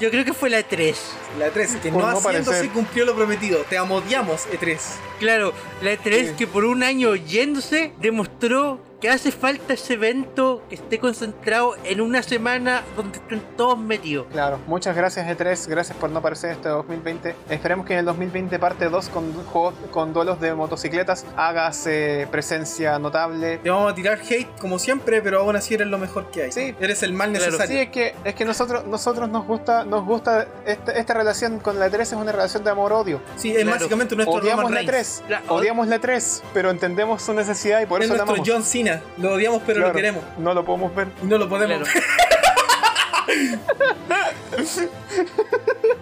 yo 0.00 0.10
creo 0.10 0.24
que 0.24 0.32
fue 0.32 0.48
la 0.50 0.62
3. 0.62 0.98
La 1.38 1.48
E3, 1.52 1.78
que 1.80 1.90
Por 1.90 2.02
no 2.02 2.10
no 2.10 2.16
haciéndose 2.18 2.50
parecer. 2.50 2.70
cumplió 2.70 3.04
lo 3.04 3.14
prometido. 3.14 3.58
Te 3.68 3.76
amodiamos, 3.76 4.46
E 4.46 4.58
E3. 4.58 4.78
Claro, 5.18 5.52
la 5.82 5.96
3 5.96 6.28
Sí. 6.30 6.34
que 6.36 6.46
por 6.46 6.64
un 6.64 6.82
año 6.82 7.14
yéndose 7.16 7.92
demostró 8.00 8.80
que 9.00 9.08
hace 9.08 9.30
falta 9.30 9.74
ese 9.74 9.94
evento 9.94 10.62
que 10.68 10.74
esté 10.74 10.98
concentrado 10.98 11.76
en 11.84 12.00
una 12.00 12.20
semana 12.20 12.82
donde 12.96 13.18
estén 13.18 13.40
todos 13.56 13.78
metidos. 13.78 14.26
Claro. 14.32 14.58
Muchas 14.66 14.96
gracias 14.96 15.24
E3, 15.24 15.68
gracias 15.68 15.96
por 15.96 16.10
no 16.10 16.18
aparecer 16.18 16.50
este 16.50 16.68
2020. 16.68 17.36
Esperemos 17.48 17.86
que 17.86 17.92
en 17.92 18.00
el 18.00 18.04
2020 18.06 18.58
parte 18.58 18.88
2 18.88 19.08
con 19.10 19.32
juegos 19.44 19.74
con 19.92 20.12
duelos 20.12 20.40
de 20.40 20.52
motocicletas 20.52 21.24
hagas 21.36 21.86
eh, 21.86 22.26
presencia 22.30 22.98
notable. 22.98 23.58
Te 23.58 23.70
vamos 23.70 23.92
a 23.92 23.94
tirar 23.94 24.18
hate 24.18 24.48
como 24.60 24.80
siempre, 24.80 25.22
pero 25.22 25.42
aún 25.42 25.54
así 25.54 25.74
eres 25.74 25.86
lo 25.86 25.98
mejor 25.98 26.30
que 26.32 26.42
hay. 26.44 26.52
Sí. 26.52 26.74
Eres 26.80 27.02
el 27.04 27.12
mal 27.12 27.30
Claro. 27.30 27.44
necesario. 27.46 27.76
Sí, 27.76 27.80
es 27.82 27.90
que, 27.90 28.14
es 28.24 28.34
que 28.34 28.44
nosotros, 28.44 28.84
nosotros 28.84 29.28
nos 29.28 29.46
gusta, 29.46 29.84
nos 29.84 30.04
gusta 30.04 30.48
esta, 30.66 30.90
esta 30.92 31.14
relación 31.14 31.60
con 31.60 31.78
la 31.78 31.88
E3 31.88 32.00
es 32.00 32.12
una 32.14 32.32
relación 32.32 32.64
de 32.64 32.70
amor-odio. 32.70 33.20
Sí, 33.36 33.50
es 33.52 33.62
Claro. 33.62 33.78
básicamente 33.78 34.16
nuestro 34.16 34.38
Odiamos 34.40 34.64
Roman 34.64 34.84
la 34.84 34.90
Reigns. 34.90 35.22
E3, 35.22 35.28
La- 35.28 35.42
odiamos 35.52 35.86
la 35.86 36.00
E3, 36.00 36.42
pero 36.52 36.70
entendemos 36.70 37.22
su 37.22 37.32
necesidad 37.32 37.80
y 37.80 37.86
por 37.86 38.00
Es 38.00 38.06
eso 38.06 38.14
la 38.14 38.24
nuestro 38.24 38.34
amamos. 38.42 38.48
John 38.48 38.64
Cena. 38.64 38.87
Lo 39.18 39.34
odiamos, 39.34 39.62
pero 39.66 39.78
Claro, 39.78 39.92
lo 39.92 39.96
queremos. 39.96 40.24
No 40.38 40.54
lo 40.54 40.64
podemos 40.64 40.94
ver. 40.94 41.08
No 41.22 41.38
lo 41.38 41.48
podemos. 41.48 41.88
Claro. 41.88 42.02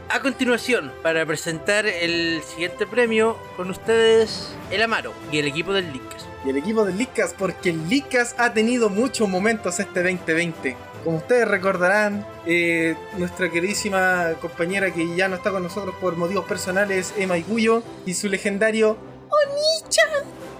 A 0.09 0.21
continuación, 0.21 0.93
para 1.03 1.27
presentar 1.27 1.87
el 1.87 2.43
siguiente 2.43 2.87
premio, 2.87 3.37
con 3.57 3.71
ustedes 3.71 4.51
el 4.71 4.83
Amaro 4.83 5.13
y 5.33 5.39
el 5.39 5.47
equipo 5.47 5.73
del 5.73 5.93
Lickas. 5.93 6.27
Y 6.45 6.51
el 6.51 6.57
equipo 6.57 6.85
del 6.85 6.97
Lickas, 6.97 7.35
porque 7.37 7.71
el 7.71 7.89
Lickas 7.89 8.35
ha 8.39 8.53
tenido 8.53 8.89
muchos 8.89 9.29
momentos 9.29 9.81
este 9.81 10.03
2020. 10.03 10.77
Como 11.05 11.19
ustedes 11.19 11.47
recordarán, 11.49 12.27
eh, 12.47 12.97
nuestra 13.17 13.51
queridísima 13.51 14.33
compañera 14.41 14.93
que 14.93 15.15
ya 15.17 15.29
no 15.29 15.37
está 15.37 15.51
con 15.51 15.63
nosotros 15.63 15.95
por 16.01 16.17
motivos 16.17 16.45
personales, 16.47 17.13
Emma 17.17 17.37
Iguyo, 17.37 17.83
y 18.07 18.15
su 18.15 18.29
legendario 18.29 18.97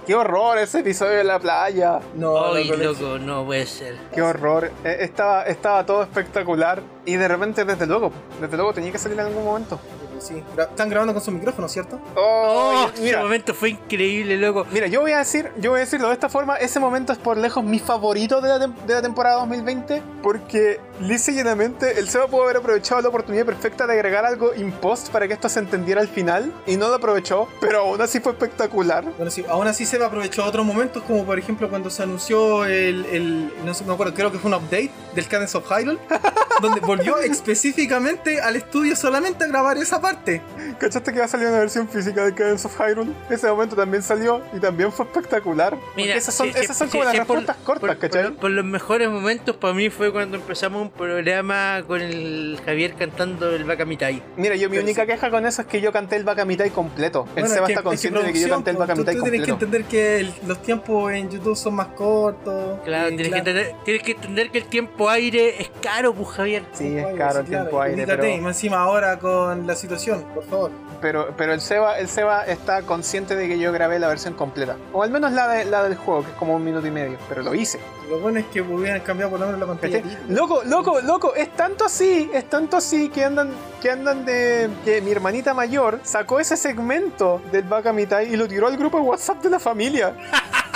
Qué 0.07 0.15
horror 0.15 0.57
ese 0.57 0.79
episodio 0.79 1.17
de 1.17 1.25
la 1.25 1.37
playa. 1.37 1.99
No, 2.15 2.53
Ay, 2.53 2.63
loco, 2.69 2.81
loco, 2.81 3.19
no 3.19 3.45
puede 3.45 3.65
ser. 3.65 3.97
Qué 4.15 4.21
horror. 4.21 4.71
Eh, 4.85 4.97
Estaba, 5.01 5.43
estaba 5.43 5.85
todo 5.85 6.01
espectacular. 6.01 6.81
Y 7.05 7.17
de 7.17 7.27
repente, 7.27 7.65
desde 7.65 7.85
luego, 7.85 8.13
desde 8.39 8.55
luego 8.55 8.71
tenía 8.73 8.91
que 8.93 8.97
salir 8.99 9.19
en 9.19 9.25
algún 9.25 9.43
momento. 9.43 9.77
Sí, 10.19 10.41
gra- 10.55 10.69
están 10.69 10.89
grabando 10.89 11.13
con 11.13 11.21
su 11.21 11.29
micrófono, 11.31 11.67
¿cierto? 11.67 11.99
Oh, 12.15 12.89
ese 12.91 13.03
mira, 13.03 13.21
momento 13.21 13.53
fue 13.53 13.69
increíble, 13.71 14.35
loco. 14.37 14.65
mira, 14.71 14.87
yo 14.87 15.01
voy 15.01 15.11
a 15.11 15.19
decir, 15.19 15.51
yo 15.59 15.69
voy 15.71 15.77
a 15.77 15.81
decirlo 15.81 16.07
de 16.07 16.13
esta 16.15 16.27
forma, 16.27 16.55
ese 16.55 16.79
momento 16.79 17.13
es 17.13 17.19
por 17.19 17.37
lejos 17.37 17.63
mi 17.63 17.77
favorito 17.77 18.41
de 18.41 18.49
la, 18.49 18.57
de 18.67 18.93
la 18.95 19.01
temporada 19.03 19.35
2020, 19.41 20.01
porque 20.23 20.79
lisa 20.99 21.31
y 21.31 21.35
llanamente 21.35 21.99
el 21.99 22.09
Seba 22.09 22.27
pudo 22.27 22.43
haber 22.43 22.57
aprovechado 22.57 23.01
la 23.01 23.09
oportunidad 23.09 23.45
perfecta 23.45 23.85
de 23.87 23.93
agregar 23.93 24.25
algo 24.25 24.53
impost 24.55 25.09
para 25.09 25.27
que 25.27 25.33
esto 25.33 25.49
se 25.49 25.59
entendiera 25.59 26.01
al 26.01 26.07
final, 26.07 26.51
y 26.65 26.77
no 26.77 26.87
lo 26.89 26.95
aprovechó, 26.95 27.47
pero 27.61 27.79
aún 27.81 28.01
así 28.01 28.19
fue 28.19 28.31
espectacular. 28.33 29.03
Bueno, 29.17 29.31
sí, 29.31 29.45
aún 29.49 29.67
así 29.67 29.85
se 29.85 30.03
aprovechó 30.03 30.43
otros 30.45 30.65
momentos, 30.65 31.03
como 31.03 31.25
por 31.25 31.37
ejemplo 31.39 31.69
cuando 31.69 31.89
se 31.89 32.03
anunció 32.03 32.65
el, 32.65 33.05
el- 33.05 33.53
no 33.65 33.73
sé, 33.73 33.83
me 33.85 33.93
acuerdo, 33.93 34.13
creo 34.13 34.31
que 34.31 34.39
fue 34.39 34.49
un 34.49 34.55
update 34.57 34.91
del 35.15 35.27
Cadence 35.27 35.57
of 35.57 35.65
Hyrule, 35.71 35.99
donde 36.61 36.79
volvió 36.81 37.17
específicamente 37.19 38.39
al 38.41 38.55
estudio 38.55 38.95
solamente 38.95 39.43
a 39.43 39.47
grabar 39.47 39.77
esa 39.77 39.99
parte. 39.99 40.41
¿Cachaste 40.79 41.11
que 41.11 41.19
va 41.19 41.25
a 41.25 41.27
salir 41.27 41.47
una 41.47 41.59
versión 41.59 41.87
física 41.89 42.23
de 42.23 42.33
Cadence 42.33 42.67
of 42.67 42.75
Hyrule? 42.79 43.11
Ese 43.29 43.47
momento 43.49 43.75
también 43.75 44.03
salió 44.03 44.41
y 44.53 44.59
también 44.59 44.91
fue 44.91 45.05
espectacular. 45.05 45.75
Porque 45.95 46.15
esas 46.15 46.33
son, 46.35 46.47
sí, 46.47 46.53
esas 46.59 46.77
son 46.77 46.87
sí, 46.89 46.97
como 46.97 47.09
sí, 47.11 47.17
las 47.17 47.25
por- 47.27 47.37
respuestas 47.37 47.65
cortas, 47.65 47.89
por, 47.95 47.97
¿cachai? 47.97 48.23
por- 48.31 48.35
por 48.37 48.51
los 48.51 48.65
mejores 48.65 49.09
momentos 49.09 49.55
para 49.57 49.73
mí 49.73 49.89
fue 49.89 50.11
cuando 50.11 50.37
empezamos 50.37 50.86
un 50.87 50.91
programa 50.93 51.83
con 51.87 52.01
el 52.01 52.59
Javier 52.65 52.93
cantando 52.93 53.49
el 53.51 53.63
Bakamitai. 53.63 54.21
Mira, 54.37 54.55
yo 54.55 54.69
mi 54.69 54.75
Pero 54.77 54.83
única 54.85 55.01
sí. 55.03 55.07
queja 55.07 55.29
con 55.29 55.45
eso 55.45 55.61
es 55.61 55.67
que 55.67 55.81
yo 55.81 55.91
canté 55.91 56.15
el 56.15 56.23
Bakamitai 56.23 56.69
completo. 56.69 57.25
El 57.35 57.43
Bueno, 57.43 57.47
Seba 57.49 57.67
está 57.67 57.83
consciente 57.83 58.23
de 58.23 58.33
que 58.33 58.39
yo 58.39 58.49
canté 58.49 58.71
el 58.71 58.75
tú- 58.77 58.79
Bakamitai 58.81 59.15
Tú 59.15 59.21
tienes 59.23 59.41
que 59.41 59.51
completo. 59.51 59.65
entender 59.77 59.83
que 59.89 60.19
el- 60.19 60.33
los 60.47 60.61
tiempos 60.61 61.11
en 61.11 61.29
YouTube 61.29 61.55
son 61.55 61.75
más 61.75 61.87
cortos. 61.87 62.79
Claro, 62.85 63.07
eh, 63.09 63.15
tienes, 63.15 63.27
claro. 63.29 63.43
Que 63.43 63.49
entender, 63.51 63.75
tienes 63.85 64.03
que 64.03 64.11
entender 64.13 64.49
que 64.51 64.57
el 64.59 64.65
tiempo 64.65 65.09
aire 65.09 65.61
es 65.61 65.69
caro, 65.81 66.13
pues 66.13 66.29
Javier. 66.29 66.63
Sí, 66.73 66.85
es 66.87 66.93
Tiempo 66.93 67.17
caro 67.17 67.39
el 67.39 67.45
sí, 67.45 67.49
claro, 67.51 67.63
tiempo 67.65 67.81
aire, 67.81 68.05
pero, 68.07 68.23
más 68.41 68.55
encima 68.55 68.77
ahora 68.79 69.19
con 69.19 69.67
la 69.67 69.75
situación, 69.75 70.23
por 70.33 70.43
favor. 70.45 70.71
pero, 71.01 71.33
pero 71.37 71.53
el, 71.53 71.61
Seba, 71.61 71.99
el 71.99 72.07
Seba 72.07 72.45
está 72.45 72.81
consciente 72.81 73.35
de 73.35 73.47
que 73.47 73.59
yo 73.59 73.71
grabé 73.71 73.99
la 73.99 74.07
versión 74.07 74.33
completa. 74.33 74.77
O 74.93 75.03
al 75.03 75.11
menos 75.11 75.31
la, 75.31 75.47
de, 75.47 75.65
la 75.65 75.83
del 75.83 75.95
juego, 75.95 76.23
que 76.23 76.31
es 76.31 76.35
como 76.37 76.55
un 76.55 76.63
minuto 76.63 76.87
y 76.87 76.91
medio. 76.91 77.17
Pero 77.29 77.43
lo 77.43 77.53
hice. 77.53 77.79
Lo 78.09 78.19
bueno 78.19 78.39
es 78.39 78.45
que 78.45 78.61
hubieran 78.61 79.01
cambiado 79.01 79.31
por 79.31 79.39
lo 79.41 79.45
menos 79.47 79.59
la 79.59 79.67
pantalla. 79.67 80.01
título. 80.01 80.17
Loco, 80.29 80.61
loco, 80.77 81.01
loco, 81.01 81.35
es 81.35 81.55
tanto 81.55 81.85
así, 81.85 82.29
es 82.33 82.47
tanto 82.49 82.77
así 82.77 83.09
que 83.09 83.25
andan, 83.25 83.49
que 83.81 83.89
andan 83.89 84.25
de. 84.25 84.69
que 84.85 85.01
mi 85.01 85.11
hermanita 85.11 85.53
mayor 85.53 85.99
sacó 86.03 86.39
ese 86.39 86.55
segmento 86.55 87.41
del 87.51 87.63
Bakamitai 87.63 88.31
y 88.31 88.37
lo 88.37 88.47
tiró 88.47 88.67
al 88.67 88.77
grupo 88.77 88.97
de 88.97 89.03
WhatsApp 89.03 89.41
de 89.41 89.49
la 89.49 89.59
familia. 89.59 90.13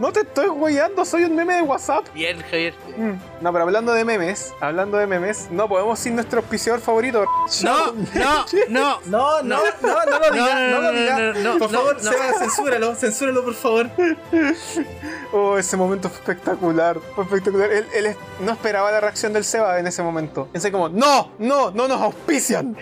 No 0.00 0.10
te 0.12 0.20
estoy 0.20 0.48
guayando, 0.48 1.04
soy 1.04 1.24
un 1.24 1.36
meme 1.36 1.54
de 1.56 1.62
WhatsApp. 1.62 2.06
Bien, 2.14 2.40
Javier. 2.40 2.72
Mm, 2.96 3.12
No, 3.42 3.52
pero 3.52 3.64
hablando 3.64 3.92
de 3.92 4.04
memes, 4.06 4.52
hablando 4.60 4.96
de 4.96 5.06
memes, 5.06 5.48
no 5.50 5.68
podemos 5.68 5.98
sin 5.98 6.14
nuestro 6.14 6.40
auspiciador 6.40 6.80
favorito. 6.80 7.26
No, 7.62 7.92
no, 8.14 8.46
no. 8.70 9.00
No, 9.06 9.42
no, 9.42 9.42
no, 9.42 9.60
no, 9.82 10.18
lo 10.18 10.30
diga, 10.30 10.54
No, 10.70 10.80
no, 10.80 10.80
no, 10.80 10.80
lo 10.80 10.92
no, 10.92 10.98
diga. 11.00 11.18
no, 11.18 11.32
no, 11.52 11.58
por 11.58 11.70
no, 11.70 11.78
favor, 11.80 11.96
no. 12.02 12.10
Seba, 12.12 12.32
censúralo, 12.38 12.94
censúralo, 12.94 13.44
por 13.44 13.54
favor. 13.54 13.90
Oh, 15.32 15.56
ese 15.56 15.76
momento 15.76 16.08
fue 16.08 16.18
espectacular. 16.18 16.98
Fue 17.14 17.22
espectacular. 17.22 17.70
Él, 17.70 17.86
él 17.94 18.06
es- 18.06 18.16
no 18.40 18.50
esperaba 18.50 18.90
la 18.90 18.98
reacción 19.00 19.32
del 19.32 19.44
Seba 19.44 19.78
en 19.78 19.86
ese 19.86 20.02
momento. 20.02 20.48
Pensé 20.50 20.72
como, 20.72 20.88
no, 20.88 21.30
no, 21.38 21.70
no 21.70 21.86
nos 21.86 22.00
auspician. 22.00 22.76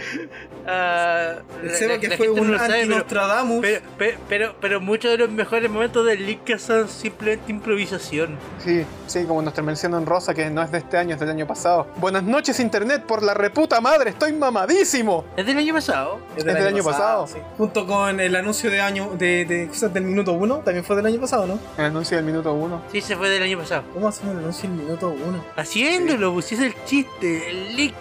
El 0.69 1.69
la- 1.69 1.75
Seba 1.75 1.95
la- 1.95 2.01
que 2.01 2.09
la 2.09 2.16
fue 2.16 2.27
no 2.27 2.33
un 2.35 2.53
lo 2.53 2.59
sabe, 2.59 2.69
pero- 2.69 2.83
anti-Nostradamus. 2.83 3.61
Pero, 3.62 3.81
pero, 3.97 4.19
pero, 4.29 4.55
pero 4.61 4.81
muchos 4.81 5.11
de 5.11 5.19
los 5.19 5.31
mejores 5.31 5.71
momentos 5.71 6.05
del 6.07 6.25
League 6.27 6.59
son 6.59 6.89
simplemente 6.89 7.51
improvisación. 7.51 8.37
Sí, 8.64 8.85
sí, 9.07 9.25
como 9.25 9.41
nuestra 9.43 9.62
mención 9.62 9.95
en 9.95 10.05
rosa, 10.07 10.35
que 10.35 10.51
no 10.51 10.62
es 10.62 10.71
de 10.71 10.79
este 10.79 10.97
año, 10.99 11.14
es 11.14 11.21
del 11.21 11.31
año 11.31 11.47
pasado. 11.47 11.87
Buenas 11.97 12.23
noches, 12.23 12.61
internet, 12.61 13.03
por 13.07 13.23
la 13.23 13.35
reputa 13.35 13.81
madre, 13.81 14.11
estoy 14.11 14.33
mamadísimo. 14.33 15.25
¿Es 15.37 15.47
del 15.47 15.57
año 15.59 15.73
pasado? 15.75 16.19
Es 16.37 16.45
del 16.45 16.57
año 16.66 16.85
pasado. 16.85 17.27
sí. 17.27 17.39
Junto 17.57 17.87
con 17.87 18.21
el 18.21 18.37
anuncio 18.37 18.71
de 18.71 18.81
año 18.81 19.11
de, 19.19 19.45
de 19.45 19.69
cosas 19.69 19.93
del 19.95 20.05
minuto 20.05 20.33
1, 20.33 20.59
también 20.59 20.85
fue 20.85 20.97
del 20.97 21.07
año 21.07 21.21
pasado, 21.21 21.47
¿no? 21.47 21.59
El 21.79 21.87
anuncio 21.87 22.16
del 22.16 22.27
minuto 22.27 22.53
uno. 22.53 22.83
Sí, 22.93 23.01
se 23.01 23.16
fue 23.16 23.29
del 23.31 23.43
año 23.43 23.59
pasado. 23.59 23.85
¿Cómo 23.95 24.09
hacemos 24.09 24.35
el 24.35 24.41
anuncio 24.41 24.69
del 24.69 24.79
minuto 24.79 25.09
1? 25.09 25.45
Haciéndolo, 25.57 26.33
pues 26.35 26.47
si 26.47 26.55
es 26.57 26.61
el 26.61 26.75
chiste. 26.85 27.49
El 27.51 27.77
League 27.77 27.95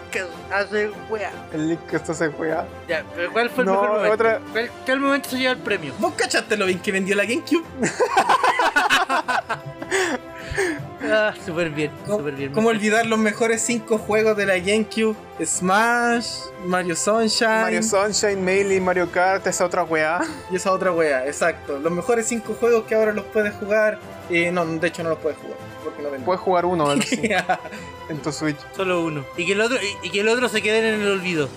hace 0.51 0.89
wea. 1.09 1.32
El 1.53 1.70
link 1.70 1.80
que 1.89 1.95
esto 1.97 2.13
Ya, 2.88 3.03
pero 3.16 3.32
¿cuál 3.32 3.49
fue 3.49 3.64
el 3.64 3.68
No, 3.70 3.74
mejor 3.74 3.89
momento? 3.89 4.14
otra- 4.14 4.39
¿Cuál, 4.51 4.72
cuál 4.86 4.99
momento 4.99 5.30
se 5.30 5.38
lleva 5.38 5.51
el 5.53 5.60
premio? 5.60 5.93
¿Vos 5.99 6.14
cachaste 6.16 6.55
lo 6.58 6.66
bien 6.66 6.80
que 6.80 6.91
vendió 6.91 7.16
la 7.16 7.24
GameCube? 7.26 7.64
Ah, 11.10 11.34
súper 11.45 11.70
bien, 11.70 11.91
¿Cómo, 12.05 12.18
súper 12.18 12.34
bien. 12.34 12.51
cómo 12.51 12.70
olvidar 12.70 13.05
los 13.05 13.20
mejores 13.20 13.62
5 13.62 13.97
juegos 13.99 14.36
de 14.36 14.45
la 14.47 14.58
GameCube? 14.58 15.16
Smash, 15.45 16.28
Mario 16.66 16.95
Sunshine 16.95 17.62
Mario 17.62 17.84
Sunshine, 17.84 18.41
Melee, 18.43 18.82
Mario 18.82 19.10
Kart, 19.12 19.45
esa 19.47 19.66
otra 19.66 19.84
weá. 19.84 20.20
y 20.51 20.55
esa 20.55 20.72
otra 20.72 20.91
wea, 20.91 21.26
exacto. 21.28 21.78
Los 21.80 21.91
mejores 21.91 22.26
5 22.28 22.55
juegos 22.60 22.86
que 22.86 22.95
ahora 22.95 23.14
los 23.14 23.24
puedes 23.26 23.53
jugar. 23.55 23.99
Eh, 24.30 24.51
no, 24.51 24.66
de 24.66 24.88
hecho 24.88 25.03
no 25.03 25.10
los 25.12 25.20
puedes 25.20 25.38
jugar. 25.38 25.58
Porque 25.84 25.99
no 26.01 26.10
venden. 26.10 26.26
Puedes 26.26 26.41
jugar 26.41 26.66
uno 26.66 26.88
¿verdad? 26.88 27.05
Sí, 27.08 27.22
en 28.10 28.18
tu 28.18 28.32
Switch. 28.32 28.58
Solo 28.76 29.03
uno. 29.03 29.24
Y 29.38 29.45
que 29.45 29.53
el 29.53 29.62
otro, 29.62 29.78
y, 30.03 30.08
y 30.08 30.10
que 30.10 30.22
el 30.22 30.28
otro 30.28 30.49
se 30.49 30.62
quede 30.64 30.80
en 30.95 31.01
el 31.01 31.08
olvido. 31.12 31.47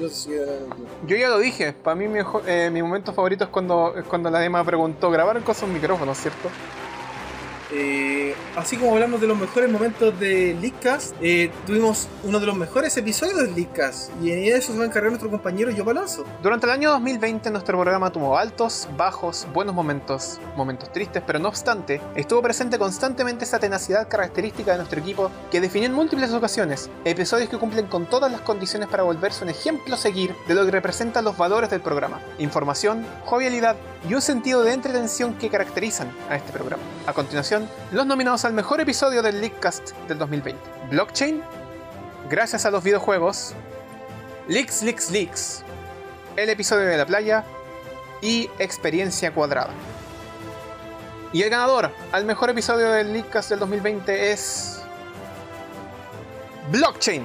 Eh, 0.00 0.58
Yo 1.06 1.16
ya 1.16 1.28
lo 1.28 1.38
dije, 1.38 1.72
para 1.72 1.94
mí 1.94 2.08
mi, 2.08 2.20
eh, 2.46 2.70
mi 2.72 2.82
momento 2.82 3.12
favorito 3.12 3.44
es 3.44 3.50
cuando, 3.50 3.94
es 3.96 4.04
cuando 4.04 4.30
la 4.30 4.44
Emma 4.44 4.64
preguntó, 4.64 5.10
grabaron 5.10 5.42
con 5.42 5.54
sus 5.54 5.68
micrófonos, 5.68 6.18
¿cierto? 6.18 6.48
Eh, 7.74 8.34
así 8.56 8.76
como 8.76 8.92
hablamos 8.92 9.20
de 9.20 9.26
los 9.26 9.38
mejores 9.38 9.70
momentos 9.70 10.18
de 10.20 10.56
Leakcast, 10.60 11.16
eh, 11.20 11.50
tuvimos 11.66 12.08
uno 12.22 12.38
de 12.38 12.46
los 12.46 12.56
mejores 12.56 12.96
episodios 12.96 13.36
de 13.36 13.50
Leakcast. 13.50 14.10
Y 14.22 14.30
en 14.30 14.44
eso 14.54 14.72
se 14.72 14.78
va 14.78 14.84
a 14.84 14.86
encargar 14.86 15.10
nuestro 15.10 15.30
compañero 15.30 15.70
Yo 15.70 15.88
Alonso. 15.88 16.24
Durante 16.42 16.66
el 16.66 16.72
año 16.72 16.90
2020 16.90 17.50
nuestro 17.50 17.78
programa 17.78 18.10
tuvo 18.10 18.38
altos, 18.38 18.88
bajos, 18.96 19.46
buenos 19.52 19.74
momentos, 19.74 20.40
momentos 20.56 20.92
tristes, 20.92 21.22
pero 21.26 21.38
no 21.38 21.48
obstante, 21.48 22.00
estuvo 22.14 22.40
presente 22.42 22.78
constantemente 22.78 23.44
esa 23.44 23.58
tenacidad 23.58 24.08
característica 24.08 24.72
de 24.72 24.78
nuestro 24.78 25.00
equipo 25.00 25.30
que 25.50 25.60
definió 25.60 25.88
en 25.88 25.94
múltiples 25.94 26.32
ocasiones 26.32 26.90
episodios 27.04 27.48
que 27.48 27.58
cumplen 27.58 27.86
con 27.86 28.06
todas 28.06 28.30
las 28.30 28.40
condiciones 28.40 28.88
para 28.88 29.02
volverse 29.02 29.44
un 29.44 29.50
ejemplo 29.50 29.94
a 29.94 29.98
seguir 29.98 30.34
de 30.46 30.54
lo 30.54 30.64
que 30.64 30.70
representan 30.70 31.24
los 31.24 31.36
valores 31.36 31.70
del 31.70 31.80
programa. 31.80 32.20
Información, 32.38 33.04
jovialidad 33.24 33.76
y 34.08 34.14
un 34.14 34.22
sentido 34.22 34.62
de 34.62 34.72
entretención 34.72 35.34
que 35.34 35.48
caracterizan 35.48 36.12
a 36.28 36.36
este 36.36 36.52
programa. 36.52 36.82
A 37.06 37.12
continuación, 37.12 37.63
los 37.92 38.06
nominados 38.06 38.44
al 38.44 38.52
mejor 38.52 38.80
episodio 38.80 39.22
del 39.22 39.40
Leakcast 39.40 39.92
del 40.08 40.18
2020. 40.18 40.60
Blockchain, 40.90 41.42
gracias 42.28 42.64
a 42.66 42.70
los 42.70 42.82
videojuegos, 42.82 43.54
Leaks, 44.48 44.82
Leaks, 44.82 45.10
Leaks, 45.10 45.62
el 46.36 46.48
episodio 46.50 46.86
de 46.86 46.96
la 46.96 47.06
playa 47.06 47.44
y 48.20 48.50
Experiencia 48.58 49.32
Cuadrada. 49.32 49.72
Y 51.32 51.42
el 51.42 51.50
ganador 51.50 51.90
al 52.12 52.24
mejor 52.24 52.50
episodio 52.50 52.90
del 52.92 53.12
Leakcast 53.12 53.50
del 53.50 53.58
2020 53.58 54.32
es... 54.32 54.80
Blockchain. 56.70 57.24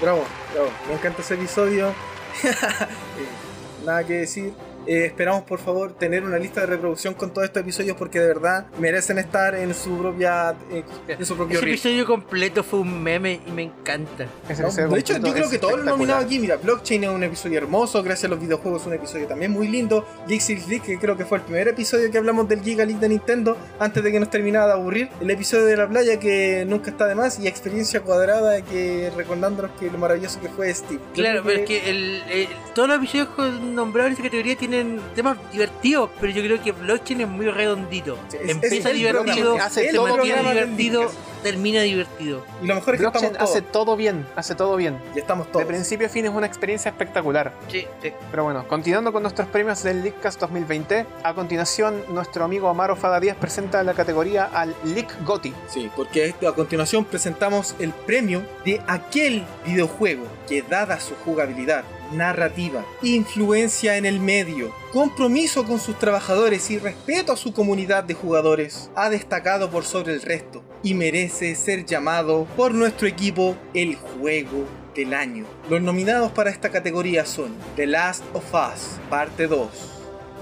Bravo, 0.00 0.24
bravo. 0.54 0.70
Me 0.88 0.94
encanta 0.94 1.22
ese 1.22 1.34
episodio. 1.34 1.92
Eh, 2.42 3.84
Nada 3.84 4.04
que 4.04 4.14
decir. 4.14 4.54
Eh, 4.92 5.04
esperamos 5.06 5.44
por 5.44 5.60
favor 5.60 5.92
tener 5.92 6.24
una 6.24 6.36
lista 6.36 6.62
de 6.62 6.66
reproducción 6.66 7.14
con 7.14 7.30
todos 7.32 7.44
estos 7.44 7.62
episodios 7.62 7.96
porque 7.96 8.18
de 8.18 8.26
verdad 8.26 8.66
merecen 8.80 9.18
estar 9.18 9.54
en 9.54 9.72
su 9.72 9.96
propia 9.98 10.56
eh, 10.72 10.82
en 11.06 11.24
su 11.24 11.36
propio 11.36 11.58
Ese 11.60 11.68
episodio 11.68 12.04
completo 12.06 12.64
fue 12.64 12.80
un 12.80 13.00
meme 13.00 13.40
y 13.46 13.52
me 13.52 13.62
encanta. 13.62 14.26
De 14.48 14.98
hecho, 14.98 15.16
yo 15.18 15.32
creo 15.32 15.44
es 15.44 15.50
que 15.50 15.58
todos 15.58 15.74
los 15.74 15.80
espectacular. 15.86 15.86
nominados 15.86 16.24
aquí, 16.24 16.40
mira, 16.40 16.56
Blockchain 16.56 17.04
es 17.04 17.10
un 17.10 17.22
episodio 17.22 17.58
hermoso, 17.58 18.02
gracias 18.02 18.24
a 18.24 18.28
los 18.34 18.40
videojuegos 18.40 18.80
es 18.82 18.86
un 18.88 18.94
episodio 18.94 19.28
también 19.28 19.52
muy 19.52 19.68
lindo. 19.68 20.04
Geeks 20.26 20.48
League, 20.66 20.80
que 20.84 20.98
creo 20.98 21.16
que 21.16 21.24
fue 21.24 21.38
el 21.38 21.44
primer 21.44 21.68
episodio 21.68 22.10
que 22.10 22.18
hablamos 22.18 22.48
del 22.48 22.60
Giga 22.60 22.84
League 22.84 22.98
de 23.00 23.10
Nintendo, 23.10 23.56
antes 23.78 24.02
de 24.02 24.10
que 24.10 24.18
nos 24.18 24.28
terminara 24.30 24.66
de 24.66 24.72
aburrir. 24.72 25.08
El 25.20 25.30
episodio 25.30 25.66
de 25.66 25.76
la 25.76 25.88
playa, 25.88 26.18
que 26.18 26.64
nunca 26.66 26.90
está 26.90 27.06
de 27.06 27.14
más, 27.14 27.38
y 27.38 27.46
Experiencia 27.46 28.00
Cuadrada, 28.00 28.60
que 28.62 29.12
recordándonos 29.16 29.70
que 29.78 29.88
lo 29.88 29.98
maravilloso 29.98 30.40
que 30.40 30.48
fue 30.48 30.74
Steve. 30.74 31.00
Claro, 31.14 31.42
pero 31.44 31.60
es 31.60 31.66
que 31.68 31.88
el, 31.90 32.22
el- 32.28 32.48
todos 32.74 32.88
los 32.88 32.98
episodios 32.98 33.28
nombrados 33.62 34.08
en 34.08 34.12
esta 34.14 34.24
categoría 34.24 34.56
tienen 34.56 34.79
temas 35.14 35.36
divertidos, 35.52 36.10
pero 36.20 36.32
yo 36.32 36.42
creo 36.42 36.62
que 36.62 36.72
Blockchain 36.72 37.20
es 37.22 37.28
muy 37.28 37.46
redondito. 37.50 38.18
Sí, 38.28 38.36
es- 38.36 38.42
es 38.44 38.50
Empieza 38.50 38.88
divertido, 38.90 39.56
hace 39.56 39.86
se 39.88 39.94
todo 39.94 40.08
mantiene 40.16 40.40
divertido, 40.42 41.10
termina 41.42 41.80
divertido. 41.82 42.44
Y 42.62 42.66
lo 42.66 42.74
mejor 42.74 42.94
es 42.94 42.98
que 43.00 43.04
Blockchain 43.06 43.32
estamos 43.32 43.50
hace 43.50 43.62
todos. 43.62 43.72
todo 43.72 43.96
bien, 43.96 44.26
hace 44.36 44.54
todo 44.54 44.76
bien. 44.76 44.98
Y 45.14 45.18
estamos 45.18 45.50
De 45.52 45.64
principio 45.66 46.06
a 46.06 46.10
fin 46.10 46.24
es 46.26 46.32
una 46.32 46.46
experiencia 46.46 46.90
espectacular. 46.90 47.52
Sí, 47.68 47.86
sí. 48.02 48.12
Pero 48.30 48.44
bueno, 48.44 48.66
continuando 48.68 49.12
con 49.12 49.22
nuestros 49.22 49.48
premios 49.48 49.82
del 49.82 50.02
Leakcast 50.02 50.40
2020, 50.40 51.06
a 51.22 51.34
continuación 51.34 52.02
nuestro 52.10 52.44
amigo 52.44 52.68
Amaro 52.68 52.96
Fada 52.96 53.20
Díaz 53.20 53.36
presenta 53.40 53.82
la 53.82 53.94
categoría 53.94 54.44
al 54.52 54.74
Leak 54.84 55.24
Gotti. 55.24 55.52
Sí, 55.68 55.90
porque 55.96 56.34
a 56.46 56.52
continuación 56.52 57.04
presentamos 57.04 57.74
el 57.78 57.90
premio 57.92 58.42
de 58.64 58.80
aquel 58.86 59.44
videojuego 59.64 60.24
que 60.48 60.62
dada 60.62 61.00
su 61.00 61.14
jugabilidad, 61.24 61.84
narrativa, 62.12 62.84
influencia 63.02 63.96
en 63.96 64.06
el 64.06 64.20
medio, 64.20 64.74
compromiso 64.92 65.64
con 65.64 65.78
sus 65.78 65.98
trabajadores 65.98 66.70
y 66.70 66.78
respeto 66.78 67.32
a 67.32 67.36
su 67.36 67.52
comunidad 67.52 68.04
de 68.04 68.14
jugadores, 68.14 68.90
ha 68.94 69.10
destacado 69.10 69.70
por 69.70 69.84
sobre 69.84 70.14
el 70.14 70.22
resto 70.22 70.62
y 70.82 70.94
merece 70.94 71.54
ser 71.54 71.84
llamado 71.84 72.46
por 72.56 72.74
nuestro 72.74 73.06
equipo 73.06 73.56
el 73.74 73.96
juego 73.96 74.66
del 74.94 75.14
año. 75.14 75.44
Los 75.68 75.80
nominados 75.80 76.32
para 76.32 76.50
esta 76.50 76.70
categoría 76.70 77.24
son 77.26 77.54
The 77.76 77.86
Last 77.86 78.24
of 78.34 78.44
Us, 78.52 78.98
parte 79.08 79.46
2, 79.46 79.68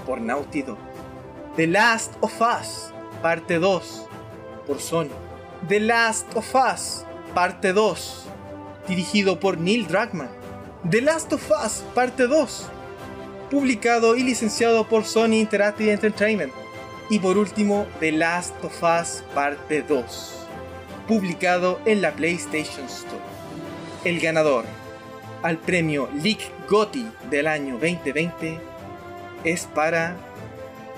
por 0.05 0.21
Naughty 0.21 0.63
Dog. 0.63 0.77
The 1.55 1.67
Last 1.67 2.13
of 2.21 2.33
Us, 2.41 2.93
parte 3.21 3.59
2, 3.59 4.07
por 4.65 4.79
Sony. 4.79 5.09
The 5.67 5.79
Last 5.79 6.25
of 6.35 6.55
Us, 6.55 7.05
parte 7.33 7.73
2, 7.73 8.25
dirigido 8.87 9.39
por 9.39 9.57
Neil 9.57 9.87
Druckmann. 9.87 10.38
The 10.87 11.01
Last 11.01 11.33
of 11.33 11.51
Us, 11.51 11.83
parte 11.93 12.25
2, 12.25 12.69
publicado 13.51 14.15
y 14.15 14.23
licenciado 14.23 14.87
por 14.87 15.03
Sony 15.03 15.33
Interactive 15.33 15.91
Entertainment. 15.91 16.53
Y 17.09 17.19
por 17.19 17.37
último, 17.37 17.85
The 17.99 18.13
Last 18.13 18.55
of 18.63 18.81
Us, 18.81 19.21
parte 19.35 19.81
2, 19.81 20.47
publicado 21.05 21.81
en 21.85 22.01
la 22.01 22.13
PlayStation 22.13 22.85
Store. 22.85 23.21
El 24.05 24.21
ganador 24.21 24.63
al 25.43 25.57
premio 25.57 26.07
League 26.13 26.49
GOTY 26.69 27.11
del 27.29 27.47
año 27.47 27.73
2020 27.73 28.57
es 29.43 29.65
para 29.65 30.15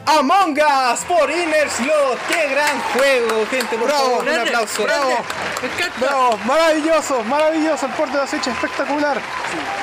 Among 0.05 0.57
Us 0.59 1.01
por 1.07 1.29
Inner 1.29 1.69
Slot. 1.69 2.17
¡Qué 2.27 2.47
gran 2.49 2.79
juego, 2.93 3.45
gente! 3.49 3.77
Por 3.77 3.87
Bravo, 3.87 4.09
favor, 4.17 4.27
un 4.27 4.39
aplauso. 4.39 4.83
grande. 4.83 5.15
Me 5.61 5.67
encanta. 5.67 5.99
¡Bravo! 5.99 6.37
¡Maravilloso! 6.45 7.23
¡Maravilloso! 7.23 7.85
El 7.85 7.91
porte 7.93 8.13
de 8.13 8.17
la 8.19 8.27
Switch 8.27 8.47
espectacular. 8.47 9.21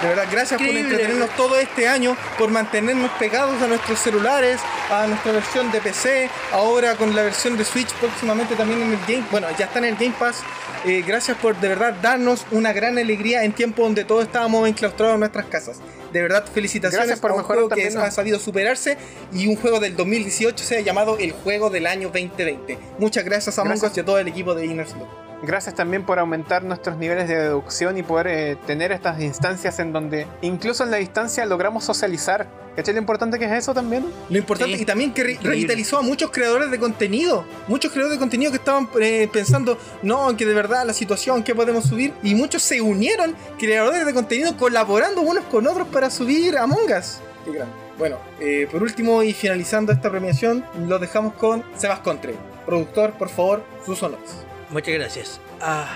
De 0.03 0.09
verdad, 0.09 0.27
gracias 0.31 0.61
Increíble. 0.61 0.83
por 0.83 0.93
entretenernos 0.93 1.37
todo 1.37 1.57
este 1.57 1.89
año, 1.89 2.17
por 2.37 2.51
mantenernos 2.51 3.11
pegados 3.13 3.63
a 3.63 3.67
nuestros 3.69 3.99
celulares, 4.01 4.61
a 4.91 5.07
nuestra 5.07 5.33
versión 5.33 5.71
de 5.71 5.81
PC, 5.81 6.29
ahora 6.53 6.97
con 6.97 7.15
la 7.15 7.23
versión 7.23 7.57
de 7.57 7.65
Switch 7.65 7.91
próximamente 7.95 8.55
también 8.57 8.83
en 8.83 8.93
el 8.93 8.99
Game, 9.07 9.25
bueno, 9.31 9.47
ya 9.57 9.67
está 9.67 9.79
en 9.79 9.87
el 9.87 9.97
Game 9.97 10.15
Pass. 10.19 10.43
Eh, 10.85 11.03
gracias 11.07 11.37
por 11.39 11.57
de 11.57 11.69
verdad 11.69 11.95
darnos 12.03 12.47
una 12.53 12.73
gran 12.73 12.99
alegría 12.99 13.43
en 13.45 13.53
tiempo 13.53 13.83
donde 13.83 14.05
todos 14.05 14.25
estábamos 14.25 14.69
enclaustrados 14.69 15.15
en 15.15 15.21
nuestras 15.21 15.47
casas. 15.47 15.79
De 16.13 16.23
verdad, 16.23 16.45
felicitaciones 16.47 17.07
Gracias 17.07 17.21
por 17.21 17.33
a 17.33 17.35
un 17.35 17.43
juego 17.43 17.69
que 17.69 17.87
ha 17.87 18.11
sabido 18.11 18.39
superarse 18.39 18.97
y 19.33 19.47
un 19.47 19.57
juego 19.57 19.81
del 19.81 19.97
2018 19.97 20.65
se 20.65 20.79
ha 20.79 20.81
llamado 20.81 21.19
el 21.19 21.33
juego 21.33 21.71
del 21.71 21.87
año 21.87 22.09
2020. 22.09 22.79
Muchas 22.99 23.25
gracias 23.25 23.59
a. 23.59 23.63
Us 23.63 23.83
y 23.97 24.01
a 24.01 24.05
todo 24.05 24.19
el 24.19 24.29
equipo 24.29 24.55
de 24.55 24.67
Inner 24.67 24.89
Slot. 24.89 25.28
Gracias 25.43 25.75
también 25.75 26.05
por 26.05 26.19
aumentar 26.19 26.65
nuestros 26.65 26.97
niveles 26.97 27.29
de 27.29 27.37
deducción 27.37 27.97
y 27.97 28.03
poder 28.03 28.27
eh, 28.27 28.57
tener 28.67 28.91
estas 28.91 29.21
instancias 29.21 29.79
en 29.79 29.93
donde 29.93 30.27
incluso 30.43 30.83
en 30.83 30.91
la 30.91 30.97
distancia 30.97 31.47
logramos 31.47 31.85
socializar. 31.85 32.49
¿Cachai 32.75 32.95
lo 32.95 33.01
importante 33.01 33.39
que 33.39 33.45
es 33.45 33.53
eso 33.53 33.73
también? 33.75 34.05
Lo 34.31 34.39
importante, 34.39 34.77
Sí, 34.77 34.83
y 34.83 34.85
también 34.85 35.13
que 35.13 35.23
re- 35.23 35.33
increíble. 35.33 35.55
revitalizó 35.57 35.99
a 35.99 36.03
muchos 36.03 36.31
creadores 36.31 36.71
de 36.71 36.79
contenido. 36.79 37.45
Muchos 37.69 37.91
creadores 37.93 38.17
de 38.17 38.21
contenido 38.21 38.51
que 38.53 38.59
estaban 38.59 38.89
eh, 39.01 39.29
pensando, 39.33 39.79
no, 40.03 40.37
que 40.37 40.45
de 40.47 40.55
verdad 40.55 40.85
la 40.87 40.93
situación, 40.93 41.43
que 41.43 41.55
podemos 41.55 41.85
subir. 41.87 42.13
Y 42.23 42.35
muchos 42.37 42.63
se 42.63 42.81
unieron, 42.81 43.35
creadores 43.59 44.07
de 44.07 44.15
contenido, 44.15 44.57
colaborando 44.57 45.23
unos 45.23 45.45
con 45.45 45.67
otros 45.67 45.89
para 45.89 46.09
subir 46.11 46.57
Among 46.59 46.93
Us. 46.99 47.19
Qué 47.45 47.53
grande. 47.53 47.75
Bueno, 47.97 48.17
eh, 48.41 48.69
por 48.71 48.81
último 48.83 49.25
y 49.25 49.33
finalizando 49.33 49.91
esta 49.93 50.09
premiación, 50.11 50.65
lo 50.89 50.99
dejamos 51.01 51.35
con 51.35 51.65
Sebas 51.77 51.99
Contre. 52.01 52.35
Productor, 52.65 53.13
por 53.15 53.29
favor, 53.29 53.65
sus 53.85 54.01
honores. 54.05 54.31
Muchas 54.71 54.95
gracias. 54.95 55.41
Ah, 55.61 55.87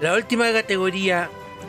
la 0.00 0.14
última 0.14 0.50
categoría 0.52 1.28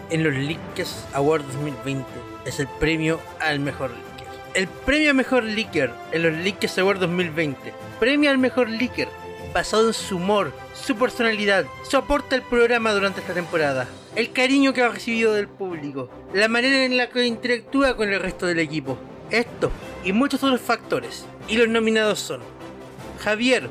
en 0.09 0.23
los 0.23 0.33
Leakers 0.33 1.05
Awards 1.13 1.45
2020 1.47 2.05
es 2.45 2.59
el 2.59 2.67
premio 2.79 3.19
al 3.41 3.59
mejor 3.59 3.89
leaker. 3.89 4.27
El 4.53 4.67
premio 4.67 5.09
al 5.09 5.15
mejor 5.15 5.43
leaker 5.43 5.91
en 6.13 6.23
los 6.23 6.33
Leakers 6.33 6.77
Awards 6.77 7.01
2020 7.01 7.73
premia 7.99 8.31
al 8.31 8.37
mejor 8.37 8.69
leaker 8.69 9.09
basado 9.53 9.87
en 9.87 9.93
su 9.93 10.17
humor, 10.17 10.53
su 10.73 10.95
personalidad, 10.95 11.65
su 11.89 11.97
aporte 11.97 12.35
al 12.35 12.41
programa 12.41 12.93
durante 12.93 13.21
esta 13.21 13.33
temporada, 13.33 13.87
el 14.15 14.31
cariño 14.31 14.73
que 14.73 14.81
ha 14.81 14.89
recibido 14.89 15.33
del 15.33 15.47
público, 15.47 16.09
la 16.33 16.47
manera 16.47 16.83
en 16.83 16.97
la 16.97 17.09
que 17.09 17.25
interactúa 17.25 17.95
con 17.95 18.11
el 18.11 18.19
resto 18.19 18.45
del 18.45 18.59
equipo. 18.59 18.97
Esto 19.29 19.71
y 20.03 20.11
muchos 20.13 20.43
otros 20.43 20.61
factores. 20.61 21.25
Y 21.47 21.57
los 21.57 21.67
nominados 21.67 22.19
son 22.19 22.41
Javier, 23.19 23.69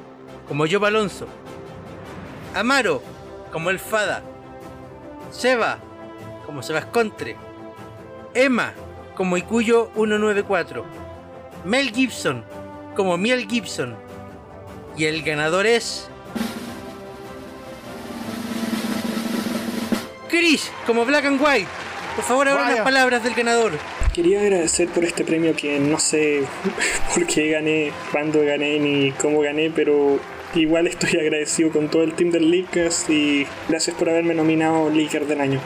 como 0.48 0.66
Joe 0.66 0.86
Alonso, 0.86 1.28
Amaro, 2.54 3.02
como 3.52 3.70
el 3.70 3.78
Fada. 3.78 4.22
Seba, 5.30 5.78
como 6.46 6.62
Sebas 6.62 6.86
Contre. 6.86 7.36
Emma, 8.32 8.72
como 9.16 9.36
Ikuyo 9.36 9.90
194. 9.94 10.84
Mel 11.64 11.90
Gibson, 11.90 12.44
como 12.94 13.16
Miel 13.16 13.48
Gibson. 13.48 13.96
Y 14.96 15.06
el 15.06 15.22
ganador 15.22 15.66
es. 15.66 16.08
Chris, 20.28 20.70
como 20.86 21.04
Black 21.04 21.24
and 21.24 21.40
White. 21.40 21.68
Por 22.16 22.24
favor, 22.24 22.48
ahora 22.48 22.62
Vaya. 22.62 22.76
las 22.76 22.84
palabras 22.84 23.24
del 23.24 23.34
ganador. 23.34 23.72
Quería 24.12 24.40
agradecer 24.40 24.88
por 24.88 25.04
este 25.04 25.24
premio 25.24 25.56
que 25.56 25.80
no 25.80 25.98
sé 25.98 26.44
por 27.14 27.26
qué 27.26 27.50
gané, 27.50 27.92
cuándo 28.12 28.44
gané 28.44 28.78
ni 28.78 29.10
cómo 29.12 29.40
gané, 29.40 29.72
pero 29.74 30.20
igual 30.54 30.86
estoy 30.86 31.10
agradecido 31.20 31.70
con 31.70 31.88
todo 31.88 32.02
el 32.02 32.14
team 32.14 32.30
del 32.30 32.50
Leakers 32.50 33.08
y 33.10 33.46
gracias 33.68 33.96
por 33.96 34.08
haberme 34.10 34.34
nominado 34.34 34.90
Leaker 34.90 35.26
del 35.26 35.40
año. 35.40 35.60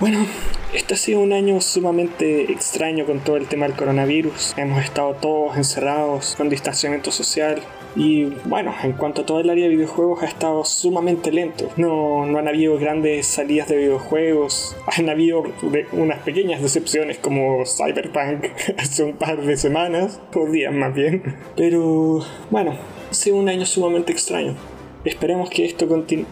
Bueno, 0.00 0.26
este 0.72 0.94
ha 0.94 0.96
sido 0.96 1.20
un 1.20 1.32
año 1.32 1.60
sumamente 1.60 2.50
extraño 2.50 3.06
con 3.06 3.20
todo 3.20 3.36
el 3.36 3.46
tema 3.46 3.66
del 3.68 3.76
coronavirus. 3.76 4.54
Hemos 4.56 4.82
estado 4.82 5.14
todos 5.14 5.56
encerrados, 5.56 6.34
con 6.36 6.48
distanciamiento 6.48 7.12
social. 7.12 7.62
Y 7.94 8.24
bueno, 8.46 8.74
en 8.82 8.94
cuanto 8.94 9.22
a 9.22 9.26
todo 9.26 9.38
el 9.38 9.48
área 9.50 9.68
de 9.68 9.76
videojuegos 9.76 10.24
ha 10.24 10.26
estado 10.26 10.64
sumamente 10.64 11.30
lento. 11.30 11.70
No, 11.76 12.26
no 12.26 12.40
han 12.40 12.48
habido 12.48 12.76
grandes 12.76 13.24
salidas 13.28 13.68
de 13.68 13.76
videojuegos. 13.76 14.76
Han 14.98 15.08
habido 15.08 15.44
de- 15.62 15.86
unas 15.92 16.18
pequeñas 16.24 16.60
decepciones 16.60 17.18
como 17.18 17.62
Cyberpunk 17.64 18.46
hace 18.76 19.04
un 19.04 19.12
par 19.16 19.40
de 19.42 19.56
semanas, 19.56 20.20
o 20.34 20.46
días 20.50 20.74
más 20.74 20.92
bien. 20.92 21.36
Pero 21.56 22.18
bueno, 22.50 22.74
sido 23.14 23.36
un 23.36 23.48
año 23.48 23.66
sumamente 23.66 24.12
extraño. 24.12 24.54
Esperemos 25.04 25.50
que 25.50 25.66
esto, 25.66 25.86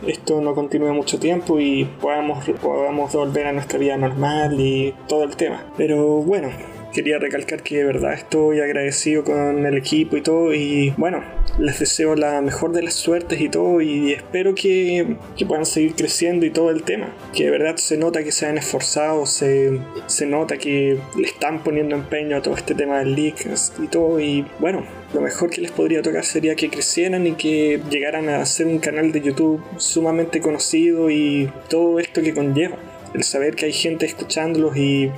esto 0.07 0.41
no 0.41 0.55
continúe 0.55 0.95
mucho 0.95 1.19
tiempo 1.19 1.61
y 1.61 1.85
podamos, 1.85 2.49
podamos 2.63 3.13
volver 3.13 3.47
a 3.47 3.53
nuestra 3.53 3.79
vida 3.79 3.99
normal 3.99 4.59
y 4.59 4.95
todo 5.09 5.25
el 5.25 5.37
tema. 5.37 5.63
Pero 5.77 6.23
bueno, 6.23 6.49
quería 6.93 7.19
recalcar 7.19 7.63
que 7.63 7.79
de 7.79 7.85
verdad 7.85 8.15
estoy 8.15 8.61
agradecido 8.61 9.25
con 9.25 9.67
el 9.67 9.77
equipo 9.77 10.17
y 10.17 10.23
todo 10.23 10.55
y 10.55 10.95
bueno, 10.97 11.23
les 11.59 11.79
deseo 11.79 12.15
la 12.15 12.41
mejor 12.41 12.73
de 12.73 12.83
las 12.83 12.95
suertes 12.95 13.41
y 13.41 13.49
todo 13.49 13.81
y 13.81 14.13
espero 14.13 14.55
que, 14.55 15.17
que 15.37 15.47
puedan 15.47 15.67
seguir 15.67 15.95
creciendo 15.95 16.47
y 16.47 16.51
todo 16.51 16.71
el 16.71 16.83
tema. 16.83 17.15
Que 17.35 17.45
de 17.45 17.51
verdad 17.51 17.77
se 17.77 17.97
nota 17.97 18.23
que 18.25 18.33
se 18.33 18.47
han 18.47 18.59
esforzado, 18.59 19.27
se, 19.27 19.81
se 20.07 20.27
nota 20.27 20.57
que 20.57 20.99
le 21.17 21.27
están 21.27 21.63
poniendo 21.63 21.95
empeño 21.95 22.37
a 22.37 22.43
todo 22.43 22.57
este 22.57 22.75
tema 22.75 22.99
del 22.99 23.15
leak 23.15 23.47
y 23.83 23.87
todo 23.89 24.21
y 24.21 24.47
bueno, 24.59 24.85
lo 25.13 25.21
mejor 25.21 25.51
que 25.51 25.61
les 25.61 25.71
podría 25.71 26.03
tocar 26.03 26.25
sería 26.25 26.55
que 26.55 26.71
crecieran 26.71 27.27
y 27.27 27.33
que 27.33 27.81
llegaran 27.91 28.29
a 28.29 28.45
ser 28.47 28.67
un 28.67 28.79
canal 28.79 29.13
de 29.13 29.21
YouTube 29.21 29.63
sumamente 29.77 30.41
conocido 30.41 31.11
y 31.11 31.51
todo 31.69 31.99
esto 31.99 32.23
que 32.23 32.35
conlleva. 32.35 32.77
El 33.15 33.25
saber 33.25 33.55
que 33.55 33.67
hay 33.67 33.73
gente 33.73 34.07
escuchándolos 34.07 34.75
y, 34.77 35.11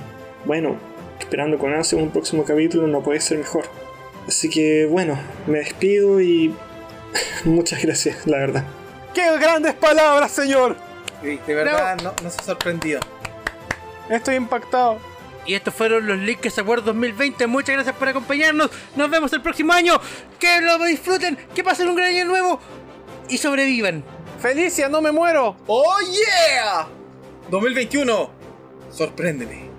bueno, 0.45 0.77
esperando 1.19 1.57
con 1.57 1.73
ansia 1.73 1.97
un 1.97 2.11
próximo 2.11 2.43
capítulo 2.43 2.87
no 2.87 3.01
puede 3.01 3.21
ser 3.21 3.37
mejor. 3.37 3.63
Así 4.27 4.49
que, 4.49 4.85
bueno, 4.85 5.19
me 5.47 5.59
despido 5.59 6.19
y 6.21 6.53
muchas 7.45 7.81
gracias, 7.81 8.25
la 8.25 8.37
verdad. 8.37 8.63
¡Qué 9.13 9.37
grandes 9.37 9.73
palabras, 9.75 10.31
señor! 10.31 10.75
Sí, 11.21 11.39
de 11.45 11.55
verdad, 11.55 11.97
no, 12.01 12.13
no 12.21 12.29
se 12.29 12.41
ha 12.41 12.43
sorprendido. 12.43 12.99
Estoy 14.09 14.35
impactado. 14.35 14.99
Y 15.45 15.53
estos 15.53 15.73
fueron 15.73 16.07
los 16.07 16.17
Leaks 16.17 16.57
Awards 16.59 16.85
2020. 16.85 17.45
Muchas 17.47 17.75
gracias 17.75 17.95
por 17.95 18.07
acompañarnos. 18.07 18.69
Nos 18.95 19.09
vemos 19.09 19.31
el 19.33 19.41
próximo 19.41 19.73
año. 19.73 19.99
Que 20.39 20.59
lo 20.61 20.83
disfruten, 20.85 21.37
que 21.53 21.63
pasen 21.63 21.87
un 21.87 21.95
gran 21.95 22.09
año 22.09 22.25
nuevo 22.25 22.59
y 23.29 23.37
sobrevivan. 23.37 24.03
¡Felicia, 24.41 24.89
no 24.89 25.01
me 25.01 25.11
muero! 25.11 25.55
¡Oh 25.67 25.97
yeah! 26.01 26.87
2021, 27.49 28.29
sorpréndeme. 28.91 29.69